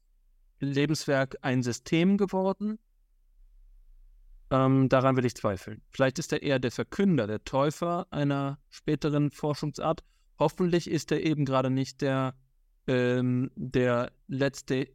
Lebenswerk 0.58 1.36
ein 1.42 1.62
System 1.62 2.16
geworden? 2.16 2.78
Ähm, 4.50 4.88
daran 4.88 5.16
will 5.16 5.24
ich 5.24 5.34
zweifeln. 5.34 5.82
Vielleicht 5.90 6.18
ist 6.18 6.32
er 6.32 6.42
eher 6.42 6.58
der 6.58 6.70
Verkünder, 6.70 7.26
der 7.26 7.44
Täufer 7.44 8.06
einer 8.10 8.58
späteren 8.68 9.30
Forschungsart. 9.30 10.02
Hoffentlich 10.38 10.90
ist 10.90 11.12
er 11.12 11.22
eben 11.22 11.44
gerade 11.44 11.70
nicht 11.70 12.00
der 12.00 12.34
ähm, 12.86 13.50
der 13.56 14.12
letzte 14.28 14.88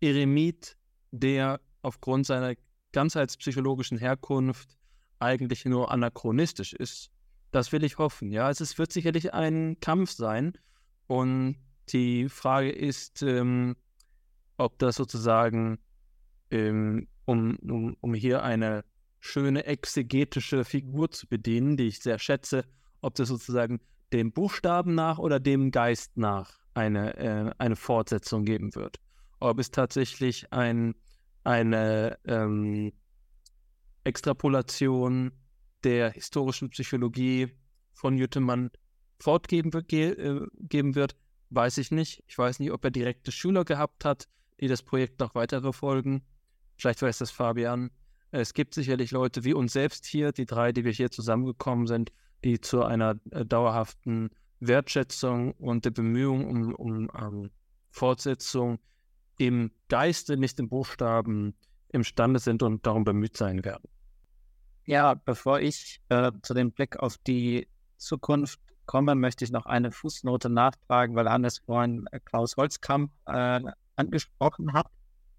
Eremit, 0.00 0.76
der 1.10 1.60
aufgrund 1.82 2.26
seiner 2.26 2.54
ganzheitspsychologischen 2.92 3.98
Herkunft 3.98 4.76
eigentlich 5.18 5.64
nur 5.64 5.90
anachronistisch 5.90 6.72
ist. 6.72 7.10
Das 7.50 7.72
will 7.72 7.84
ich 7.84 7.98
hoffen. 7.98 8.30
Ja, 8.30 8.50
es 8.50 8.78
wird 8.78 8.92
sicherlich 8.92 9.34
ein 9.34 9.78
Kampf 9.80 10.12
sein. 10.12 10.52
Und 11.06 11.56
die 11.88 12.28
Frage 12.28 12.70
ist, 12.70 13.22
ähm, 13.22 13.76
ob 14.56 14.78
das 14.78 14.96
sozusagen, 14.96 15.78
ähm, 16.50 17.08
um, 17.24 17.56
um, 17.56 17.96
um 18.00 18.14
hier 18.14 18.42
eine 18.42 18.84
schöne 19.18 19.64
exegetische 19.66 20.64
Figur 20.64 21.10
zu 21.10 21.26
bedienen, 21.26 21.76
die 21.76 21.88
ich 21.88 22.00
sehr 22.00 22.18
schätze, 22.18 22.64
ob 23.00 23.14
das 23.16 23.28
sozusagen 23.28 23.80
dem 24.12 24.32
Buchstaben 24.32 24.94
nach 24.94 25.18
oder 25.18 25.40
dem 25.40 25.70
Geist 25.70 26.16
nach 26.16 26.59
eine, 26.74 27.16
äh, 27.16 27.52
eine 27.58 27.76
Fortsetzung 27.76 28.44
geben 28.44 28.74
wird. 28.74 28.98
Ob 29.38 29.58
es 29.58 29.70
tatsächlich 29.70 30.52
ein, 30.52 30.94
eine 31.44 32.18
ähm, 32.24 32.92
Extrapolation 34.04 35.32
der 35.84 36.10
historischen 36.10 36.70
Psychologie 36.70 37.48
von 37.92 38.16
Jüttemann 38.16 38.70
fortgeben 39.18 39.72
wird, 39.72 39.88
ge, 39.88 40.10
äh, 40.10 40.46
geben 40.60 40.94
wird 40.94 41.16
weiß 41.50 41.78
ich 41.78 41.90
nicht. 41.90 42.22
Ich 42.26 42.38
weiß 42.38 42.60
nicht, 42.60 42.70
ob 42.72 42.84
er 42.84 42.90
direkte 42.90 43.32
Schüler 43.32 43.64
gehabt 43.64 44.04
hat, 44.04 44.28
die 44.60 44.68
das 44.68 44.82
Projekt 44.82 45.20
noch 45.20 45.34
weiter 45.34 45.60
verfolgen. 45.60 46.22
Vielleicht 46.78 47.02
weiß 47.02 47.18
das 47.18 47.30
Fabian. 47.30 47.90
Es 48.30 48.54
gibt 48.54 48.74
sicherlich 48.74 49.10
Leute 49.10 49.44
wie 49.44 49.52
uns 49.52 49.72
selbst 49.72 50.06
hier, 50.06 50.32
die 50.32 50.46
drei, 50.46 50.72
die 50.72 50.84
wir 50.84 50.92
hier 50.92 51.10
zusammengekommen 51.10 51.86
sind, 51.86 52.12
die 52.44 52.60
zu 52.60 52.84
einer 52.84 53.16
äh, 53.32 53.44
dauerhaften 53.44 54.30
Wertschätzung 54.60 55.52
und 55.52 55.84
der 55.84 55.90
Bemühung 55.90 56.48
um, 56.48 56.74
um, 56.74 57.08
um 57.08 57.50
Fortsetzung 57.90 58.78
im 59.38 59.70
Geiste, 59.88 60.36
nicht 60.36 60.58
im 60.60 60.68
Buchstaben 60.68 61.54
imstande 61.88 62.38
sind 62.38 62.62
und 62.62 62.86
darum 62.86 63.04
bemüht 63.04 63.36
sein 63.36 63.64
werden. 63.64 63.88
Ja, 64.84 65.14
bevor 65.14 65.60
ich 65.60 66.00
äh, 66.08 66.32
zu 66.42 66.54
dem 66.54 66.72
Blick 66.72 66.98
auf 66.98 67.16
die 67.18 67.68
Zukunft 67.96 68.60
komme, 68.86 69.14
möchte 69.14 69.44
ich 69.44 69.50
noch 69.50 69.66
eine 69.66 69.92
Fußnote 69.92 70.50
nachtragen, 70.50 71.14
weil 71.14 71.28
Hannes 71.28 71.58
vorhin 71.58 72.06
äh, 72.10 72.20
Klaus 72.20 72.56
Holzkamp 72.56 73.10
äh, 73.26 73.60
angesprochen 73.96 74.72
hat 74.72 74.88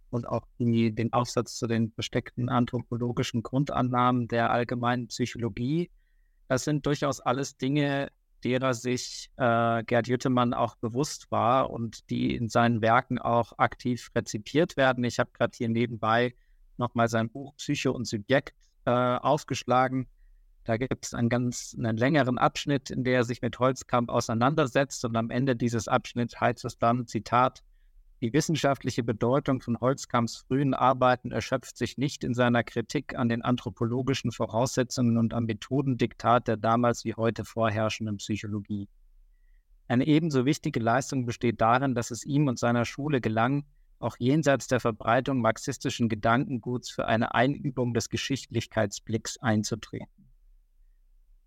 und 0.10 0.27
auch 0.27 0.45
die, 0.60 0.93
den 0.93 1.11
Aufsatz 1.14 1.57
zu 1.57 1.68
den 1.68 1.91
versteckten 1.91 2.49
anthropologischen 2.49 3.43
Grundannahmen 3.43 4.27
der 4.27 4.52
allgemeinen 4.52 5.07
Psychologie. 5.07 5.89
Das 6.48 6.65
sind 6.65 6.85
durchaus 6.85 7.19
alles 7.19 7.57
Dinge, 7.57 8.10
derer 8.41 8.73
sich 8.73 9.31
äh, 9.38 9.84
Gerd 9.84 10.07
Jüttemann 10.07 10.53
auch 10.53 10.76
bewusst 10.76 11.31
war 11.31 11.69
und 11.69 12.09
die 12.09 12.35
in 12.35 12.49
seinen 12.49 12.81
Werken 12.81 13.19
auch 13.19 13.53
aktiv 13.57 14.09
rezipiert 14.15 14.77
werden. 14.77 15.03
Ich 15.03 15.19
habe 15.19 15.31
gerade 15.34 15.55
hier 15.55 15.69
nebenbei 15.69 16.34
nochmal 16.77 17.07
sein 17.07 17.30
Buch 17.30 17.55
Psyche 17.55 17.91
und 17.91 18.05
Subjekt 18.05 18.55
äh, 18.85 18.91
aufgeschlagen. 18.91 20.07
Da 20.63 20.77
gibt 20.77 21.05
es 21.05 21.13
einen 21.13 21.30
ganz 21.30 21.76
einen 21.77 21.97
längeren 21.97 22.38
Abschnitt, 22.38 22.91
in 22.91 23.03
der 23.03 23.15
er 23.15 23.23
sich 23.23 23.41
mit 23.41 23.57
Holzkamp 23.57 24.09
auseinandersetzt 24.09 25.03
und 25.05 25.15
am 25.15 25.30
Ende 25.30 25.55
dieses 25.55 25.88
Abschnitts 25.88 26.39
heißt 26.39 26.65
es 26.65 26.77
dann, 26.77 27.07
Zitat, 27.07 27.63
die 28.22 28.34
wissenschaftliche 28.34 29.03
Bedeutung 29.03 29.61
von 29.61 29.80
Holzkamps 29.80 30.38
frühen 30.38 30.76
Arbeiten 30.76 31.31
erschöpft 31.31 31.76
sich 31.76 31.98
nicht 31.98 32.23
in 32.23 32.35
seiner 32.35 32.64
Kritik 32.64 33.15
an 33.18 33.30
den 33.30 33.41
anthropologischen 33.41 34.31
Voraussetzungen 34.31 35.18
und 35.18 35.34
am 35.34 35.45
Methodendiktat 35.45 36.48
der 36.48 36.57
damals 36.57 37.03
wie 37.03 37.15
heute 37.15 37.45
vorherrschenden 37.45 38.18
Psychologie. 38.18 38.88
Eine 39.88 40.06
ebenso 40.06 40.45
wichtige 40.45 40.80
Leistung 40.80 41.26
besteht 41.26 41.60
darin, 41.61 41.95
dass 41.95 42.11
es 42.11 42.23
ihm 42.23 42.48
und 42.48 42.60
seiner 42.60 42.85
Schule 42.85 43.22
gelang, 43.22 43.65
auch 43.98 44.15
jenseits 44.19 44.68
der 44.68 44.80
Verbreitung 44.80 45.41
marxistischen 45.41 46.07
Gedankenguts 46.07 46.91
für 46.91 47.07
eine 47.07 47.34
Einübung 47.34 47.93
des 47.93 48.10
Geschichtlichkeitsblicks 48.10 49.39
einzutreten. 49.39 50.30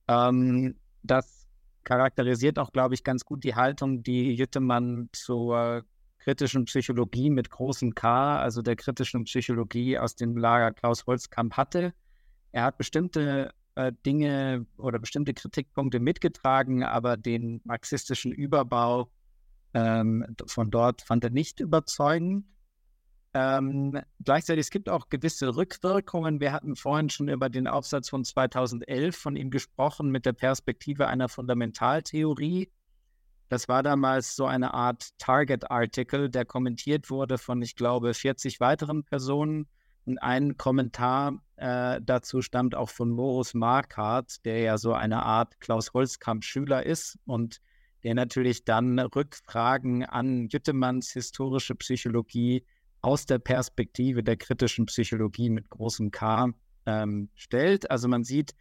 Ähm, 0.09 0.75
das 1.05 1.47
charakterisiert 1.85 2.59
auch, 2.59 2.73
glaube 2.73 2.95
ich, 2.95 3.05
ganz 3.05 3.25
gut 3.25 3.45
die 3.45 3.55
Haltung, 3.55 4.03
die 4.03 4.35
Jüttemann 4.35 5.09
zur 5.13 5.85
kritischen 6.25 6.65
Psychologie 6.65 7.29
mit 7.29 7.51
großem 7.51 7.95
K, 7.95 8.39
also 8.39 8.63
der 8.63 8.77
kritischen 8.77 9.25
Psychologie 9.25 9.99
aus 9.99 10.17
dem 10.17 10.37
Lager 10.37 10.73
Klaus 10.73 11.07
Holzkamp 11.07 11.57
hatte. 11.57 11.93
Er 12.53 12.65
hat 12.65 12.79
bestimmte 12.79 13.53
äh, 13.75 13.93
Dinge 14.07 14.67
oder 14.79 14.99
bestimmte 14.99 15.35
Kritikpunkte 15.35 16.01
mitgetragen, 16.01 16.83
aber 16.83 17.19
den 17.19 17.61
marxistischen 17.65 18.33
Überbau 18.33 19.11
ähm, 19.75 20.25
von 20.47 20.71
dort 20.71 21.03
fand 21.03 21.25
er 21.25 21.31
nicht 21.31 21.61
überzeugend. 21.61 22.47
Ähm, 23.35 24.01
gleichzeitig 24.25 24.67
es 24.67 24.71
gibt 24.71 24.89
auch 24.89 25.09
gewisse 25.11 25.57
Rückwirkungen. 25.57 26.41
Wir 26.41 26.53
hatten 26.53 26.77
vorhin 26.77 27.11
schon 27.11 27.29
über 27.29 27.51
den 27.51 27.67
Aufsatz 27.67 28.09
von 28.09 28.25
2011 28.25 29.15
von 29.15 29.37
ihm 29.37 29.51
gesprochen 29.51 30.11
mit 30.11 30.25
der 30.25 30.33
Perspektive 30.33 31.09
einer 31.09 31.29
Fundamentaltheorie. 31.29 32.71
Das 33.49 33.69
war 33.69 33.83
damals 33.83 34.37
so 34.37 34.47
eine 34.47 34.75
Art 34.75 35.11
Target-Artikel, 35.19 36.31
der 36.31 36.45
kommentiert 36.45 37.11
wurde 37.11 37.39
von, 37.39 37.63
ich 37.63 37.77
glaube, 37.77 38.15
40 38.15 38.61
weiteren 38.61 39.05
Personen. 39.05 39.69
Und 40.07 40.19
ein 40.19 40.57
Kommentar 40.57 41.43
äh, 41.57 42.01
dazu 42.03 42.43
stammt 42.43 42.75
auch 42.75 42.91
von 42.91 43.11
Morus 43.11 43.55
Markart, 43.55 44.45
der 44.45 44.61
ja 44.61 44.79
so 44.79 44.93
eine 44.93 45.23
Art 45.23 45.61
Klaus 45.61 45.93
Holzkamp-Schüler 45.95 46.85
ist 46.85 47.19
und 47.27 47.61
der 48.03 48.15
natürlich 48.15 48.65
dann 48.65 48.99
Rückfragen 48.99 50.05
an 50.05 50.49
Jüttemanns 50.49 51.11
historische 51.11 51.75
Psychologie 51.75 52.65
aus 53.01 53.27
der 53.27 53.39
Perspektive 53.39 54.23
der 54.23 54.37
kritischen 54.37 54.87
Psychologie 54.87 55.49
mit 55.49 55.71
großem 55.71 56.11
K 56.11 56.51
ähm, 56.87 57.31
stellt. 57.35 57.91
Also 57.91 58.09
man 58.09 58.25
sieht 58.25 58.55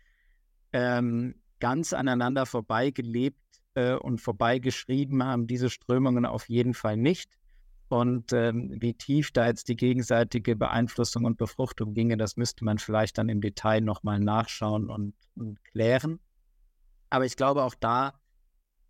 ähm, 0.71 1.35
ganz 1.59 1.93
aneinander 1.93 2.45
vorbeigelebt 2.45 3.37
äh, 3.75 3.95
und 3.95 4.19
vorbeigeschrieben 4.19 5.23
haben 5.23 5.47
diese 5.47 5.69
Strömungen 5.69 6.25
auf 6.25 6.49
jeden 6.49 6.73
Fall 6.73 6.97
nicht. 6.97 7.37
Und 7.89 8.33
ähm, 8.33 8.75
wie 8.79 8.93
tief 8.93 9.31
da 9.31 9.45
jetzt 9.45 9.67
die 9.67 9.75
gegenseitige 9.75 10.55
Beeinflussung 10.55 11.25
und 11.25 11.37
Befruchtung 11.37 11.93
ginge, 11.93 12.17
das 12.17 12.37
müsste 12.37 12.65
man 12.65 12.79
vielleicht 12.79 13.17
dann 13.17 13.29
im 13.29 13.41
Detail 13.41 13.81
nochmal 13.81 14.19
nachschauen 14.19 14.89
und, 14.89 15.13
und, 15.35 15.63
klären. 15.63 16.19
Aber 17.11 17.25
ich 17.25 17.35
glaube 17.35 17.61
auch 17.61 17.75
da, 17.75 18.19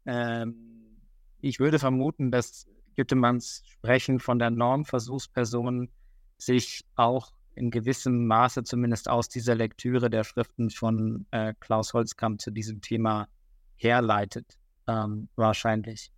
ähm, 0.05 1.01
ich 1.41 1.59
würde 1.59 1.79
vermuten, 1.79 2.31
dass 2.31 2.65
Güttemanns 2.95 3.63
Sprechen 3.65 4.19
von 4.19 4.39
der 4.39 4.51
Normversuchsperson 4.51 5.89
sich 6.37 6.85
auch 6.95 7.33
in 7.55 7.71
gewissem 7.71 8.25
Maße 8.25 8.63
zumindest 8.63 9.09
aus 9.09 9.27
dieser 9.27 9.55
Lektüre 9.55 10.09
der 10.09 10.23
Schriften 10.23 10.69
von 10.69 11.25
äh, 11.31 11.53
Klaus 11.59 11.93
Holzkamp 11.93 12.39
zu 12.39 12.51
diesem 12.51 12.79
Thema 12.79 13.27
herleitet 13.75 14.57
ähm, 14.87 15.29
wahrscheinlich. 15.35 16.11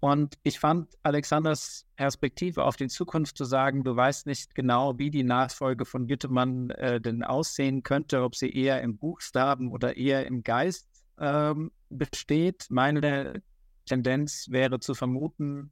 Und 0.00 0.36
ich 0.42 0.58
fand 0.58 0.98
Alexanders 1.04 1.86
Perspektive 1.94 2.64
auf 2.64 2.74
die 2.74 2.88
Zukunft 2.88 3.38
zu 3.38 3.44
sagen, 3.44 3.84
du 3.84 3.94
weißt 3.94 4.26
nicht 4.26 4.52
genau, 4.52 4.98
wie 4.98 5.12
die 5.12 5.22
Nachfolge 5.22 5.84
von 5.84 6.08
Güttemann 6.08 6.70
äh, 6.70 7.00
denn 7.00 7.22
aussehen 7.22 7.84
könnte, 7.84 8.22
ob 8.22 8.34
sie 8.34 8.50
eher 8.50 8.82
im 8.82 8.96
Buchstaben 8.96 9.70
oder 9.70 9.96
eher 9.96 10.26
im 10.26 10.42
Geist 10.42 10.88
ähm, 11.20 11.70
besteht. 11.88 12.66
Meine 12.68 13.42
Tendenz 13.86 14.48
wäre 14.50 14.80
zu 14.80 14.94
vermuten, 14.94 15.70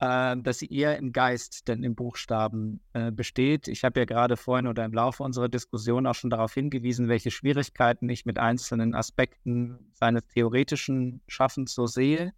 äh, 0.00 0.36
dass 0.36 0.58
sie 0.58 0.72
eher 0.72 0.96
im 0.96 1.12
Geist 1.12 1.66
denn 1.68 1.82
im 1.82 1.94
Buchstaben 1.94 2.80
äh, 2.92 3.10
besteht. 3.10 3.68
Ich 3.68 3.84
habe 3.84 4.00
ja 4.00 4.06
gerade 4.06 4.36
vorhin 4.36 4.66
oder 4.66 4.84
im 4.84 4.92
Laufe 4.92 5.22
unserer 5.22 5.48
Diskussion 5.48 6.06
auch 6.06 6.14
schon 6.14 6.30
darauf 6.30 6.54
hingewiesen, 6.54 7.08
welche 7.08 7.30
Schwierigkeiten 7.30 8.08
ich 8.08 8.24
mit 8.24 8.38
einzelnen 8.38 8.94
Aspekten 8.94 9.90
seines 9.94 10.26
theoretischen 10.28 11.20
Schaffens 11.26 11.74
so 11.74 11.86
sehe. 11.86 12.32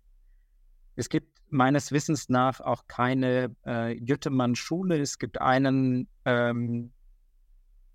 Es 0.96 1.08
gibt 1.08 1.40
meines 1.50 1.92
Wissens 1.92 2.28
nach 2.28 2.60
auch 2.60 2.86
keine 2.86 3.54
äh, 3.66 3.92
Jüttemann-Schule. 3.92 4.98
Es 4.98 5.18
gibt 5.18 5.40
einen, 5.40 6.08
ähm, 6.24 6.92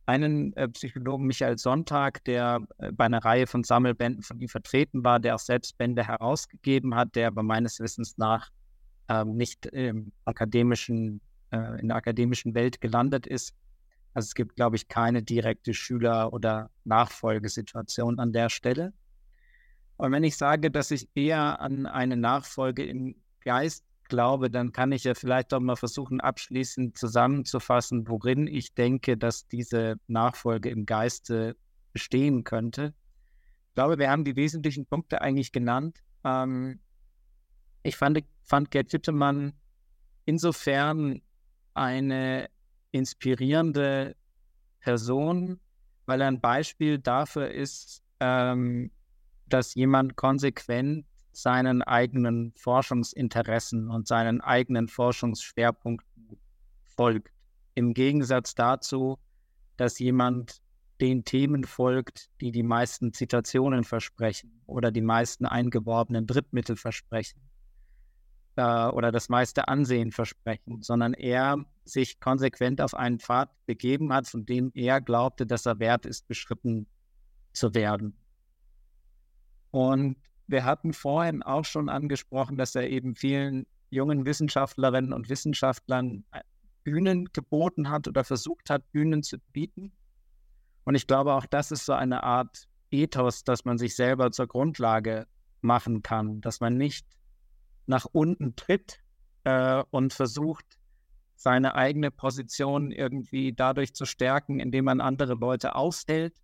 einen 0.05 0.53
äh, 0.53 0.67
Psychologen, 0.69 1.25
Michael 1.25 1.57
Sonntag, 1.57 2.23
der 2.25 2.61
äh, 2.77 2.91
bei 2.91 3.05
einer 3.05 3.23
Reihe 3.23 3.47
von 3.47 3.63
Sammelbänden 3.63 4.23
von 4.23 4.39
ihm 4.39 4.49
vertreten 4.49 5.03
war, 5.03 5.19
der 5.19 5.35
auch 5.35 5.39
selbst 5.39 5.77
Bände 5.77 6.05
herausgegeben 6.05 6.95
hat, 6.95 7.15
der 7.15 7.27
aber 7.27 7.43
meines 7.43 7.79
Wissens 7.79 8.17
nach 8.17 8.51
ähm, 9.09 9.35
nicht 9.35 9.65
im 9.67 10.11
akademischen, 10.25 11.21
äh, 11.51 11.79
in 11.79 11.87
der 11.87 11.97
akademischen 11.97 12.53
Welt 12.53 12.81
gelandet 12.81 13.27
ist. 13.27 13.55
Also 14.13 14.27
es 14.27 14.33
gibt, 14.35 14.55
glaube 14.55 14.77
ich, 14.77 14.87
keine 14.87 15.23
direkte 15.23 15.73
Schüler- 15.73 16.31
oder 16.31 16.69
Nachfolgesituation 16.85 18.19
an 18.19 18.31
der 18.31 18.49
Stelle. 18.49 18.93
Und 19.97 20.11
wenn 20.11 20.23
ich 20.23 20.37
sage, 20.37 20.71
dass 20.71 20.91
ich 20.91 21.09
eher 21.15 21.59
an 21.59 21.85
eine 21.85 22.17
Nachfolge 22.17 22.85
im 22.85 23.15
Geist 23.41 23.85
glaube, 24.07 24.49
dann 24.49 24.71
kann 24.71 24.91
ich 24.91 25.03
ja 25.03 25.13
vielleicht 25.13 25.53
auch 25.53 25.59
mal 25.59 25.75
versuchen, 25.75 26.21
abschließend 26.21 26.97
zusammenzufassen, 26.97 28.07
worin 28.07 28.47
ich 28.47 28.73
denke, 28.73 29.17
dass 29.17 29.47
diese 29.47 29.95
Nachfolge 30.07 30.69
im 30.69 30.85
Geiste 30.85 31.55
bestehen 31.93 32.43
könnte. 32.43 32.93
Ich 33.69 33.75
glaube, 33.75 33.97
wir 33.97 34.09
haben 34.09 34.23
die 34.23 34.35
wesentlichen 34.35 34.85
Punkte 34.85 35.21
eigentlich 35.21 35.51
genannt. 35.51 35.99
Ähm, 36.23 36.79
ich 37.85 37.97
fand, 37.97 38.23
fand 38.41 38.71
Gerd 38.71 38.91
Jüttemann 38.91 39.53
insofern 40.25 41.21
eine 41.75 42.49
inspirierende 42.91 44.15
Person, 44.79 45.59
weil 46.07 46.21
er 46.21 46.27
ein 46.27 46.41
Beispiel 46.41 46.97
dafür 46.97 47.51
ist, 47.51 48.01
ähm, 48.19 48.91
dass 49.47 49.75
jemand 49.75 50.15
konsequent 50.15 51.05
seinen 51.31 51.83
eigenen 51.83 52.53
Forschungsinteressen 52.55 53.91
und 53.91 54.07
seinen 54.07 54.41
eigenen 54.41 54.87
Forschungsschwerpunkten 54.87 56.39
folgt. 56.85 57.31
Im 57.75 57.93
Gegensatz 57.93 58.55
dazu, 58.55 59.19
dass 59.77 59.99
jemand 59.99 60.61
den 61.01 61.23
Themen 61.23 61.65
folgt, 61.65 62.31
die 62.41 62.51
die 62.51 62.63
meisten 62.63 63.13
Zitationen 63.13 63.83
versprechen 63.83 64.61
oder 64.65 64.91
die 64.91 65.01
meisten 65.01 65.45
eingeworbenen 65.45 66.25
Drittmittel 66.25 66.77
versprechen 66.77 67.44
äh, 68.55 68.87
oder 68.87 69.11
das 69.11 69.29
meiste 69.29 69.67
Ansehen 69.67 70.11
versprechen, 70.11 70.81
sondern 70.81 71.13
er 71.13 71.65
sich 71.83 72.19
konsequent 72.19 72.81
auf 72.81 72.93
einen 72.93 73.19
Pfad 73.19 73.49
begeben 73.65 74.11
hat, 74.13 74.27
von 74.27 74.45
dem 74.45 74.71
er 74.73 75.01
glaubte, 75.01 75.45
dass 75.45 75.65
er 75.65 75.79
wert 75.79 76.05
ist, 76.05 76.27
beschritten 76.27 76.87
zu 77.53 77.73
werden. 77.73 78.17
Und 79.71 80.17
wir 80.47 80.63
hatten 80.63 80.93
vorhin 80.93 81.43
auch 81.43 81.65
schon 81.65 81.89
angesprochen, 81.89 82.57
dass 82.57 82.75
er 82.75 82.89
eben 82.89 83.15
vielen 83.15 83.65
jungen 83.89 84.25
Wissenschaftlerinnen 84.25 85.13
und 85.13 85.29
Wissenschaftlern 85.29 86.23
äh, 86.31 86.41
Bühnen 86.83 87.25
geboten 87.33 87.89
hat 87.89 88.07
oder 88.07 88.23
versucht 88.23 88.69
hat, 88.69 88.91
Bühnen 88.91 89.23
zu 89.23 89.37
bieten. 89.51 89.91
Und 90.83 90.95
ich 90.95 91.07
glaube, 91.07 91.33
auch 91.33 91.47
das 91.47 91.71
ist 91.71 91.85
so 91.85 91.93
eine 91.93 92.23
Art 92.23 92.67
Ethos, 92.91 93.43
dass 93.43 93.65
man 93.65 93.77
sich 93.79 93.95
selber 93.95 94.31
zur 94.31 94.47
Grundlage 94.47 95.25
machen 95.61 96.03
kann, 96.03 96.41
dass 96.41 96.59
man 96.59 96.77
nicht 96.77 97.07
nach 97.87 98.05
unten 98.11 98.55
tritt 98.55 98.99
äh, 99.43 99.83
und 99.91 100.13
versucht, 100.13 100.65
seine 101.35 101.75
eigene 101.75 102.11
Position 102.11 102.91
irgendwie 102.91 103.53
dadurch 103.53 103.93
zu 103.93 104.05
stärken, 104.05 104.59
indem 104.59 104.85
man 104.85 105.01
andere 105.01 105.35
Leute 105.35 105.75
aushält, 105.75 106.41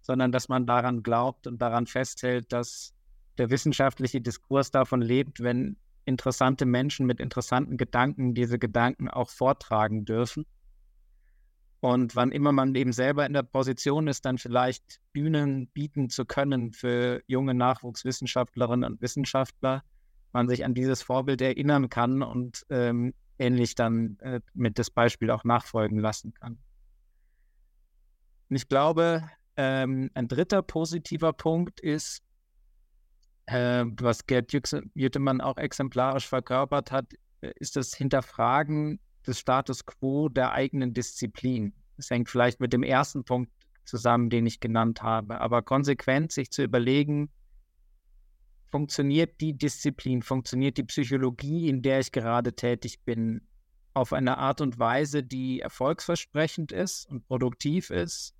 sondern 0.00 0.32
dass 0.32 0.48
man 0.48 0.66
daran 0.66 1.02
glaubt 1.02 1.46
und 1.46 1.62
daran 1.62 1.86
festhält, 1.86 2.52
dass 2.52 2.94
der 3.38 3.50
wissenschaftliche 3.50 4.20
Diskurs 4.20 4.70
davon 4.70 5.00
lebt, 5.00 5.40
wenn 5.40 5.76
interessante 6.04 6.66
Menschen 6.66 7.06
mit 7.06 7.20
interessanten 7.20 7.76
Gedanken 7.76 8.34
diese 8.34 8.58
Gedanken 8.58 9.08
auch 9.08 9.30
vortragen 9.30 10.04
dürfen. 10.04 10.44
Und 11.80 12.16
wann 12.16 12.32
immer 12.32 12.52
man 12.52 12.74
eben 12.74 12.92
selber 12.92 13.26
in 13.26 13.34
der 13.34 13.42
Position 13.42 14.08
ist, 14.08 14.24
dann 14.24 14.38
vielleicht 14.38 15.00
Bühnen 15.12 15.68
bieten 15.68 16.08
zu 16.08 16.24
können 16.24 16.72
für 16.72 17.22
junge 17.26 17.54
Nachwuchswissenschaftlerinnen 17.54 18.90
und 18.90 19.02
Wissenschaftler, 19.02 19.82
man 20.34 20.48
sich 20.48 20.64
an 20.64 20.74
dieses 20.74 21.02
Vorbild 21.02 21.40
erinnern 21.40 21.88
kann 21.88 22.22
und 22.22 22.66
ähm, 22.68 23.14
ähnlich 23.38 23.74
dann 23.74 24.18
äh, 24.20 24.40
mit 24.52 24.78
das 24.78 24.90
Beispiel 24.90 25.30
auch 25.30 25.44
nachfolgen 25.44 25.98
lassen 25.98 26.34
kann. 26.34 26.58
Und 28.50 28.56
ich 28.56 28.68
glaube, 28.68 29.28
ähm, 29.56 30.10
ein 30.14 30.28
dritter 30.28 30.62
positiver 30.62 31.32
Punkt 31.32 31.80
ist, 31.80 32.22
äh, 33.46 33.84
was 33.98 34.26
Gerd 34.26 34.52
Jüttemann 34.94 35.40
auch 35.40 35.56
exemplarisch 35.56 36.28
verkörpert 36.28 36.92
hat, 36.92 37.14
äh, 37.40 37.52
ist 37.56 37.76
das 37.76 37.94
Hinterfragen 37.94 39.00
des 39.26 39.38
Status 39.38 39.86
quo 39.86 40.28
der 40.28 40.52
eigenen 40.52 40.92
Disziplin. 40.92 41.72
Das 41.96 42.10
hängt 42.10 42.28
vielleicht 42.28 42.60
mit 42.60 42.72
dem 42.72 42.82
ersten 42.82 43.24
Punkt 43.24 43.50
zusammen, 43.84 44.30
den 44.30 44.46
ich 44.46 44.60
genannt 44.60 45.02
habe, 45.02 45.40
aber 45.40 45.62
konsequent 45.62 46.32
sich 46.32 46.50
zu 46.50 46.62
überlegen, 46.62 47.30
funktioniert 48.74 49.40
die 49.40 49.56
Disziplin, 49.56 50.20
funktioniert 50.20 50.78
die 50.78 50.82
Psychologie, 50.82 51.68
in 51.68 51.80
der 51.80 52.00
ich 52.00 52.10
gerade 52.10 52.56
tätig 52.56 53.04
bin, 53.04 53.46
auf 53.92 54.12
eine 54.12 54.38
Art 54.38 54.60
und 54.60 54.80
Weise, 54.80 55.22
die 55.22 55.60
erfolgsversprechend 55.60 56.72
ist 56.72 57.08
und 57.08 57.24
produktiv 57.28 57.90
ist? 57.90 58.34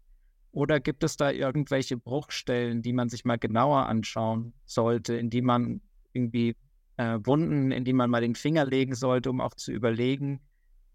Oder 0.50 0.80
gibt 0.80 1.04
es 1.04 1.16
da 1.16 1.30
irgendwelche 1.30 1.96
Bruchstellen, 1.96 2.82
die 2.82 2.92
man 2.92 3.08
sich 3.08 3.24
mal 3.24 3.38
genauer 3.38 3.86
anschauen 3.86 4.54
sollte, 4.64 5.14
in 5.14 5.30
die 5.30 5.40
man 5.40 5.80
irgendwie 6.12 6.56
äh, 6.96 7.20
Wunden, 7.22 7.70
in 7.70 7.84
die 7.84 7.92
man 7.92 8.10
mal 8.10 8.20
den 8.20 8.34
Finger 8.34 8.66
legen 8.66 8.96
sollte, 8.96 9.30
um 9.30 9.40
auch 9.40 9.54
zu 9.54 9.70
überlegen, 9.70 10.40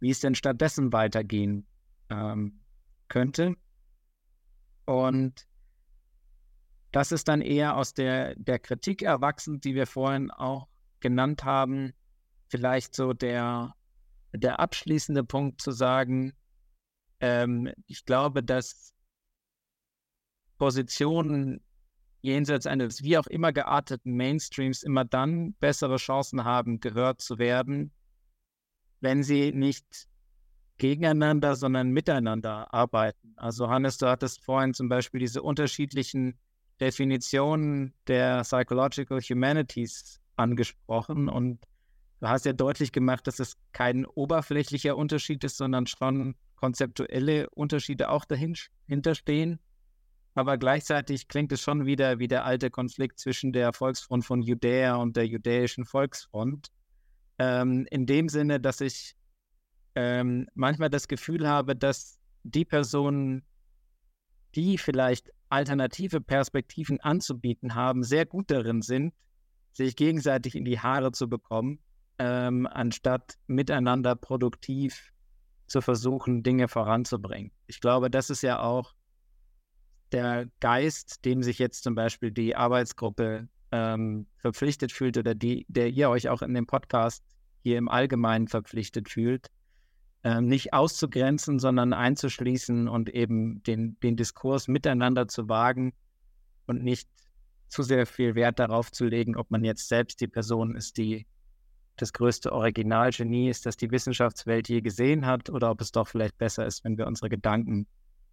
wie 0.01 0.09
es 0.09 0.19
denn 0.19 0.35
stattdessen 0.35 0.91
weitergehen 0.91 1.65
ähm, 2.09 2.59
könnte? 3.07 3.55
Und 4.83 5.47
das 6.91 7.11
ist 7.11 7.27
dann 7.27 7.41
eher 7.41 7.75
aus 7.77 7.93
der, 7.93 8.35
der 8.35 8.59
Kritik 8.59 9.01
erwachsen, 9.01 9.61
die 9.61 9.75
wir 9.75 9.85
vorhin 9.85 10.31
auch 10.31 10.67
genannt 10.99 11.43
haben. 11.43 11.93
Vielleicht 12.47 12.95
so 12.95 13.13
der, 13.13 13.75
der 14.33 14.59
abschließende 14.59 15.23
Punkt 15.23 15.61
zu 15.61 15.71
sagen, 15.71 16.33
ähm, 17.19 17.71
ich 17.85 18.05
glaube, 18.05 18.43
dass 18.43 18.93
Positionen 20.57 21.61
jenseits 22.21 22.65
eines 22.65 23.03
wie 23.03 23.17
auch 23.17 23.27
immer 23.27 23.53
gearteten 23.53 24.15
Mainstreams 24.15 24.83
immer 24.83 25.05
dann 25.05 25.53
bessere 25.53 25.97
Chancen 25.97 26.43
haben, 26.43 26.79
gehört 26.79 27.21
zu 27.21 27.37
werden, 27.37 27.91
wenn 28.99 29.23
sie 29.23 29.53
nicht 29.53 30.07
gegeneinander, 30.77 31.55
sondern 31.55 31.91
miteinander 31.91 32.73
arbeiten. 32.73 33.33
Also 33.37 33.69
Hannes, 33.69 33.97
du 33.97 34.07
hattest 34.07 34.43
vorhin 34.43 34.73
zum 34.73 34.89
Beispiel 34.89 35.19
diese 35.19 35.41
unterschiedlichen 35.41 36.39
Definitionen 36.81 37.93
der 38.07 38.41
Psychological 38.41 39.19
Humanities 39.21 40.19
angesprochen 40.35 41.29
und 41.29 41.59
du 42.21 42.27
hast 42.27 42.45
ja 42.45 42.53
deutlich 42.53 42.91
gemacht, 42.91 43.27
dass 43.27 43.39
es 43.39 43.55
kein 43.71 44.05
oberflächlicher 44.05 44.95
Unterschied 44.95 45.43
ist, 45.43 45.57
sondern 45.57 45.87
schon 45.87 46.35
konzeptuelle 46.55 47.49
Unterschiede 47.51 48.09
auch 48.09 48.25
dahinter 48.25 49.15
stehen. 49.15 49.59
Aber 50.35 50.57
gleichzeitig 50.57 51.27
klingt 51.27 51.51
es 51.51 51.61
schon 51.61 51.85
wieder 51.85 52.19
wie 52.19 52.27
der 52.27 52.45
alte 52.45 52.69
Konflikt 52.69 53.19
zwischen 53.19 53.51
der 53.51 53.73
Volksfront 53.73 54.25
von 54.25 54.41
Judäa 54.41 54.95
und 54.95 55.17
der 55.17 55.27
jüdischen 55.27 55.85
Volksfront. 55.85 56.67
Ähm, 57.39 57.85
in 57.89 58.05
dem 58.05 58.29
Sinne, 58.29 58.59
dass 58.59 58.81
ich 58.81 59.15
ähm, 59.95 60.47
manchmal 60.53 60.89
das 60.89 61.07
Gefühl 61.07 61.47
habe, 61.47 61.75
dass 61.75 62.19
die 62.43 62.65
Personen, 62.65 63.43
die 64.55 64.77
vielleicht 64.77 65.31
alternative 65.49 66.21
Perspektiven 66.21 66.99
anzubieten 66.99 67.75
haben, 67.75 68.03
sehr 68.03 68.25
gut 68.25 68.49
darin 68.51 68.81
sind, 68.81 69.13
sich 69.73 69.95
gegenseitig 69.95 70.55
in 70.55 70.65
die 70.65 70.79
Haare 70.79 71.11
zu 71.11 71.27
bekommen, 71.29 71.79
ähm, 72.17 72.67
anstatt 72.67 73.37
miteinander 73.47 74.15
produktiv 74.15 75.11
zu 75.67 75.81
versuchen, 75.81 76.43
Dinge 76.43 76.67
voranzubringen. 76.67 77.51
Ich 77.67 77.79
glaube, 77.79 78.09
das 78.09 78.29
ist 78.29 78.41
ja 78.41 78.61
auch 78.61 78.93
der 80.11 80.47
Geist, 80.59 81.23
dem 81.25 81.43
sich 81.43 81.59
jetzt 81.59 81.83
zum 81.83 81.95
Beispiel 81.95 82.31
die 82.31 82.55
Arbeitsgruppe 82.55 83.47
ähm, 83.71 84.27
verpflichtet 84.37 84.91
fühlt 84.91 85.17
oder 85.17 85.35
die, 85.35 85.65
der 85.69 85.89
ihr 85.89 86.09
euch 86.09 86.29
auch 86.29 86.41
in 86.41 86.53
dem 86.53 86.65
Podcast 86.65 87.23
hier 87.61 87.77
im 87.77 87.89
Allgemeinen 87.89 88.47
verpflichtet 88.47 89.09
fühlt, 89.09 89.47
ähm, 90.23 90.47
nicht 90.47 90.73
auszugrenzen, 90.73 91.59
sondern 91.59 91.93
einzuschließen 91.93 92.87
und 92.87 93.09
eben 93.09 93.63
den, 93.63 93.99
den 94.01 94.17
Diskurs 94.17 94.67
miteinander 94.67 95.27
zu 95.27 95.47
wagen 95.47 95.93
und 96.67 96.83
nicht 96.83 97.09
zu 97.69 97.83
sehr 97.83 98.05
viel 98.05 98.35
Wert 98.35 98.59
darauf 98.59 98.91
zu 98.91 99.05
legen, 99.05 99.37
ob 99.37 99.51
man 99.51 99.63
jetzt 99.63 99.87
selbst 99.87 100.19
die 100.21 100.27
Person 100.27 100.75
ist, 100.75 100.97
die 100.97 101.25
das 101.95 102.13
größte 102.13 102.51
Originalgenie 102.51 103.49
ist, 103.49 103.65
das 103.65 103.77
die 103.77 103.91
Wissenschaftswelt 103.91 104.69
je 104.69 104.81
gesehen 104.81 105.25
hat, 105.25 105.49
oder 105.49 105.69
ob 105.69 105.81
es 105.81 105.91
doch 105.91 106.07
vielleicht 106.07 106.37
besser 106.37 106.65
ist, 106.65 106.83
wenn 106.83 106.97
wir 106.97 107.07
unsere 107.07 107.29
Gedanken 107.29 107.87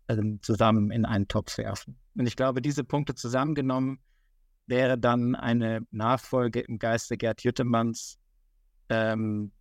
ähm, 0.09 0.39
zusammen 0.43 0.91
in 0.91 1.05
einen 1.05 1.29
Topf 1.29 1.59
werfen. 1.59 1.99
Und 2.17 2.27
ich 2.27 2.37
glaube, 2.37 2.63
diese 2.63 2.85
Punkte 2.85 3.15
zusammengenommen 3.15 3.99
wäre 4.67 4.99
dann 4.99 5.35
eine 5.35 5.87
Nachfolge 5.91 6.61
im 6.61 6.79
Geiste 6.79 7.17
Gerd 7.17 7.43
Jüttemanns 7.43 8.19
ähm, 8.89 9.53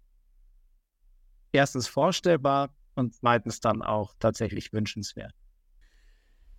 erstens 1.55 1.87
vorstellbar 1.87 2.69
und 2.95 3.15
zweitens 3.15 3.59
dann 3.59 3.81
auch 3.81 4.13
tatsächlich 4.19 4.73
wünschenswert. 4.73 5.33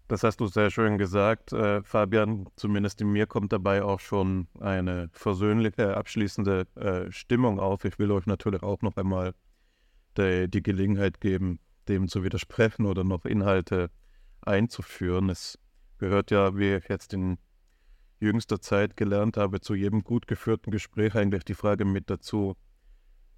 Das 0.08 0.22
hast 0.22 0.38
du 0.38 0.46
sehr 0.46 0.70
schön 0.70 0.98
gesagt, 0.98 1.52
äh, 1.52 1.82
Fabian. 1.82 2.46
Zumindest 2.54 3.00
in 3.00 3.08
mir 3.08 3.26
kommt 3.26 3.52
dabei 3.52 3.82
auch 3.82 3.98
schon 3.98 4.46
eine 4.60 5.08
versöhnliche, 5.12 5.96
abschließende 5.96 6.66
äh, 6.76 7.10
Stimmung 7.10 7.58
auf. 7.58 7.84
Ich 7.84 7.98
will 7.98 8.12
euch 8.12 8.26
natürlich 8.26 8.62
auch 8.62 8.82
noch 8.82 8.96
einmal 8.96 9.34
die, 10.16 10.48
die 10.48 10.62
Gelegenheit 10.62 11.20
geben, 11.20 11.58
dem 11.88 12.06
zu 12.08 12.22
widersprechen 12.22 12.86
oder 12.86 13.02
noch 13.02 13.24
Inhalte 13.24 13.90
einzuführen. 14.42 15.28
Es 15.28 15.58
gehört 15.98 16.30
ja, 16.30 16.56
wie 16.56 16.74
ich 16.74 16.88
jetzt 16.88 17.12
in 17.12 17.38
jüngster 18.20 18.60
Zeit 18.60 18.96
gelernt 18.96 19.36
habe, 19.36 19.60
zu 19.60 19.74
jedem 19.74 20.04
gut 20.04 20.28
geführten 20.28 20.70
Gespräch 20.70 21.16
eigentlich 21.16 21.44
die 21.44 21.54
Frage 21.54 21.84
mit 21.84 22.08
dazu, 22.10 22.56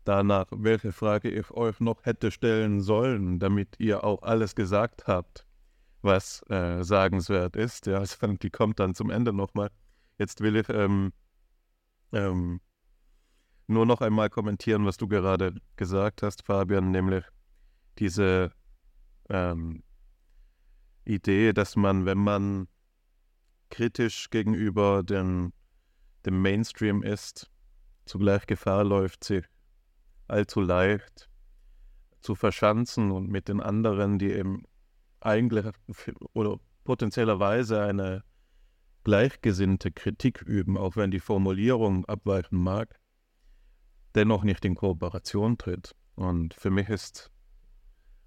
danach, 0.04 0.46
welche 0.50 0.92
Frage 0.92 1.30
ich 1.30 1.50
euch 1.50 1.80
noch 1.80 2.04
hätte 2.04 2.30
stellen 2.30 2.80
sollen, 2.80 3.38
damit 3.38 3.76
ihr 3.78 4.04
auch 4.04 4.22
alles 4.22 4.54
gesagt 4.54 5.06
habt, 5.06 5.44
was 6.02 6.42
äh, 6.50 6.82
sagenswert 6.82 7.56
ist. 7.56 7.86
Ja, 7.86 7.98
also 7.98 8.26
die 8.42 8.50
kommt 8.50 8.80
dann 8.80 8.94
zum 8.94 9.10
Ende 9.10 9.32
nochmal. 9.32 9.70
Jetzt 10.18 10.40
will 10.40 10.56
ich 10.56 10.68
ähm, 10.68 11.12
ähm, 12.12 12.60
nur 13.66 13.86
noch 13.86 14.00
einmal 14.00 14.30
kommentieren, 14.30 14.86
was 14.86 14.96
du 14.96 15.08
gerade 15.08 15.54
gesagt 15.76 16.22
hast, 16.22 16.42
Fabian, 16.42 16.90
nämlich 16.90 17.24
diese 17.98 18.52
ähm, 19.28 19.82
Idee, 21.04 21.52
dass 21.52 21.76
man, 21.76 22.06
wenn 22.06 22.18
man 22.18 22.68
kritisch 23.70 24.30
gegenüber 24.30 25.02
den, 25.02 25.52
dem 26.24 26.40
Mainstream 26.40 27.02
ist, 27.02 27.50
zugleich 28.06 28.46
Gefahr 28.46 28.84
läuft, 28.84 29.24
sich 29.24 29.44
allzu 30.28 30.60
leicht 30.60 31.28
zu 32.20 32.34
verschanzen 32.34 33.10
und 33.10 33.28
mit 33.28 33.48
den 33.48 33.60
anderen, 33.60 34.18
die 34.18 34.32
eben 34.32 34.64
eigentlich 35.20 35.66
oder 36.32 36.59
potenziellerweise 36.84 37.82
eine 37.82 38.22
gleichgesinnte 39.05 39.90
Kritik 39.90 40.42
üben, 40.42 40.76
auch 40.76 40.96
wenn 40.96 41.10
die 41.10 41.20
Formulierung 41.20 42.05
abweichen 42.06 42.62
mag, 42.62 42.98
dennoch 44.14 44.44
nicht 44.44 44.64
in 44.64 44.74
Kooperation 44.74 45.59
tritt. 45.59 45.94
Und 46.14 46.55
für 46.55 46.70
mich 46.70 46.88
ist 46.88 47.30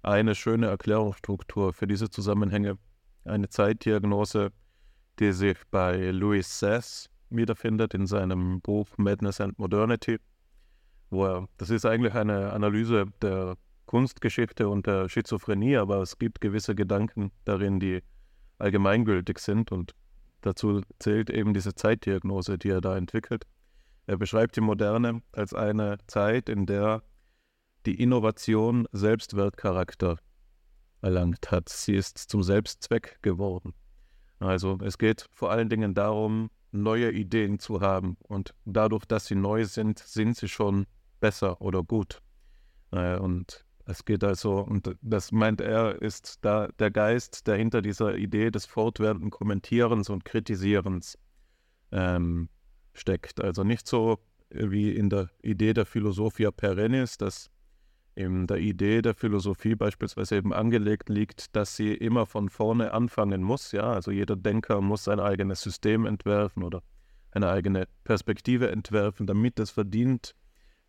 eine 0.02 0.34
schöne 0.34 0.66
Erklärungsstruktur 0.66 1.72
für 1.72 1.86
diese 1.86 2.10
Zusammenhänge, 2.10 2.78
eine 3.24 3.48
Zeitdiagnose, 3.48 4.52
die 5.18 5.32
sich 5.32 5.58
bei 5.70 6.10
Louis 6.10 6.58
Sess 6.58 7.08
wiederfindet 7.30 7.94
in 7.94 8.06
seinem 8.06 8.60
Buch 8.60 8.88
Madness 8.96 9.40
and 9.40 9.58
Modernity, 9.58 10.18
wo 11.12 11.26
er, 11.26 11.48
das 11.58 11.70
ist 11.70 11.84
eigentlich 11.84 12.14
eine 12.14 12.52
Analyse 12.52 13.06
der 13.20 13.56
Kunstgeschichte 13.86 14.68
und 14.68 14.86
der 14.86 15.08
Schizophrenie, 15.08 15.76
aber 15.76 15.98
es 16.00 16.18
gibt 16.18 16.40
gewisse 16.40 16.74
Gedanken 16.74 17.30
darin, 17.44 17.78
die 17.78 18.02
allgemeingültig 18.58 19.38
sind 19.38 19.70
und 19.70 19.94
dazu 20.40 20.80
zählt 20.98 21.28
eben 21.28 21.52
diese 21.52 21.74
Zeitdiagnose, 21.74 22.56
die 22.56 22.70
er 22.70 22.80
da 22.80 22.96
entwickelt. 22.96 23.46
Er 24.06 24.16
beschreibt 24.16 24.56
die 24.56 24.62
Moderne 24.62 25.22
als 25.32 25.52
eine 25.52 25.98
Zeit, 26.06 26.48
in 26.48 26.64
der 26.66 27.02
die 27.84 28.00
Innovation 28.00 28.88
Selbstwertcharakter 28.92 30.16
erlangt 31.02 31.50
hat. 31.50 31.68
Sie 31.68 31.94
ist 31.94 32.18
zum 32.18 32.42
Selbstzweck 32.42 33.18
geworden. 33.20 33.74
Also 34.38 34.78
es 34.82 34.96
geht 34.96 35.26
vor 35.30 35.50
allen 35.50 35.68
Dingen 35.68 35.94
darum, 35.94 36.50
neue 36.70 37.12
Ideen 37.12 37.58
zu 37.58 37.80
haben 37.80 38.16
und 38.22 38.54
dadurch, 38.64 39.04
dass 39.04 39.26
sie 39.26 39.34
neu 39.34 39.66
sind, 39.66 39.98
sind 39.98 40.36
sie 40.36 40.48
schon 40.48 40.86
besser 41.22 41.62
oder 41.62 41.82
gut. 41.82 42.20
Und 42.90 43.64
es 43.86 44.04
geht 44.04 44.22
also, 44.22 44.58
und 44.58 44.94
das 45.00 45.32
meint 45.32 45.62
er, 45.62 46.02
ist 46.02 46.38
da 46.42 46.68
der 46.78 46.90
Geist, 46.90 47.46
der 47.46 47.56
hinter 47.56 47.80
dieser 47.80 48.16
Idee 48.16 48.50
des 48.50 48.66
fortwährenden 48.66 49.30
Kommentierens 49.30 50.10
und 50.10 50.24
Kritisierens 50.24 51.16
ähm, 51.90 52.50
steckt. 52.92 53.40
Also 53.40 53.64
nicht 53.64 53.88
so 53.88 54.18
wie 54.50 54.90
in 54.94 55.08
der 55.08 55.30
Idee 55.42 55.72
der 55.72 55.86
Philosophia 55.86 56.50
perennis, 56.50 57.16
dass 57.16 57.50
in 58.14 58.46
der 58.46 58.58
Idee 58.58 59.00
der 59.00 59.14
Philosophie 59.14 59.74
beispielsweise 59.74 60.36
eben 60.36 60.52
angelegt 60.52 61.08
liegt, 61.08 61.56
dass 61.56 61.76
sie 61.76 61.94
immer 61.94 62.26
von 62.26 62.50
vorne 62.50 62.92
anfangen 62.92 63.42
muss. 63.42 63.72
Ja, 63.72 63.92
also 63.94 64.10
jeder 64.10 64.36
Denker 64.36 64.82
muss 64.82 65.04
sein 65.04 65.18
eigenes 65.18 65.62
System 65.62 66.04
entwerfen 66.04 66.62
oder 66.62 66.82
eine 67.30 67.48
eigene 67.48 67.88
Perspektive 68.04 68.70
entwerfen, 68.70 69.26
damit 69.26 69.58
es 69.58 69.70
verdient, 69.70 70.34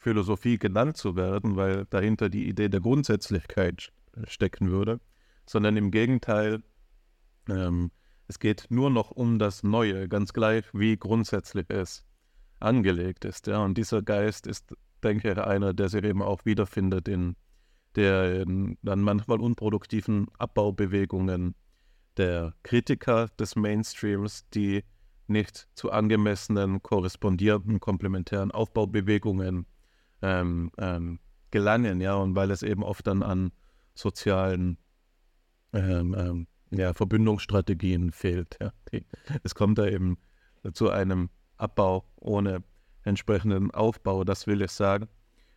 Philosophie 0.04 0.58
genannt 0.58 0.98
zu 0.98 1.16
werden, 1.16 1.56
weil 1.56 1.86
dahinter 1.86 2.30
die 2.30 2.48
Idee 2.48 2.70
der 2.70 2.82
Grundsätzlichkeit 2.82 3.92
stecken 4.28 4.70
würde, 4.70 5.00
sondern 5.46 5.78
im 5.78 5.92
Gegenteil, 5.92 6.62
ähm, 7.50 7.90
es 8.28 8.40
geht 8.40 8.68
nur 8.70 8.90
noch 8.90 9.12
um 9.12 9.40
das 9.40 9.64
Neue, 9.64 10.08
ganz 10.08 10.34
gleich 10.34 10.66
wie 10.74 10.98
grundsätzlich 10.98 11.70
es 11.70 12.06
angelegt 12.60 13.26
ist. 13.26 13.48
Ja? 13.48 13.64
Und 13.64 13.78
dieser 13.78 14.02
Geist 14.02 14.46
ist, 14.46 14.74
denke 15.04 15.32
ich, 15.32 15.38
einer, 15.38 15.74
der 15.74 15.90
sich 15.90 16.04
eben 16.04 16.22
auch 16.22 16.46
wiederfindet 16.46 17.08
in 17.08 17.36
der 17.96 18.42
in 18.42 18.78
dann 18.82 19.02
manchmal 19.02 19.40
unproduktiven 19.40 20.28
Abbaubewegungen 20.40 21.54
der 22.18 22.56
Kritiker 22.64 23.28
des 23.40 23.56
Mainstreams, 23.56 24.50
die 24.50 24.84
nicht 25.28 25.68
zu 25.76 25.92
angemessenen, 25.92 26.82
korrespondierenden, 26.82 27.80
komplementären 27.80 28.52
Aufbaubewegungen 28.52 29.68
ähm, 30.24 30.72
ähm, 30.78 31.20
gelangen, 31.52 32.02
ja, 32.02 32.16
und 32.16 32.36
weil 32.36 32.50
es 32.50 32.64
eben 32.64 32.82
oft 32.82 33.06
dann 33.06 33.22
an 33.22 33.52
sozialen 33.94 34.78
ähm, 35.74 36.16
ähm, 36.18 36.48
ja, 36.72 36.94
Verbündungsstrategien 36.94 38.12
fehlt. 38.12 38.58
Ja. 38.60 38.72
Die, 38.92 39.06
es 39.44 39.54
kommt 39.54 39.78
da 39.78 39.86
eben 39.86 40.18
zu 40.74 40.90
einem 40.90 41.30
Abbau 41.58 42.06
ohne 42.16 42.64
entsprechenden 43.04 43.72
Aufbau, 43.72 44.24
das 44.24 44.48
will 44.48 44.62
ich 44.62 44.72
sagen. 44.72 45.08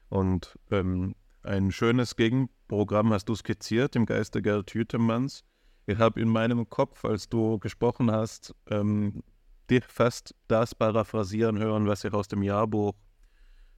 Und 0.09 0.59
ähm, 0.71 1.15
ein 1.43 1.71
schönes 1.71 2.17
Gegenprogramm 2.17 3.13
hast 3.13 3.29
du 3.29 3.35
skizziert 3.35 3.95
im 3.97 4.05
Geiste 4.05 4.43
Gerd 4.43 4.71
Hütemanns. 4.75 5.45
Ich 5.87 5.99
habe 5.99 6.21
in 6.21 6.29
meinem 6.29 6.69
Kopf, 6.69 7.05
als 7.05 7.29
du 7.29 7.59
gesprochen 7.61 8.11
hast, 8.11 8.55
ähm, 8.69 9.23
dich 9.71 9.85
fast 9.85 10.35
das 10.49 10.75
paraphrasieren 10.75 11.59
hören, 11.59 11.87
was 11.87 12.05
ich 12.05 12.13
aus 12.13 12.29
dem 12.29 12.43
Jahrbuch 12.43 12.95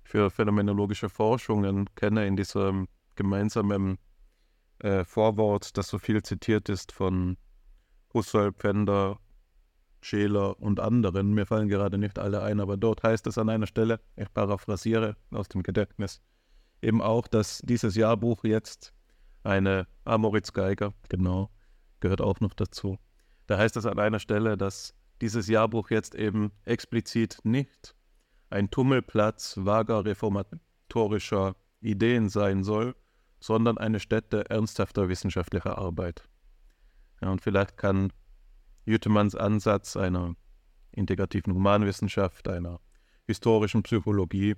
für 0.08 0.30
phänomenologische 0.30 1.10
Forschungen 1.10 1.94
kenne, 1.94 2.26
in 2.26 2.34
diesem 2.34 2.88
gemeinsamen 3.14 3.98
äh, 4.78 5.04
Vorwort, 5.04 5.76
das 5.76 5.88
so 5.88 5.98
viel 5.98 6.22
zitiert 6.22 6.70
ist 6.70 6.92
von 6.92 7.36
Husserl, 8.14 8.52
Pfänder, 8.52 9.18
Scheler 10.00 10.58
und 10.62 10.80
anderen. 10.80 11.34
Mir 11.34 11.44
fallen 11.44 11.68
gerade 11.68 11.98
nicht 11.98 12.18
alle 12.18 12.40
ein, 12.40 12.58
aber 12.58 12.78
dort 12.78 13.02
heißt 13.02 13.26
es 13.26 13.36
an 13.36 13.50
einer 13.50 13.66
Stelle, 13.66 14.00
ich 14.16 14.32
paraphrasiere 14.32 15.14
aus 15.30 15.48
dem 15.48 15.62
Gedächtnis, 15.62 16.22
eben 16.80 17.02
auch, 17.02 17.26
dass 17.28 17.60
dieses 17.62 17.94
Jahrbuch 17.94 18.44
jetzt 18.44 18.94
eine, 19.42 19.86
ah, 20.06 20.16
Moritz 20.16 20.54
Geiger, 20.54 20.94
genau, 21.10 21.50
gehört 22.00 22.22
auch 22.22 22.40
noch 22.40 22.54
dazu. 22.54 22.98
Da 23.46 23.58
heißt 23.58 23.76
es 23.76 23.84
an 23.84 23.98
einer 23.98 24.20
Stelle, 24.20 24.56
dass 24.56 24.94
dieses 25.20 25.48
Jahrbuch 25.48 25.90
jetzt 25.90 26.14
eben 26.14 26.50
explizit 26.64 27.40
nicht 27.42 27.94
ein 28.50 28.70
Tummelplatz 28.70 29.56
vager 29.58 30.04
reformatorischer 30.04 31.56
Ideen 31.80 32.28
sein 32.28 32.64
soll, 32.64 32.94
sondern 33.40 33.78
eine 33.78 34.00
Stätte 34.00 34.48
ernsthafter 34.50 35.08
wissenschaftlicher 35.08 35.78
Arbeit. 35.78 36.28
Ja, 37.20 37.30
und 37.30 37.40
vielleicht 37.40 37.76
kann 37.76 38.12
Jütemanns 38.84 39.34
Ansatz 39.34 39.96
einer 39.96 40.34
integrativen 40.92 41.54
Humanwissenschaft, 41.54 42.48
einer 42.48 42.80
historischen 43.26 43.82
Psychologie 43.82 44.56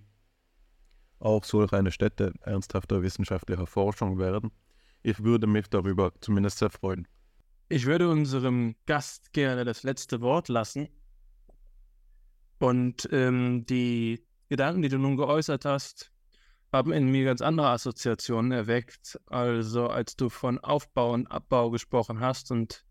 auch 1.18 1.44
solch 1.44 1.72
eine 1.72 1.90
Stätte 1.90 2.32
ernsthafter 2.42 3.02
wissenschaftlicher 3.02 3.66
Forschung 3.66 4.18
werden. 4.18 4.50
Ich 5.02 5.22
würde 5.22 5.46
mich 5.46 5.68
darüber 5.68 6.12
zumindest 6.20 6.58
sehr 6.58 6.70
freuen. 6.70 7.06
Ich 7.68 7.86
würde 7.86 8.08
unserem 8.08 8.74
Gast 8.86 9.32
gerne 9.32 9.64
das 9.64 9.82
letzte 9.82 10.20
Wort 10.20 10.48
lassen 10.48 10.88
und 12.60 13.08
ähm, 13.10 13.64
die 13.64 14.22
Gedanken, 14.50 14.82
die 14.82 14.90
du 14.90 14.98
nun 14.98 15.16
geäußert 15.16 15.64
hast, 15.64 16.12
haben 16.72 16.92
in 16.92 17.10
mir 17.10 17.24
ganz 17.24 17.40
andere 17.40 17.68
Assoziationen 17.68 18.52
erweckt, 18.52 19.18
also 19.26 19.88
als 19.88 20.14
du 20.14 20.28
von 20.28 20.58
Aufbau 20.58 21.12
und 21.12 21.26
Abbau 21.26 21.70
gesprochen 21.70 22.20
hast. 22.20 22.50
Und 22.50 22.84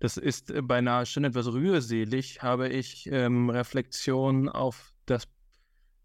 das 0.00 0.18
ist 0.18 0.52
beinahe 0.68 1.06
schon 1.06 1.24
etwas 1.24 1.46
rührselig, 1.46 2.42
habe 2.42 2.68
ich 2.68 3.08
ähm, 3.10 3.48
Reflexionen 3.48 4.50
auf, 4.50 4.92
das 5.06 5.28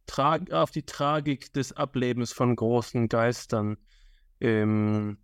Tra 0.08 0.40
auf 0.52 0.72
die 0.72 0.86
Tragik 0.86 1.52
des 1.52 1.74
Ablebens 1.74 2.32
von 2.32 2.56
großen 2.56 3.10
Geistern 3.10 3.78
ähm, 4.40 5.18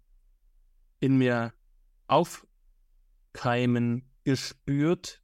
in 1.00 1.18
mir 1.18 1.54
aufkeimen 2.08 4.12
gespürt. 4.26 5.22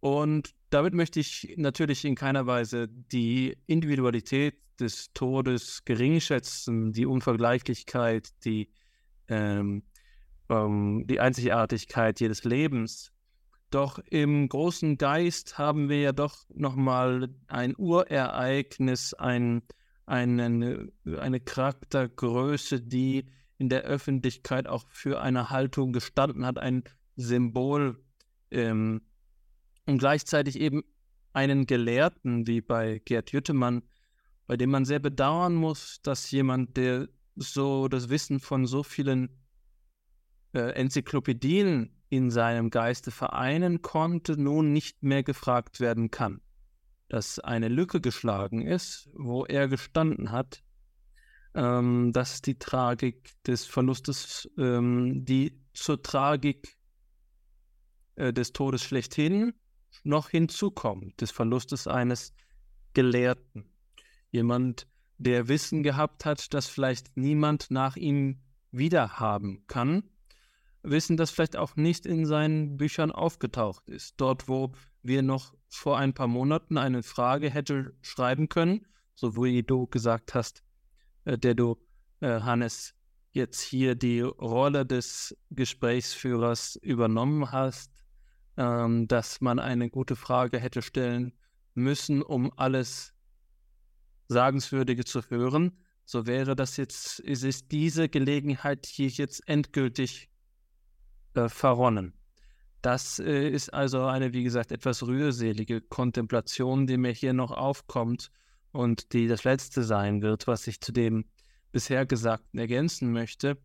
Und 0.00 0.54
damit 0.70 0.94
möchte 0.94 1.20
ich 1.20 1.54
natürlich 1.56 2.04
in 2.04 2.14
keiner 2.14 2.46
Weise 2.46 2.88
die 2.88 3.56
Individualität 3.66 4.56
des 4.80 5.12
Todes 5.12 5.84
geringschätzen, 5.84 6.92
die 6.92 7.06
Unvergleichlichkeit, 7.06 8.30
die, 8.44 8.70
ähm, 9.28 9.82
ähm, 10.48 11.06
die 11.06 11.20
Einzigartigkeit 11.20 12.20
jedes 12.20 12.44
Lebens. 12.44 13.12
Doch 13.70 13.98
im 14.10 14.48
großen 14.48 14.96
Geist 14.96 15.58
haben 15.58 15.88
wir 15.88 16.00
ja 16.00 16.12
doch 16.12 16.46
nochmal 16.48 17.28
ein 17.48 17.74
Urereignis, 17.76 19.14
ein, 19.14 19.62
eine, 20.06 20.90
eine 21.18 21.40
Charaktergröße, 21.40 22.80
die 22.80 23.26
in 23.58 23.68
der 23.68 23.82
Öffentlichkeit 23.82 24.68
auch 24.68 24.86
für 24.88 25.20
eine 25.20 25.50
Haltung 25.50 25.92
gestanden 25.92 26.46
hat, 26.46 26.58
ein 26.58 26.84
Symbol 27.16 28.00
ähm, 28.50 29.02
und 29.88 29.98
gleichzeitig 29.98 30.60
eben 30.60 30.84
einen 31.32 31.66
Gelehrten 31.66 32.46
wie 32.46 32.60
bei 32.60 33.00
Gerd 33.06 33.32
Jüttemann, 33.32 33.82
bei 34.46 34.56
dem 34.56 34.70
man 34.70 34.84
sehr 34.84 34.98
bedauern 34.98 35.54
muss, 35.54 36.02
dass 36.02 36.30
jemand, 36.30 36.76
der 36.76 37.08
so 37.36 37.88
das 37.88 38.10
Wissen 38.10 38.38
von 38.38 38.66
so 38.66 38.82
vielen 38.82 39.30
äh, 40.52 40.72
Enzyklopädien 40.72 41.96
in 42.10 42.30
seinem 42.30 42.68
Geiste 42.68 43.10
vereinen 43.10 43.80
konnte, 43.80 44.36
nun 44.40 44.72
nicht 44.74 45.02
mehr 45.02 45.22
gefragt 45.22 45.80
werden 45.80 46.10
kann. 46.10 46.42
Dass 47.08 47.38
eine 47.38 47.68
Lücke 47.68 48.02
geschlagen 48.02 48.66
ist, 48.66 49.08
wo 49.14 49.46
er 49.46 49.68
gestanden 49.68 50.32
hat, 50.32 50.62
ähm, 51.54 52.12
das 52.12 52.34
ist 52.34 52.46
die 52.46 52.58
Tragik 52.58 53.42
des 53.44 53.64
Verlustes, 53.64 54.50
ähm, 54.58 55.24
die 55.24 55.58
zur 55.72 56.02
Tragik 56.02 56.76
äh, 58.16 58.34
des 58.34 58.52
Todes 58.52 58.82
schlechthin 58.82 59.54
noch 60.04 60.30
hinzukommt, 60.30 61.20
des 61.20 61.30
Verlustes 61.30 61.86
eines 61.86 62.34
Gelehrten. 62.94 63.70
Jemand, 64.30 64.86
der 65.18 65.48
Wissen 65.48 65.82
gehabt 65.82 66.24
hat, 66.24 66.54
das 66.54 66.66
vielleicht 66.66 67.16
niemand 67.16 67.70
nach 67.70 67.96
ihm 67.96 68.40
wiederhaben 68.70 69.66
kann. 69.66 70.04
Wissen, 70.82 71.16
das 71.16 71.30
vielleicht 71.30 71.56
auch 71.56 71.76
nicht 71.76 72.06
in 72.06 72.24
seinen 72.24 72.76
Büchern 72.76 73.10
aufgetaucht 73.10 73.88
ist. 73.90 74.14
Dort, 74.18 74.48
wo 74.48 74.72
wir 75.02 75.22
noch 75.22 75.54
vor 75.68 75.98
ein 75.98 76.14
paar 76.14 76.28
Monaten 76.28 76.78
eine 76.78 77.02
Frage 77.02 77.50
hätte 77.50 77.94
schreiben 78.00 78.48
können, 78.48 78.86
so 79.14 79.36
wie 79.36 79.62
du 79.62 79.86
gesagt 79.86 80.34
hast, 80.34 80.62
äh, 81.24 81.36
der 81.36 81.54
du, 81.54 81.76
äh, 82.20 82.40
Hannes, 82.40 82.94
jetzt 83.32 83.60
hier 83.60 83.94
die 83.94 84.20
Rolle 84.20 84.86
des 84.86 85.36
Gesprächsführers 85.50 86.76
übernommen 86.76 87.52
hast, 87.52 87.97
ähm, 88.58 89.06
dass 89.06 89.40
man 89.40 89.60
eine 89.60 89.88
gute 89.88 90.16
Frage 90.16 90.58
hätte 90.58 90.82
stellen 90.82 91.32
müssen, 91.74 92.22
um 92.22 92.52
alles 92.56 93.14
Sagenswürdige 94.26 95.04
zu 95.04 95.22
hören. 95.30 95.78
So 96.04 96.26
wäre 96.26 96.56
das 96.56 96.76
jetzt, 96.76 97.20
ist, 97.20 97.70
diese 97.70 98.08
Gelegenheit 98.08 98.86
hier 98.86 99.08
jetzt 99.08 99.46
endgültig 99.48 100.28
äh, 101.34 101.48
verronnen. 101.48 102.14
Das 102.82 103.20
äh, 103.20 103.48
ist 103.48 103.72
also 103.72 104.04
eine, 104.04 104.32
wie 104.32 104.42
gesagt, 104.42 104.72
etwas 104.72 105.06
rührselige 105.06 105.80
Kontemplation, 105.80 106.86
die 106.86 106.96
mir 106.96 107.12
hier 107.12 107.34
noch 107.34 107.52
aufkommt 107.52 108.30
und 108.72 109.12
die 109.12 109.28
das 109.28 109.44
letzte 109.44 109.84
sein 109.84 110.20
wird, 110.20 110.48
was 110.48 110.66
ich 110.66 110.80
zu 110.80 110.92
dem 110.92 111.26
bisher 111.70 112.06
Gesagten 112.06 112.58
ergänzen 112.58 113.12
möchte. 113.12 113.56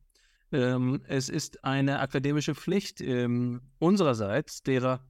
Ähm, 0.53 1.01
es 1.07 1.29
ist 1.29 1.65
eine 1.65 1.99
akademische 1.99 2.53
Pflicht 2.53 3.01
ähm, 3.01 3.61
unsererseits, 3.79 4.61
derer 4.61 5.03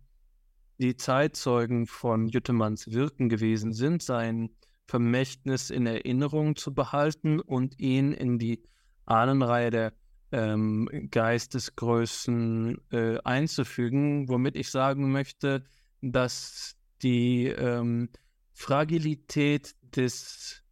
die 0.80 0.96
Zeitzeugen 0.96 1.86
von 1.86 2.30
Jüttemanns 2.30 2.92
Wirken 2.92 3.28
gewesen 3.28 3.74
sind, 3.74 4.02
sein 4.02 4.56
Vermächtnis 4.88 5.70
in 5.70 5.86
Erinnerung 5.86 6.56
zu 6.56 6.74
behalten 6.74 7.42
und 7.42 7.78
ihn 7.80 8.14
in 8.14 8.40
die 8.40 8.64
Ahnenreihe 9.06 9.70
der 9.70 9.94
ähm, 10.32 10.90
Geistesgrößen 11.12 12.80
äh, 12.92 13.18
einzufügen, 13.24 14.30
womit 14.30 14.56
ich 14.56 14.72
sagen 14.72 15.12
möchte, 15.12 15.66
dass 16.02 16.78
die 17.02 17.48
ähm, 17.48 18.10
Fragilität 18.54 19.76
des, 19.82 20.64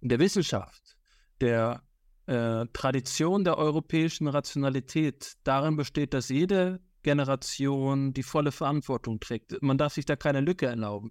der 0.00 0.18
Wissenschaft, 0.18 0.98
der 1.40 1.82
äh, 2.30 2.66
Tradition 2.72 3.42
der 3.42 3.58
europäischen 3.58 4.28
Rationalität 4.28 5.34
darin 5.42 5.76
besteht, 5.76 6.14
dass 6.14 6.28
jede 6.28 6.80
Generation 7.02 8.12
die 8.12 8.22
volle 8.22 8.52
Verantwortung 8.52 9.18
trägt. 9.18 9.60
Man 9.62 9.78
darf 9.78 9.94
sich 9.94 10.04
da 10.04 10.14
keine 10.14 10.40
Lücke 10.40 10.66
erlauben. 10.66 11.10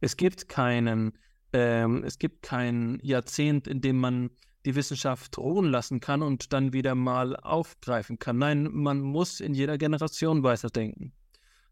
Es 0.00 0.18
gibt 0.18 0.46
keinen, 0.48 1.16
ähm, 1.54 2.04
es 2.04 2.18
gibt 2.18 2.42
kein 2.42 2.98
Jahrzehnt, 3.02 3.66
in 3.66 3.80
dem 3.80 3.98
man 3.98 4.28
die 4.66 4.74
Wissenschaft 4.74 5.38
ruhen 5.38 5.70
lassen 5.70 6.00
kann 6.00 6.20
und 6.20 6.52
dann 6.52 6.74
wieder 6.74 6.94
mal 6.94 7.34
aufgreifen 7.36 8.18
kann. 8.18 8.36
Nein, 8.36 8.68
man 8.70 9.00
muss 9.00 9.40
in 9.40 9.54
jeder 9.54 9.78
Generation 9.78 10.42
weiterdenken. 10.42 11.14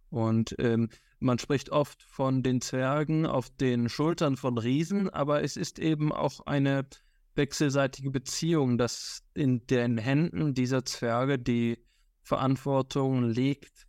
Und 0.08 0.54
ähm, 0.58 0.88
man 1.18 1.38
spricht 1.38 1.68
oft 1.68 2.02
von 2.02 2.42
den 2.42 2.62
Zwergen 2.62 3.26
auf 3.26 3.50
den 3.50 3.90
Schultern 3.90 4.38
von 4.38 4.56
Riesen, 4.56 5.10
aber 5.10 5.42
es 5.42 5.58
ist 5.58 5.78
eben 5.78 6.10
auch 6.10 6.46
eine 6.46 6.86
wechselseitige 7.36 8.10
Beziehung, 8.10 8.78
dass 8.78 9.22
in 9.34 9.66
den 9.66 9.98
Händen 9.98 10.54
dieser 10.54 10.84
Zwerge 10.84 11.38
die 11.38 11.78
Verantwortung 12.22 13.24
liegt, 13.24 13.86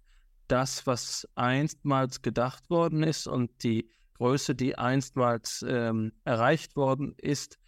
das, 0.47 0.87
was 0.87 1.27
einstmals 1.35 2.21
gedacht 2.21 2.69
worden 2.69 3.03
ist 3.03 3.27
und 3.27 3.63
die 3.63 3.89
Größe, 4.13 4.55
die 4.55 4.77
einstmals 4.77 5.63
ähm, 5.67 6.13
erreicht 6.23 6.75
worden 6.75 7.15
ist, 7.17 7.59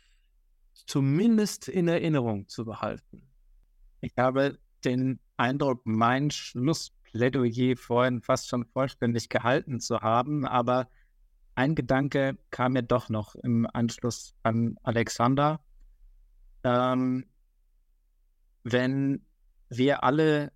zumindest 0.74 1.68
in 1.68 1.88
Erinnerung 1.88 2.48
zu 2.48 2.66
behalten. 2.66 3.30
Ich 4.02 4.14
habe 4.18 4.58
den 4.86 5.20
Eindruck, 5.38 5.82
mein 5.86 6.32
Schlussplädoyer 6.32 7.76
vorhin 7.76 8.22
fast 8.22 8.48
schon 8.48 8.66
vollständig 8.66 9.30
gehalten 9.30 9.80
zu 9.80 10.00
haben, 10.00 10.46
aber 10.46 10.88
ein 11.56 11.76
Gedanke 11.76 12.38
kam 12.52 12.74
mir 12.74 12.84
doch 12.84 13.10
noch 13.10 13.36
im 13.36 13.68
Anschluss 13.74 14.34
an 14.44 14.78
Alexander. 14.84 15.60
Ähm, 16.64 17.26
wenn 18.64 19.26
wir 19.70 20.04
alle 20.04 20.52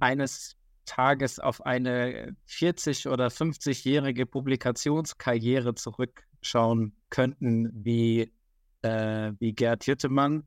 eines 0.00 0.56
Tages 0.84 1.38
auf 1.38 1.64
eine 1.66 2.34
40- 2.48 3.10
oder 3.10 3.28
50-jährige 3.28 4.26
Publikationskarriere 4.26 5.74
zurückschauen 5.74 6.96
könnten, 7.10 7.70
wie 7.84 8.32
äh, 8.82 9.32
wie 9.38 9.52
Gerd 9.52 9.86
Jüttemann 9.86 10.44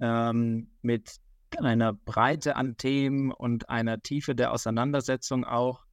ähm, 0.00 0.70
mit 0.82 1.16
einer 1.58 1.92
Breite 1.92 2.56
an 2.56 2.76
Themen 2.76 3.32
und 3.32 3.68
einer 3.68 4.00
Tiefe 4.00 4.34
der 4.34 4.52
Auseinandersetzung 4.52 5.44
auch, 5.44 5.84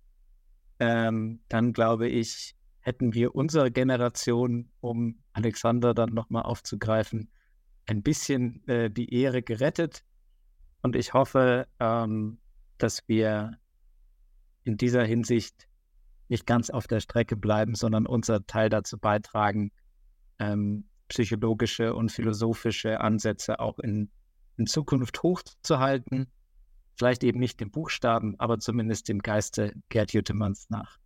ähm, 0.79 1.41
dann 1.49 1.73
glaube 1.73 2.07
ich, 2.07 2.55
hätten 2.79 3.13
wir 3.13 3.35
unsere 3.35 3.71
Generation, 3.71 4.69
um 4.81 5.19
Alexander 5.31 5.93
dann 5.93 6.13
nochmal 6.13 6.43
aufzugreifen, 6.43 7.29
ein 7.85 8.03
bisschen 8.03 8.65
äh, 8.67 8.89
die 8.89 9.13
Ehre 9.13 9.41
gerettet. 9.41 10.03
Und 10.81 10.95
ich 10.95 11.13
hoffe, 11.13 11.67
ähm, 11.79 12.39
dass 12.77 13.07
wir 13.07 13.57
in 14.63 14.77
dieser 14.77 15.03
Hinsicht 15.03 15.67
nicht 16.29 16.45
ganz 16.45 16.69
auf 16.69 16.87
der 16.87 16.99
Strecke 16.99 17.35
bleiben, 17.35 17.75
sondern 17.75 18.05
unser 18.05 18.45
Teil 18.45 18.69
dazu 18.69 18.97
beitragen, 18.97 19.71
ähm, 20.39 20.85
psychologische 21.09 21.93
und 21.93 22.11
philosophische 22.11 23.01
Ansätze 23.01 23.59
auch 23.59 23.79
in, 23.79 24.09
in 24.57 24.65
Zukunft 24.65 25.21
hochzuhalten. 25.21 26.27
Vielleicht 26.95 27.23
eben 27.23 27.39
nicht 27.39 27.59
dem 27.59 27.71
Buchstaben, 27.71 28.39
aber 28.39 28.59
zumindest 28.59 29.09
dem 29.09 29.19
Geiste 29.19 29.73
Gerd 29.89 30.13
Jüttemanns 30.13 30.69
nach. 30.69 30.99